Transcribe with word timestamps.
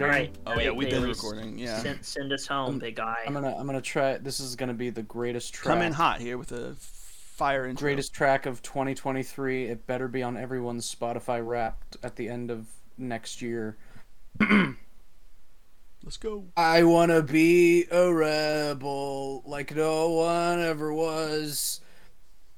recording. 0.00 0.36
All 0.46 0.54
right. 0.54 0.58
Oh 0.58 0.62
yeah, 0.62 0.70
we've 0.70 0.90
been 0.90 1.02
recording. 1.02 1.58
Yeah, 1.58 1.78
Send, 1.78 2.04
send 2.04 2.32
us 2.32 2.46
home, 2.46 2.74
Um, 2.74 2.78
big 2.78 2.96
guy. 2.96 3.22
I'm 3.26 3.32
gonna 3.32 3.54
I'm 3.56 3.66
gonna 3.66 3.80
try. 3.80 4.18
This 4.18 4.40
is 4.40 4.56
gonna 4.56 4.74
be 4.74 4.90
the 4.90 5.02
greatest 5.02 5.54
track. 5.54 5.74
come 5.74 5.82
in 5.82 5.92
hot 5.92 6.20
here 6.20 6.38
with 6.38 6.52
a 6.52 6.74
fire 6.74 7.66
intro. 7.66 7.84
Greatest 7.86 8.12
track 8.12 8.46
of 8.46 8.62
2023. 8.62 9.66
It 9.66 9.86
better 9.86 10.08
be 10.08 10.22
on 10.22 10.36
everyone's 10.36 10.92
Spotify 10.92 11.46
Wrapped 11.46 11.96
at 12.02 12.16
the 12.16 12.28
end 12.28 12.50
of 12.50 12.66
next 12.96 13.42
year. 13.42 13.76
Let's 14.40 16.16
go. 16.18 16.44
I 16.56 16.84
wanna 16.84 17.22
be 17.22 17.86
a 17.90 18.12
rebel 18.12 19.42
like 19.44 19.74
no 19.74 20.10
one 20.10 20.60
ever 20.60 20.92
was. 20.92 21.80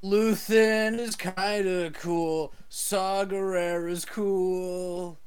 Luthen 0.04 0.98
is 0.98 1.16
kinda 1.16 1.90
cool. 1.92 2.52
Saw 2.68 3.22
is 3.22 4.04
cool. 4.04 5.18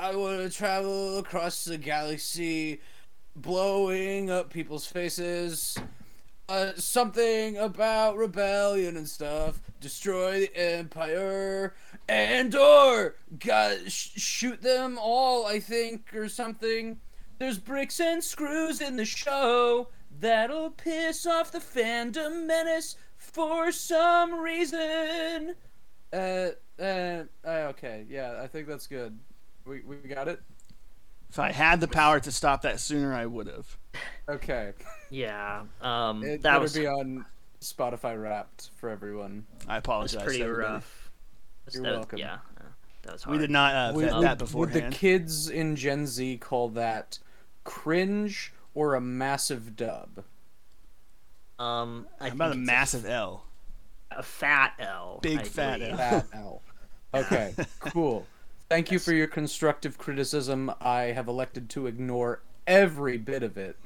I 0.00 0.16
wanna 0.16 0.48
travel 0.48 1.18
across 1.18 1.64
the 1.64 1.76
galaxy, 1.76 2.80
blowing 3.36 4.30
up 4.30 4.48
people's 4.50 4.86
faces. 4.86 5.76
Uh, 6.48 6.72
something 6.76 7.58
about 7.58 8.16
rebellion 8.16 8.96
and 8.96 9.06
stuff. 9.06 9.60
Destroy 9.78 10.40
the 10.40 10.56
empire. 10.56 11.74
Andor 12.08 13.16
got 13.38 13.92
sh- 13.92 14.18
shoot 14.18 14.62
them 14.62 14.98
all, 14.98 15.44
I 15.44 15.60
think, 15.60 16.14
or 16.14 16.30
something. 16.30 16.98
There's 17.38 17.58
bricks 17.58 18.00
and 18.00 18.24
screws 18.24 18.80
in 18.80 18.96
the 18.96 19.04
show 19.04 19.88
that'll 20.18 20.70
piss 20.70 21.26
off 21.26 21.52
the 21.52 21.58
fandom 21.58 22.46
menace 22.46 22.96
for 23.18 23.70
some 23.70 24.40
reason. 24.40 25.56
Uh, 26.10 26.52
uh, 26.78 27.24
uh, 27.44 27.68
okay, 27.68 28.06
yeah, 28.08 28.40
I 28.42 28.46
think 28.46 28.66
that's 28.66 28.86
good. 28.86 29.18
We 29.66 29.82
we 29.82 29.96
got 29.96 30.28
it. 30.28 30.40
If 31.28 31.38
I 31.38 31.52
had 31.52 31.80
the 31.80 31.86
power 31.88 32.18
to 32.20 32.32
stop 32.32 32.62
that 32.62 32.80
sooner, 32.80 33.14
I 33.14 33.24
would 33.26 33.46
have. 33.46 33.76
Okay, 34.28 34.72
yeah. 35.10 35.62
Um, 35.80 36.24
it 36.24 36.42
that 36.42 36.54
would 36.54 36.62
was 36.64 36.74
be 36.74 36.86
on 36.86 37.24
Spotify 37.60 38.20
Wrapped 38.20 38.70
for 38.76 38.88
everyone. 38.88 39.46
I 39.68 39.74
was 39.76 39.78
apologize. 39.80 40.22
pretty 40.24 40.42
everybody. 40.42 40.72
rough. 40.74 41.10
You're 41.72 41.82
That- 41.84 41.92
welcome. 41.92 42.18
Yeah, 42.18 42.34
uh, 42.58 42.64
that 43.02 43.12
was 43.12 43.22
hard. 43.22 43.36
We 43.36 43.40
did 43.40 43.50
not 43.50 43.74
uh, 43.74 43.92
Would, 43.94 44.04
vet 44.06 44.14
would- 44.14 44.24
that 44.24 44.54
would 44.54 44.72
the 44.72 44.82
kids 44.90 45.48
in 45.48 45.76
Gen 45.76 46.06
Z 46.08 46.38
call 46.38 46.68
that 46.70 47.18
cringe 47.62 48.52
or 48.74 48.94
a 48.94 49.00
massive 49.00 49.76
dub? 49.76 50.24
Um, 51.58 52.06
I 52.18 52.28
How 52.30 52.34
about 52.34 52.48
a 52.48 52.52
think 52.52 52.62
it's 52.62 52.66
massive 52.66 53.06
L? 53.06 53.44
a 54.10 54.22
fat 54.24 54.72
L. 54.80 55.20
Big 55.22 55.38
I 55.38 55.44
fat. 55.44 55.80
L. 55.82 55.96
Fat 55.96 56.26
L. 56.32 56.62
Okay, 57.14 57.54
cool. 57.80 58.26
Thank 58.70 58.92
you 58.92 59.00
for 59.00 59.12
your 59.12 59.26
constructive 59.26 59.98
criticism. 59.98 60.72
I 60.80 61.00
have 61.06 61.26
elected 61.26 61.68
to 61.70 61.88
ignore 61.88 62.40
every 62.68 63.18
bit 63.18 63.42
of 63.42 63.58
it 63.58 63.76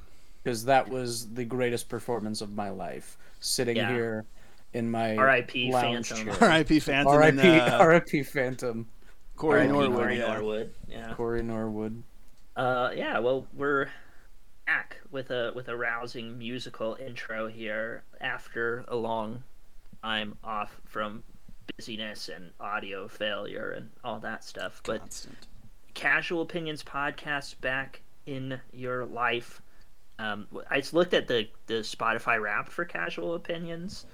because 0.42 0.66
that 0.66 0.90
was 0.90 1.30
the 1.32 1.46
greatest 1.46 1.88
performance 1.88 2.42
of 2.42 2.54
my 2.54 2.68
life. 2.68 3.16
Sitting 3.40 3.76
Yeah. 3.76 3.90
here 3.90 4.24
in 4.74 4.90
my 4.90 5.16
R.I.P. 5.16 5.72
lounge 5.72 6.10
Phantom. 6.10 6.36
R.I.P. 6.42 6.80
Phantom 6.80 7.14
R.I.P. 7.14 7.40
uh, 7.40 7.78
R.I.P. 7.78 8.22
Phantom. 8.24 8.86
Corey 9.36 9.60
R.I.P. 9.60 9.72
Norwood. 9.72 9.96
Corey 9.96 10.18
yeah. 10.18 10.26
Norwood. 10.26 10.74
Yeah. 10.86 11.14
Corey 11.14 11.42
Norwood. 11.42 12.02
Uh, 12.54 12.90
yeah. 12.94 13.18
Well, 13.20 13.46
we're 13.54 13.88
back 14.66 14.98
with 15.10 15.30
a 15.30 15.52
with 15.54 15.68
a 15.68 15.76
rousing 15.76 16.36
musical 16.38 16.98
intro 17.00 17.48
here 17.48 18.02
after 18.20 18.84
a 18.88 18.96
long 18.96 19.44
time 20.02 20.36
off 20.44 20.78
from 20.84 21.22
busyness 21.76 22.28
and 22.28 22.50
audio 22.60 23.08
failure 23.08 23.70
and 23.70 23.90
all 24.02 24.18
that 24.20 24.44
stuff. 24.44 24.80
But 24.84 25.00
Constant. 25.00 25.36
Casual 25.94 26.42
Opinions 26.42 26.82
podcast 26.82 27.60
back 27.60 28.02
in 28.26 28.60
your 28.72 29.04
life. 29.06 29.62
Um, 30.18 30.46
I 30.70 30.80
just 30.80 30.94
looked 30.94 31.14
at 31.14 31.26
the 31.28 31.48
the 31.66 31.74
Spotify 31.74 32.40
Wrapped 32.40 32.70
for 32.70 32.84
Casual 32.84 33.34
Opinions, 33.34 34.06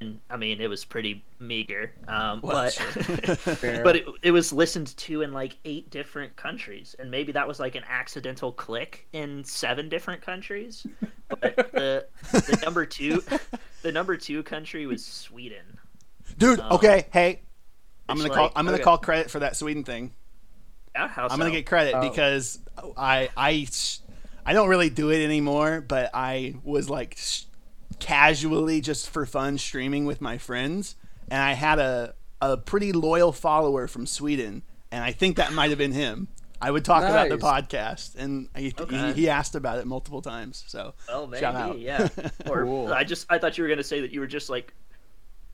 and 0.00 0.20
I 0.28 0.36
mean 0.36 0.60
it 0.60 0.68
was 0.68 0.84
pretty 0.84 1.24
meager. 1.38 1.92
Um, 2.06 2.40
Well, 2.42 2.64
but 2.64 2.72
sure. 2.72 3.82
But 3.82 3.96
it, 3.96 4.04
it 4.22 4.30
was 4.30 4.52
listened 4.52 4.96
to 4.98 5.22
in 5.22 5.32
like 5.32 5.56
eight 5.64 5.90
different 5.90 6.36
countries, 6.36 6.94
and 6.98 7.10
maybe 7.10 7.32
that 7.32 7.48
was 7.48 7.58
like 7.60 7.74
an 7.74 7.84
accidental 7.88 8.52
click 8.52 9.06
in 9.12 9.42
seven 9.44 9.88
different 9.88 10.20
countries. 10.22 10.86
But 11.28 11.56
the 11.72 12.06
the 12.30 12.60
number 12.62 12.84
two 12.84 13.22
the 13.82 13.92
number 13.92 14.16
two 14.16 14.42
country 14.42 14.86
was 14.86 15.04
Sweden. 15.04 15.78
Dude, 16.38 16.60
Um, 16.60 16.72
okay, 16.72 17.06
hey, 17.12 17.42
I'm 18.08 18.16
gonna 18.16 18.30
call. 18.30 18.50
I'm 18.56 18.64
gonna 18.64 18.76
okay. 18.76 18.84
call 18.84 18.98
credit 18.98 19.30
for 19.30 19.40
that 19.40 19.56
Sweden 19.56 19.84
thing. 19.84 20.12
Yeah, 20.94 21.08
how 21.08 21.28
I'm 21.28 21.38
gonna 21.38 21.50
get 21.50 21.66
credit 21.66 21.94
Oh. 21.94 22.00
because 22.08 22.58
I 22.96 23.28
I 23.36 23.66
I 24.44 24.52
don't 24.52 24.68
really 24.68 24.90
do 24.90 25.10
it 25.10 25.24
anymore, 25.24 25.80
but 25.80 26.10
I 26.14 26.54
was 26.64 26.90
like 26.90 27.18
casually 28.00 28.80
just 28.80 29.08
for 29.10 29.26
fun 29.26 29.58
streaming 29.58 30.04
with 30.06 30.20
my 30.20 30.38
friends, 30.38 30.96
and 31.30 31.40
I 31.42 31.52
had 31.52 31.78
a 31.78 32.14
a 32.40 32.56
pretty 32.56 32.92
loyal 32.92 33.32
follower 33.32 33.86
from 33.86 34.06
Sweden, 34.06 34.62
and 34.90 35.04
I 35.04 35.12
think 35.12 35.36
that 35.36 35.52
might 35.52 35.70
have 35.70 35.78
been 35.78 35.92
him. 35.92 36.28
I 36.60 36.70
would 36.70 36.84
talk 36.84 37.02
about 37.04 37.28
the 37.28 37.38
podcast, 37.38 38.14
and 38.16 38.48
he, 38.56 38.72
Okay. 38.78 38.96
he, 39.08 39.12
he 39.22 39.28
asked 39.28 39.54
about 39.56 39.78
it 39.78 39.86
multiple 39.86 40.22
times. 40.22 40.62
So 40.68 40.94
Well, 41.08 41.26
maybe, 41.26 41.40
shout 41.40 41.54
out. 41.56 41.78
yeah. 41.78 42.08
Or 42.48 42.62
Cool. 42.64 42.92
I 42.92 43.02
just 43.04 43.26
I 43.30 43.38
thought 43.38 43.58
you 43.58 43.64
were 43.64 43.68
gonna 43.68 43.82
say 43.82 44.00
that 44.00 44.12
you 44.12 44.20
were 44.20 44.26
just 44.28 44.48
like 44.50 44.72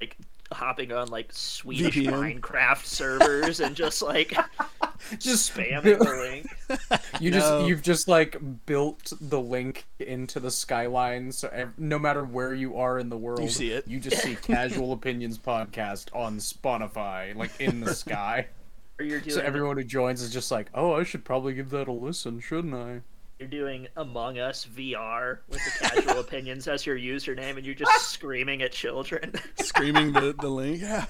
like 0.00 0.16
hopping 0.52 0.92
on 0.92 1.08
like 1.08 1.32
Swedish 1.32 1.94
VPN. 1.96 2.40
Minecraft 2.40 2.84
servers 2.84 3.60
and 3.60 3.76
just 3.76 4.00
like 4.02 4.32
Just 5.18 5.54
spamming 5.54 5.98
the 5.98 6.04
link. 6.04 7.00
You 7.20 7.30
No. 7.30 7.38
just 7.38 7.68
you've 7.68 7.82
just 7.82 8.08
like 8.08 8.36
built 8.66 9.12
the 9.20 9.40
link 9.40 9.86
into 9.98 10.40
the 10.40 10.50
skyline, 10.50 11.30
so 11.32 11.48
ev- 11.48 11.78
no 11.78 11.98
matter 11.98 12.24
where 12.24 12.54
you 12.54 12.76
are 12.78 12.98
in 12.98 13.08
the 13.08 13.16
world, 13.16 13.40
you 13.42 13.48
see 13.48 13.70
it. 13.70 13.86
You 13.88 14.00
just 14.00 14.22
see 14.22 14.34
Casual 14.36 14.92
Opinions 14.92 15.38
podcast 15.38 16.14
on 16.14 16.38
Spotify, 16.38 17.34
like 17.36 17.52
in 17.60 17.80
the 17.80 17.94
sky. 17.94 18.46
Or 19.00 19.04
you're 19.04 19.20
doing 19.20 19.36
So 19.36 19.40
everyone 19.42 19.76
who 19.76 19.84
joins 19.84 20.20
is 20.22 20.32
just 20.32 20.50
like, 20.50 20.70
"Oh, 20.74 20.92
I 20.94 21.04
should 21.04 21.24
probably 21.24 21.54
give 21.54 21.70
that 21.70 21.86
a 21.86 21.92
listen, 21.92 22.40
shouldn't 22.40 22.74
I?" 22.74 23.02
You're 23.38 23.48
doing 23.48 23.86
Among 23.96 24.38
Us 24.38 24.66
VR 24.66 25.38
with 25.48 25.60
the 25.64 25.88
casual 25.88 26.20
opinions 26.20 26.66
as 26.68 26.84
your 26.86 26.96
username 26.98 27.56
and 27.56 27.64
you're 27.64 27.74
just 27.74 28.08
screaming 28.10 28.62
at 28.62 28.72
children. 28.72 29.32
screaming 29.60 30.12
the 30.12 30.34
the 30.40 30.48
link. 30.48 30.80
Yeah. 30.82 31.06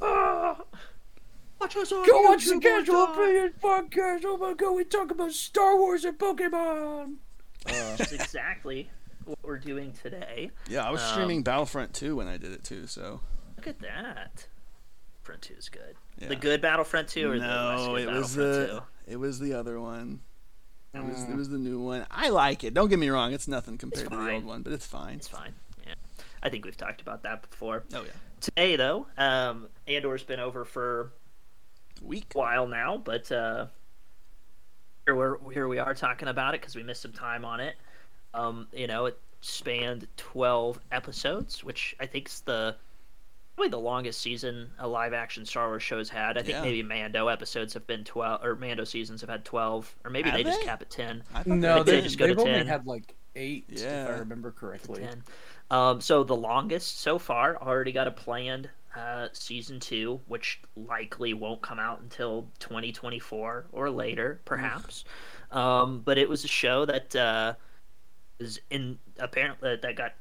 Watch 1.60 1.76
us 1.76 1.92
on 1.92 2.06
Go 2.06 2.22
watch 2.22 2.46
the 2.46 2.58
Casual 2.58 2.94
one. 3.06 3.10
Opinions 3.12 3.54
podcast. 3.62 4.22
Oh 4.24 4.38
my 4.38 4.54
god, 4.54 4.72
we 4.72 4.84
talk 4.84 5.10
about 5.10 5.30
Star 5.32 5.76
Wars 5.76 6.04
and 6.06 6.18
Pokemon. 6.18 7.16
That's 7.66 8.12
exactly 8.12 8.90
what 9.26 9.38
we're 9.42 9.58
doing 9.58 9.92
today. 10.02 10.50
Yeah, 10.70 10.86
I 10.86 10.90
was 10.90 11.02
Um, 11.02 11.08
streaming 11.12 11.42
Battlefront 11.42 11.92
2 11.92 12.16
when 12.16 12.28
I 12.28 12.38
did 12.38 12.52
it 12.52 12.64
too. 12.64 12.86
So 12.86 13.20
Look 13.58 13.66
at 13.66 13.78
that. 13.80 14.46
Front 15.22 15.42
2 15.42 15.54
is 15.58 15.68
good. 15.68 15.96
yeah. 16.18 16.28
The 16.28 16.36
good 16.36 16.62
Battlefront 16.62 17.08
2 17.08 17.30
or 17.30 17.38
the 17.38 17.44
less 17.46 17.86
no, 17.86 17.94
good 17.94 18.08
it 18.08 18.10
was 18.10 18.34
Battlefront 18.36 18.84
the 19.06 19.12
it 19.12 19.16
was 19.20 19.38
the 19.38 19.52
other 19.52 19.78
one. 19.78 20.20
It 20.92 21.04
was 21.04 21.18
Mm. 21.24 21.30
it 21.30 21.36
was 21.36 21.48
the 21.48 21.58
new 21.58 21.80
one. 21.80 22.06
I 22.10 22.30
like 22.30 22.64
it. 22.64 22.74
Don't 22.74 22.88
get 22.88 22.98
me 22.98 23.08
wrong. 23.08 23.32
It's 23.32 23.46
nothing 23.46 23.78
compared 23.78 24.10
to 24.10 24.16
the 24.16 24.32
old 24.34 24.44
one, 24.44 24.62
but 24.62 24.72
it's 24.72 24.86
fine. 24.86 25.16
It's 25.16 25.28
fine. 25.28 25.54
Yeah. 25.86 25.94
I 26.42 26.48
think 26.48 26.64
we've 26.64 26.76
talked 26.76 27.00
about 27.00 27.22
that 27.22 27.48
before. 27.48 27.84
Oh 27.94 28.02
yeah. 28.02 28.10
Today, 28.40 28.76
though, 28.76 29.06
um, 29.18 29.68
Andor's 29.86 30.22
been 30.24 30.40
over 30.40 30.64
for 30.64 31.12
a 32.00 32.04
Week. 32.04 32.26
while 32.32 32.66
now, 32.66 32.96
but 32.96 33.30
uh, 33.30 33.66
here, 35.06 35.14
we're, 35.14 35.36
here 35.52 35.68
we 35.68 35.78
are 35.78 35.94
talking 35.94 36.26
about 36.28 36.54
it 36.54 36.60
because 36.60 36.74
we 36.74 36.82
missed 36.82 37.02
some 37.02 37.12
time 37.12 37.44
on 37.44 37.60
it. 37.60 37.76
Um, 38.34 38.66
you 38.72 38.86
know, 38.86 39.06
it 39.06 39.18
spanned 39.42 40.06
12 40.16 40.80
episodes, 40.90 41.62
which 41.62 41.94
I 42.00 42.06
think 42.06 42.28
is 42.28 42.40
the 42.40 42.76
probably 43.60 43.70
the 43.70 43.78
longest 43.84 44.20
season 44.22 44.70
a 44.78 44.88
live 44.88 45.12
action 45.12 45.44
Star 45.44 45.68
Wars 45.68 45.82
show's 45.82 46.08
had. 46.08 46.38
I 46.38 46.42
think 46.42 46.54
Yeah. 46.56 46.62
maybe 46.62 46.82
Mando 46.82 47.28
episodes 47.28 47.74
have 47.74 47.86
been 47.86 48.04
12, 48.04 48.42
or 48.42 48.56
Mando 48.56 48.84
seasons 48.84 49.20
have 49.20 49.28
had 49.28 49.44
12, 49.44 49.94
or 50.02 50.10
maybe 50.10 50.30
Have 50.30 50.38
they, 50.38 50.44
just 50.44 50.60
they? 50.60 50.64
cap 50.64 50.80
at 50.80 50.88
10. 50.88 51.22
No, 51.44 51.82
they 51.82 51.96
they, 51.96 52.00
just 52.00 52.16
go 52.16 52.26
to 52.26 52.34
they've 52.34 52.38
only 52.40 52.52
10. 52.54 52.66
had 52.66 52.86
like 52.86 53.14
eight, 53.36 53.66
if 53.68 53.86
I 53.86 54.12
remember 54.12 54.50
correctly. 54.50 55.02
10. 55.02 55.22
Um, 55.70 56.00
so 56.00 56.24
the 56.24 56.34
longest 56.34 57.00
so 57.00 57.18
far 57.18 57.56
already 57.60 57.92
got 57.92 58.06
a 58.06 58.10
planned 58.10 58.70
uh, 58.96 59.28
season 59.34 59.78
two, 59.78 60.20
which 60.26 60.60
likely 60.74 61.34
won't 61.34 61.60
come 61.60 61.78
out 61.78 62.00
until 62.00 62.48
2024 62.60 63.66
or 63.72 63.90
later, 63.90 64.40
perhaps. 64.46 65.04
Um, 65.52 66.00
but 66.02 66.16
it 66.16 66.28
was 66.30 66.44
a 66.44 66.48
show 66.48 66.86
that 66.86 67.14
uh, 67.14 67.54
is 68.40 68.60
in 68.70 68.98
apparently 69.18 69.76
that 69.76 69.96
got 69.96 70.14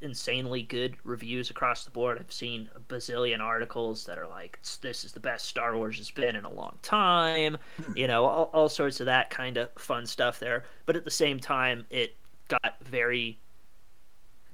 insanely 0.00 0.62
good 0.62 0.96
reviews 1.04 1.50
across 1.50 1.84
the 1.84 1.90
board. 1.90 2.18
I've 2.18 2.32
seen 2.32 2.70
a 2.74 2.80
bazillion 2.80 3.40
articles 3.40 4.04
that 4.06 4.18
are 4.18 4.26
like, 4.26 4.58
"This 4.80 5.04
is 5.04 5.12
the 5.12 5.20
best 5.20 5.46
Star 5.46 5.76
Wars 5.76 5.98
has 5.98 6.10
been 6.10 6.34
in 6.34 6.44
a 6.44 6.52
long 6.52 6.78
time," 6.82 7.58
you 7.94 8.06
know, 8.06 8.24
all, 8.24 8.50
all 8.52 8.68
sorts 8.68 9.00
of 9.00 9.06
that 9.06 9.30
kind 9.30 9.56
of 9.56 9.70
fun 9.76 10.06
stuff 10.06 10.38
there. 10.38 10.64
But 10.86 10.96
at 10.96 11.04
the 11.04 11.10
same 11.10 11.38
time, 11.38 11.86
it 11.90 12.16
got 12.48 12.76
very 12.82 13.38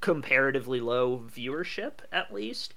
comparatively 0.00 0.80
low 0.80 1.18
viewership, 1.18 2.00
at 2.10 2.32
least, 2.34 2.74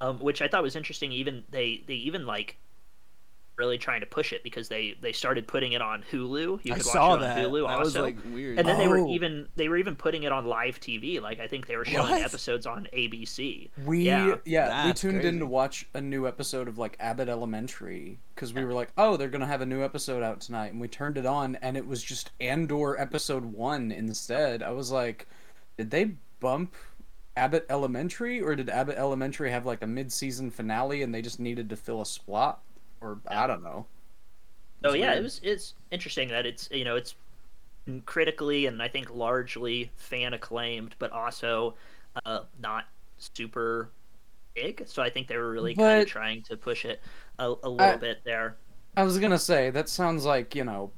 um, 0.00 0.18
which 0.20 0.40
I 0.40 0.48
thought 0.48 0.62
was 0.62 0.76
interesting. 0.76 1.10
Even 1.12 1.44
they 1.50 1.82
they 1.86 1.94
even 1.94 2.26
like 2.26 2.58
really 3.58 3.78
trying 3.78 4.00
to 4.00 4.06
push 4.06 4.32
it 4.32 4.42
because 4.42 4.68
they 4.68 4.94
they 5.00 5.12
started 5.12 5.46
putting 5.48 5.72
it 5.72 5.82
on 5.82 6.04
Hulu. 6.12 6.60
You 6.64 6.72
I 6.72 6.76
could 6.76 6.86
watch 6.86 6.92
saw 6.92 7.10
it 7.12 7.16
on 7.16 7.20
that. 7.22 7.38
Hulu 7.38 7.66
that 7.66 7.78
also. 7.78 7.80
was 7.84 7.96
like 7.96 8.16
weird. 8.32 8.58
and 8.58 8.66
then 8.68 8.78
they 8.78 8.88
were 8.88 8.98
Oh. 9.00 9.08
even 9.10 9.48
they 9.56 9.68
were 9.68 9.76
even 9.76 9.96
putting 9.96 10.22
it 10.22 10.32
on 10.32 10.46
live 10.46 10.80
TV. 10.80 11.20
Like 11.20 11.40
I 11.40 11.46
think 11.48 11.66
they 11.66 11.76
were 11.76 11.84
showing 11.84 12.10
What? 12.10 12.22
episodes 12.22 12.66
on 12.66 12.86
ABC. 12.92 13.70
We 13.84 14.02
Yeah. 14.04 14.36
yeah, 14.44 14.84
we 14.84 14.88
That's 14.90 15.00
tuned 15.00 15.24
in 15.24 15.38
to 15.40 15.46
watch 15.46 15.86
a 15.94 16.00
new 16.00 16.26
episode 16.26 16.68
of 16.68 16.78
like 16.78 16.96
Abbott 17.00 17.28
Elementary 17.28 18.18
because 18.34 18.52
we 18.54 18.64
were 18.64 18.72
like, 18.74 18.90
oh, 18.96 19.16
they're 19.16 19.28
gonna 19.28 19.46
have 19.46 19.60
a 19.62 19.66
new 19.66 19.82
episode 19.82 20.22
out 20.22 20.40
tonight, 20.40 20.72
and 20.72 20.80
we 20.80 20.86
turned 20.88 21.18
it 21.18 21.26
on, 21.26 21.56
and 21.56 21.76
it 21.76 21.86
was 21.86 22.02
just 22.02 22.30
Andor 22.40 22.96
episode 23.00 23.44
one 23.44 23.90
instead. 23.90 24.62
I 24.62 24.70
was 24.70 24.92
like, 24.92 25.26
did 25.76 25.90
they 25.90 26.12
bump 26.40 26.74
Abbott 27.36 27.66
Elementary, 27.70 28.40
or 28.40 28.56
did 28.56 28.68
Abbott 28.68 28.96
Elementary 28.96 29.50
have 29.50 29.64
like 29.66 29.82
a 29.82 29.86
mid-season 29.86 30.50
finale, 30.50 31.02
and 31.02 31.14
they 31.14 31.22
just 31.22 31.38
needed 31.40 31.68
to 31.70 31.76
fill 31.76 32.00
a 32.00 32.06
slot, 32.06 32.60
or 33.00 33.18
I 33.28 33.46
don't 33.46 33.62
know. 33.62 33.86
So 34.82 34.90
It's 34.90 34.98
yeah, 34.98 35.06
weird. 35.08 35.18
it 35.18 35.22
was 35.22 35.40
it's 35.42 35.74
interesting 35.90 36.28
that 36.28 36.46
it's 36.46 36.68
you 36.70 36.84
know 36.84 36.96
it's 36.96 37.14
critically 38.04 38.66
and 38.66 38.82
I 38.82 38.88
think 38.88 39.14
largely 39.14 39.90
fan 39.96 40.34
acclaimed, 40.34 40.94
but 40.98 41.10
also 41.12 41.74
uh, 42.24 42.40
not 42.60 42.84
super 43.18 43.90
big. 44.54 44.82
So 44.86 45.02
I 45.02 45.10
think 45.10 45.26
they 45.28 45.36
were 45.36 45.50
really 45.50 45.74
kind 45.74 46.02
of 46.02 46.08
trying 46.08 46.42
to 46.42 46.56
push 46.56 46.84
it 46.84 47.00
a, 47.38 47.54
a 47.62 47.68
little 47.68 47.80
I- 47.80 47.96
bit 47.96 48.18
there. 48.24 48.56
I 48.96 49.04
was 49.04 49.18
gonna 49.18 49.38
say 49.38 49.70
that 49.70 49.88
sounds 49.88 50.24
like 50.24 50.54
you 50.54 50.64
know 50.64 50.90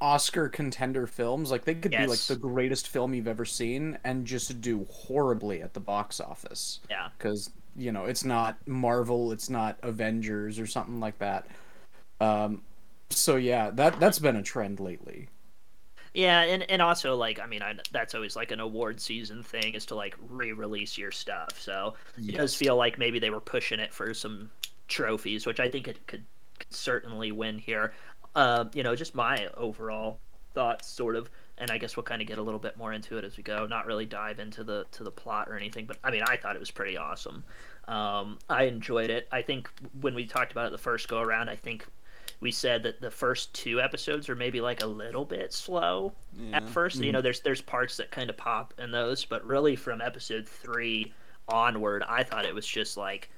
Oscar 0.00 0.48
contender 0.48 1.06
films. 1.06 1.50
Like 1.50 1.64
they 1.64 1.74
could 1.74 1.90
be 1.90 2.06
like 2.06 2.20
the 2.20 2.36
greatest 2.36 2.88
film 2.88 3.14
you've 3.14 3.26
ever 3.26 3.44
seen 3.44 3.98
and 4.04 4.26
just 4.26 4.60
do 4.60 4.84
horribly 4.90 5.60
at 5.62 5.74
the 5.74 5.80
box 5.80 6.20
office. 6.20 6.80
Yeah. 6.90 7.08
because 7.18 7.50
you 7.76 7.92
know 7.92 8.04
it's 8.04 8.24
not 8.24 8.56
Marvel, 8.66 9.32
it's 9.32 9.50
not 9.50 9.78
Avengers 9.82 10.58
or 10.58 10.66
something 10.66 11.00
like 11.00 11.18
that. 11.18 11.46
Um, 12.20 12.62
so 13.10 13.36
yeah, 13.36 13.70
that 13.70 14.00
that's 14.00 14.18
been 14.18 14.36
a 14.36 14.42
trend 14.42 14.80
lately. 14.80 15.28
Yeah, 16.14 16.40
and, 16.40 16.62
and 16.70 16.80
also 16.80 17.14
like 17.14 17.38
I 17.40 17.46
mean 17.46 17.62
I, 17.62 17.74
that's 17.92 18.14
always 18.14 18.36
like 18.36 18.50
an 18.50 18.60
award 18.60 19.00
season 19.00 19.42
thing 19.42 19.74
is 19.74 19.84
to 19.86 19.94
like 19.94 20.16
re-release 20.30 20.96
your 20.96 21.10
stuff. 21.10 21.60
So 21.60 21.94
it 22.16 22.34
does 22.34 22.54
feel 22.54 22.76
like 22.76 22.98
maybe 22.98 23.18
they 23.18 23.30
were 23.30 23.40
pushing 23.40 23.80
it 23.80 23.92
for 23.92 24.14
some 24.14 24.50
trophies, 24.88 25.46
which 25.46 25.60
I 25.60 25.68
think 25.68 25.88
it 25.88 26.06
could, 26.06 26.24
could 26.58 26.74
certainly 26.74 27.32
win 27.32 27.58
here. 27.58 27.92
Uh, 28.34 28.64
you 28.72 28.82
know, 28.82 28.94
just 28.94 29.14
my 29.14 29.48
overall 29.56 30.18
thoughts, 30.54 30.88
sort 30.88 31.16
of, 31.16 31.28
and 31.58 31.70
I 31.70 31.78
guess 31.78 31.96
we'll 31.96 32.04
kind 32.04 32.20
of 32.20 32.28
get 32.28 32.38
a 32.38 32.42
little 32.42 32.60
bit 32.60 32.76
more 32.76 32.92
into 32.92 33.16
it 33.18 33.24
as 33.24 33.36
we 33.36 33.42
go. 33.42 33.66
Not 33.66 33.86
really 33.86 34.06
dive 34.06 34.38
into 34.38 34.64
the 34.64 34.86
to 34.92 35.04
the 35.04 35.10
plot 35.10 35.48
or 35.48 35.56
anything, 35.56 35.86
but 35.86 35.98
I 36.04 36.10
mean, 36.10 36.22
I 36.26 36.36
thought 36.36 36.56
it 36.56 36.60
was 36.60 36.70
pretty 36.70 36.96
awesome. 36.96 37.44
Um, 37.88 38.38
I 38.48 38.64
enjoyed 38.64 39.10
it. 39.10 39.28
I 39.30 39.42
think 39.42 39.68
when 40.00 40.14
we 40.14 40.26
talked 40.26 40.52
about 40.52 40.66
it 40.66 40.72
the 40.72 40.78
first 40.78 41.08
go 41.08 41.20
around, 41.20 41.48
I 41.48 41.56
think 41.56 41.86
we 42.40 42.50
said 42.50 42.82
that 42.82 43.00
the 43.00 43.10
first 43.10 43.54
two 43.54 43.80
episodes 43.80 44.28
are 44.28 44.34
maybe 44.36 44.60
like 44.60 44.82
a 44.82 44.86
little 44.86 45.24
bit 45.24 45.52
slow 45.52 46.12
at 46.52 46.62
Yeah. 46.62 46.68
1st 46.68 47.02
You 47.04 47.12
know, 47.12 47.20
there's 47.22 47.40
there's 47.40 47.62
parts 47.62 47.96
that 47.96 48.10
kind 48.10 48.28
of 48.28 48.36
pop 48.36 48.74
in 48.78 48.90
those, 48.90 49.24
but 49.24 49.44
really 49.46 49.76
from 49.76 50.00
episode 50.02 50.46
three 50.46 51.12
onward, 51.48 52.02
I 52.08 52.22
thought 52.24 52.44
it 52.44 52.54
was 52.54 52.66
just 52.66 52.96
like 52.96 53.30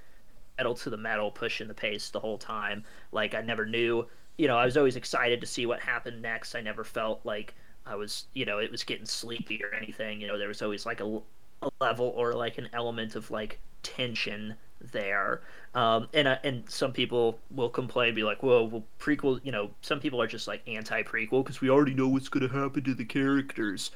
pedal 0.57 0.75
to 0.75 0.91
the 0.91 0.97
metal, 0.97 1.31
pushing 1.31 1.69
the 1.69 1.75
pace 1.75 2.11
the 2.11 2.19
whole 2.19 2.39
time. 2.39 2.83
Like 3.13 3.35
I 3.35 3.43
never 3.43 3.65
knew, 3.67 4.07
you 4.39 4.49
know, 4.49 4.57
I 4.57 4.65
was 4.65 4.77
always 4.77 4.97
excited 4.97 5.41
to 5.43 5.47
see 5.47 5.67
what 5.67 5.79
happened 5.81 6.21
next. 6.21 6.55
I 6.57 6.61
never 6.61 6.83
felt 6.83 7.21
like 7.25 7.55
I 7.89 7.95
was, 7.95 8.27
you 8.35 8.45
know, 8.45 8.59
it 8.59 8.71
was 8.71 8.85
getting 8.85 9.07
sleepy 9.07 9.63
or 9.65 9.75
anything. 9.75 10.21
You 10.21 10.27
know, 10.27 10.39
there 10.39 10.49
was 10.49 10.63
always 10.63 10.85
like 10.85 11.01
a, 11.01 11.21
a 11.63 11.71
level 11.81 12.13
or 12.17 12.35
like 12.35 12.59
an 12.59 12.69
element 12.73 13.17
of 13.17 13.31
like 13.31 13.59
tension 13.83 14.55
there. 14.93 15.41
Um, 15.75 16.09
and 16.15 16.29
uh, 16.29 16.37
and 16.45 16.69
some 16.69 16.93
people 16.93 17.39
will 17.51 17.69
complain, 17.69 18.15
be 18.15 18.23
like, 18.23 18.43
"Whoa, 18.43 18.65
well, 18.65 18.85
prequel." 18.99 19.41
You 19.43 19.53
know, 19.53 19.71
some 19.81 20.01
people 20.01 20.21
are 20.21 20.27
just 20.27 20.47
like 20.47 20.63
anti-prequel 20.67 21.43
because 21.45 21.61
we 21.61 21.71
already 21.71 21.95
know 21.95 22.09
what's 22.09 22.29
going 22.29 22.49
to 22.49 22.55
happen 22.55 22.85
to 22.85 22.95
the 22.95 23.05
characters. 23.05 23.91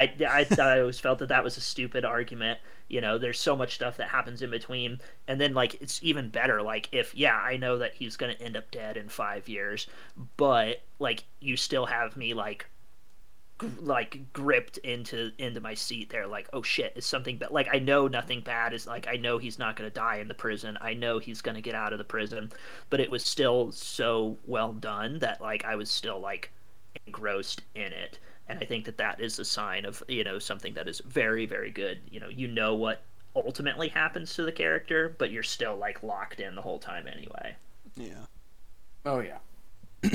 I, 0.00 0.12
I, 0.20 0.46
I 0.60 0.80
always 0.80 1.00
felt 1.00 1.18
that 1.18 1.28
that 1.28 1.44
was 1.44 1.56
a 1.56 1.60
stupid 1.60 2.04
argument. 2.04 2.60
You 2.88 3.00
know, 3.00 3.18
there's 3.18 3.40
so 3.40 3.56
much 3.56 3.74
stuff 3.74 3.96
that 3.96 4.08
happens 4.08 4.42
in 4.42 4.50
between, 4.50 5.00
and 5.26 5.40
then 5.40 5.54
like 5.54 5.80
it's 5.82 6.02
even 6.02 6.30
better. 6.30 6.62
Like 6.62 6.88
if 6.92 7.14
yeah, 7.14 7.36
I 7.36 7.56
know 7.56 7.78
that 7.78 7.94
he's 7.94 8.16
gonna 8.16 8.36
end 8.40 8.56
up 8.56 8.70
dead 8.70 8.96
in 8.96 9.08
five 9.08 9.48
years, 9.48 9.86
but 10.36 10.82
like 10.98 11.24
you 11.40 11.56
still 11.56 11.86
have 11.86 12.16
me 12.16 12.34
like 12.34 12.66
like 13.80 14.32
gripped 14.32 14.78
into 14.78 15.32
into 15.38 15.60
my 15.60 15.74
seat 15.74 16.10
there 16.10 16.26
like 16.26 16.48
oh 16.52 16.62
shit 16.62 16.92
is 16.94 17.04
something 17.04 17.36
bad 17.36 17.50
like 17.50 17.68
i 17.72 17.78
know 17.78 18.06
nothing 18.06 18.40
bad 18.40 18.72
is 18.72 18.86
like 18.86 19.08
i 19.08 19.16
know 19.16 19.36
he's 19.36 19.58
not 19.58 19.74
going 19.74 19.88
to 19.88 19.94
die 19.94 20.16
in 20.16 20.28
the 20.28 20.34
prison 20.34 20.78
i 20.80 20.94
know 20.94 21.18
he's 21.18 21.40
going 21.40 21.56
to 21.56 21.60
get 21.60 21.74
out 21.74 21.92
of 21.92 21.98
the 21.98 22.04
prison 22.04 22.52
but 22.88 23.00
it 23.00 23.10
was 23.10 23.24
still 23.24 23.72
so 23.72 24.36
well 24.46 24.72
done 24.72 25.18
that 25.18 25.40
like 25.40 25.64
i 25.64 25.74
was 25.74 25.90
still 25.90 26.20
like 26.20 26.52
engrossed 27.06 27.62
in 27.74 27.92
it 27.92 28.20
and 28.48 28.58
i 28.60 28.64
think 28.64 28.84
that 28.84 28.96
that 28.98 29.20
is 29.20 29.38
a 29.38 29.44
sign 29.44 29.84
of 29.84 30.02
you 30.08 30.24
know 30.24 30.38
something 30.38 30.74
that 30.74 30.88
is 30.88 31.00
very 31.06 31.46
very 31.46 31.70
good 31.70 32.00
you 32.10 32.20
know 32.20 32.28
you 32.28 32.48
know 32.48 32.74
what 32.74 33.02
ultimately 33.36 33.88
happens 33.88 34.34
to 34.34 34.42
the 34.42 34.52
character 34.52 35.14
but 35.18 35.30
you're 35.30 35.42
still 35.42 35.76
like 35.76 36.02
locked 36.02 36.40
in 36.40 36.54
the 36.54 36.62
whole 36.62 36.78
time 36.78 37.06
anyway 37.06 37.54
Yeah. 37.96 38.26
Oh 39.04 39.20
yeah. 39.20 39.38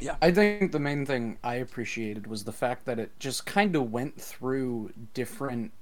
Yeah. 0.00 0.16
I 0.22 0.30
think 0.30 0.72
the 0.72 0.78
main 0.80 1.04
thing 1.04 1.38
I 1.44 1.56
appreciated 1.56 2.26
was 2.26 2.44
the 2.44 2.52
fact 2.52 2.86
that 2.86 2.98
it 2.98 3.12
just 3.18 3.44
kind 3.44 3.76
of 3.76 3.92
went 3.92 4.18
through 4.20 4.92
different 5.14 5.72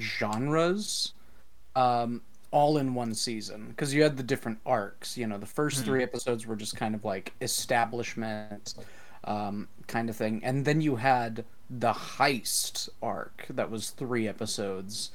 genres 0.00 1.14
um 1.76 2.22
all 2.50 2.78
in 2.78 2.94
one 2.94 3.14
season 3.14 3.68
because 3.70 3.92
you 3.94 4.02
had 4.02 4.16
the 4.16 4.22
different 4.22 4.58
arcs, 4.66 5.16
you 5.18 5.26
know, 5.26 5.38
the 5.38 5.46
1st 5.46 5.84
3 5.84 6.02
episodes 6.02 6.46
were 6.46 6.56
just 6.56 6.76
kind 6.76 6.94
of 6.94 7.04
like 7.04 7.34
establishment 7.42 8.74
um 9.28 9.68
kind 9.86 10.10
of 10.10 10.16
thing 10.16 10.40
and 10.42 10.64
then 10.64 10.80
you 10.80 10.96
had 10.96 11.44
the 11.70 11.92
heist 11.92 12.88
arc 13.02 13.46
that 13.50 13.70
was 13.70 13.90
3 13.90 14.26
episodes. 14.26 15.10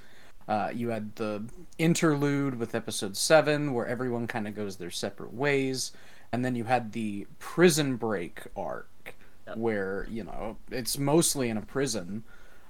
Uh, 0.47 0.69
you 0.73 0.89
had 0.89 1.15
the 1.15 1.41
interlude 1.79 2.59
with 2.59 2.75
episode 2.75 3.15
seven, 3.17 3.73
where 3.73 3.87
everyone 3.87 4.27
kind 4.27 4.45
of 4.47 4.53
goes 4.53 4.75
their 4.75 4.91
separate 4.91 5.33
ways, 5.33 5.91
and 6.33 6.43
then 6.43 6.53
you 6.53 6.65
had 6.65 6.91
the 6.91 7.25
prison 7.39 7.95
break 7.95 8.41
arc, 8.55 9.15
Yep. 9.47 9.57
where 9.57 10.05
you 10.11 10.23
know 10.23 10.57
it's 10.69 10.97
mostly 10.97 11.49
in 11.49 11.55
a 11.57 11.61
prison, 11.61 12.23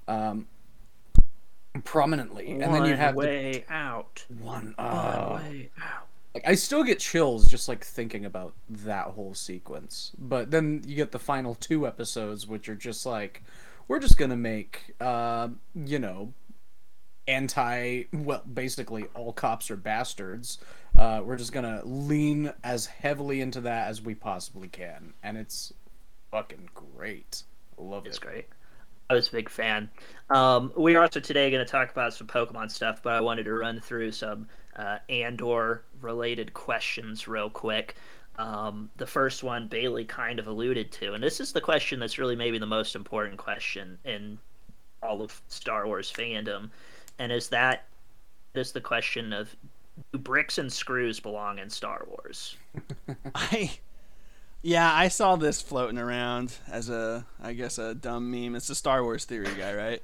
um, 0.07 0.47
prominently, 1.83 2.51
and 2.51 2.61
then 2.73 2.85
you 2.85 2.91
One 2.91 2.97
have 2.99 3.15
the 3.15 3.19
way 3.19 3.65
out 3.69 4.23
one. 4.39 4.75
one 4.75 4.75
Uh, 4.77 5.39
way 5.43 5.71
out 5.81 6.07
like 6.33 6.47
I 6.47 6.55
still 6.55 6.83
get 6.83 6.99
chills 6.99 7.47
just 7.47 7.67
like 7.67 7.83
thinking 7.83 8.25
about 8.25 8.53
that 8.69 9.07
whole 9.07 9.33
sequence. 9.33 10.11
But 10.17 10.51
then 10.51 10.83
you 10.85 10.95
get 10.95 11.11
the 11.11 11.19
final 11.19 11.55
two 11.55 11.85
episodes, 11.87 12.47
which 12.47 12.67
are 12.69 12.75
just 12.75 13.05
like, 13.05 13.43
we're 13.87 13.99
just 13.99 14.17
gonna 14.17 14.37
make, 14.37 14.95
uh, 14.99 15.49
you 15.75 15.99
know, 15.99 16.33
anti. 17.27 18.03
Well, 18.13 18.43
basically, 18.51 19.05
all 19.15 19.33
cops 19.33 19.69
are 19.71 19.75
bastards. 19.77 20.57
Uh, 20.95 21.21
we're 21.23 21.37
just 21.37 21.53
gonna 21.53 21.81
lean 21.85 22.53
as 22.63 22.85
heavily 22.87 23.41
into 23.41 23.61
that 23.61 23.87
as 23.89 24.01
we 24.01 24.15
possibly 24.15 24.67
can, 24.67 25.13
and 25.23 25.37
it's 25.37 25.73
fucking 26.31 26.69
great. 26.73 27.43
I 27.77 27.83
love 27.83 28.05
It's 28.05 28.17
it. 28.17 28.19
It's 28.19 28.19
great. 28.19 28.45
I 29.09 29.13
was 29.15 29.27
a 29.27 29.31
big 29.31 29.49
fan. 29.49 29.89
Um, 30.29 30.71
we 30.75 30.95
are 30.95 31.03
also 31.03 31.19
today 31.19 31.51
going 31.51 31.63
to 31.63 31.71
talk 31.71 31.91
about 31.91 32.13
some 32.13 32.25
Pokemon 32.27 32.71
stuff, 32.71 33.01
but 33.03 33.13
I 33.13 33.21
wanted 33.21 33.43
to 33.43 33.53
run 33.53 33.79
through 33.79 34.11
some 34.13 34.47
uh, 34.75 34.97
Andor 35.09 35.83
related 36.03 36.53
questions 36.53 37.27
real 37.27 37.50
quick. 37.50 37.95
Um, 38.38 38.89
the 38.98 39.05
first 39.05 39.43
one 39.43 39.67
Bailey 39.67 40.05
kind 40.05 40.39
of 40.39 40.48
alluded 40.48 40.91
to, 40.93 41.13
and 41.13 41.24
this 41.24 41.39
is 41.39 41.53
the 41.53 41.62
question 41.62 42.00
that's 42.00 42.17
really 42.17 42.36
maybe 42.36 42.57
the 42.57 42.65
most 42.65 42.95
important 42.95 43.38
question 43.38 43.98
in 44.05 44.39
all 45.03 45.22
of 45.22 45.39
Star 45.48 45.86
Wars 45.86 46.12
fandom, 46.12 46.69
and 47.19 47.31
is 47.31 47.50
that 47.50 47.86
is 48.55 48.72
the 48.72 48.81
question 48.81 49.33
of 49.33 49.55
do 50.12 50.17
bricks 50.17 50.57
and 50.57 50.72
screws 50.72 51.19
belong 51.19 51.60
in 51.60 51.69
Star 51.69 52.07
Wars? 52.07 52.57
I 53.36 53.72
yeah, 54.63 54.91
I 54.91 55.10
saw 55.10 55.36
this 55.36 55.62
floating 55.62 56.00
around 56.00 56.55
as 56.67 56.89
a 56.89 57.25
I 57.41 57.53
guess 57.53 57.77
a 57.77 57.93
dumb 57.93 58.31
meme. 58.31 58.55
It's 58.55 58.69
a 58.69 58.75
Star 58.75 59.03
Wars 59.03 59.25
theory 59.25 59.53
guy, 59.55 59.75
right? 59.75 60.01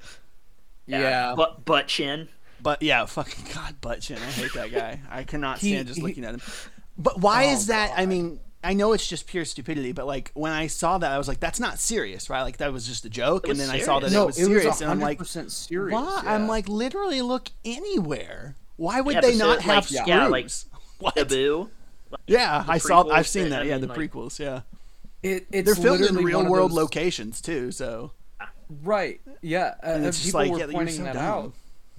Yeah. 0.86 1.34
But 1.36 1.64
butt 1.64 1.88
chin. 1.88 2.28
But 2.62 2.82
yeah, 2.82 3.04
fucking 3.06 3.44
God, 3.54 3.80
butt 3.80 4.00
chin. 4.00 4.18
I 4.18 4.30
hate 4.30 4.52
that 4.54 4.72
guy. 4.72 5.00
I 5.10 5.24
cannot 5.24 5.58
He- 5.58 5.72
stand 5.72 5.88
just 5.88 5.98
he- 6.00 6.06
looking 6.06 6.24
at 6.24 6.34
him. 6.34 6.42
But 6.98 7.20
why 7.20 7.46
Oh, 7.46 7.52
is 7.52 7.66
that? 7.68 7.92
I 7.96 8.04
mean, 8.06 8.40
I 8.62 8.74
know 8.74 8.92
it's 8.92 9.06
just 9.06 9.26
pure 9.26 9.46
stupidity, 9.46 9.92
but 9.92 10.06
like 10.06 10.30
when 10.34 10.52
I 10.52 10.66
saw 10.66 10.98
that, 10.98 11.10
I 11.10 11.16
was 11.16 11.28
like, 11.28 11.40
"That's 11.40 11.58
not 11.60 11.78
serious, 11.78 12.28
right?" 12.28 12.42
Like 12.42 12.58
that 12.58 12.72
was 12.74 12.86
just 12.86 13.04
a 13.06 13.08
joke, 13.08 13.44
and 13.48 13.56
was 13.56 13.58
then 13.66 13.70
I 13.74 13.78
saw 13.80 14.00
that 14.00 14.10
serious. 14.10 14.12
it 14.12 14.14
no, 14.18 14.26
was 14.26 14.38
it 14.38 14.44
serious, 14.44 14.64
was 14.66 14.80
and 14.82 14.90
I'm 14.90 15.00
like, 15.00 15.16
percent 15.18 15.50
serious. 15.50 15.94
"Why?" 15.94 16.20
yeah. 16.24 16.34
I'm 16.34 16.46
like, 16.46 16.68
literally, 16.68 17.22
look 17.22 17.48
anywhere. 17.64 18.56
Why 18.76 19.00
would 19.00 19.16
The 19.16 19.20
they 19.22 19.36
not 19.36 19.62
have 19.62 19.66
like, 19.66 19.84
screws? 19.84 20.08
yeah, 20.08 20.26
like, 20.26 20.50
what? 20.98 21.14
Naboo. 21.16 21.70
Yeah, 22.26 22.64
I 22.68 22.76
saw. 22.78 23.08
I've 23.08 23.26
seen 23.26 23.44
that- 23.44 23.50
that. 23.50 23.62
I 23.62 23.64
Yeah, 23.64 23.78
the 23.78 23.86
like- 23.86 23.96
prequels. 23.98 24.38
Yeah, 24.38 24.60
it, 25.22 25.46
it's 25.52 25.64
they're 25.66 25.74
filmed 25.74 26.04
in 26.04 26.16
real 26.16 26.44
world 26.44 26.72
those- 26.72 26.76
locations 26.76 27.40
too. 27.40 27.70
So 27.72 28.12
Right. 28.82 29.20
Yeah. 29.42 29.74
Uh, 29.82 29.86
And 29.86 30.06
it's 30.06 30.18
just 30.18 30.28
people 30.28 30.40
like, 30.42 30.50
were 30.52 30.58
yeah, 30.58 30.64
you're 30.66 30.72
pointing 30.74 30.96
so 30.96 31.02
that 31.04 31.14
dumb. 31.14 31.24
out. 31.24 31.52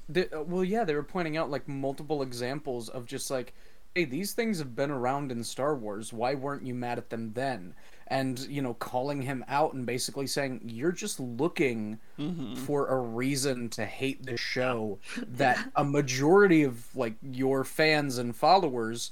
The, 0.10 0.39
uh, 0.39 0.43
well, 0.43 0.63
yeah, 0.63 0.84
they 0.84 0.96
were 0.96 1.03
pointing 1.03 1.38
out 1.38 1.50
like 1.50 1.67
multiple 1.67 2.22
examples 2.22 2.89
of 2.89 3.05
just 3.05 3.31
like 3.31 3.53
hey, 3.93 4.05
these 4.05 4.31
things 4.31 4.58
have 4.60 4.74
been 4.74 4.89
around 4.89 5.34
in 5.34 5.43
Star 5.43 5.75
Wars. 5.75 6.13
Why 6.13 6.34
weren't 6.34 6.65
you 6.65 6.74
mad 6.74 6.98
at 6.98 7.10
them 7.10 7.34
then? 7.34 7.75
And 8.08 8.39
you 8.39 8.62
know, 8.62 8.74
calling 8.74 9.22
him 9.24 9.43
out 9.50 9.74
and 9.74 9.86
basically 9.86 10.27
saying 10.27 10.62
you're 10.65 10.93
just 10.93 11.20
looking 11.20 12.00
Mm-hmm. 12.20 12.53
for 12.53 12.88
a 12.88 12.98
reason 12.98 13.70
to 13.70 13.86
hate 13.86 14.25
the 14.25 14.38
show 14.38 15.00
that 15.27 15.60
a 15.75 15.84
majority 15.84 16.63
of 16.63 16.96
like 16.96 17.15
your 17.22 17.63
fans 17.63 18.17
and 18.17 18.36
followers 18.36 19.12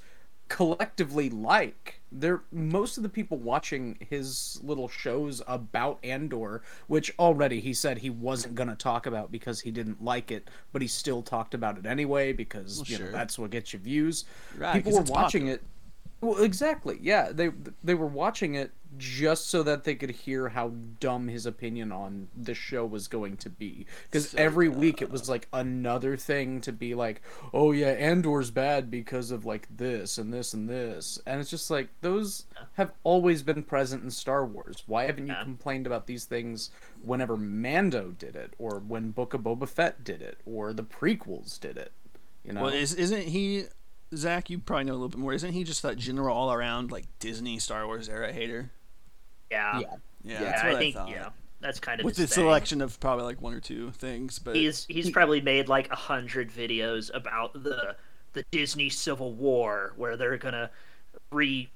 collectively 0.50 1.30
like. 1.30 2.02
They're 2.12 2.42
most 2.52 2.98
of 2.98 3.04
the 3.04 3.10
people 3.10 3.38
watching 3.38 3.98
his 4.10 4.60
little 4.64 4.88
shows 4.90 5.42
about 5.48 6.00
Andor, 6.04 6.64
which 6.88 7.14
already 7.20 7.60
he 7.60 7.74
said 7.74 8.00
he 8.00 8.10
wasn't 8.10 8.56
gonna 8.56 8.76
talk 8.76 9.06
about 9.06 9.32
because 9.32 9.62
he 9.62 9.70
didn't 9.72 10.04
like 10.04 10.32
it, 10.32 10.50
but 10.74 10.82
he 10.82 10.88
still 10.88 11.22
talked 11.22 11.54
about 11.54 11.78
it 11.78 11.86
anyway 11.86 12.34
because 12.34 12.78
Well, 12.80 12.86
you 12.88 12.96
sure. 12.98 13.06
know 13.06 13.12
that's 13.12 13.38
what 13.38 13.52
gets 13.52 13.74
you 13.74 13.80
views. 13.80 14.26
Right, 14.58 14.74
People 14.84 14.94
were 14.94 15.02
watching 15.04 15.44
popular. 15.44 15.54
it. 15.54 15.64
Well, 16.22 16.44
exactly. 16.44 16.98
Yeah, 17.02 17.32
they 17.32 17.52
they 17.84 17.94
were 17.94 18.08
watching 18.08 18.56
it 18.56 18.72
just 18.98 19.48
so 19.48 19.62
that 19.64 19.84
they 19.84 19.96
could 19.96 20.10
hear 20.10 20.50
how 20.50 20.70
dumb 21.00 21.28
his 21.28 21.46
opinion 21.46 21.92
on 21.92 22.28
the 22.36 22.54
show 22.54 22.86
was 22.86 23.08
going 23.08 23.38
to 23.38 23.50
be. 23.50 23.86
Because 24.10 24.30
So 24.30 24.38
every 24.38 24.68
week 24.70 25.02
it 25.02 25.12
was 25.12 25.30
like 25.30 25.48
another 25.54 26.18
thing 26.18 26.60
to 26.62 26.72
be 26.72 26.96
like, 26.96 27.22
"Oh 27.54 27.72
yeah, 27.72 27.92
Andor's 27.92 28.52
bad 28.52 28.90
because 28.90 29.32
of 29.32 29.46
like 29.46 29.68
this 29.76 30.18
and 30.18 30.34
this 30.34 30.54
and 30.54 30.68
this," 30.68 31.22
and 31.26 31.40
it's 31.40 31.50
just 31.50 31.70
like 31.70 31.90
those 32.02 32.46
have 32.74 32.92
always 33.04 33.44
been 33.44 33.64
present 33.64 34.04
in 34.04 34.12
Star 34.12 34.46
Wars. 34.46 34.84
Why 34.88 35.06
haven't 35.06 35.28
you 35.28 35.34
Yeah. 35.34 35.44
complained 35.44 35.86
about 35.86 36.08
these 36.08 36.26
things 36.26 36.72
whenever 37.04 37.38
Mando 37.38 38.10
did 38.18 38.36
it, 38.36 38.54
or 38.58 38.80
when 38.80 39.12
Book 39.12 39.34
of 39.34 39.42
Boba 39.42 39.68
Fett 39.68 40.04
did 40.04 40.22
it, 40.22 40.40
or 40.46 40.74
the 40.74 40.84
prequels 40.84 41.60
did 41.60 41.78
it? 41.78 41.92
You 42.44 42.54
know, 42.54 42.64
Well, 42.64 42.74
is 42.74 42.94
isn't 42.96 43.28
he? 43.28 43.66
Zach, 44.16 44.50
you 44.50 44.58
probably 44.58 44.86
know 44.86 44.94
a 44.94 44.96
little 44.96 45.10
bit 45.10 45.20
more. 45.20 45.34
Isn't 45.34 45.52
he 45.54 45.64
just 45.64 45.84
that 45.84 45.98
general 45.98 46.36
all 46.36 46.52
around 46.52 46.92
like 46.92 47.06
Disney 47.20 47.60
Star 47.60 47.86
Wars 47.86 48.10
era 48.10 48.34
hater? 48.34 48.72
Yeah. 49.52 49.80
yeah. 49.80 49.86
Yeah, 50.24 50.34
Yeah, 50.34 50.40
that's 50.44 50.64
what 50.64 50.76
I 50.76 50.78
think 50.80 50.96
thought. 50.96 51.10
yeah, 51.10 51.30
that's 51.62 51.80
kind 51.80 52.00
of 52.02 52.06
With 52.06 52.16
the 52.18 52.24
his 52.24 52.32
thing. 52.36 52.44
selection 52.44 52.82
of 52.82 53.00
probably 53.00 53.24
like 53.24 53.42
one 53.42 53.54
or 53.54 53.62
two 53.62 53.92
things, 53.92 54.38
but 54.38 54.56
He's 54.56 54.86
he's 54.90 55.06
He- 55.06 55.12
probably 55.12 55.40
made 55.42 55.68
like 55.70 55.90
a 55.92 55.96
hundred 55.96 56.52
videos 56.52 57.10
about 57.14 57.54
the 57.64 57.96
the 58.34 58.44
Disney 58.52 58.90
Civil 58.90 59.34
War 59.34 59.94
where 59.96 60.18
they're 60.18 60.38
gonna 60.38 60.70
re 61.32 61.70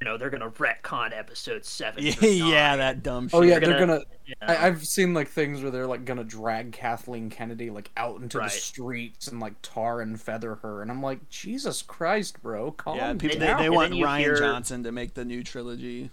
you 0.00 0.04
know 0.06 0.16
they're 0.16 0.30
gonna 0.30 0.50
retcon 0.52 1.12
episode 1.16 1.62
seven. 1.66 2.02
yeah, 2.04 2.12
through 2.12 2.28
yeah, 2.30 2.68
nine. 2.70 2.78
that 2.78 3.02
dumb 3.02 3.28
shit. 3.28 3.38
Oh 3.38 3.42
yeah, 3.42 3.58
They're 3.58 3.68
they're 3.68 3.78
gonna- 3.80 3.98
gonna. 3.98 4.04
you 4.24 4.34
know. 4.40 4.46
I, 4.54 4.66
I've 4.66 4.86
seen 4.86 5.12
like 5.12 5.28
things 5.28 5.60
where 5.60 5.70
they're 5.70 5.86
like 5.86 6.06
gonna 6.06 6.24
drag 6.24 6.72
Kathleen 6.72 7.28
Kennedy 7.28 7.68
like 7.68 7.90
out 7.98 8.22
into 8.22 8.38
Right. 8.38 8.50
the 8.50 8.56
streets 8.58 9.28
and 9.28 9.40
like 9.40 9.52
tar 9.60 10.00
and 10.00 10.18
feather 10.18 10.54
her, 10.62 10.80
and 10.80 10.90
I'm 10.90 11.02
like, 11.02 11.28
Jesus 11.28 11.82
Christ, 11.82 12.42
bro, 12.42 12.70
calm 12.72 12.96
Yeah, 12.96 13.12
people 13.12 13.38
down. 13.38 13.58
they, 13.58 13.64
they 13.64 13.70
want 13.70 13.92
Rian 13.92 14.18
hear- 14.20 14.36
Johnson 14.38 14.82
to 14.84 14.90
make 14.90 15.12
the 15.12 15.24
new 15.26 15.44
trilogy. 15.44 16.08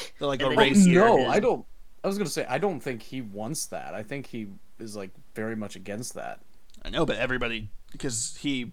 They're 0.18 0.28
like 0.28 0.42
And 0.42 0.54
a 0.54 0.56
race. 0.56 0.84
no, 0.86 1.26
I 1.26 1.40
don't. 1.40 1.64
I 2.04 2.08
was 2.08 2.18
gonna 2.18 2.30
say 2.30 2.44
I 2.48 2.58
don't 2.58 2.80
think 2.80 3.02
he 3.02 3.20
wants 3.20 3.66
that. 3.66 3.94
I 3.94 4.02
think 4.02 4.26
he 4.26 4.48
is 4.78 4.96
like 4.96 5.10
very 5.34 5.54
much 5.56 5.76
against 5.76 6.14
that. 6.14 6.40
I 6.84 6.90
know, 6.90 7.06
but 7.06 7.16
everybody 7.16 7.70
because 7.92 8.36
he 8.40 8.72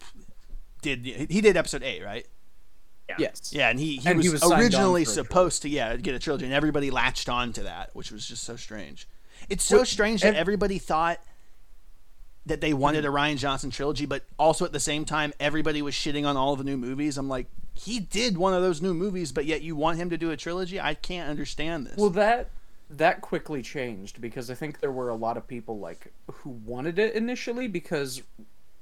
did 0.81 1.05
he 1.05 1.41
did 1.41 1.55
episode 1.57 1.83
eight, 1.83 2.03
right? 2.03 2.25
Yeah. 3.07 3.15
Yes. 3.19 3.51
Yeah, 3.53 3.69
and 3.69 3.79
he 3.79 3.97
he 3.97 4.07
And 4.09 4.17
was, 4.17 4.25
he 4.25 4.31
was 4.31 4.51
originally 4.51 5.03
for 5.05 5.11
a 5.11 5.13
supposed 5.13 5.61
to 5.63 5.69
yeah 5.69 5.95
get 5.97 6.15
a 6.15 6.19
trilogy, 6.19 6.45
and 6.45 6.53
everybody 6.53 6.89
latched 6.91 7.29
on 7.29 7.53
to 7.53 7.63
that, 7.63 7.89
which 7.93 8.11
was 8.11 8.25
just 8.27 8.43
so 8.43 8.55
strange. 8.55 9.07
It's 9.49 9.63
so 9.63 9.77
Well, 9.77 9.85
strange 9.85 10.21
that 10.21 10.29
ev- 10.29 10.35
everybody 10.35 10.77
thought 10.79 11.19
that 12.45 12.61
they 12.61 12.73
wanted 12.73 13.05
a 13.05 13.09
Rian 13.09 13.38
Johnson 13.38 13.69
trilogy, 13.69 14.05
but 14.05 14.23
also 14.39 14.65
at 14.65 14.71
the 14.71 14.79
same 14.79 15.05
time 15.05 15.33
everybody 15.39 15.81
was 15.81 15.93
shitting 15.93 16.25
on 16.27 16.35
all 16.38 16.53
of 16.53 16.57
the 16.57 16.63
new 16.65 16.77
movies. 16.77 17.17
I'm 17.17 17.29
like, 17.29 17.47
he 17.79 18.00
did 18.00 18.38
one 18.38 18.53
of 18.53 18.62
those 18.62 18.81
new 18.81 18.93
movies, 18.93 19.31
but 19.31 19.45
yet 19.45 19.62
you 19.62 19.75
want 19.75 19.98
him 19.98 20.09
to 20.09 20.17
do 20.17 20.31
a 20.31 20.38
trilogy? 20.38 20.79
I 20.79 20.93
can't 20.93 21.29
understand 21.29 21.88
this. 21.88 21.95
Well, 21.98 22.09
that 22.12 22.50
that 22.89 23.21
quickly 23.21 23.62
changed 23.62 24.19
because 24.19 24.50
I 24.50 24.55
think 24.55 24.79
there 24.79 24.91
were 24.91 25.09
a 25.09 25.15
lot 25.15 25.38
of 25.38 25.48
people 25.48 25.79
like 25.79 26.12
who 26.31 26.50
wanted 26.50 26.98
it 26.98 27.13
initially 27.13 27.67
because 27.67 28.24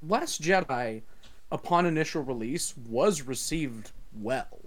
Last 0.06 0.40
Jedi, 0.42 1.02
upon 1.50 1.84
initial 1.84 2.22
release, 2.22 2.74
was 2.88 3.22
received 3.22 3.90
well. 4.12 4.60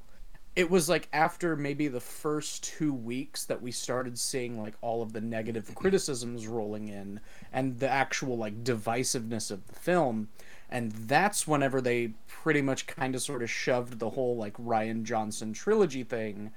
It 0.55 0.69
was 0.69 0.89
like 0.89 1.07
after 1.13 1.55
maybe 1.55 1.87
the 1.87 2.01
first 2.01 2.65
two 2.65 2.93
weeks 2.93 3.45
that 3.45 3.61
we 3.61 3.71
started 3.71 4.19
seeing 4.19 4.61
like 4.61 4.73
all 4.81 5.01
of 5.01 5.13
the 5.13 5.21
negative 5.21 5.73
criticisms 5.73 6.47
rolling 6.47 6.89
in 6.89 7.21
and 7.53 7.79
the 7.79 7.89
actual 7.89 8.37
like 8.37 8.65
divisiveness 8.65 9.51
of 9.51 9.65
the 9.67 9.75
film. 9.75 10.27
And 10.71 10.91
that's 10.91 11.45
whenever 11.47 11.81
they 11.81 12.13
pretty 12.27 12.61
much 12.61 12.87
kind 12.87 13.13
of 13.13 13.21
sort 13.21 13.43
of 13.43 13.49
shoved 13.49 13.99
the 13.99 14.11
whole 14.11 14.37
like 14.37 14.55
Rian 14.57 15.03
Johnson 15.03 15.53
trilogy 15.53 16.03
thing 16.03 16.51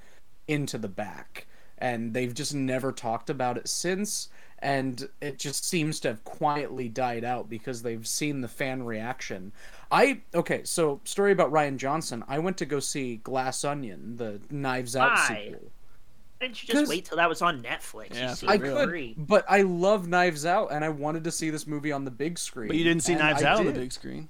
into 0.46 0.78
the 0.78 0.88
back. 0.88 1.46
And 1.78 2.14
they've 2.14 2.32
just 2.32 2.54
never 2.54 2.92
talked 2.92 3.28
about 3.28 3.58
it 3.58 3.68
since. 3.68 4.28
And 4.60 5.08
it 5.20 5.38
just 5.38 5.66
seems 5.66 6.00
to 6.00 6.08
have 6.08 6.24
quietly 6.24 6.88
died 6.88 7.24
out 7.24 7.50
because 7.50 7.82
they've 7.82 8.06
seen 8.06 8.40
the 8.40 8.48
fan 8.48 8.84
reaction. 8.84 9.52
I 9.90 10.22
okay 10.34 10.62
so 10.64 11.00
story 11.04 11.32
about 11.32 11.52
rian 11.52 11.76
johnson. 11.76 12.24
I 12.26 12.38
went 12.38 12.56
to 12.58 12.64
go 12.64 12.80
see 12.80 13.16
glass 13.16 13.62
onion 13.64 14.16
the 14.16 14.40
knives 14.50 14.96
out 14.96 15.12
Why? 15.12 15.26
sequel 15.26 15.70
Why 16.38 16.48
didn't 16.48 16.62
you 16.62 16.74
just 16.74 16.90
wait 16.90 17.04
till 17.04 17.16
that 17.16 17.28
was 17.28 17.42
on 17.42 17.62
Netflix? 17.62 18.14
Yeah, 18.14 18.34
You 18.40 18.48
i 18.48 18.58
could 18.58 18.88
free. 18.88 19.14
but 19.16 19.44
i 19.48 19.62
love 19.62 20.08
knives 20.08 20.44
out 20.44 20.72
and 20.72 20.84
i 20.84 20.88
wanted 20.88 21.24
to 21.24 21.30
see 21.30 21.48
this 21.48 21.66
movie 21.66 21.92
on 21.92 22.04
the 22.04 22.10
big 22.10 22.38
screen 22.38 22.68
but 22.68 22.76
you 22.76 22.84
didn't 22.84 23.02
see 23.02 23.14
Knives 23.14 23.42
I 23.42 23.50
Out 23.50 23.60
on 23.60 23.66
the 23.66 23.72
big 23.72 23.92
screen. 23.92 24.28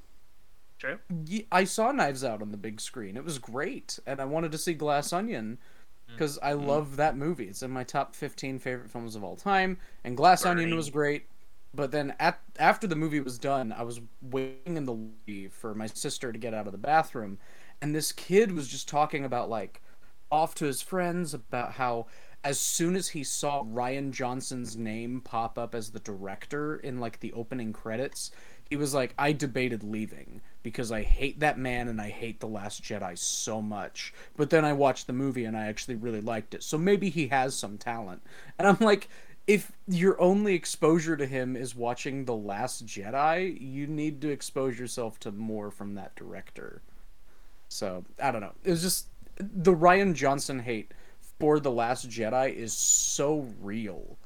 True. 0.79 0.99
Ye- 1.27 1.47
I 1.51 1.65
saw 1.65 1.93
Knives 1.93 2.25
Out 2.25 2.43
on 2.43 2.51
the 2.51 2.57
big 2.57 2.81
screen. 2.81 3.17
It 3.17 3.25
was 3.25 3.39
great, 3.39 3.99
and 4.07 4.21
I 4.21 4.25
wanted 4.25 4.53
to 4.53 4.59
see 4.59 4.75
Glass 4.75 5.13
Onion 5.13 5.59
mm. 5.59 6.13
because 6.13 6.39
I 6.43 6.53
mm. 6.53 6.67
love 6.67 6.97
that 6.97 7.17
movie. 7.17 7.47
It's 7.47 7.63
in 7.63 7.71
my 7.71 7.85
top 7.85 8.15
15 8.15 8.59
favorite 8.59 8.91
films 8.91 9.17
of 9.17 9.25
all 9.25 9.37
time, 9.37 9.79
and 10.05 10.17
Glass 10.17 10.45
Onion 10.45 10.75
was 10.77 10.91
great. 10.91 11.27
But 11.73 11.91
then 11.91 12.15
at 12.21 12.41
after 12.59 12.87
the 12.87 12.97
movie 12.97 13.21
was 13.21 13.39
done, 13.39 13.73
I 13.73 13.83
was 13.83 14.01
waiting 14.23 14.77
in 14.77 14.85
the 14.85 14.93
lobby 14.93 15.49
for 15.49 15.75
my 15.75 15.87
sister 15.87 16.33
to 16.33 16.39
get 16.39 16.55
out 16.55 16.67
of 16.67 16.73
the 16.73 16.79
bathroom, 16.79 17.39
and 17.81 17.95
this 17.95 18.13
kid 18.13 18.53
was 18.53 18.69
just 18.69 18.89
talking 18.89 19.25
about 19.25 19.49
like 19.49 19.81
off 20.31 20.55
to 20.57 20.65
his 20.65 20.83
friends 20.83 21.35
about 21.35 21.73
how 21.73 22.07
as 22.45 22.59
soon 22.59 22.95
as 22.95 23.09
he 23.09 23.25
saw 23.25 23.65
Rian 23.65 24.11
Johnson's 24.11 24.77
name 24.77 25.23
pop 25.23 25.59
up 25.59 25.75
as 25.75 25.91
the 25.91 26.01
director 26.01 26.77
in 26.77 27.01
like 27.01 27.21
the 27.21 27.33
opening 27.33 27.73
credits, 27.73 28.31
he 28.69 28.77
was 28.77 28.93
like, 28.93 29.15
I 29.19 29.33
debated 29.33 29.83
leaving 29.83 30.43
because 30.63 30.93
I 30.93 31.03
hate 31.03 31.41
that 31.41 31.59
man 31.59 31.89
and 31.89 32.01
I 32.01 32.11
hate 32.11 32.41
The 32.41 32.47
Last 32.47 32.83
Jedi 32.83 33.17
so 33.17 33.63
much. 33.63 34.13
But 34.37 34.51
then 34.51 34.65
I 34.65 34.75
watched 34.75 35.07
the 35.07 35.13
movie 35.13 35.45
and 35.47 35.57
I 35.57 35.67
actually 35.67 35.95
really 35.95 36.21
liked 36.21 36.55
it. 36.55 36.63
So 36.63 36.77
maybe 36.77 37.09
he 37.09 37.29
has 37.29 37.55
some 37.55 37.79
talent. 37.79 38.23
And 38.59 38.69
I'm 38.69 38.79
like, 38.81 39.09
if 39.47 39.73
your 39.87 40.21
only 40.21 40.55
exposure 40.55 41.17
to 41.17 41.27
him 41.27 41.57
is 41.57 41.75
watching 41.75 42.25
The 42.25 42.37
Last 42.37 42.87
Jedi, 42.87 43.59
you 43.61 43.87
need 43.87 44.21
to 44.23 44.31
expose 44.31 44.79
yourself 44.79 45.19
to 45.21 45.33
more 45.33 45.71
from 45.71 45.95
that 45.95 46.17
director. 46.17 46.83
So 47.69 48.05
I 48.23 48.31
don't 48.31 48.41
know. 48.41 48.53
It 48.65 48.71
was 48.71 48.83
just 48.83 49.09
the 49.37 49.75
Rian 49.75 50.15
Johnson 50.15 50.61
hate 50.61 50.93
for 51.39 51.61
the 51.61 51.71
Last 51.71 52.09
Jedi 52.09 52.55
is 52.55 52.73
so 52.73 53.49
real, 53.61 54.17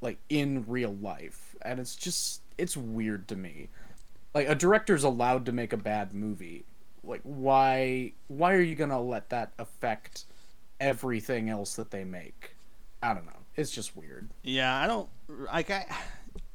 like 0.00 0.18
in 0.28 0.64
real 0.66 0.94
life, 0.94 1.54
and 1.62 1.78
it's 1.78 1.96
just 1.96 2.42
it's 2.58 2.76
weird 2.76 3.28
to 3.28 3.36
me. 3.36 3.68
Like 4.34 4.48
a 4.48 4.54
director's 4.54 5.04
allowed 5.04 5.46
to 5.46 5.52
make 5.52 5.72
a 5.72 5.78
bad 5.78 6.12
movie. 6.12 6.64
Like 7.04 7.20
why 7.22 8.12
why 8.28 8.54
are 8.54 8.60
you 8.60 8.74
gonna 8.74 9.00
let 9.00 9.30
that 9.30 9.52
affect 9.58 10.24
everything 10.80 11.48
else 11.48 11.76
that 11.76 11.90
they 11.90 12.04
make? 12.04 12.56
I 13.02 13.14
don't 13.14 13.26
know. 13.26 13.32
It's 13.54 13.70
just 13.70 13.96
weird. 13.96 14.28
Yeah, 14.42 14.74
I 14.76 14.86
don't 14.86 15.08
like 15.28 15.70
I 15.70 15.86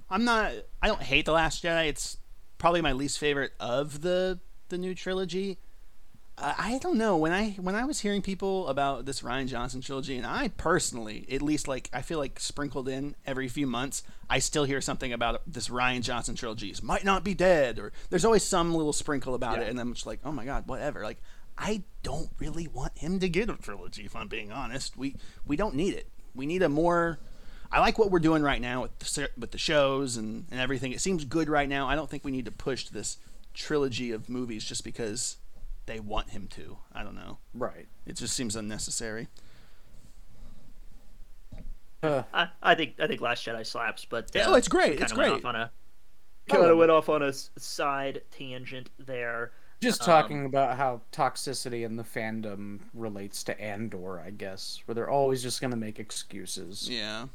I'm 0.09 0.25
not 0.25 0.51
I 0.81 0.87
don't 0.87 1.01
hate 1.01 1.25
The 1.25 1.31
Last 1.31 1.63
Jedi. 1.63 1.87
It's 1.87 2.17
probably 2.57 2.81
my 2.81 2.91
least 2.91 3.17
favorite 3.17 3.53
of 3.59 4.01
the 4.01 4.39
the 4.69 4.77
new 4.77 4.93
trilogy. 4.93 5.57
I 6.43 6.79
don't 6.81 6.97
know 6.97 7.17
when 7.17 7.31
I 7.31 7.51
when 7.51 7.75
I 7.75 7.85
was 7.85 7.99
hearing 7.99 8.21
people 8.21 8.67
about 8.67 9.05
this 9.05 9.21
Rian 9.21 9.47
Johnson 9.47 9.81
trilogy, 9.81 10.17
and 10.17 10.25
I 10.25 10.47
personally, 10.49 11.25
at 11.31 11.41
least 11.41 11.67
like 11.67 11.89
I 11.93 12.01
feel 12.01 12.17
like 12.19 12.39
sprinkled 12.39 12.89
in 12.89 13.15
every 13.25 13.47
few 13.47 13.67
months, 13.67 14.03
I 14.29 14.39
still 14.39 14.63
hear 14.63 14.81
something 14.81 15.13
about 15.13 15.41
this 15.45 15.69
Rian 15.69 16.01
Johnson 16.01 16.35
trilogy. 16.35 16.69
It 16.69 16.81
might 16.81 17.03
not 17.05 17.23
be 17.23 17.33
dead, 17.33 17.77
or 17.79 17.91
there's 18.09 18.25
always 18.25 18.43
some 18.43 18.73
little 18.73 18.93
sprinkle 18.93 19.35
about 19.35 19.57
Yeah. 19.57 19.65
it, 19.65 19.69
and 19.69 19.79
I'm 19.79 19.93
just 19.93 20.05
like, 20.07 20.19
oh 20.25 20.31
my 20.31 20.45
god, 20.45 20.67
whatever. 20.67 21.03
Like 21.03 21.21
I 21.57 21.83
don't 22.01 22.29
really 22.39 22.67
want 22.67 22.97
him 22.97 23.19
to 23.19 23.29
get 23.29 23.49
a 23.49 23.53
trilogy. 23.55 24.05
If 24.05 24.15
I'm 24.15 24.27
being 24.27 24.51
honest, 24.51 24.97
we 24.97 25.15
we 25.45 25.55
don't 25.55 25.75
need 25.75 25.93
it. 25.93 26.07
We 26.33 26.45
need 26.45 26.63
a 26.63 26.69
more. 26.69 27.19
I 27.71 27.79
like 27.79 27.97
what 27.99 28.09
we're 28.11 28.19
doing 28.19 28.41
right 28.43 28.59
now 28.59 28.81
with 28.81 28.99
the, 28.99 29.29
with 29.37 29.51
the 29.51 29.57
shows 29.57 30.17
and, 30.17 30.45
and 30.51 30.59
everything. 30.59 30.91
It 30.91 30.99
seems 31.01 31.23
good 31.23 31.47
right 31.49 31.69
now. 31.69 31.87
I 31.87 31.95
don't 31.95 32.09
think 32.09 32.25
we 32.25 32.31
need 32.31 32.43
to 32.45 32.51
push 32.51 32.89
this 32.89 33.17
trilogy 33.53 34.11
of 34.11 34.27
movies 34.27 34.65
just 34.65 34.83
because 34.83 35.37
they 35.91 35.99
want 35.99 36.29
him 36.29 36.47
to. 36.47 36.77
I 36.93 37.03
don't 37.03 37.15
know. 37.15 37.39
Right. 37.53 37.87
It 38.05 38.15
just 38.15 38.33
seems 38.33 38.55
unnecessary. 38.55 39.27
Uh, 42.01 42.23
I, 42.33 42.47
I 42.63 42.75
think 42.75 42.95
I 42.99 43.07
think 43.07 43.19
Last 43.21 43.45
Jedi 43.45 43.65
slaps, 43.65 44.05
but 44.05 44.35
uh, 44.35 44.43
oh, 44.47 44.55
it's 44.55 44.67
great. 44.69 45.01
It's 45.01 45.11
great. 45.11 45.31
Off 45.33 45.45
on 45.45 45.55
a 45.55 45.69
I 46.49 46.51
kind 46.51 46.63
love 46.63 46.71
of 46.71 46.77
went 46.77 46.91
off 46.91 47.09
on 47.09 47.21
a 47.21 47.33
side 47.33 48.21
tangent 48.31 48.89
there. 48.97 49.51
Just 49.81 50.01
Um, 50.01 50.05
talking 50.05 50.45
about 50.45 50.77
how 50.77 51.01
toxicity 51.11 51.83
in 51.85 51.97
the 51.97 52.03
fandom 52.03 52.79
relates 52.93 53.43
to 53.43 53.59
Andor, 53.61 54.19
I 54.19 54.29
guess, 54.31 54.81
where 54.85 54.95
they're 54.95 55.09
always 55.09 55.43
just 55.43 55.59
gonna 55.61 55.75
make 55.75 55.99
excuses. 55.99 56.89
Yeah. 56.89 57.27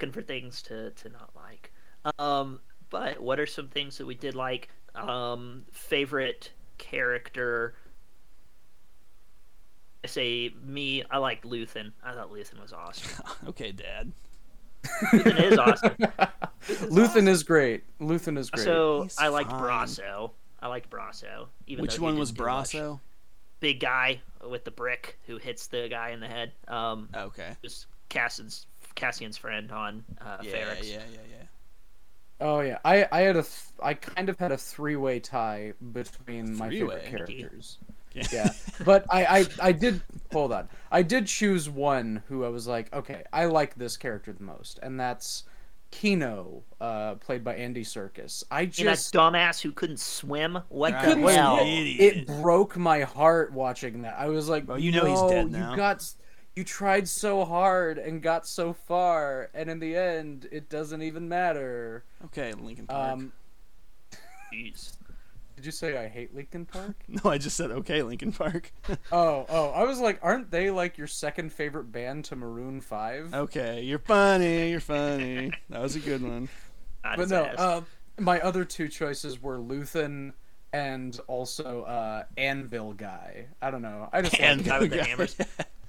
looking 0.00 0.12
for 0.12 0.22
things 0.22 0.60
to, 0.62 0.90
to 0.90 1.08
not 1.08 1.30
like. 1.36 1.72
Um, 2.18 2.60
but 2.90 3.20
what 3.20 3.40
are 3.40 3.46
some 3.46 3.68
things 3.68 3.96
that 3.98 4.06
we 4.06 4.14
did 4.14 4.34
like? 4.34 4.68
Um, 4.94 5.64
favorite 5.72 6.50
character. 6.78 7.74
I 10.04 10.08
say 10.08 10.50
me. 10.64 11.02
I 11.10 11.18
liked 11.18 11.44
Luthen. 11.44 11.92
I 12.04 12.12
thought 12.14 12.32
Luthen 12.32 12.60
was 12.60 12.72
awesome. 12.72 13.24
okay, 13.48 13.72
Dad. 13.72 14.12
Luthen 15.12 15.52
is 15.52 15.58
awesome. 15.58 15.96
Luthen 16.90 17.26
is 17.28 17.42
great. 17.42 17.82
Luthen 18.00 18.38
is 18.38 18.50
great. 18.50 18.64
So 18.64 19.02
He's 19.04 19.18
I 19.18 19.28
liked 19.28 19.50
fine. 19.50 19.62
Brasso. 19.62 20.30
I 20.62 20.68
liked 20.68 20.90
Brasso. 20.90 21.46
Even 21.66 21.82
Which 21.82 21.98
one 21.98 22.18
was 22.18 22.30
do 22.30 22.44
much. 22.44 22.70
Brasso? 22.72 23.00
Big 23.60 23.80
guy 23.80 24.20
with 24.48 24.64
the 24.64 24.70
brick 24.70 25.18
who 25.26 25.38
hits 25.38 25.66
the 25.66 25.88
guy 25.88 26.10
in 26.10 26.20
the 26.20 26.28
head. 26.28 26.52
Um, 26.68 27.08
Okay. 27.14 27.56
was 27.62 27.86
Cassian's 28.10 28.66
Cassian's 28.94 29.36
friend 29.36 29.72
on 29.72 30.04
uh, 30.20 30.38
Yeah, 30.42 30.52
Ferrix. 30.52 30.84
yeah, 30.84 30.98
yeah, 31.12 31.18
yeah. 31.30 31.42
Oh 32.40 32.60
yeah, 32.60 32.78
I 32.84 33.06
I 33.10 33.20
had 33.22 33.36
a 33.36 33.42
th- 33.42 33.64
I 33.82 33.94
kind 33.94 34.28
of 34.28 34.38
had 34.38 34.52
a 34.52 34.56
three 34.58 34.96
way 34.96 35.20
tie 35.20 35.72
between 35.92 36.56
my 36.56 36.68
favorite 36.70 37.04
characters. 37.04 37.78
Yeah, 38.32 38.48
but 38.84 39.04
I, 39.10 39.24
I 39.40 39.46
I 39.68 39.72
did 39.72 40.00
hold 40.32 40.52
on. 40.52 40.68
I 40.90 41.02
did 41.02 41.26
choose 41.26 41.68
one 41.68 42.22
who 42.28 42.44
I 42.44 42.48
was 42.48 42.66
like, 42.66 42.92
okay, 42.94 43.24
I 43.32 43.46
like 43.46 43.74
this 43.74 43.96
character 43.96 44.32
the 44.32 44.42
most, 44.42 44.78
and 44.82 44.98
that's 44.98 45.44
Kino, 45.90 46.64
uh, 46.80 47.14
played 47.16 47.44
by 47.44 47.54
Andy 47.56 47.84
Serkis. 47.84 48.44
I 48.50 48.70
And 48.78 48.88
that 48.88 48.98
just 48.98 49.14
dumbass 49.14 49.60
who 49.60 49.72
couldn't 49.72 50.00
swim. 50.00 50.58
What 50.68 51.00
the 51.00 51.04
couldn't 51.04 51.28
hell? 51.28 51.58
swim. 51.58 51.96
It 51.98 52.26
broke 52.26 52.76
my 52.76 53.00
heart 53.02 53.52
watching 53.52 54.02
that. 54.02 54.14
I 54.18 54.28
was 54.28 54.48
like, 54.48 54.68
Well, 54.68 54.78
you 54.78 54.92
know 54.92 55.04
he's 55.04 55.22
dead 55.22 55.50
now." 55.50 55.70
You 55.70 55.76
got, 55.76 56.04
you 56.56 56.64
tried 56.64 57.06
so 57.06 57.44
hard 57.44 57.98
and 57.98 58.22
got 58.22 58.46
so 58.46 58.72
far, 58.72 59.50
and 59.52 59.68
in 59.68 59.78
the 59.78 59.94
end, 59.94 60.48
it 60.50 60.70
doesn't 60.70 61.02
even 61.02 61.28
matter. 61.28 62.04
Okay, 62.24 62.52
Linkin 62.54 62.86
Park. 62.86 63.12
Um, 63.12 63.32
Jeez. 64.52 64.96
did 65.54 65.66
you 65.66 65.70
say 65.70 65.98
I 65.98 66.08
hate 66.08 66.34
Linkin 66.34 66.64
Park? 66.64 66.96
no, 67.08 67.30
I 67.30 67.36
just 67.36 67.58
said 67.58 67.70
okay, 67.70 68.02
Linkin 68.02 68.32
Park. 68.32 68.72
oh, 69.12 69.44
oh, 69.50 69.68
I 69.68 69.84
was 69.84 70.00
like, 70.00 70.18
aren't 70.22 70.50
they 70.50 70.70
like 70.70 70.96
your 70.96 71.06
second 71.06 71.52
favorite 71.52 71.92
band 71.92 72.24
to 72.26 72.36
Maroon 72.36 72.80
Five? 72.80 73.34
okay, 73.34 73.82
you're 73.82 73.98
funny. 73.98 74.70
You're 74.70 74.80
funny. 74.80 75.52
That 75.68 75.82
was 75.82 75.94
a 75.94 76.00
good 76.00 76.22
one. 76.22 76.48
Not 77.04 77.18
but 77.18 77.28
no, 77.28 77.42
uh, 77.42 77.80
my 78.18 78.40
other 78.40 78.64
two 78.64 78.88
choices 78.88 79.42
were 79.42 79.58
Luthen 79.58 80.32
and 80.72 81.20
also 81.26 81.82
uh, 81.82 82.24
Anvil 82.38 82.94
Guy. 82.94 83.46
I 83.60 83.70
don't 83.70 83.82
know. 83.82 84.08
I 84.10 84.22
just 84.22 84.32
like 84.32 84.42
Anvil 84.42 84.70
guy 84.70 84.78
with 84.78 84.90
the 84.90 84.96
guy. 84.96 85.04
hammers. 85.04 85.36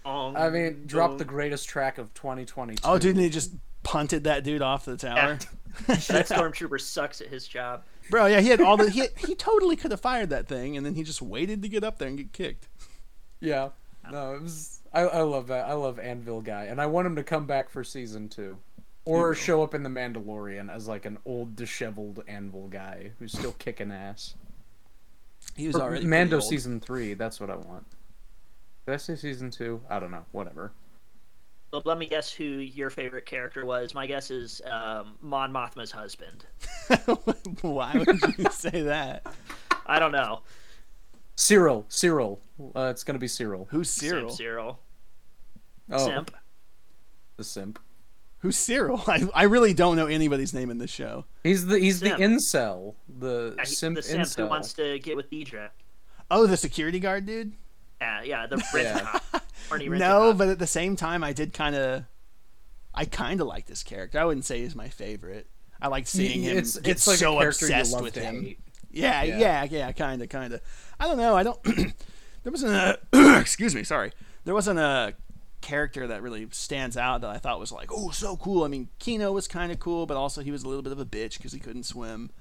I 0.07 0.49
mean, 0.49 0.83
drop 0.85 1.17
the 1.17 1.25
greatest 1.25 1.67
track 1.67 1.97
of 1.97 2.13
2022. 2.13 2.81
Oh, 2.85 2.97
dude, 2.97 3.15
and 3.15 3.23
he 3.23 3.29
just 3.29 3.51
punted 3.83 4.23
that 4.25 4.43
dude 4.43 4.61
off 4.61 4.85
the 4.85 4.97
tower. 4.97 5.37
that 5.87 6.27
stormtrooper 6.27 6.79
sucks 6.79 7.21
at 7.21 7.27
his 7.27 7.47
job. 7.47 7.83
Bro, 8.09 8.27
yeah, 8.27 8.39
he 8.39 8.49
had 8.49 8.61
all 8.61 8.77
the 8.77 8.89
he 8.89 9.07
he 9.17 9.35
totally 9.35 9.75
could 9.75 9.91
have 9.91 10.01
fired 10.01 10.29
that 10.29 10.47
thing, 10.47 10.77
and 10.77 10.85
then 10.85 10.95
he 10.95 11.03
just 11.03 11.21
waited 11.21 11.61
to 11.61 11.69
get 11.69 11.83
up 11.83 11.97
there 11.99 12.07
and 12.07 12.17
get 12.17 12.31
kicked. 12.31 12.67
Yeah. 13.39 13.69
No, 14.09 14.35
it 14.35 14.41
was. 14.41 14.79
I, 14.93 15.01
I 15.01 15.21
love 15.21 15.47
that. 15.47 15.67
I 15.67 15.73
love 15.73 15.99
Anvil 15.99 16.41
Guy, 16.41 16.65
and 16.65 16.79
I 16.81 16.85
want 16.85 17.05
him 17.07 17.15
to 17.17 17.23
come 17.23 17.45
back 17.45 17.69
for 17.69 17.83
season 17.83 18.29
two, 18.29 18.57
or 19.03 19.35
show 19.35 19.61
up 19.61 19.75
in 19.75 19.83
the 19.83 19.89
Mandalorian 19.89 20.73
as 20.73 20.87
like 20.87 21.05
an 21.05 21.17
old, 21.25 21.55
disheveled 21.57 22.23
Anvil 22.27 22.69
guy 22.69 23.11
who's 23.19 23.33
still 23.33 23.51
kicking 23.59 23.91
ass. 23.91 24.35
He 25.55 25.67
was 25.67 25.75
Or 25.75 25.81
already 25.83 26.05
Mando 26.05 26.37
old. 26.37 26.45
season 26.45 26.79
three. 26.79 27.13
That's 27.13 27.39
what 27.41 27.49
I 27.49 27.55
want. 27.57 27.85
Did 28.87 28.93
I 28.93 28.97
say 28.97 29.15
season 29.17 29.51
two? 29.51 29.81
I 29.89 29.99
don't 29.99 30.11
know. 30.11 30.23
Whatever. 30.31 30.71
Well, 31.73 31.81
let 31.83 31.97
me 31.97 32.05
guess 32.07 32.31
who 32.31 32.45
your 32.45 32.89
favorite 32.89 33.25
character 33.25 33.65
was. 33.65 33.93
My 33.93 34.07
guess 34.07 34.31
is 34.31 34.61
um, 34.71 35.15
Mon 35.21 35.51
Mothma's 35.51 35.91
husband. 35.91 36.45
Why 37.61 37.91
would 38.07 38.21
you 38.37 38.45
say 38.51 38.83
that? 38.83 39.25
I 39.85 39.99
don't 39.99 40.13
know. 40.13 40.41
Syril. 41.35 41.83
Syril. 41.89 42.39
Uh, 42.73 42.87
it's 42.91 43.03
gonna 43.03 43.19
be 43.19 43.27
Syril. 43.27 43.67
Who's 43.69 43.89
Syril? 43.89 44.31
Simp 44.31 44.49
Syril. 44.49 44.77
Oh, 45.91 46.05
Simp. 46.05 46.31
the 47.35 47.43
simp. 47.43 47.79
Who's 48.39 48.55
Syril? 48.55 49.03
I, 49.07 49.27
I 49.33 49.43
really 49.43 49.73
don't 49.73 49.95
know 49.97 50.07
anybody's 50.07 50.53
name 50.53 50.69
in 50.71 50.77
this 50.77 50.89
show. 50.91 51.25
He's 51.43 51.65
the 51.65 51.77
he's 51.77 51.99
Simp. 51.99 52.17
the 52.17 52.23
incel. 52.23 52.95
The 53.19 53.53
Yeah, 53.57 53.63
he- 53.65 53.75
simp 53.75 53.95
the 53.97 54.01
simp 54.03 54.23
incel. 54.23 54.35
who 54.37 54.47
wants 54.47 54.71
to 54.73 54.97
get 54.99 55.17
with 55.17 55.29
Dedra. 55.29 55.69
Oh, 56.31 56.47
the 56.47 56.55
security 56.57 56.99
guard 57.01 57.25
dude? 57.25 57.51
Yeah, 58.01 58.21
yeah, 58.23 58.47
the 58.47 58.57
rent 58.73 58.87
Yeah. 58.87 58.99
cop. 59.31 59.43
Horny 59.69 59.89
rent 59.89 59.99
No, 59.99 60.29
cop. 60.31 60.37
but 60.37 60.47
at 60.49 60.59
the 60.59 60.67
same 60.67 60.95
time, 60.95 61.23
I 61.23 61.33
did 61.33 61.53
kind 61.53 61.75
of, 61.75 62.03
I 62.93 63.05
kind 63.05 63.41
of 63.41 63.47
like 63.47 63.65
this 63.65 63.83
character. 63.83 64.19
I 64.19 64.25
wouldn't 64.25 64.45
say 64.45 64.61
he's 64.61 64.75
my 64.75 64.89
favorite. 64.89 65.47
I 65.81 65.87
like 65.89 66.07
seeing 66.07 66.41
him 66.43 66.57
it's, 66.57 66.77
get 66.79 66.91
it's 66.91 67.07
like 67.07 67.17
so 67.17 67.39
obsessed 67.39 68.01
with 68.01 68.15
him. 68.15 68.43
hate. 68.43 68.59
Yeah, 68.89 69.21
Yeah. 69.23 69.37
yeah, 69.37 69.63
yeah, 69.69 69.91
kind 69.91 70.21
of, 70.21 70.29
kind 70.29 70.53
of. 70.53 70.61
I 70.99 71.05
don't 71.05 71.17
know. 71.17 71.35
I 71.35 71.43
don't. 71.43 71.61
there 72.43 72.51
wasn't 72.51 72.73
a. 72.73 72.99
excuse 73.39 73.75
me. 73.75 73.83
Sorry. 73.83 74.11
There 74.45 74.53
wasn't 74.55 74.79
a 74.79 75.13
character 75.61 76.07
that 76.07 76.21
really 76.21 76.47
stands 76.51 76.95
out 76.97 77.21
that 77.21 77.29
I 77.29 77.37
thought 77.37 77.59
was 77.59 77.71
like, 77.71 77.89
oh, 77.91 78.09
so 78.11 78.37
cool. 78.37 78.63
I 78.63 78.69
mean, 78.69 78.87
Kino 78.99 79.31
was 79.31 79.47
kind 79.47 79.71
of 79.71 79.79
cool, 79.79 80.05
but 80.05 80.17
also 80.17 80.41
he 80.41 80.51
was 80.51 80.63
a 80.63 80.67
little 80.67 80.81
bit 80.83 80.91
of 80.93 80.99
a 80.99 81.05
bitch 81.05 81.37
because 81.37 81.51
he 81.51 81.59
couldn't 81.59 81.83
swim. 81.83 82.31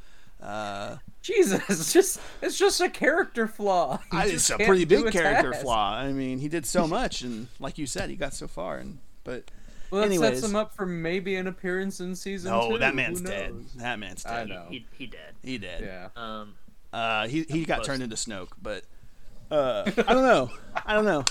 Uh, 0.40 0.96
Jesus, 1.22 1.62
it's 1.68 1.92
just 1.92 2.20
it's 2.42 2.58
just 2.58 2.80
a 2.80 2.88
character 2.88 3.46
flaw. 3.48 3.98
He 4.12 4.16
I, 4.16 4.24
it's 4.26 4.50
a 4.50 4.56
pretty 4.58 4.84
big 4.84 5.10
character 5.10 5.50
task. 5.52 5.62
flaw. 5.64 5.94
I 5.94 6.12
mean, 6.12 6.38
he 6.38 6.48
did 6.48 6.66
so 6.66 6.86
much, 6.98 7.22
and 7.22 7.48
like 7.58 7.78
you 7.78 7.86
said, 7.86 8.10
he 8.10 8.16
got 8.16 8.34
so 8.34 8.46
far. 8.46 8.78
And 8.78 8.98
but 9.24 9.50
Well, 9.90 10.02
that 10.02 10.06
Anyways. 10.08 10.40
sets 10.40 10.48
him 10.50 10.54
up 10.56 10.74
for 10.74 10.86
maybe 10.86 11.36
an 11.36 11.46
appearance 11.46 12.00
in 12.00 12.14
season 12.14 12.52
no, 12.52 12.70
two. 12.70 12.78
that 12.78 12.94
man's 12.94 13.20
dead. 13.20 13.54
That 13.76 13.98
man's 13.98 14.24
I 14.26 14.40
dead. 14.40 14.48
know. 14.48 14.66
He, 14.68 14.86
he 14.96 15.06
did. 15.06 15.20
He 15.42 15.58
dead. 15.58 15.82
Yeah. 15.82 16.08
Um, 16.22 16.54
Uh, 16.92 17.26
he 17.26 17.44
he 17.48 17.64
got 17.64 17.76
Close. 17.78 17.86
turned 17.86 18.02
into 18.02 18.16
Snoke, 18.16 18.50
but 18.62 18.84
uh, 19.50 19.84
I 20.06 20.12
don't 20.14 20.22
know. 20.24 20.50
I 20.84 20.94
don't 20.94 21.04
know. 21.04 21.24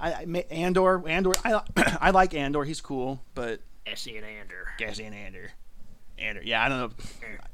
I, 0.00 0.12
I 0.12 0.44
Andor 0.50 1.06
Andor 1.08 1.32
I 1.44 1.60
I 2.00 2.10
like 2.10 2.34
Andor. 2.34 2.64
He's 2.64 2.80
cool, 2.80 3.20
but 3.34 3.60
Essie 3.86 4.16
and 4.16 4.26
Ander. 4.26 4.68
Cassian 4.78 5.12
Andor. 5.14 5.50
Andor. 6.18 6.42
Yeah, 6.44 6.64
I 6.64 6.68
don't 6.68 6.78
know. 6.78 6.90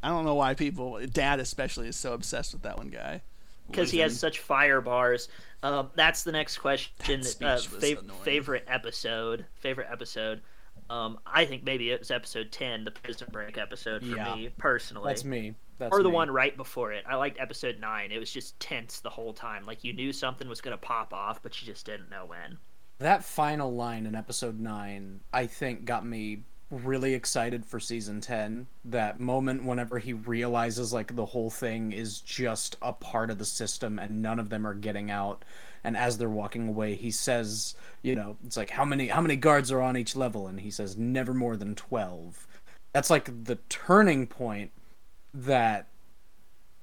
I 0.03 0.09
don't 0.09 0.25
know 0.25 0.35
why 0.35 0.55
people, 0.55 1.01
Dad 1.13 1.41
especially, 1.41 1.89
is 1.89 1.97
so 1.97 2.13
obsessed 2.13 2.53
with 2.53 2.63
that 2.63 2.77
one 2.79 2.89
guy. 2.89 3.23
Because 3.71 3.91
he 3.91 3.99
has 4.01 4.19
such 4.19 4.41
fire 4.41 4.81
bars. 4.81 5.29
Um, 5.63 5.91
that's 5.95 6.23
the 6.23 6.33
next 6.33 6.59
question. 6.59 6.93
That 7.07 7.43
Uh, 7.43 7.55
was 7.55 7.67
fav- 7.67 8.11
favorite 8.23 8.65
episode. 8.69 9.47
Favorite 9.55 9.89
episode. 9.91 10.43
Um, 10.91 11.19
I 11.25 11.47
think 11.47 11.65
maybe 11.65 11.91
it 11.91 11.99
was 12.01 12.11
episode 12.11 12.53
ten, 12.53 12.85
the 12.85 12.91
Prison 12.91 13.29
Break 13.33 13.57
episode 13.57 14.03
for 14.03 14.17
Yeah. 14.17 14.35
me 14.35 14.51
personally. 14.59 15.09
That's 15.09 15.25
me. 15.25 15.55
That's 15.79 15.93
or 15.97 16.03
the 16.03 16.11
me. 16.11 16.15
one 16.15 16.31
right 16.31 16.55
before 16.57 16.93
it. 16.93 17.05
I 17.09 17.15
liked 17.17 17.41
episode 17.41 17.81
nine. 17.81 18.13
It 18.13 18.19
was 18.19 18.31
just 18.31 18.61
tense 18.61 19.01
the 19.01 19.09
whole 19.11 19.33
time. 19.33 19.65
Like 19.65 19.83
you 19.83 19.95
knew 19.95 20.13
something 20.13 20.47
was 20.47 20.61
gonna 20.61 20.77
pop 20.77 21.15
off, 21.15 21.43
but 21.43 21.59
you 21.61 21.67
just 21.67 21.87
didn't 21.87 22.11
know 22.11 22.27
when. 22.27 22.59
That 22.99 23.25
final 23.25 23.75
line 23.75 24.05
in 24.07 24.15
episode 24.15 24.61
nine, 24.61 25.21
I 25.33 25.47
think, 25.47 25.85
got 25.87 26.05
me 26.05 26.45
really 26.75 27.15
excited 27.15 27.65
for 27.65 27.81
season 27.81 28.21
ten. 28.21 28.67
That 28.85 29.21
moment 29.21 29.65
whenever 29.65 29.99
he 29.99 30.13
realizes 30.13 30.93
like 30.93 31.15
the 31.17 31.27
whole 31.27 31.51
thing 31.51 31.93
is 31.93 32.21
just 32.21 32.77
a 32.83 32.93
part 32.93 33.31
of 33.31 33.39
the 33.39 33.45
system 33.45 33.99
and 33.99 34.21
none 34.23 34.39
of 34.39 34.51
them 34.51 34.67
are 34.67 34.75
getting 34.75 35.11
out. 35.11 35.45
And 35.83 35.97
as 35.97 36.17
they're 36.17 36.31
walking 36.31 36.69
away, 36.69 36.95
he 36.95 37.11
says, 37.11 37.75
you 38.03 38.15
know, 38.15 38.37
it's 38.47 38.57
like 38.57 38.71
how 38.71 38.85
many 38.85 39.09
how 39.09 39.21
many 39.21 39.37
guards 39.37 39.71
are 39.71 39.81
on 39.81 39.97
each 39.97 40.17
level? 40.17 40.47
And 40.47 40.61
he 40.61 40.71
says 40.71 40.97
never 40.97 41.35
more 41.35 41.57
than 41.57 41.75
twelve. 41.75 42.47
That's 42.93 43.11
like 43.11 43.45
the 43.45 43.59
turning 43.69 44.27
point 44.27 44.71
that 45.33 45.89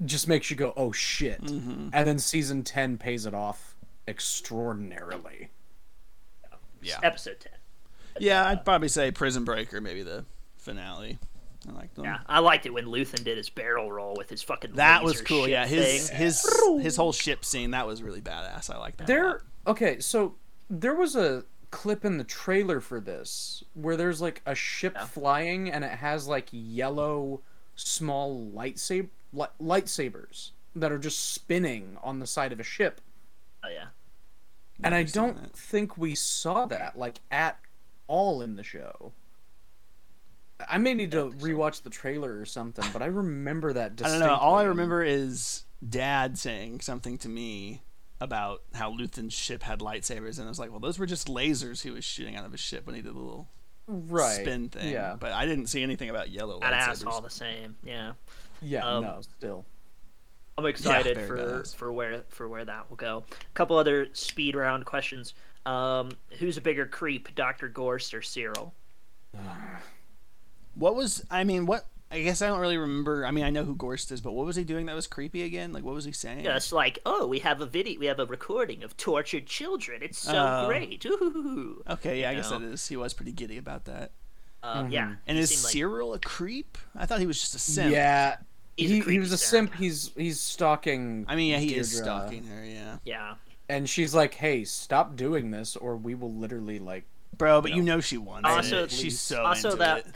just 0.05 0.27
makes 0.27 0.49
you 0.49 0.55
go, 0.55 0.73
oh 0.75 0.91
shit. 0.91 1.41
Mm-hmm. 1.41 1.89
And 1.93 2.07
then 2.07 2.19
season 2.19 2.63
ten 2.63 2.97
pays 2.97 3.25
it 3.25 3.33
off 3.33 3.75
extraordinarily. 4.07 5.49
Yeah. 6.81 6.99
Episode 7.03 7.39
ten. 7.39 7.53
Yeah, 8.19 8.45
I'd 8.47 8.65
probably 8.65 8.87
say 8.87 9.11
Prison 9.11 9.43
Break 9.45 9.73
or 9.73 9.81
maybe 9.81 10.03
the 10.03 10.25
finale. 10.57 11.17
I 11.69 11.73
like 11.73 11.93
them. 11.93 12.05
Yeah, 12.05 12.19
I 12.27 12.39
liked 12.39 12.65
it 12.65 12.73
when 12.73 12.85
Luthen 12.85 13.23
did 13.23 13.37
his 13.37 13.49
barrel 13.49 13.91
roll 13.91 14.15
with 14.17 14.29
his 14.29 14.41
fucking. 14.41 14.73
That 14.73 15.03
was 15.03 15.21
cool. 15.21 15.41
shit 15.43 15.51
Yeah, 15.51 15.67
his 15.67 16.09
thing. 16.09 16.17
his 16.17 16.59
his 16.81 16.95
whole 16.95 17.13
ship 17.13 17.45
scene 17.45 17.71
that 17.71 17.85
was 17.85 18.01
really 18.01 18.21
badass. 18.21 18.69
I 18.73 18.77
like 18.79 18.97
that. 18.97 19.07
There 19.07 19.43
okay, 19.67 19.99
so 19.99 20.35
there 20.69 20.95
was 20.95 21.15
a 21.15 21.43
clip 21.69 22.03
in 22.03 22.17
the 22.17 22.23
trailer 22.23 22.81
for 22.81 22.99
this 22.99 23.63
where 23.75 23.95
there's 23.95 24.21
like 24.21 24.41
a 24.45 24.55
ship 24.55 24.93
Yeah. 24.95 25.05
flying 25.05 25.71
and 25.71 25.83
it 25.85 25.91
has 25.91 26.27
like 26.27 26.47
yellow 26.51 27.41
small 27.75 28.51
lightsaber 28.53 29.07
li- 29.31 29.45
lightsabers 29.61 30.51
that 30.75 30.91
are 30.91 30.97
just 30.97 31.31
spinning 31.33 31.97
on 32.03 32.19
the 32.19 32.27
side 32.27 32.51
of 32.51 32.59
a 32.59 32.63
ship. 32.63 33.01
Oh 33.63 33.69
yeah. 33.69 33.85
And 34.83 34.95
I 34.95 35.03
don't 35.03 35.39
that. 35.43 35.55
think 35.55 35.95
we 35.97 36.15
saw 36.15 36.65
that 36.65 36.97
like 36.97 37.19
at 37.29 37.59
all 38.11 38.41
in 38.41 38.57
the 38.57 38.63
show. 38.63 39.13
I 40.69 40.77
may 40.77 40.93
need 40.93 41.11
to 41.11 41.31
rewatch 41.39 41.81
the 41.81 41.89
trailer 41.89 42.37
or 42.39 42.45
something, 42.45 42.85
but 42.93 43.01
I 43.01 43.05
remember 43.07 43.73
that 43.73 43.93
I 44.05 44.09
don't 44.09 44.19
know. 44.19 44.35
All 44.35 44.55
I 44.55 44.63
remember 44.63 45.01
is 45.03 45.63
dad 45.87 46.37
saying 46.37 46.81
something 46.81 47.17
to 47.19 47.29
me 47.29 47.81
about 48.19 48.61
how 48.75 48.91
Luthen's 48.91 49.33
ship 49.33 49.63
had 49.63 49.79
lightsabers, 49.79 50.37
and 50.37 50.45
I 50.45 50.49
was 50.49 50.59
like, 50.59 50.69
well, 50.69 50.79
those 50.79 50.99
were 50.99 51.07
just 51.07 51.27
lasers 51.27 51.81
he 51.81 51.89
was 51.89 52.03
shooting 52.05 52.35
out 52.35 52.45
of 52.45 52.51
his 52.51 52.61
ship 52.61 52.85
when 52.85 52.95
he 52.95 53.01
did 53.01 53.15
the 53.15 53.17
little 53.19 53.47
right 53.87 54.41
spin 54.41 54.69
thing. 54.69 54.91
Yeah, 54.91 55.15
But 55.19 55.31
I 55.31 55.45
didn't 55.47 55.67
see 55.67 55.81
anything 55.81 56.09
about 56.11 56.29
yellow 56.29 56.59
That 56.59 56.73
ass 56.73 57.01
lightsabers. 57.01 57.07
all 57.11 57.21
the 57.21 57.29
same. 57.31 57.75
Yeah. 57.83 58.11
yeah, 58.61 58.85
Um, 58.85 59.03
no, 59.03 59.21
still. 59.21 59.65
I'm 60.57 60.65
excited 60.67 61.15
very 61.15 61.27
for 61.27 61.63
for 61.75 61.91
where 61.91 62.23
for 62.29 62.47
where 62.47 62.65
that 62.65 62.89
will 62.89 62.97
go. 62.97 63.23
A 63.31 63.53
couple 63.55 63.77
other 63.77 64.09
speed 64.13 64.53
round 64.53 64.85
questions. 64.85 65.33
Um, 65.65 66.11
who's 66.39 66.57
a 66.57 66.61
bigger 66.61 66.85
creep, 66.85 67.35
Doctor 67.35 67.67
Gorst 67.67 68.13
or 68.13 68.21
Syril? 68.21 68.71
What 70.75 70.95
was? 70.95 71.23
I 71.29 71.43
mean, 71.43 71.65
what? 71.65 71.85
I 72.09 72.21
guess 72.21 72.41
I 72.41 72.47
don't 72.47 72.59
really 72.59 72.77
remember. 72.77 73.25
I 73.25 73.31
mean, 73.31 73.43
I 73.45 73.49
know 73.49 73.63
who 73.63 73.75
Gorst 73.75 74.11
is, 74.11 74.19
but 74.21 74.33
what 74.33 74.45
was 74.45 74.55
he 74.55 74.63
doing 74.63 74.85
that 74.87 74.95
was 74.95 75.07
creepy 75.07 75.43
again? 75.43 75.71
Like, 75.71 75.83
what 75.83 75.93
was 75.95 76.03
he 76.05 76.11
saying? 76.11 76.43
Yeah, 76.45 76.55
it's 76.57 76.71
like, 76.73 76.99
oh, 77.05 77.25
we 77.27 77.39
have 77.39 77.61
a 77.61 77.65
video, 77.65 77.99
we 77.99 78.05
have 78.07 78.19
a 78.19 78.25
recording 78.25 78.83
of 78.83 78.95
tortured 78.97 79.45
children. 79.47 80.01
It's 80.01 80.17
so 80.17 80.33
Oh. 80.33 80.67
great. 80.67 81.05
Ooh. 81.05 81.81
Okay, 81.89 82.21
yeah, 82.21 82.29
I 82.31 82.35
guess 82.35 82.49
that 82.49 82.61
is. 82.61 82.87
He 82.87 82.97
was 82.97 83.13
pretty 83.13 83.31
giddy 83.31 83.57
about 83.57 83.85
that. 83.85 84.11
Um, 84.63 84.91
Yeah. 84.91 85.15
And 85.27 85.37
is 85.37 85.49
seemed 85.49 85.63
like- 85.63 85.73
Syril 85.91 86.15
a 86.15 86.19
creep? 86.19 86.77
I 86.95 87.05
thought 87.05 87.19
he 87.19 87.27
was 87.27 87.39
just 87.39 87.55
a 87.55 87.59
simp. 87.59 87.91
Yeah, 87.93 88.37
he, 88.77 88.99
he 89.01 89.19
was 89.19 89.31
a 89.31 89.37
simp. 89.37 89.69
simp. 89.71 89.79
He's 89.79 90.11
he's 90.15 90.39
stalking. 90.39 91.25
I 91.29 91.35
mean, 91.35 91.51
yeah, 91.51 91.59
he 91.59 91.75
is 91.75 91.95
stalking 91.97 92.45
her. 92.47 92.63
Yeah, 92.65 92.97
Yeah. 93.05 93.35
And 93.71 93.89
she's 93.89 94.13
like, 94.13 94.33
"Hey, 94.33 94.65
stop 94.65 95.15
doing 95.15 95.51
this, 95.51 95.75
or 95.75 95.95
we 95.95 96.13
will 96.15 96.33
literally 96.33 96.79
like." 96.79 97.05
bro, 97.37 97.61
but 97.61 97.71
No. 97.71 97.77
you 97.77 97.83
know 97.83 98.01
she 98.01 98.17
wants 98.17 98.47
Also- 98.47 98.83
it. 98.83 98.91
She's 98.91 99.19
so 99.19 99.43
also 99.45 99.69
into 99.69 99.77
that- 99.79 100.05
it. 100.05 100.13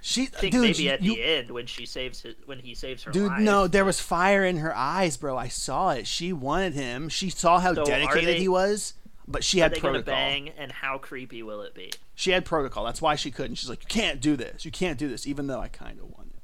She, 0.00 0.22
I 0.22 0.26
think 0.26 0.52
dude, 0.52 0.62
maybe 0.62 0.88
at 0.88 1.02
you, 1.02 1.16
the 1.16 1.22
end 1.24 1.50
when 1.50 1.66
she 1.66 1.84
saves 1.84 2.20
his, 2.22 2.36
when 2.46 2.60
he 2.60 2.74
saves 2.76 3.02
her 3.02 3.10
dude, 3.10 3.26
life. 3.26 3.40
no, 3.40 3.66
there 3.66 3.84
was 3.84 3.98
fire 4.00 4.44
in 4.44 4.58
her 4.58 4.74
eyes, 4.74 5.16
bro. 5.16 5.36
I 5.36 5.48
saw 5.48 5.90
it. 5.90 6.06
She 6.06 6.32
wanted 6.32 6.74
him. 6.74 7.08
She 7.08 7.28
saw 7.28 7.58
how 7.58 7.74
So 7.74 7.84
dedicated 7.84 8.28
they- 8.36 8.38
he 8.38 8.46
was, 8.48 8.94
but 9.26 9.42
she 9.42 9.58
Are 9.60 9.64
had 9.64 9.72
they 9.74 9.80
gonna 9.80 9.94
protocol. 9.98 10.14
bang, 10.14 10.48
and 10.50 10.70
how 10.70 10.96
creepy 10.98 11.42
will 11.42 11.62
it 11.62 11.74
be? 11.74 11.90
She 12.14 12.30
had 12.30 12.44
protocol. 12.44 12.84
That's 12.84 13.02
why 13.02 13.16
she 13.16 13.32
couldn't. 13.32 13.56
She's 13.56 13.68
like, 13.68 13.82
you 13.82 13.88
can't 13.88 14.20
do 14.20 14.36
this. 14.36 14.64
You 14.64 14.70
can't 14.70 14.96
do 14.98 15.08
this, 15.08 15.26
even 15.26 15.48
though 15.48 15.60
I 15.60 15.68
kind 15.68 15.98
of 15.98 16.04
want 16.08 16.28
it. 16.36 16.42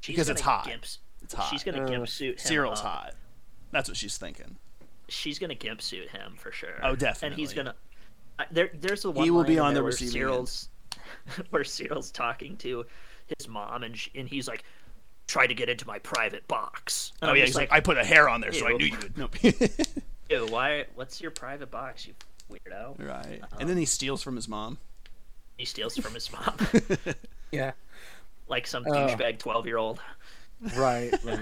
She's 0.00 0.14
Because 0.16 0.28
it's 0.28 0.40
hot. 0.40 0.66
Gimp, 0.66 0.84
It's 1.22 1.34
hot. 1.34 1.48
She's 1.50 1.62
gonna 1.62 1.84
Uh, 1.84 1.88
gimp 1.88 2.08
suit 2.08 2.32
him. 2.40 2.46
Syril's 2.46 2.80
up. 2.80 2.84
hot. 2.86 3.14
That's 3.72 3.88
what 3.88 3.96
she's 3.96 4.16
thinking. 4.18 4.56
She's 5.08 5.38
gonna 5.38 5.54
gimp 5.54 5.82
suit 5.82 6.08
him 6.10 6.34
for 6.36 6.52
sure. 6.52 6.78
Oh, 6.82 6.94
definitely. 6.94 7.26
And 7.26 7.34
he's 7.36 7.52
gonna. 7.52 7.74
Uh, 8.38 8.44
there, 8.50 8.70
there's 8.74 9.02
the 9.02 9.10
one. 9.10 9.24
He 9.24 9.30
will 9.30 9.38
line 9.40 9.46
be 9.46 9.58
on 9.58 9.74
the 9.74 9.80
where 9.82 9.88
receiving 9.88 10.12
Syril's, 10.12 10.68
where 11.50 11.64
Syril's 11.64 12.10
talking 12.10 12.56
to 12.58 12.86
his 13.38 13.48
mom, 13.48 13.82
and 13.82 13.98
sh 13.98 14.08
and 14.14 14.28
he's 14.28 14.46
like, 14.48 14.64
"Try 15.26 15.46
to 15.46 15.54
get 15.54 15.68
into 15.68 15.86
my 15.86 15.98
private 15.98 16.46
box." 16.48 17.12
And 17.20 17.28
Oh 17.28 17.32
I'm 17.32 17.38
yeah, 17.38 17.46
he's 17.46 17.56
like, 17.56 17.72
I 17.72 17.80
put 17.80 17.98
a 17.98 18.04
hair 18.04 18.28
on 18.28 18.40
there, 18.40 18.52
so 18.52 18.66
I 18.66 18.72
knew 18.72 18.86
you 18.86 18.96
would. 18.98 19.18
No. 19.18 19.28
Ew, 20.30 20.46
why? 20.46 20.86
What's 20.94 21.20
your 21.20 21.30
private 21.30 21.70
box, 21.70 22.06
you 22.06 22.14
weirdo? 22.50 22.98
right. 23.06 23.40
Uh-huh. 23.42 23.56
And 23.60 23.68
then 23.68 23.76
he 23.76 23.84
steals 23.84 24.22
from 24.22 24.36
his 24.36 24.48
mom. 24.48 24.78
He 25.58 25.66
steals 25.66 25.96
from 25.96 26.14
his 26.14 26.32
mom, 26.32 26.54
Yeah. 27.50 27.72
like 28.48 28.66
some 28.66 28.84
Oh. 28.86 28.90
douchebag 28.92 29.38
twelve 29.38 29.66
year 29.66 29.76
old. 29.76 30.00
Right. 30.76 31.12
right, 31.12 31.24
right. 31.24 31.38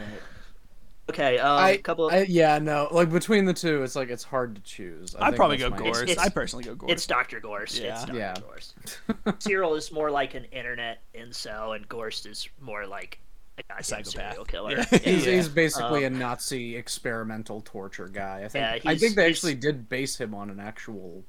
Okay, 1.11 1.39
um, 1.39 1.59
I, 1.59 1.71
a 1.71 1.79
couple. 1.79 2.09
Of, 2.09 2.15
I 2.15 2.23
yeah 2.23 2.59
no 2.59 2.89
like 2.91 3.11
between 3.11 3.45
the 3.45 3.53
two 3.55 3.83
it's 3.83 3.95
like 3.97 4.09
it's 4.11 4.25
hard 4.25 4.55
to 4.57 4.63
choose. 4.63 5.15
I 5.15 5.29
I'd 5.29 5.37
probably 5.37 5.57
go 5.59 5.71
my- 5.71 5.77
Gorst. 5.77 6.03
it's- 6.05 6.19
I 6.19 6.29
personally 6.29 6.65
go 6.65 6.75
Gorst. 6.75 6.93
it's 6.93 7.07
Doctor 7.07 7.41
Gorst. 7.41 7.79
Yeah. 7.79 7.93
It's 7.93 8.05
Doctor 8.05 8.19
Yeah. 8.19 8.35
Gorst. 8.41 8.75
Syril 9.41 9.77
is 9.77 9.93
more 9.93 10.11
like 10.11 10.35
an 10.35 10.45
internet 10.47 11.03
incel, 11.15 11.77
and 11.77 11.89
Gorst 11.89 12.27
is 12.27 12.49
more 12.61 12.87
like 12.87 13.19
a 13.59 13.63
goddamn 13.65 13.83
psychopath. 13.83 14.13
serial 14.33 14.45
killer. 14.45 14.71
Yeah. 14.77 14.85
He's, 14.99 15.27
Yeah. 15.27 15.33
he's 15.35 15.49
basically 15.49 16.07
Um, 16.07 16.15
a 16.15 16.19
Nazi 16.19 16.77
experimental 16.77 17.61
torture 17.63 18.09
guy. 18.09 18.43
I 18.45 18.49
think. 18.49 18.85
Yeah, 18.85 18.91
I 18.91 18.97
think 18.97 19.15
they 19.17 19.27
actually 19.29 19.55
did 19.55 19.89
base 19.89 20.17
him 20.19 20.35
on 20.35 20.49
an 20.51 20.61
actual, 20.61 21.25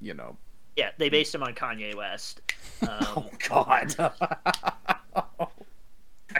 you 0.00 0.14
know. 0.14 0.36
Yeah, 0.76 0.90
they 0.98 1.08
based 1.10 1.34
him 1.34 1.42
on 1.42 1.54
Kanye 1.54 1.94
West. 1.94 2.40
Um, 2.82 2.88
Oh 3.16 3.30
God. 3.48 3.94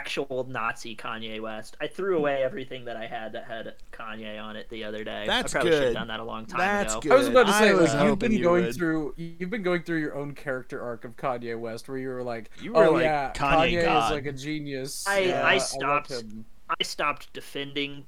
actual 0.03 0.45
Nazi 0.49 0.95
Kanye 0.95 1.39
West. 1.39 1.77
I 1.79 1.87
threw 1.87 2.17
away 2.17 2.43
everything 2.43 2.83
that 2.85 2.97
I 2.97 3.05
had 3.07 3.31
that 3.33 3.45
had 3.45 3.73
Kanye 3.93 4.41
on 4.41 4.55
it 4.57 4.67
the 4.69 4.83
other 4.83 5.03
day. 5.05 5.23
That's 5.25 5.53
I 5.55 5.59
probably 5.59 5.71
should 5.71 5.77
good. 5.79 5.83
have 5.85 5.93
done 5.93 6.07
that 6.09 6.19
a 6.19 6.23
long 6.23 6.45
time 6.45 6.59
That's 6.59 6.93
ago. 6.95 7.01
good. 7.01 7.11
I 7.13 7.15
was 7.15 7.27
about 7.29 7.45
to 7.47 7.53
say, 7.53 7.69
I 7.69 7.73
was 7.73 7.93
like, 7.93 8.05
you've 8.07 8.19
been 8.19 8.31
you 8.33 8.43
going 8.43 8.65
would. 8.65 8.75
through, 8.75 9.13
you've 9.17 9.49
been 9.49 9.63
going 9.63 9.83
through 9.83 9.99
your 9.99 10.15
own 10.15 10.33
character 10.35 10.81
arc 10.81 11.05
of 11.05 11.15
Kanye 11.15 11.57
West, 11.57 11.87
where 11.87 11.97
you 11.97 12.09
were 12.09 12.21
like, 12.23 12.49
You 12.61 12.73
were 12.73 12.85
oh 12.85 12.91
like 12.91 13.03
yeah, 13.03 13.31
Kanye 13.33 13.81
God. 13.83 14.05
is 14.05 14.11
like 14.11 14.25
a 14.25 14.33
genius. 14.33 15.07
I- 15.07 15.19
Yeah, 15.19 15.45
I 15.45 15.57
stopped- 15.57 16.11
him." 16.11 16.45
I 16.69 16.83
stopped 16.83 17.31
defending 17.33 18.05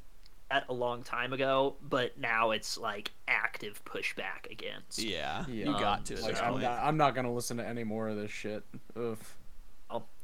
that 0.50 0.66
a 0.70 0.74
long 0.74 1.04
time 1.04 1.32
ago, 1.34 1.76
but 1.90 2.18
now 2.18 2.52
it's 2.52 2.78
like 2.78 3.12
active 3.28 3.84
pushback 3.86 4.50
against. 4.52 5.02
Yeah, 5.02 5.46
Yeah. 5.48 5.66
you 5.66 5.72
got 5.74 6.06
to 6.08 6.16
at 6.16 6.22
Like, 6.24 6.42
I'm 6.44 6.60
not, 6.60 6.84
I'm 6.84 6.98
not 6.98 7.16
gonna 7.16 7.34
listen 7.34 7.58
to 7.58 7.68
any 7.68 7.84
more 7.84 8.08
of 8.10 8.18
this 8.18 8.32
shit. 8.32 8.64
Oof. 8.98 9.36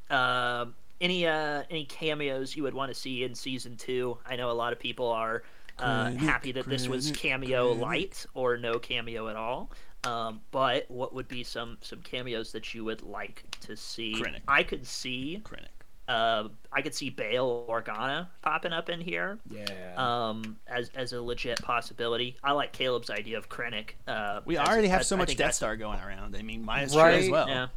Um, 0.09 0.75
any 1.01 1.27
uh, 1.27 1.63
any 1.69 1.83
cameos 1.85 2.55
you 2.55 2.63
would 2.63 2.73
want 2.73 2.89
to 2.93 2.95
see 2.99 3.23
in 3.23 3.35
season 3.35 3.75
two? 3.75 4.17
I 4.25 4.35
know 4.37 4.49
a 4.49 4.53
lot 4.53 4.71
of 4.71 4.79
people 4.79 5.09
are 5.09 5.43
uh, 5.79 6.03
Credit, 6.03 6.19
happy 6.19 6.51
that 6.53 6.67
this 6.69 6.87
was 6.87 7.11
cameo 7.11 7.69
credit. 7.69 7.81
light 7.81 8.25
or 8.33 8.55
no 8.57 8.79
cameo 8.79 9.27
at 9.27 9.35
all. 9.35 9.71
Um, 10.03 10.41
but 10.51 10.85
what 10.89 11.13
would 11.13 11.27
be 11.27 11.43
some 11.43 11.77
some 11.81 11.99
cameos 12.01 12.51
that 12.53 12.73
you 12.73 12.83
would 12.85 13.01
like 13.01 13.43
to 13.61 13.75
see? 13.75 14.15
Krennic. 14.15 14.41
I 14.47 14.63
could 14.63 14.85
see 14.87 15.41
Krennic. 15.43 15.67
uh, 16.07 16.49
I 16.73 16.81
could 16.81 16.95
see 16.95 17.09
Bail 17.11 17.65
Organa 17.69 18.27
popping 18.41 18.73
up 18.73 18.89
in 18.89 18.99
here 18.99 19.37
Yeah. 19.49 19.67
um, 19.97 20.57
as 20.67 20.89
as 20.95 21.13
a 21.13 21.21
legit 21.21 21.61
possibility. 21.61 22.35
I 22.43 22.51
like 22.53 22.73
Caleb's 22.73 23.09
idea 23.11 23.37
of 23.37 23.47
Krennic. 23.49 23.91
Uh, 24.07 24.41
We 24.45 24.57
as- 24.57 24.67
already 24.67 24.87
have 24.87 25.05
so 25.05 25.15
I 25.15 25.19
much 25.19 25.27
think 25.29 25.39
Death 25.39 25.53
Star 25.55 25.75
going 25.77 25.99
around. 25.99 26.35
I 26.35 26.41
mean, 26.41 26.65
Maya's 26.65 26.95
Right. 26.95 27.11
true 27.17 27.23
as 27.25 27.29
well. 27.29 27.47
Yeah. 27.47 27.67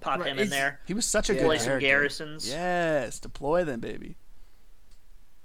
Pop 0.00 0.20
Right, 0.20 0.28
him 0.28 0.38
in 0.38 0.46
it's- 0.46 0.50
there. 0.50 0.80
He 0.86 0.94
was 0.94 1.04
such 1.06 1.28
a 1.30 1.34
Yeah. 1.34 1.40
good 1.40 1.46
Play 1.46 1.58
some 1.58 1.78
garrisons. 1.78 2.48
Yes, 2.48 3.18
deploy 3.18 3.64
them, 3.64 3.80
baby. 3.80 4.16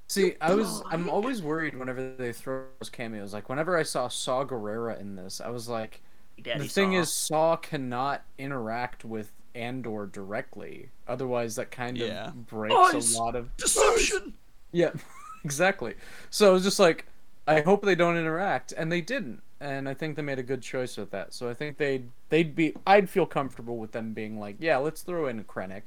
See, 0.08 0.36
I 0.39 0.54
was 0.54 0.84
I'm 0.91 1.10
always 1.10 1.41
worried 1.41 1.76
whenever 1.76 2.15
they 2.15 2.32
throw 2.32 2.65
those 2.80 2.89
cameos. 2.89 3.34
Like 3.34 3.50
whenever 3.50 3.76
I 3.78 3.84
saw 3.84 4.08
Saw 4.08 4.46
Gerrera 4.46 5.00
in 5.00 5.15
this, 5.15 5.41
I 5.41 5.50
was 5.50 5.68
like, 5.68 6.02
Daddy 6.41 6.60
the 6.63 6.68
thing 6.68 6.91
Saw. 6.94 7.00
is, 7.00 7.12
Saw 7.13 7.56
cannot 7.56 8.24
interact 8.38 9.04
with 9.04 9.32
Andor 9.56 10.06
directly. 10.06 10.91
Otherwise, 11.08 11.56
that 11.56 11.72
kind 11.72 12.00
of 12.00 12.08
Yeah. 12.08 12.32
breaks 12.36 12.76
Eyes. 12.76 13.15
a 13.15 13.22
lot 13.22 13.36
of 13.36 13.56
deception. 13.58 14.36
yeah, 14.72 14.91
exactly. 15.44 15.96
So 16.30 16.50
I 16.50 16.54
was 16.54 16.63
just 16.63 16.80
like, 16.80 17.06
I 17.48 17.62
hope 17.62 17.84
they 17.84 17.96
don't 17.96 18.18
interact, 18.18 18.74
and 18.78 18.91
they 18.91 19.02
didn't. 19.02 19.41
And 19.62 19.88
I 19.88 19.94
think 19.94 20.15
they 20.15 20.22
made 20.22 20.39
a 20.39 20.44
good 20.44 20.62
choice 20.62 20.98
with 20.98 21.12
that. 21.12 21.34
So 21.34 21.50
I 21.50 21.54
think 21.54 21.78
they'd 21.78 22.10
they'd 22.30 22.56
be 22.56 22.76
I'd 22.86 23.10
feel 23.10 23.26
comfortable 23.26 23.78
with 23.78 23.91
them 23.91 24.13
being 24.13 24.39
like, 24.39 24.58
yeah, 24.60 24.78
let's 24.78 25.02
throw 25.02 25.28
in 25.28 25.44
Krennic. 25.46 25.84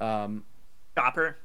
Um, 0.00 0.44
Chopper. 0.96 1.38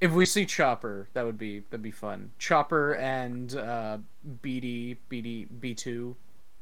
if 0.00 0.12
we 0.12 0.24
see 0.24 0.46
Chopper, 0.46 1.08
that 1.14 1.24
would 1.24 1.38
be 1.38 1.60
that'd 1.70 1.82
be 1.82 1.90
fun. 1.90 2.30
Chopper 2.38 2.94
and 2.94 3.54
uh, 3.56 3.98
BD 4.42 4.96
BD 5.10 5.48
B 5.60 5.74
two, 5.74 6.14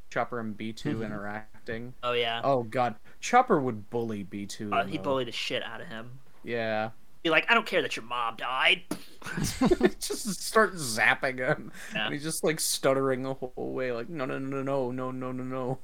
Chopper 0.08 0.40
and 0.40 0.56
B 0.56 0.72
2 0.72 1.02
interacting. 1.02 1.92
Oh 2.02 2.12
yeah. 2.12 2.40
Oh 2.42 2.62
god, 2.62 2.94
Chopper 3.20 3.60
would 3.60 3.90
bully 3.90 4.22
B 4.22 4.46
two. 4.46 4.72
Uh, 4.72 4.86
he 4.86 4.96
bullied 4.98 5.28
the 5.28 5.32
shit 5.32 5.62
out 5.62 5.80
of 5.80 5.88
him. 5.88 6.18
Yeah, 6.42 6.90
Be 7.26 7.30
like, 7.30 7.50
I 7.50 7.54
don't 7.54 7.66
care 7.66 7.82
that 7.82 7.96
your 7.96 8.04
mom 8.04 8.36
died. 8.36 8.82
just 9.98 10.40
start 10.44 10.74
zapping 10.76 11.38
him, 11.38 11.72
Yeah. 11.92 12.04
and 12.04 12.14
he's 12.14 12.22
just 12.22 12.44
like 12.44 12.60
stuttering 12.60 13.24
the 13.24 13.34
whole 13.34 13.72
way, 13.74 13.90
like 13.90 14.08
no 14.08 14.26
no 14.26 14.38
no 14.38 14.62
no 14.62 14.92
no 14.92 15.10
no 15.10 15.32
no 15.32 15.42
no. 15.42 15.70
Um, 15.72 15.78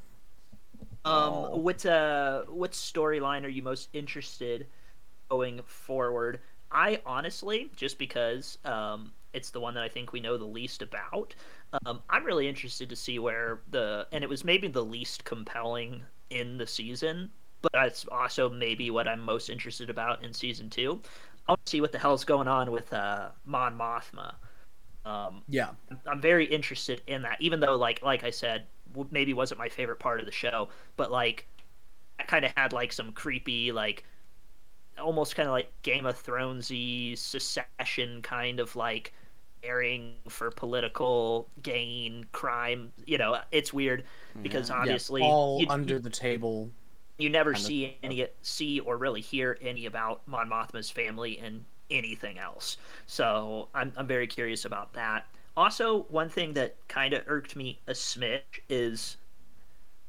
Oh. 1.04 1.56
what 1.56 1.84
uh, 1.84 2.42
what 2.42 2.70
storyline 2.70 3.42
are 3.44 3.48
you 3.48 3.60
most 3.60 3.88
interested 3.92 4.68
going 5.30 5.60
forward? 5.66 6.38
I 6.70 7.00
honestly, 7.04 7.72
just 7.74 7.98
because 7.98 8.56
um, 8.64 9.12
it's 9.32 9.50
the 9.50 9.58
one 9.58 9.74
that 9.74 9.82
I 9.82 9.88
think 9.88 10.12
we 10.12 10.20
know 10.20 10.38
the 10.38 10.44
least 10.44 10.80
about, 10.80 11.34
um, 11.84 12.02
I'm 12.08 12.22
really 12.22 12.46
interested 12.46 12.88
to 12.88 12.94
see 12.94 13.18
where 13.18 13.62
the 13.72 14.06
and 14.12 14.22
it 14.22 14.30
was 14.30 14.44
maybe 14.44 14.68
the 14.68 14.84
least 14.84 15.24
compelling 15.24 16.02
in 16.30 16.56
the 16.56 16.68
season, 16.68 17.32
but 17.62 17.72
that's 17.72 18.06
also 18.12 18.48
maybe 18.48 18.92
what 18.92 19.08
I'm 19.08 19.18
most 19.20 19.50
interested 19.50 19.90
about 19.90 20.22
in 20.22 20.32
season 20.32 20.70
two. 20.70 21.00
I 21.48 21.52
want 21.52 21.64
to 21.66 21.70
see 21.70 21.80
what 21.80 21.92
the 21.92 21.98
hell's 21.98 22.24
going 22.24 22.48
on 22.48 22.70
with 22.70 22.92
uh, 22.92 23.30
Mon 23.44 23.76
Mothma. 23.76 24.34
Um, 25.04 25.42
Yeah, 25.48 25.70
I'm 26.06 26.20
very 26.20 26.44
interested 26.44 27.02
in 27.06 27.22
that, 27.22 27.40
even 27.40 27.60
though, 27.60 27.76
like, 27.76 28.02
like 28.02 28.24
I 28.24 28.30
said, 28.30 28.66
maybe 29.10 29.34
wasn't 29.34 29.58
my 29.58 29.68
favorite 29.68 29.98
part 29.98 30.20
of 30.20 30.26
the 30.26 30.32
show, 30.32 30.68
but 30.96 31.10
like, 31.10 31.46
I 32.20 32.24
kind 32.24 32.44
of 32.44 32.52
had 32.56 32.72
like 32.72 32.92
some 32.92 33.12
creepy, 33.12 33.72
like, 33.72 34.04
almost 34.98 35.34
kind 35.34 35.48
of 35.48 35.52
like 35.52 35.72
Game 35.82 36.06
of 36.06 36.22
Thronesy 36.22 37.16
secession 37.18 38.22
kind 38.22 38.60
of 38.60 38.76
like 38.76 39.12
airing 39.62 40.14
for 40.28 40.50
political 40.50 41.48
gain, 41.62 42.26
crime. 42.32 42.92
You 43.06 43.18
know, 43.18 43.38
it's 43.50 43.72
weird 43.72 44.04
because 44.42 44.70
obviously 44.70 45.22
yeah, 45.22 45.28
all 45.28 45.60
you, 45.60 45.66
under 45.68 45.98
the 45.98 46.10
table. 46.10 46.70
You 47.22 47.30
never 47.30 47.54
see 47.54 47.98
any 48.02 48.26
see 48.42 48.80
or 48.80 48.96
really 48.98 49.20
hear 49.20 49.58
any 49.60 49.86
about 49.86 50.26
Mon 50.26 50.48
Mothma's 50.48 50.90
family 50.90 51.38
and 51.38 51.64
anything 51.90 52.38
else. 52.38 52.76
So 53.06 53.68
I'm 53.74 53.92
I'm 53.96 54.06
very 54.06 54.26
curious 54.26 54.64
about 54.64 54.92
that. 54.94 55.26
Also, 55.56 56.04
one 56.04 56.28
thing 56.30 56.54
that 56.54 56.76
kind 56.88 57.14
of 57.14 57.24
irked 57.26 57.56
me 57.56 57.80
a 57.86 57.92
smidge 57.92 58.60
is 58.68 59.18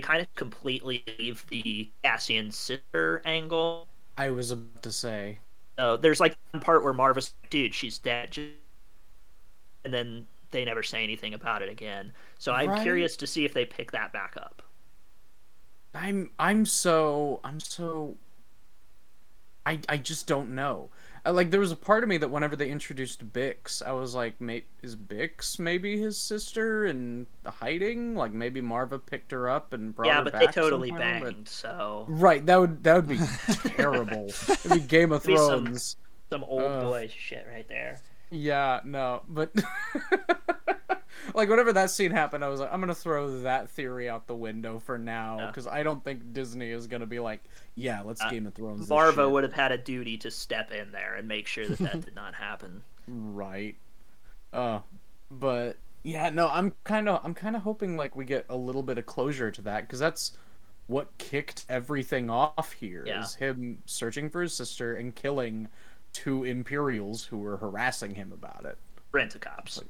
kind 0.02 0.22
of 0.22 0.34
completely 0.36 1.04
leave 1.20 1.46
the 1.50 1.92
Cassian 2.04 2.52
sister 2.52 3.22
angle. 3.26 3.88
I 4.18 4.32
was 4.32 4.50
about 4.50 4.82
to 4.84 4.92
say. 4.92 5.40
So 5.78 5.98
there's 5.98 6.20
like 6.20 6.38
one 6.52 6.62
part 6.62 6.84
where 6.84 6.94
Maarva's 6.94 7.34
like, 7.44 7.50
dude, 7.50 7.74
she's 7.74 7.98
dead. 7.98 8.38
And 9.86 9.94
then 9.94 10.28
they 10.52 10.66
never 10.66 10.84
say 10.84 11.04
anything 11.04 11.34
about 11.34 11.62
it 11.62 11.70
again. 11.70 12.14
So 12.38 12.52
I'm 12.54 12.72
Right. 12.72 12.74
curious 12.74 13.16
to 13.18 13.28
see 13.28 13.46
if 13.46 13.54
they 13.54 13.66
pick 13.66 13.92
that 13.92 14.12
back 14.14 14.36
up. 14.38 14.62
I'm 15.96 16.32
I'm 16.40 16.66
so 16.66 17.40
I'm 17.44 17.60
so 17.60 18.16
I 19.66 19.80
I 19.88 19.98
just 19.98 20.28
don't 20.28 20.56
know. 20.56 20.90
Uh, 21.26 21.32
Like 21.32 21.52
there 21.52 21.60
was 21.60 21.72
a 21.72 21.76
part 21.78 22.04
of 22.04 22.10
me 22.10 22.18
that 22.18 22.30
whenever 22.30 22.56
they 22.56 22.70
introduced 22.70 23.32
Bix, 23.32 23.82
I 23.82 23.92
was 23.94 24.14
like, 24.14 24.42
"May 24.42 24.66
is 24.82 24.96
Bix 24.96 25.58
maybe 25.60 25.98
his 25.98 26.18
sister 26.18 26.86
and 26.86 27.28
hiding? 27.46 28.16
Like 28.16 28.34
maybe 28.34 28.62
Maarva 28.62 29.00
picked 29.06 29.32
her 29.32 29.50
up 29.50 29.72
and 29.74 29.96
brought 29.96 30.08
yeah, 30.08 30.18
her 30.18 30.24
back. 30.26 30.34
Yeah, 30.34 30.40
but 30.48 30.54
they 30.56 30.62
totally 30.62 30.90
somehow, 30.90 31.20
but- 31.20 31.34
banged. 31.34 31.48
So 31.48 32.06
Right, 32.10 32.46
that 32.46 32.60
would 32.60 32.84
that 32.84 32.96
would 32.96 33.08
be 33.08 33.20
terrible. 33.78 34.26
It'd 34.50 34.72
be 34.72 34.80
Game 34.80 35.12
of 35.14 35.24
some- 35.24 35.36
Thrones. 35.36 35.96
some 36.30 36.44
old 36.44 36.64
Ugh. 36.64 36.84
boy 36.84 37.12
shit 37.16 37.46
right 37.50 37.68
there. 37.70 38.02
Yeah, 38.32 38.80
no, 38.84 39.22
but 39.30 39.52
like 41.34 41.50
whenever 41.50 41.74
that 41.74 41.90
scene 41.92 42.12
happened, 42.12 42.44
I 42.44 42.50
was 42.50 42.60
like, 42.60 42.70
I'm 42.72 42.80
gonna 42.80 42.94
throw 42.96 43.40
that 43.42 43.70
theory 43.70 44.10
out 44.10 44.28
the 44.28 44.36
window 44.36 44.80
for 44.80 44.98
now 44.98 45.38
Yeah. 45.40 45.48
because 45.48 45.68
I 45.68 45.84
don't 45.84 46.04
think 46.04 46.34
Disney 46.34 46.70
is 46.72 46.88
gonna 46.88 47.06
be 47.06 47.20
like, 47.20 47.44
yeah, 47.76 48.02
let's 48.02 48.22
Uh, 48.22 48.30
Game 48.30 48.46
of 48.48 48.54
Thrones. 48.54 48.88
Maarva 48.90 49.30
would 49.30 49.44
have 49.44 49.54
had 49.54 49.72
a 49.72 49.78
duty 49.78 50.18
to 50.20 50.32
step 50.32 50.72
in 50.72 50.92
there 50.92 51.16
and 51.16 51.28
make 51.28 51.48
sure 51.48 51.68
that 51.68 51.80
that 51.80 52.06
did 52.06 52.16
not 52.16 52.36
happen. 52.36 52.84
right. 53.08 53.76
Uh, 54.52 54.80
but 55.32 55.78
yeah, 56.04 56.30
no, 56.30 56.48
I'm 56.50 56.74
kind 56.84 57.08
of 57.10 57.22
I'm 57.24 57.34
kind 57.34 57.56
of 57.56 57.64
hoping 57.64 57.96
like 57.98 58.16
we 58.16 58.26
get 58.26 58.46
a 58.50 58.58
little 58.58 58.84
bit 58.84 58.98
of 58.98 59.06
closure 59.06 59.50
to 59.52 59.62
that 59.64 59.82
because 59.82 60.00
that's 60.00 60.38
what 60.88 61.18
kicked 61.18 61.66
everything 61.70 62.30
off 62.30 62.74
here 62.74 63.04
is 63.04 63.38
Yeah. 63.40 63.48
him 63.48 63.82
searching 63.86 64.30
for 64.30 64.42
his 64.42 64.54
sister 64.54 64.96
and 64.96 65.16
killing 65.16 65.70
two 66.12 66.44
Imperials 66.44 67.24
who 67.24 67.38
were 67.38 67.56
harassing 67.58 68.16
him 68.16 68.32
about 68.34 68.66
it. 68.66 68.78
Rent 69.14 69.34
a 69.34 69.40
cops. 69.40 69.82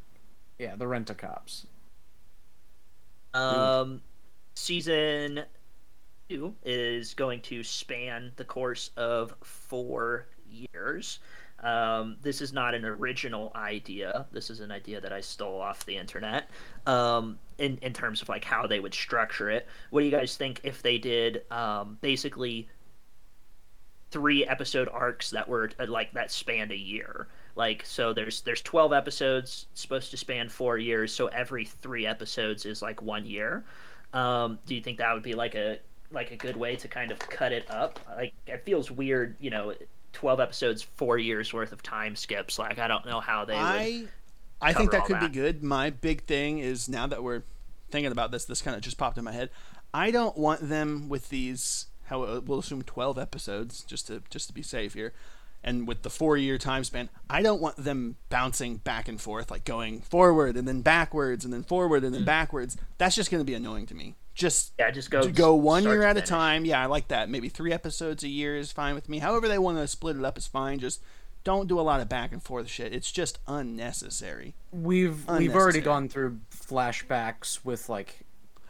Yeah, 0.63 0.78
the 0.78 0.88
Rent-A-Cops. 0.88 1.67
Um, 3.34 3.99
season 4.56 5.43
two 6.30 6.56
is 6.63 7.13
going 7.13 7.41
to 7.41 7.63
span 7.63 8.32
the 8.38 8.45
course 8.45 8.91
of 8.95 9.34
four 9.43 10.28
years. 10.49 11.19
Um, 11.62 12.15
this 12.21 12.39
is 12.39 12.54
not 12.54 12.76
an 12.76 12.86
original 12.86 13.52
idea. 13.56 14.26
This 14.32 14.49
is 14.49 14.62
an 14.62 14.71
idea 14.71 15.02
that 15.02 15.12
I 15.12 15.19
stole 15.19 15.60
off 15.60 15.86
the 15.86 15.97
internet. 15.97 16.49
Um, 16.86 17.38
in 17.58 17.78
in 17.82 17.91
terms 17.91 18.21
of 18.21 18.30
like 18.30 18.45
how 18.45 18.65
they 18.65 18.80
would 18.80 18.93
structure 18.93 19.49
it. 19.49 19.67
What 19.89 19.99
do 19.99 20.06
you 20.06 20.12
guys 20.12 20.38
think 20.38 20.62
if 20.63 20.82
they 20.82 20.97
did 20.97 21.43
um, 21.52 21.97
basically 21.99 22.69
three 24.12 24.45
episode 24.45 24.88
arcs 24.88 25.30
that 25.32 25.49
were 25.49 25.71
uh, 25.78 25.88
like 25.89 26.13
that 26.13 26.32
spanned 26.32 26.71
a 26.71 26.78
year? 26.78 27.28
Like 27.56 27.86
so, 27.86 28.13
there's 28.13 28.42
there's 28.42 28.62
twelve 28.62 28.94
episodes 28.94 29.68
supposed 29.74 30.12
to 30.12 30.18
span 30.18 30.50
four 30.50 30.78
years. 30.78 31.13
So 31.13 31.28
every 31.28 31.66
three 31.66 32.06
episodes 32.06 32.66
is 32.66 32.82
like 32.82 33.02
one 33.02 33.26
year. 33.26 33.63
Um, 34.13 34.60
do 34.66 34.76
you 34.76 34.82
think 34.82 34.98
that 34.98 35.13
would 35.13 35.24
be 35.24 35.34
like 35.34 35.56
a 35.56 35.80
like 36.12 36.32
a 36.32 36.36
good 36.36 36.56
way 36.56 36.76
to 36.76 36.88
kind 36.88 37.12
of 37.12 37.20
cut 37.20 37.52
it 37.52 37.70
up? 37.70 38.00
Like 38.16 38.34
it 38.48 38.63
feels 38.66 38.89
weird, 38.89 39.36
you 39.39 39.50
know, 39.50 39.74
twelve 40.13 40.39
episodes, 40.39 40.82
four 40.82 41.18
years 41.18 41.54
worth 41.54 41.72
of 41.72 41.84
time 41.84 42.16
skips. 42.16 42.58
Like 42.58 42.80
I 42.80 42.88
don't 42.88 43.06
know 43.06 43.20
how 43.20 43.46
they 43.46 43.54
would. 43.54 43.62
I 43.62 44.04
I 44.62 44.74
think 44.74 44.92
that 44.92 45.06
could 45.06 45.18
that. 45.18 45.32
be 45.32 45.39
good. 45.39 45.63
My 45.63 45.89
big 45.89 46.24
thing 46.24 46.60
is 46.60 46.88
now 46.88 47.06
that 47.08 47.22
we're 47.22 47.44
thinking 47.92 48.12
about 48.12 48.32
this, 48.32 48.46
this 48.46 48.62
kind 48.62 48.76
of 48.76 48.82
just 48.82 48.98
popped 48.98 49.18
in 49.18 49.24
my 49.24 49.32
head. 49.32 49.50
I 49.94 50.10
don't 50.10 50.38
want 50.38 50.68
them 50.70 51.10
with 51.10 51.30
these. 51.30 51.88
How 52.08 52.42
we'll 52.42 52.60
assume 52.60 52.82
twelve 52.82 53.18
episodes, 53.18 53.84
just 53.84 54.08
to 54.08 54.22
just 54.30 54.48
to 54.48 54.54
be 54.54 54.62
safe 54.62 54.94
here, 54.94 55.13
and 55.63 55.88
with 55.88 56.02
the 56.04 56.10
four 56.10 56.36
year 56.38 56.58
time 56.58 56.84
span, 56.84 57.10
I 57.30 57.41
don't 57.41 57.62
want 57.62 57.78
them 57.78 58.17
bouncing 58.30 58.78
back 58.78 59.08
and 59.08 59.19
forth, 59.19 59.49
like 59.49 59.63
going 59.65 60.02
forward 60.02 60.58
and 60.58 60.67
then 60.67 60.82
backwards 60.82 61.45
and 61.45 61.54
then 61.54 61.63
forward 61.63 62.04
and 62.04 62.13
then 62.13 62.26
backwards. 62.26 62.78
That's 62.97 63.15
just 63.15 63.32
going 63.32 63.41
to 63.41 63.45
be 63.45 63.54
annoying 63.54 63.86
to 63.88 63.95
me. 63.95 64.15
Just 64.36 64.71
Mm. 64.71 64.80
Yeah, 64.80 64.91
just 64.91 65.10
go 65.12 65.28
go 65.30 65.54
one 65.56 65.84
year 65.84 66.02
to 66.02 66.08
at 66.08 66.17
a 66.17 66.21
time. 66.21 66.65
Yeah, 66.65 66.82
I 66.82 66.88
like 66.88 67.08
that. 67.10 67.30
Maybe 67.30 67.49
three 67.49 67.71
episodes 67.71 68.23
a 68.23 68.28
year 68.28 68.56
is 68.58 68.71
fine 68.71 68.95
with 68.95 69.08
me. 69.08 69.19
However 69.19 69.47
they 69.47 69.60
want 69.60 69.78
to 69.78 69.88
split 69.88 70.15
it 70.17 70.26
up 70.26 70.38
is 70.39 70.47
fine. 70.47 70.80
Just 70.80 71.02
don't 71.43 71.67
do 71.67 71.80
a 71.80 71.82
lot 71.82 72.02
of 72.02 72.10
back 72.10 72.32
and 72.32 72.41
forth 72.41 72.67
shit. 72.67 72.93
It's 72.93 73.12
just 73.12 73.38
unnecessary. 73.47 74.56
We've 74.71 75.28
we've 75.28 75.54
already 75.54 75.82
gone 75.82 76.10
through 76.10 76.39
flashbacks 76.52 77.63
with 77.63 77.89
like 77.89 78.21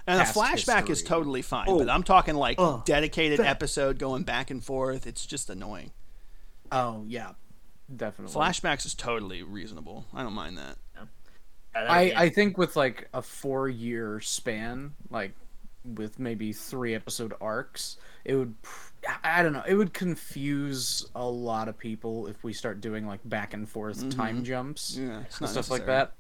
And 0.06 0.19
a 0.19 0.23
past 0.25 0.36
flashback 0.36 0.89
is 0.89 1.01
totally 1.01 1.41
fine, 1.41 1.67
Oh. 1.69 1.77
but 1.79 1.89
I'm 1.89 2.03
talking 2.03 2.36
like 2.36 2.58
Ugh. 2.60 2.84
dedicated 2.86 3.39
episode 3.39 3.97
going 3.99 4.23
back 4.23 4.51
and 4.51 4.63
forth. 4.63 5.08
It's 5.08 5.25
just 5.25 5.49
annoying. 5.49 5.91
Oh 6.74 7.06
yeah, 7.08 7.32
definitely. 7.96 8.36
Flashbacks 8.36 8.86
is 8.86 8.94
totally 8.94 9.44
reasonable. 9.44 10.06
I 10.14 10.24
don't 10.24 10.34
mind 10.34 10.58
that. 10.58 10.78
Yeah, 10.96 11.06
that 11.74 11.90
I 11.90 12.06
be- 12.06 12.16
I 12.16 12.30
think 12.30 12.58
with 12.58 12.76
like 12.76 13.08
a 13.14 13.22
four 13.22 13.70
year 13.70 14.20
span, 14.20 14.94
like 15.10 15.34
with 15.86 16.20
maybe 16.20 16.54
three 16.54 16.96
episode 16.96 17.34
arcs, 17.40 17.98
it 18.26 18.36
would. 18.36 18.56
I 19.24 19.44
don't 19.44 19.54
know. 19.54 19.64
It 19.68 19.76
would 19.76 19.94
confuse 19.94 21.06
a 21.14 21.26
lot 21.26 21.68
of 21.68 21.78
people 21.78 22.28
if 22.28 22.44
we 22.44 22.54
start 22.54 22.80
doing 22.82 23.06
like 23.06 23.20
back 23.26 23.54
and 23.54 23.68
forth 23.68 24.00
mm-hmm. 24.00 24.10
time 24.10 24.44
jumps 24.44 24.98
Yeah, 24.98 25.18
and 25.18 25.42
not 25.42 25.50
stuff 25.50 25.70
like 25.70 25.86
that. 25.88 26.14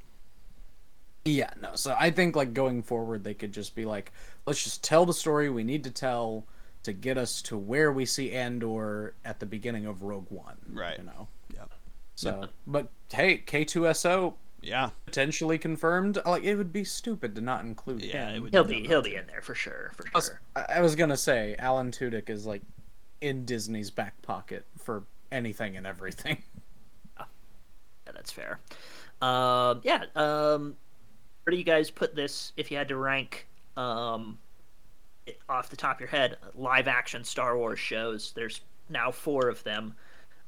Yeah, 1.25 1.51
no. 1.61 1.75
So 1.75 1.95
I 1.97 2.11
think 2.11 2.35
like 2.35 2.53
going 2.53 2.83
forward, 2.83 3.23
they 3.23 3.33
could 3.33 3.53
just 3.53 3.75
be 3.75 3.85
like, 3.85 4.11
let's 4.45 4.61
just 4.61 4.83
tell 4.83 5.05
the 5.05 5.13
story 5.13 5.49
we 5.49 5.63
need 5.63 5.85
to 5.85 5.91
tell 5.91 6.45
to 6.83 6.93
get 6.93 7.17
us 7.17 7.41
to 7.43 7.57
where 7.57 7.91
we 7.91 8.05
see 8.05 8.31
Andor 8.31 9.13
at 9.25 9.39
the 9.39 9.45
beginning 9.45 9.85
of 9.85 10.03
Rogue 10.03 10.29
One. 10.29 10.57
Right. 10.71 10.97
You 10.97 11.05
know. 11.05 11.27
Yep. 11.55 11.69
So, 12.15 12.47
but 12.67 12.89
hey, 13.11 13.37
K2SO 13.45 14.33
Yeah. 14.61 14.89
potentially 15.05 15.57
confirmed. 15.57 16.19
Like 16.25 16.43
it 16.43 16.55
would 16.55 16.71
be 16.73 16.83
stupid 16.83 17.35
to 17.35 17.41
not 17.41 17.63
include 17.65 18.03
Yeah, 18.03 18.29
him. 18.29 18.35
it 18.35 18.39
would 18.41 18.51
he'll 18.53 18.63
be 18.63 18.85
he'll 18.87 19.01
be 19.01 19.15
in 19.15 19.25
there 19.27 19.41
for 19.41 19.55
sure 19.55 19.91
for 19.95 20.03
Plus, 20.11 20.27
sure. 20.27 20.41
I 20.55 20.65
I 20.75 20.81
was 20.81 20.95
gonna 20.95 21.17
say 21.17 21.55
Alan 21.59 21.91
Tudyk 21.91 22.29
is 22.29 22.45
like 22.45 22.61
in 23.21 23.45
Disney's 23.45 23.89
back 23.89 24.21
pocket 24.21 24.65
for 24.77 25.03
anything 25.31 25.75
and 25.77 25.87
everything. 25.87 26.41
Yeah, 28.05 28.11
that's 28.13 28.31
fair. 28.33 28.59
Um, 29.21 29.79
yeah. 29.83 30.03
Um, 30.15 30.75
where 31.43 31.51
do 31.51 31.55
you 31.57 31.63
guys 31.63 31.89
put 31.89 32.15
this 32.15 32.51
if 32.57 32.69
you 32.69 32.75
had 32.77 32.89
to 32.89 32.97
rank 32.97 33.47
um, 33.77 34.37
it- 34.37 34.42
off 35.49 35.69
the 35.69 35.75
top 35.75 35.97
of 35.97 35.99
your 36.01 36.09
head 36.09 36.37
live 36.55 36.87
action 36.87 37.23
Star 37.23 37.57
Wars 37.57 37.79
shows? 37.79 38.31
There's 38.35 38.61
now 38.89 39.11
four 39.11 39.49
of 39.49 39.63
them. 39.63 39.95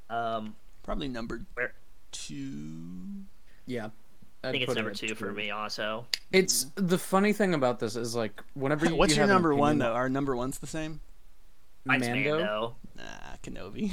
Um, 0.10 0.56
Probably 0.84 1.08
number 1.08 1.42
where 1.56 1.74
two. 2.12 3.24
Yeah. 3.66 3.90
I 4.44 4.52
think 4.52 4.64
it's 4.64 4.76
number 4.76 4.94
two 4.94 5.16
for 5.16 5.32
me 5.32 5.50
also. 5.50 6.06
It's 6.32 6.68
the 6.76 6.98
funny 7.00 7.34
thing 7.34 7.56
about 7.56 7.80
this 7.80 7.96
is 7.96 8.16
like 8.16 8.44
whenever 8.54 8.86
you, 8.90 8.96
What's 8.96 9.14
you 9.14 9.18
your 9.18 9.24
have 9.24 9.30
an 9.30 9.36
number 9.36 9.56
one 9.56 9.80
though? 9.80 9.94
Our 9.94 10.08
number 10.10 10.36
one's 10.36 10.60
the 10.60 10.68
same. 10.68 11.00
Mine's 11.86 12.08
Mando. 12.08 12.38
Mando. 12.38 12.76
Nah, 12.98 13.04
Kenobi. 13.44 13.92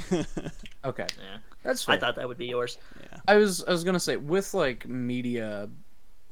Okay, 0.85 1.07
Yeah. 1.17 1.37
that's 1.63 1.87
I 1.87 1.97
thought 1.97 2.17
that 2.17 2.27
would 2.27 2.37
be 2.37 2.47
yours. 2.47 2.77
yeah. 3.01 3.19
I 3.27 3.35
was 3.37 3.63
I 3.63 3.71
was 3.71 3.83
gonna 3.85 3.99
say 3.99 4.17
with 4.17 4.53
like 4.53 4.85
media 4.87 5.69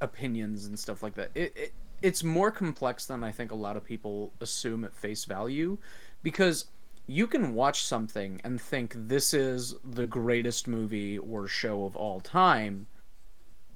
opinions 0.01 0.65
and 0.65 0.77
stuff 0.77 1.01
like 1.01 1.13
that. 1.15 1.31
It, 1.35 1.53
it 1.55 1.73
it's 2.01 2.23
more 2.23 2.51
complex 2.51 3.05
than 3.05 3.23
I 3.23 3.31
think 3.31 3.51
a 3.51 3.55
lot 3.55 3.77
of 3.77 3.83
people 3.83 4.33
assume 4.41 4.83
at 4.83 4.95
face 4.95 5.25
value, 5.25 5.77
because 6.23 6.65
you 7.07 7.27
can 7.27 7.53
watch 7.53 7.83
something 7.83 8.39
and 8.43 8.61
think 8.61 8.93
this 8.95 9.33
is 9.33 9.75
the 9.83 10.07
greatest 10.07 10.67
movie 10.67 11.17
or 11.17 11.47
show 11.47 11.85
of 11.85 11.95
all 11.95 12.19
time, 12.19 12.87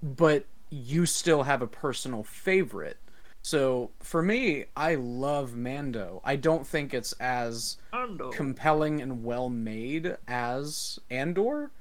but 0.01 0.45
you 0.69 1.05
still 1.05 1.43
have 1.43 1.61
a 1.61 1.67
personal 1.67 2.23
favorite. 2.23 2.97
So 3.41 3.91
for 3.99 4.23
me, 4.23 4.65
I 4.75 4.95
love 4.95 5.55
Mando. 5.55 6.21
I 6.23 6.35
don't 6.35 6.65
think 6.65 6.93
it's 6.93 7.13
as 7.13 7.77
Mando. 7.93 8.31
compelling 8.31 9.01
and 9.01 9.23
well 9.23 9.49
made 9.49 10.17
as 10.27 10.99
Andor. 11.11 11.71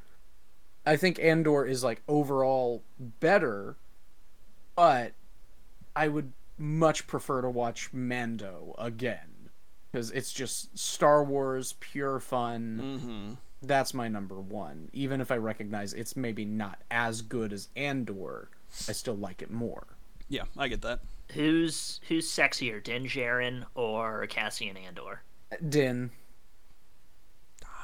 I 0.85 0.97
think 0.97 1.19
Andor 1.19 1.65
is 1.65 1.83
like 1.83 2.03
overall 2.07 2.83
better, 2.99 3.77
but 4.77 5.13
I 5.97 6.09
would 6.09 6.33
much 6.59 7.07
prefer 7.07 7.43
to 7.43 7.51
watch 7.51 7.93
Mando 7.93 8.75
again 8.79 9.51
because 9.91 10.11
it's 10.11 10.33
just 10.33 10.77
Star 10.79 11.23
Wars 11.23 11.75
pure 11.81 12.21
fun. 12.21 12.81
Mm-hmm. 12.83 13.33
That's 13.63 13.95
my 13.95 14.09
number 14.09 14.41
one. 14.41 14.91
Even 14.93 15.21
if 15.21 15.31
I 15.31 15.37
recognize 15.37 15.93
it's 15.95 16.17
maybe 16.17 16.45
not 16.45 16.81
as 16.91 17.23
good 17.23 17.53
as 17.53 17.69
Andor, 17.77 18.49
I 18.89 18.93
still 18.93 19.15
like 19.17 19.41
it 19.41 19.51
more. 19.51 19.87
Yeah, 20.29 20.45
I 20.57 20.69
get 20.69 20.83
that. 20.83 21.01
Who's 21.33 22.01
who's 22.09 22.31
sexier, 22.31 22.83
Din 22.83 23.05
Djarin 23.05 23.65
or 23.75 24.27
Cassian 24.27 24.77
Andor? 24.77 25.23
Din, 25.69 26.11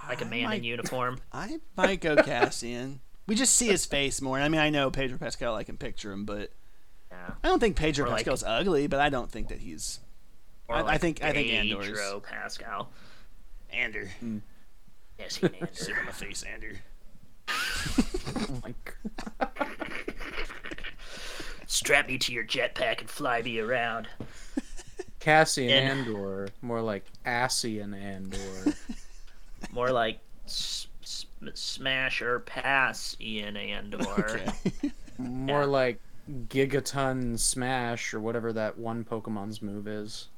like 0.08 0.20
a 0.20 0.24
man 0.26 0.52
in 0.52 0.64
uniform. 0.64 1.18
I 1.32 1.60
might 1.76 2.00
go 2.00 2.16
Cassian. 2.16 3.00
We 3.26 3.36
just 3.36 3.54
see 3.54 3.68
his 3.68 3.86
face 3.86 4.20
more. 4.20 4.40
I 4.40 4.48
mean, 4.48 4.60
I 4.60 4.70
know 4.70 4.90
Pedro 4.90 5.16
Pascal. 5.16 5.54
I 5.54 5.62
can 5.62 5.76
picture 5.76 6.10
him, 6.10 6.24
but 6.24 6.40
Yeah. 6.40 6.46
I 7.42 7.48
don't 7.48 7.60
think 7.60 7.76
Pedro 7.76 8.06
Or 8.06 8.08
like- 8.08 8.18
Pascal's 8.18 8.42
ugly. 8.44 8.86
But 8.86 9.00
I 9.00 9.08
don't 9.08 9.30
think 9.30 9.48
that 9.48 9.58
he's 9.58 10.00
Or 10.68 10.76
I- 10.76 10.78
I 10.80 10.82
like 10.82 11.00
think- 11.00 11.22
I 11.22 11.32
think 11.32 11.52
Andor 11.52 11.80
is- 11.80 11.86
Pedro 11.88 12.20
Pascal. 12.20 12.90
Ander. 13.72 14.08
Hmm. 14.20 14.38
Yes, 15.18 15.36
he 15.36 15.46
Andor. 15.46 15.68
Sit 15.72 15.96
on 15.98 16.06
the 16.06 16.12
face, 16.12 16.42
Ander. 16.42 16.80
Oh 18.48 18.60
my 18.62 18.74
God. 18.84 19.48
Strap 21.66 22.08
me 22.08 22.18
to 22.18 22.32
your 22.32 22.44
jetpack 22.44 23.00
and 23.00 23.08
fly 23.10 23.42
me 23.42 23.58
around. 23.58 24.08
Cassian 25.20 25.68
And- 25.70 26.00
Andor, 26.08 26.48
more 26.62 26.80
like 26.80 27.04
Assian 27.24 27.94
Andor. 27.94 28.74
More 29.72 29.90
like 29.90 30.18
s- 30.46 30.88
s- 31.02 31.26
smash 31.54 32.22
or 32.22 32.40
pass 32.40 33.14
Ian 33.20 33.56
Andor. 33.56 33.98
Okay. 34.18 34.50
more 35.18 35.64
like 35.66 36.00
Gigaton 36.28 37.38
Smash 37.38 38.12
or 38.14 38.20
whatever 38.20 38.52
that 38.52 38.78
one 38.78 39.04
Pokemon's 39.04 39.60
move 39.62 39.86
is. 39.88 40.28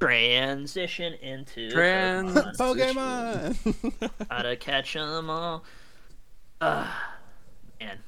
Transition 0.00 1.14
into 1.14 1.70
Trans- 1.70 2.34
Pokemon. 2.58 3.54
Pokemon. 3.64 4.28
Gotta 4.28 4.56
catch 4.56 4.96
'em 4.96 5.30
all. 5.30 5.64
Uh, 6.60 6.90
man. 7.80 7.98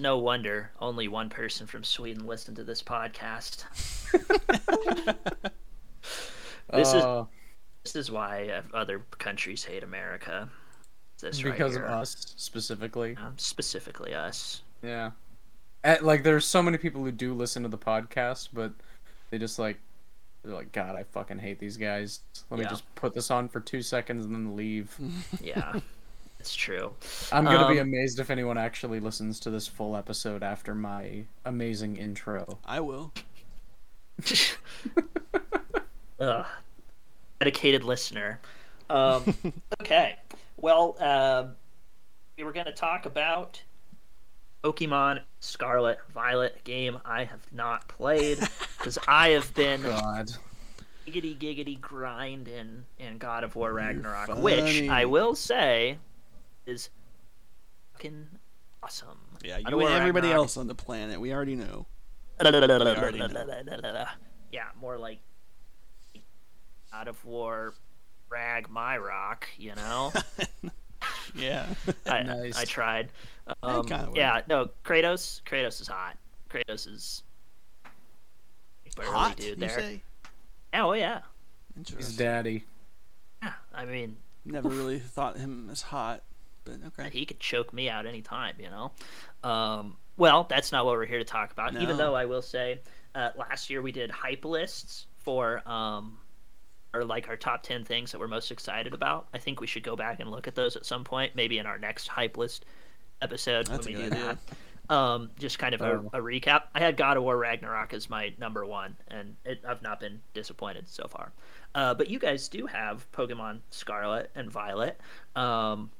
No 0.00 0.18
wonder 0.18 0.70
only 0.80 1.08
one 1.08 1.28
person 1.28 1.66
from 1.66 1.82
Sweden 1.84 2.26
listened 2.26 2.56
to 2.56 2.64
this 2.64 2.82
podcast. 2.82 3.64
This 6.70 6.88
is- 6.88 7.02
Uh, 7.02 7.24
This 7.84 7.96
is 7.96 8.10
why 8.10 8.48
uh, 8.48 8.62
other 8.76 9.00
countries 9.18 9.64
hate 9.64 9.82
America. 9.82 10.50
This 11.20 11.42
right 11.42 11.52
because 11.52 11.76
of 11.76 11.82
us 11.84 12.34
specifically. 12.36 13.16
Um, 13.16 13.34
specifically 13.36 14.14
us. 14.14 14.62
Yeah. 14.82 15.10
And, 15.84 16.00
like 16.02 16.22
there's 16.22 16.44
so 16.46 16.62
many 16.62 16.78
people 16.78 17.04
who 17.04 17.12
do 17.12 17.34
listen 17.34 17.62
to 17.62 17.68
the 17.68 17.78
podcast, 17.78 18.48
but 18.52 18.72
they 19.30 19.38
just 19.38 19.58
like 19.58 19.78
they're 20.44 20.54
like, 20.54 20.72
God, 20.72 20.94
I 20.96 21.02
fucking 21.02 21.38
hate 21.38 21.58
these 21.58 21.76
guys. 21.76 22.20
Let 22.50 22.60
me 22.60 22.66
just 22.66 22.84
put 22.94 23.14
this 23.14 23.30
on 23.30 23.48
for 23.48 23.60
two 23.60 23.82
seconds 23.82 24.24
and 24.24 24.34
then 24.34 24.56
leave. 24.56 24.96
Yeah, 25.42 25.80
it's 26.38 26.54
true. 26.54 26.92
I'm 27.32 27.44
gonna 27.44 27.68
be 27.68 27.80
Um, 27.80 27.88
amazed 27.88 28.20
if 28.20 28.30
anyone 28.30 28.56
actually 28.58 29.00
listens 29.00 29.40
to 29.40 29.50
this 29.50 29.66
full 29.66 29.96
episode 29.96 30.42
after 30.42 30.74
my 30.74 31.24
amazing 31.44 31.96
intro. 31.96 32.58
I 32.64 32.80
will. 32.80 33.12
Ugh. 36.20 36.46
Dedicated 37.40 37.84
listener. 37.84 38.40
Um, 38.90 39.34
okay. 39.80 40.16
Well, 40.60 40.96
um, 40.98 41.54
we 42.36 42.42
were 42.42 42.52
going 42.52 42.66
to 42.66 42.72
talk 42.72 43.06
about 43.06 43.62
Pokemon 44.64 45.20
Scarlet 45.38 45.98
Violet, 46.12 46.64
game 46.64 46.98
I 47.04 47.24
have 47.24 47.52
not 47.52 47.86
played 47.86 48.38
because 48.78 48.98
I 49.06 49.30
have 49.30 49.54
been 49.54 49.82
God. 49.82 50.32
giggity 51.06 51.38
giggity 51.38 51.80
grind 51.80 52.48
in, 52.48 52.84
in 52.98 53.18
God 53.18 53.44
of 53.44 53.54
War 53.54 53.72
Ragnarok, 53.72 54.36
which 54.38 54.88
I 54.88 55.04
will 55.04 55.36
say 55.36 55.98
is 56.66 56.90
fucking 57.92 58.26
awesome. 58.82 59.18
Yeah, 59.44 59.58
you 59.58 59.80
of 59.80 59.86
and 59.86 59.94
everybody 59.94 60.32
else 60.32 60.56
on 60.56 60.66
the 60.66 60.74
planet. 60.74 61.20
We 61.20 61.32
already 61.32 61.54
know. 61.54 61.86
already 62.40 63.20
Yeah, 64.52 64.64
more 64.80 64.98
like 64.98 65.20
God 66.90 67.06
of 67.06 67.24
War 67.24 67.74
rag 68.30 68.68
my 68.70 68.98
rock, 68.98 69.48
you 69.56 69.74
know. 69.74 70.12
Yeah. 71.34 71.66
I, 72.06 72.22
Nice. 72.22 72.58
I 72.58 72.64
tried. 72.64 73.10
Um, 73.62 73.86
yeah, 74.14 74.40
no, 74.48 74.70
Kratos. 74.84 75.42
Kratos 75.44 75.80
is 75.80 75.86
hot. 75.88 76.16
Kratos 76.50 76.92
is 76.92 77.22
burly 78.96 79.08
Hot, 79.08 79.36
dude 79.36 79.46
you 79.46 79.54
there. 79.56 79.68
say? 79.78 80.02
Oh 80.74 80.92
yeah, 80.92 81.20
He's 81.96 82.16
daddy. 82.16 82.64
yeah. 83.42 83.52
I 83.72 83.84
mean, 83.84 84.16
Never 84.44 84.68
really 84.68 84.98
thought 84.98 85.36
him 85.36 85.68
as 85.70 85.82
hot, 85.82 86.22
but 86.64 86.76
okay. 86.98 87.10
he 87.10 87.24
could 87.26 87.38
choke 87.38 87.72
me 87.72 87.88
out 87.88 88.06
any 88.06 88.22
time, 88.22 88.54
you 88.58 88.70
know. 88.70 88.90
Um, 89.48 89.96
well, 90.16 90.44
that's 90.48 90.72
not 90.72 90.84
what 90.84 90.92
we're 90.94 91.06
here 91.06 91.18
to 91.18 91.24
talk 91.24 91.52
about. 91.52 91.76
Even 91.76 91.96
though 91.96 92.14
I 92.14 92.24
will 92.24 92.42
say, 92.42 92.80
uh, 93.14 93.30
last 93.36 93.70
year 93.70 93.80
we 93.82 93.92
did 93.92 94.10
hype 94.10 94.44
lists 94.44 95.06
for 95.18 95.62
um, 95.68 96.18
or 96.94 97.04
like 97.04 97.28
our 97.28 97.36
top 97.36 97.62
ten 97.62 97.84
things 97.84 98.12
that 98.12 98.18
we're 98.18 98.28
most 98.28 98.50
excited 98.50 98.94
about. 98.94 99.28
I 99.34 99.38
think 99.38 99.60
we 99.60 99.66
should 99.66 99.82
go 99.82 99.94
back 99.96 100.20
and 100.20 100.30
look 100.30 100.48
at 100.48 100.54
those 100.54 100.76
at 100.76 100.86
some 100.86 101.04
point, 101.04 101.34
maybe 101.36 101.58
in 101.58 101.66
our 101.66 101.78
next 101.78 102.08
hype 102.08 102.36
list 102.38 102.64
episode 103.20 103.66
That's 103.66 103.86
when 103.86 103.96
we 103.96 104.00
do 104.02 104.06
idea. 104.14 104.38
that. 104.88 104.94
Um, 104.94 105.30
just 105.38 105.58
kind 105.58 105.74
of 105.74 105.82
a, 105.82 105.92
Oh. 105.96 106.10
a 106.14 106.18
recap. 106.18 106.62
I 106.74 106.78
had 106.80 106.96
God 106.96 107.18
of 107.18 107.22
War 107.22 107.36
Ragnarok 107.36 107.92
as 107.92 108.08
my 108.08 108.32
number 108.38 108.64
one, 108.64 108.96
and 109.08 109.36
it, 109.44 109.60
I've 109.68 109.82
not 109.82 110.00
been 110.00 110.22
disappointed 110.32 110.88
so 110.88 111.06
far. 111.08 111.30
Uh, 111.74 111.92
but 111.92 112.08
you 112.08 112.18
guys 112.18 112.48
do 112.48 112.64
have 112.64 113.06
Pokemon 113.12 113.60
Scarlet 113.68 114.30
and 114.34 114.50
Violet. 114.50 114.98
Um, 115.36 115.90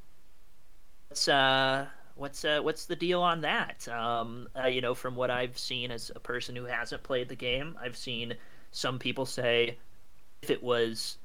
what's 1.09 1.29
uh, 1.29 1.87
what's 2.15 2.47
uh, 2.47 2.61
what's 2.63 2.87
the 2.87 2.97
deal 2.97 3.21
on 3.21 3.43
that? 3.43 3.87
Um, 3.89 4.49
uh, 4.59 4.69
you 4.69 4.81
know, 4.81 4.95
from 4.95 5.15
what 5.17 5.31
I've 5.31 5.59
seen 5.59 5.91
as 5.91 6.11
a 6.17 6.21
person 6.21 6.57
who 6.57 6.65
hasn't 6.65 7.03
played 7.03 7.29
the 7.29 7.37
game, 7.37 7.77
I've 7.79 7.97
seen 7.97 8.35
some 8.73 8.99
people 8.99 9.27
say 9.27 9.77
if 10.43 10.51
it 10.51 10.63
was 10.63 11.19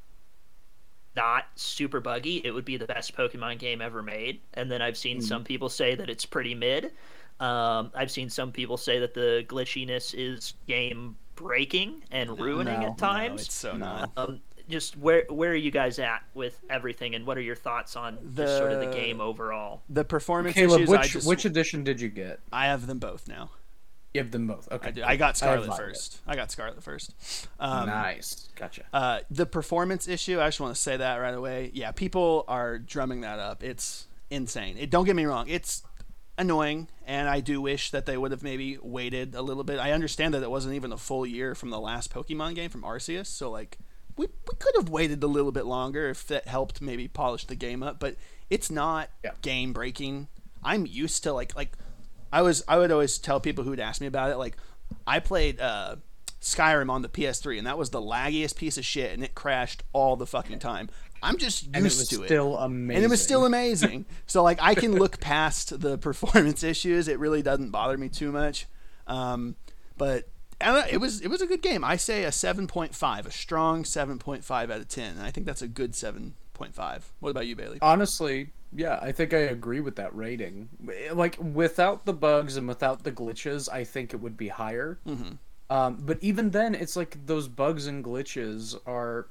not 1.15 1.45
super 1.55 1.99
buggy, 1.99 2.37
it 2.43 2.51
would 2.51 2.65
be 2.65 2.77
the 2.77 2.85
best 2.87 3.15
Pokemon 3.15 3.59
game 3.59 3.81
ever 3.81 4.01
made. 4.01 4.41
And 4.55 4.71
then 4.71 4.81
I've 4.81 4.97
seen 4.97 5.21
some 5.21 5.43
people 5.43 5.69
say 5.69 5.95
that 5.95 6.09
it's 6.09 6.25
pretty 6.25 6.55
mid. 6.55 6.91
Um, 7.39 7.91
I've 7.93 8.11
seen 8.11 8.29
some 8.29 8.51
people 8.51 8.77
say 8.77 8.99
that 8.99 9.13
the 9.13 9.45
glitchiness 9.47 10.13
is 10.17 10.53
game 10.67 11.15
breaking 11.35 12.03
and 12.11 12.39
ruining 12.39 12.79
no, 12.79 12.87
at 12.87 12.97
times. 12.97 13.29
No, 13.29 13.35
it's 13.43 13.53
so 13.53 13.71
No. 13.73 13.77
not. 13.85 14.11
um, 14.17 14.41
just 14.69 14.97
where 14.97 15.25
where 15.29 15.51
are 15.51 15.55
you 15.55 15.71
guys 15.71 15.99
at 15.99 16.23
with 16.33 16.61
everything, 16.69 17.15
and 17.15 17.25
what 17.27 17.37
are 17.37 17.41
your 17.41 17.55
thoughts 17.55 17.95
on 17.97 18.17
just 18.35 18.57
sort 18.57 18.71
of 18.71 18.79
the 18.79 18.85
The- 18.87 18.93
game 18.93 19.19
overall? 19.19 19.81
The 19.89 20.05
performance 20.05 20.55
Caleb, 20.55 20.81
issues. 20.81 20.89
I 20.89 20.97
which 21.01 21.11
just 21.11 21.27
which 21.27 21.45
edition 21.45 21.83
did 21.83 21.99
you 21.99 22.07
get? 22.09 22.39
I 22.53 22.67
have 22.67 22.87
them 22.87 22.97
both 22.99 23.27
now. 23.27 23.49
You 24.13 24.21
have 24.21 24.31
them 24.31 24.45
both. 24.47 24.71
Okay. 24.71 24.89
I, 24.89 24.91
do. 24.91 25.03
I 25.03 25.15
got 25.15 25.37
Scarlet 25.37 25.65
Violet. 25.65 25.77
first. 25.77 26.21
I 26.27 26.35
got 26.35 26.51
Scarlet 26.51 26.83
first. 26.83 27.47
Um, 27.59 27.87
nice. 27.87 28.49
Gotcha. 28.55 28.83
Uh, 28.93 29.19
the 29.31 29.45
performance 29.45 30.07
issue, 30.07 30.39
I 30.39 30.47
just 30.47 30.59
want 30.59 30.75
to 30.75 30.79
say 30.81 30.97
that 30.97 31.15
right 31.17 31.33
away. 31.33 31.71
Yeah, 31.73 31.91
people 31.91 32.45
are 32.47 32.77
drumming 32.77 33.21
that 33.21 33.39
up. 33.39 33.63
It's 33.63 34.07
insane. 34.29 34.77
It, 34.77 34.89
don't 34.91 35.05
get 35.05 35.15
me 35.15 35.25
wrong, 35.25 35.47
it's 35.49 35.83
annoying, 36.37 36.87
and 37.05 37.29
I 37.29 37.39
do 37.41 37.61
wish 37.61 37.91
that 37.91 38.05
they 38.05 38.17
would 38.17 38.31
have 38.31 38.41
maybe 38.43 38.77
waited 38.81 39.35
a 39.35 39.41
little 39.41 39.63
bit. 39.63 39.79
I 39.79 39.91
understand 39.91 40.33
that 40.33 40.41
it 40.43 40.49
wasn't 40.49 40.75
even 40.75 40.91
a 40.91 40.97
full 40.97 41.25
year 41.25 41.53
from 41.55 41.69
the 41.69 41.79
last 41.79 42.11
Pokemon 42.13 42.55
game 42.55 42.69
from 42.69 42.81
Arceus, 42.83 43.27
so 43.27 43.51
like 43.51 43.77
we, 44.17 44.27
we 44.27 44.55
could 44.59 44.73
have 44.75 44.89
waited 44.89 45.21
a 45.23 45.27
little 45.27 45.51
bit 45.51 45.65
longer 45.65 46.09
if 46.09 46.25
that 46.27 46.47
helped 46.47 46.81
maybe 46.81 47.07
polish 47.07 47.45
the 47.45 47.55
game 47.55 47.81
up. 47.83 47.99
But 47.99 48.15
it's 48.49 48.69
not 48.71 49.09
Yeah. 49.23 49.31
game 49.41 49.73
breaking. 49.73 50.27
I'm 50.63 50.85
used 50.85 51.23
to 51.23 51.33
like 51.33 51.55
like 51.55 51.73
I 52.33 52.41
was 52.41 52.63
I 52.67 52.77
would 52.79 52.91
always 52.91 53.19
tell 53.19 53.39
people 53.39 53.63
who'd 53.63 53.79
ask 53.79 54.01
me 54.01 54.07
about 54.07 54.31
it 54.31 54.37
like 54.37 54.57
I 55.05 55.19
played 55.19 55.61
uh, 55.61 55.97
Skyrim 56.41 56.89
on 56.89 57.03
the 57.03 57.07
PS3 57.07 57.59
and 57.59 57.67
that 57.67 57.77
was 57.77 57.91
the 57.91 58.01
laggiest 58.01 58.55
piece 58.57 58.77
of 58.77 58.83
shit 58.83 59.13
and 59.13 59.23
it 59.23 59.35
crashed 59.35 59.83
all 59.93 60.15
the 60.15 60.25
fucking 60.25 60.59
time. 60.59 60.89
I'm 61.21 61.37
just 61.37 61.63
used 61.63 61.73
to 61.73 61.77
it. 61.77 61.77
and 61.77 61.85
it 61.85 61.97
was 61.97 62.07
to 62.09 62.23
it. 62.23 62.25
still 62.25 62.57
amazing. 62.57 62.95
And 62.95 63.05
it 63.05 63.09
was 63.09 63.21
still 63.21 63.45
amazing. 63.45 64.05
so 64.25 64.41
like 64.41 64.57
I 64.61 64.73
can 64.73 64.93
look 64.97 65.19
past 65.19 65.79
the 65.79 65.97
performance 66.09 66.63
issues. 66.63 67.07
It 67.07 67.19
really 67.19 67.43
doesn't 67.43 67.69
bother 67.69 67.97
me 67.97 68.09
too 68.09 68.31
much. 68.31 68.65
Um, 69.05 69.55
but 69.97 70.27
it 70.59 70.99
was 70.99 71.21
it 71.21 71.27
was 71.27 71.41
a 71.41 71.47
good 71.47 71.61
game. 71.61 71.83
I 71.83 71.97
say 71.97 72.23
a 72.23 72.29
7.5, 72.29 73.25
a 73.25 73.31
strong 73.31 73.83
7.5 73.83 74.51
out 74.51 74.71
of 74.71 74.87
10. 74.87 75.17
And 75.17 75.21
I 75.21 75.29
think 75.29 75.45
that's 75.45 75.61
a 75.61 75.67
good 75.67 75.91
7.5. 75.91 77.01
What 77.19 77.29
about 77.29 77.45
you, 77.45 77.55
Bailey? 77.55 77.77
Honestly, 77.81 78.49
yeah, 78.75 78.99
I 79.01 79.11
think 79.11 79.33
I 79.33 79.39
agree 79.39 79.79
with 79.79 79.95
that 79.97 80.15
rating. 80.15 80.69
Like 81.11 81.37
without 81.39 82.05
the 82.05 82.13
bugs 82.13 82.57
and 82.57 82.67
without 82.67 83.03
the 83.03 83.11
glitches, 83.11 83.69
I 83.71 83.83
think 83.83 84.13
it 84.13 84.17
would 84.21 84.37
be 84.37 84.47
higher. 84.49 84.99
Mhm. 85.07 85.37
Um, 85.69 85.97
but 86.01 86.17
even 86.21 86.51
then, 86.51 86.75
it's 86.75 86.95
like 86.95 87.25
those 87.25 87.47
bugs 87.47 87.87
and 87.87 88.03
glitches 88.03 88.75
are, 88.85 89.27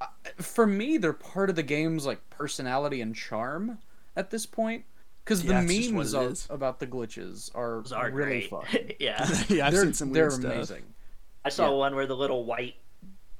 uh, 0.00 0.06
for 0.36 0.66
me, 0.66 0.96
they're 0.96 1.12
part 1.12 1.50
of 1.50 1.56
the 1.56 1.62
game's 1.62 2.06
like 2.06 2.28
personality 2.30 3.00
and 3.00 3.14
charm 3.14 3.78
at 4.16 4.30
this 4.30 4.46
point. 4.46 4.84
Because 5.24 5.44
Yeah, 5.44 5.60
the 5.62 5.72
it's 5.74 5.90
memes 5.90 6.14
it 6.14 6.50
are, 6.50 6.54
about 6.54 6.80
the 6.80 6.86
glitches 6.86 7.54
are, 7.54 7.84
are 7.94 8.10
really 8.10 8.48
great. 8.48 8.50
fun. 8.50 8.64
yeah, 9.00 9.28
yeah, 9.48 9.66
I've 9.66 9.72
they're 9.72 9.82
seen 9.84 9.92
some 9.94 10.12
they're 10.12 10.28
weird 10.28 10.40
stuff. 10.40 10.52
amazing. 10.54 10.82
I 11.44 11.48
saw 11.50 11.68
Yeah. 11.70 11.76
one 11.76 11.94
where 11.94 12.06
the 12.06 12.16
little 12.16 12.44
white 12.44 12.76